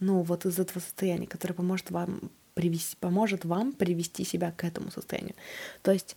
ну 0.00 0.22
вот 0.22 0.44
из 0.44 0.58
этого 0.58 0.80
состояния, 0.80 1.28
которое 1.28 1.54
поможет 1.54 1.92
вам 1.92 2.32
привести, 2.54 2.96
поможет 2.98 3.44
вам 3.44 3.72
привести 3.72 4.24
себя 4.24 4.50
к 4.50 4.64
этому 4.64 4.90
состоянию. 4.90 5.36
То 5.82 5.92
есть 5.92 6.16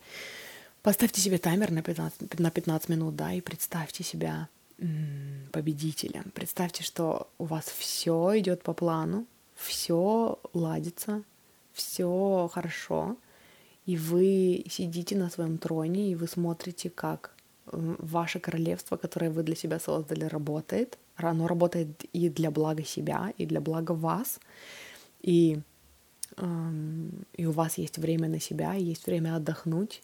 поставьте 0.83 1.21
себе 1.21 1.39
таймер 1.39 1.71
на 1.71 1.81
15, 1.81 2.39
на 2.39 2.51
15 2.51 2.89
минут, 2.89 3.15
да, 3.15 3.33
и 3.33 3.41
представьте 3.41 4.03
себя 4.03 4.47
победителем. 5.51 6.31
Представьте, 6.33 6.83
что 6.83 7.27
у 7.37 7.45
вас 7.45 7.65
все 7.65 8.37
идет 8.39 8.63
по 8.63 8.73
плану, 8.73 9.25
все 9.55 10.39
ладится, 10.53 11.23
все 11.73 12.49
хорошо, 12.53 13.17
и 13.85 13.97
вы 13.97 14.65
сидите 14.69 15.15
на 15.15 15.29
своем 15.29 15.57
троне, 15.57 16.11
и 16.11 16.15
вы 16.15 16.27
смотрите, 16.27 16.89
как 16.89 17.33
ваше 17.65 18.39
королевство, 18.39 18.97
которое 18.97 19.29
вы 19.31 19.43
для 19.43 19.55
себя 19.55 19.79
создали, 19.79 20.25
работает. 20.25 20.97
Оно 21.15 21.47
работает 21.47 22.03
и 22.11 22.29
для 22.29 22.51
блага 22.51 22.83
себя, 22.83 23.33
и 23.37 23.45
для 23.45 23.61
блага 23.61 23.93
вас. 23.93 24.39
И, 25.21 25.59
эм, 26.37 27.25
и 27.33 27.45
у 27.45 27.51
вас 27.51 27.77
есть 27.77 27.97
время 27.97 28.27
на 28.27 28.39
себя, 28.39 28.73
есть 28.73 29.05
время 29.05 29.35
отдохнуть, 29.35 30.01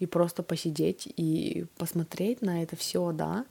и 0.00 0.06
просто 0.06 0.42
посидеть 0.42 1.06
и 1.16 1.66
посмотреть 1.78 2.42
на 2.42 2.62
это 2.62 2.74
все, 2.74 3.12
да, 3.12 3.46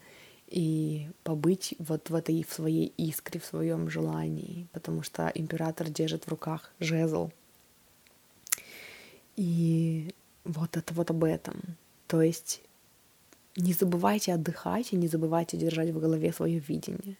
и 0.47 1.09
побыть 1.23 1.75
вот 1.79 2.09
в 2.09 2.15
этой 2.15 2.43
в 2.43 2.51
своей 2.51 2.91
искре, 2.97 3.39
в 3.39 3.45
своем 3.45 3.89
желании, 3.89 4.67
потому 4.73 5.03
что 5.03 5.31
император 5.33 5.89
держит 5.89 6.25
в 6.25 6.29
руках 6.29 6.73
жезл, 6.79 7.29
и 9.37 10.13
вот 10.43 10.75
это 10.75 10.93
вот 10.93 11.11
об 11.11 11.23
этом. 11.23 11.61
То 12.07 12.21
есть 12.21 12.61
не 13.55 13.73
забывайте 13.73 14.33
отдыхать 14.33 14.91
и 14.91 14.97
не 14.97 15.07
забывайте 15.07 15.55
держать 15.55 15.91
в 15.91 15.99
голове 15.99 16.33
свое 16.33 16.59
видение. 16.59 17.15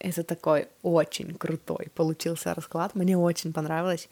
Это 0.00 0.24
такой 0.24 0.68
очень 0.82 1.34
крутой 1.34 1.88
получился 1.94 2.54
расклад. 2.54 2.94
Мне 2.94 3.18
очень 3.18 3.52
понравилось. 3.52 4.08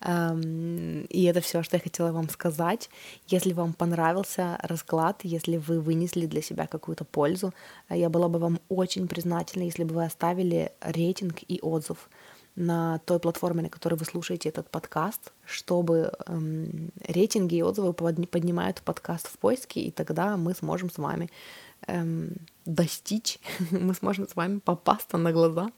И 0.00 1.24
это 1.24 1.40
все, 1.40 1.62
что 1.64 1.76
я 1.76 1.82
хотела 1.82 2.12
вам 2.12 2.28
сказать. 2.28 2.88
Если 3.26 3.52
вам 3.52 3.72
понравился 3.72 4.56
расклад, 4.62 5.20
если 5.24 5.56
вы 5.56 5.80
вынесли 5.80 6.26
для 6.26 6.42
себя 6.42 6.66
какую-то 6.68 7.04
пользу, 7.04 7.52
я 7.90 8.08
была 8.08 8.28
бы 8.28 8.38
вам 8.38 8.60
очень 8.68 9.08
признательна, 9.08 9.64
если 9.64 9.82
бы 9.82 9.96
вы 9.96 10.04
оставили 10.04 10.70
рейтинг 10.80 11.40
и 11.48 11.58
отзыв 11.60 12.08
на 12.54 12.98
той 13.06 13.18
платформе, 13.18 13.62
на 13.62 13.70
которой 13.70 13.94
вы 13.94 14.04
слушаете 14.04 14.50
этот 14.50 14.70
подкаст, 14.70 15.32
чтобы 15.44 16.12
эм, 16.26 16.90
рейтинги 17.08 17.56
и 17.56 17.62
отзывы 17.62 17.94
поднимают 17.94 18.82
подкаст 18.82 19.28
в 19.28 19.38
поиске, 19.38 19.80
и 19.80 19.90
тогда 19.90 20.36
мы 20.36 20.54
сможем 20.54 20.90
с 20.90 20.98
вами 20.98 21.30
эм, 21.86 22.36
достичь, 22.64 23.38
мы 23.70 23.94
сможем 23.94 24.28
с 24.28 24.36
вами 24.36 24.58
попасться 24.58 25.18
на 25.18 25.32
глаза 25.32 25.70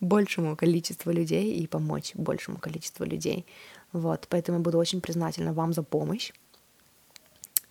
большему 0.00 0.56
количеству 0.56 1.12
людей 1.12 1.54
и 1.54 1.66
помочь 1.66 2.12
большему 2.14 2.58
количеству 2.58 3.04
людей. 3.04 3.46
Вот, 3.92 4.26
поэтому 4.28 4.58
я 4.58 4.64
буду 4.64 4.78
очень 4.78 5.00
признательна 5.00 5.52
вам 5.52 5.72
за 5.72 5.82
помощь. 5.82 6.32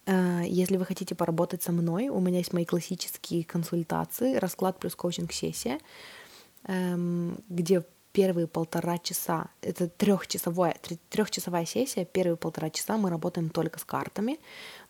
Э, 0.06 0.44
если 0.46 0.78
вы 0.78 0.86
хотите 0.86 1.16
поработать 1.16 1.64
со 1.64 1.72
мной, 1.72 2.10
у 2.10 2.20
меня 2.20 2.38
есть 2.38 2.54
мои 2.54 2.66
классические 2.66 3.44
консультации, 3.44 4.36
расклад 4.36 4.80
плюс 4.80 4.96
коучинг-сессия, 4.96 5.80
эм, 6.68 7.38
где 7.50 7.84
первые 8.14 8.48
полтора 8.48 9.00
часа, 9.00 9.48
это 9.62 9.90
трехчасовая, 9.90 10.76
трехчасовая 11.10 11.66
сессия, 11.66 12.06
первые 12.06 12.38
полтора 12.38 12.70
часа 12.70 12.98
мы 12.98 13.10
работаем 13.10 13.50
только 13.50 13.80
с 13.80 13.84
картами, 13.84 14.40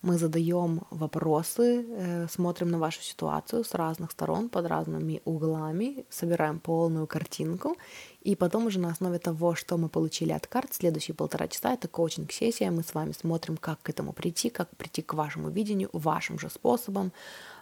мы 0.01 0.17
задаем 0.17 0.81
вопросы, 0.91 1.85
э, 1.87 2.27
смотрим 2.29 2.69
на 2.69 2.79
вашу 2.79 3.01
ситуацию 3.01 3.63
с 3.63 3.73
разных 3.73 4.11
сторон, 4.11 4.49
под 4.49 4.65
разными 4.65 5.21
углами, 5.23 6.05
собираем 6.09 6.59
полную 6.59 7.07
картинку, 7.07 7.77
и 8.21 8.35
потом 8.35 8.65
уже 8.65 8.79
на 8.79 8.89
основе 8.89 9.19
того, 9.19 9.55
что 9.55 9.77
мы 9.77 9.87
получили 9.87 10.33
от 10.33 10.45
карт, 10.47 10.73
следующие 10.73 11.15
полтора 11.15 11.47
часа— 11.47 11.73
это 11.75 11.87
коучинг-сессия, 11.87 12.71
мы 12.71 12.83
с 12.83 12.93
вами 12.93 13.13
смотрим, 13.13 13.55
как 13.55 13.81
к 13.81 13.89
этому 13.89 14.11
прийти, 14.11 14.49
как 14.49 14.75
прийти 14.75 15.01
к 15.01 15.13
вашему 15.13 15.49
видению, 15.49 15.89
вашим 15.93 16.37
же 16.39 16.49
способом, 16.49 17.13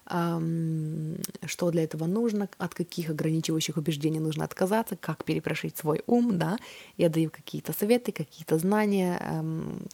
что 0.07 1.71
для 1.71 1.83
этого 1.83 2.05
нужно, 2.05 2.49
от 2.57 2.73
каких 2.73 3.09
ограничивающих 3.09 3.77
убеждений 3.77 4.19
нужно 4.19 4.43
отказаться, 4.45 4.95
как 4.95 5.23
перепрошить 5.23 5.77
свой 5.77 6.03
ум, 6.07 6.37
да, 6.37 6.57
я 6.97 7.09
даю 7.09 7.29
какие-то 7.29 7.73
советы, 7.73 8.11
какие-то 8.11 8.57
знания, 8.57 9.43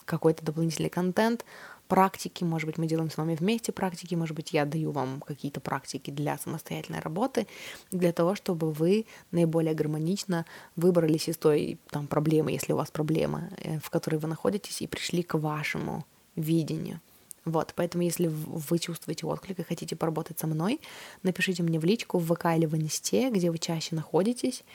какой-то 0.06 0.46
дополнительный 0.46 0.90
контент, 0.90 1.46
практики, 1.88 2.44
может 2.44 2.68
быть, 2.68 2.78
мы 2.78 2.88
делаем 2.88 3.10
с 3.10 3.18
вами 3.18 3.36
вместе 3.36 3.72
практики, 3.72 4.16
может 4.16 4.36
быть, 4.36 4.54
я 4.54 4.66
даю 4.66 4.92
вам 4.92 5.22
какие-то 5.22 5.60
практики 5.60 6.12
для 6.12 6.38
самостоятельной 6.38 7.00
работы, 7.00 7.48
для 7.92 8.12
того, 8.12 8.36
чтобы 8.36 8.72
вы 8.72 9.06
наиболее 9.32 9.74
гармонично 9.74 10.46
выбрались 10.76 11.30
из 11.30 11.38
той 11.38 11.80
там, 11.90 12.08
проблемы, 12.08 12.52
если 12.52 12.74
у 12.74 12.78
вас 12.78 12.92
проблема, 12.92 13.50
э, 13.58 13.80
в 13.80 13.90
которой 13.90 14.18
вы 14.18 14.28
находитесь, 14.28 14.82
и 14.82 14.88
пришли 14.88 15.24
к 15.24 15.38
вашему 15.38 16.06
видению. 16.36 17.00
Вот, 17.48 17.74
поэтому 17.76 18.04
если 18.04 18.28
вы 18.28 18.78
чувствуете 18.78 19.26
отклик 19.26 19.60
и 19.60 19.64
хотите 19.64 19.96
поработать 19.96 20.38
со 20.38 20.48
мной, 20.48 20.82
напишите 21.24 21.64
мне 21.64 21.80
в 21.80 21.86
личку 21.86 22.18
в 22.18 22.34
ВК 22.34 22.48
или 22.58 22.66
в 22.66 22.76
Инсте, 22.76 23.30
где 23.30 23.50
вы 23.50 23.58
чаще 23.58 23.96
находитесь. 23.96 24.66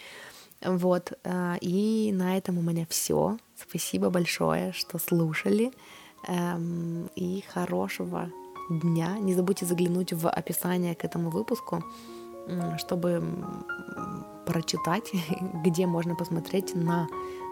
Вот, 0.65 1.13
э, 1.25 1.57
и 1.61 2.11
на 2.15 2.39
этом 2.39 2.57
у 2.57 2.63
меня 2.63 2.87
все. 2.89 3.37
Спасибо 3.57 4.09
большое, 4.09 4.73
что 4.73 4.99
слушали. 4.99 5.71
Эм, 6.29 7.11
и 7.15 7.45
хорошего 7.53 8.31
дня. 8.71 9.19
Не 9.19 9.35
забудьте 9.35 9.67
заглянуть 9.67 10.15
в 10.15 10.31
описание 10.31 10.95
к 10.95 11.05
этому 11.05 11.31
выпуску, 11.31 11.85
чтобы 12.79 13.23
прочитать, 14.45 15.11
где 15.65 15.87
можно 15.87 16.15
посмотреть 16.15 16.75
на 16.75 17.09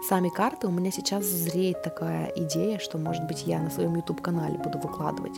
сами 0.07 0.29
карты. 0.29 0.67
У 0.67 0.71
меня 0.71 0.91
сейчас 0.91 1.25
зреет 1.25 1.83
такая 1.83 2.31
идея, 2.35 2.79
что, 2.79 2.97
может 2.97 3.25
быть, 3.27 3.47
я 3.47 3.59
на 3.59 3.69
своем 3.69 3.95
YouTube-канале 3.95 4.57
буду 4.57 4.79
выкладывать 4.79 5.37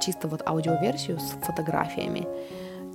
чисто 0.00 0.28
вот 0.28 0.42
аудиоверсию 0.46 1.18
с 1.18 1.36
фотографиями. 1.42 2.26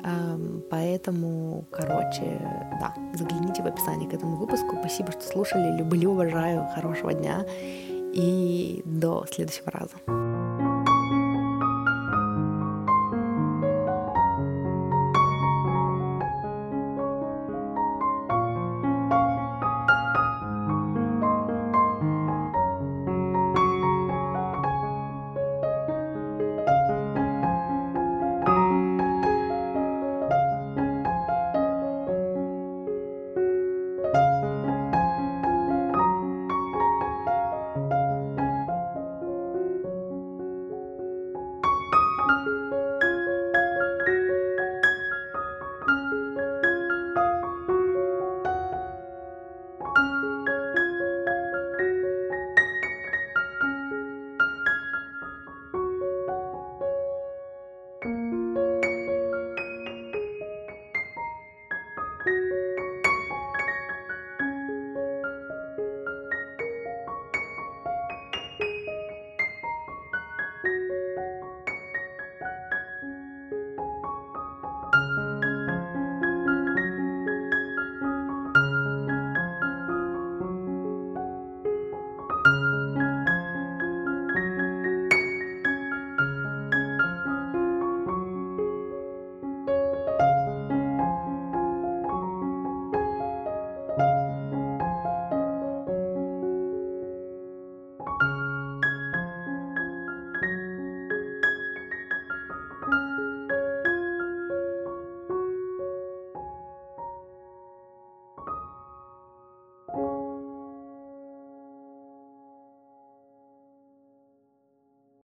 Эм, 0.03 0.63
поэтому, 0.69 1.65
короче, 1.71 2.39
да, 2.79 2.93
загляните 3.13 3.63
в 3.63 3.67
описание 3.67 4.09
к 4.09 4.13
этому 4.13 4.35
выпуску. 4.35 4.77
Спасибо, 4.79 5.11
что 5.11 5.21
слушали. 5.21 5.77
Люблю, 5.77 6.11
уважаю. 6.11 6.67
Хорошего 6.75 7.13
дня. 7.13 7.45
И 8.13 8.81
до 8.85 9.25
следующего 9.29 9.71
раза. 9.71 10.74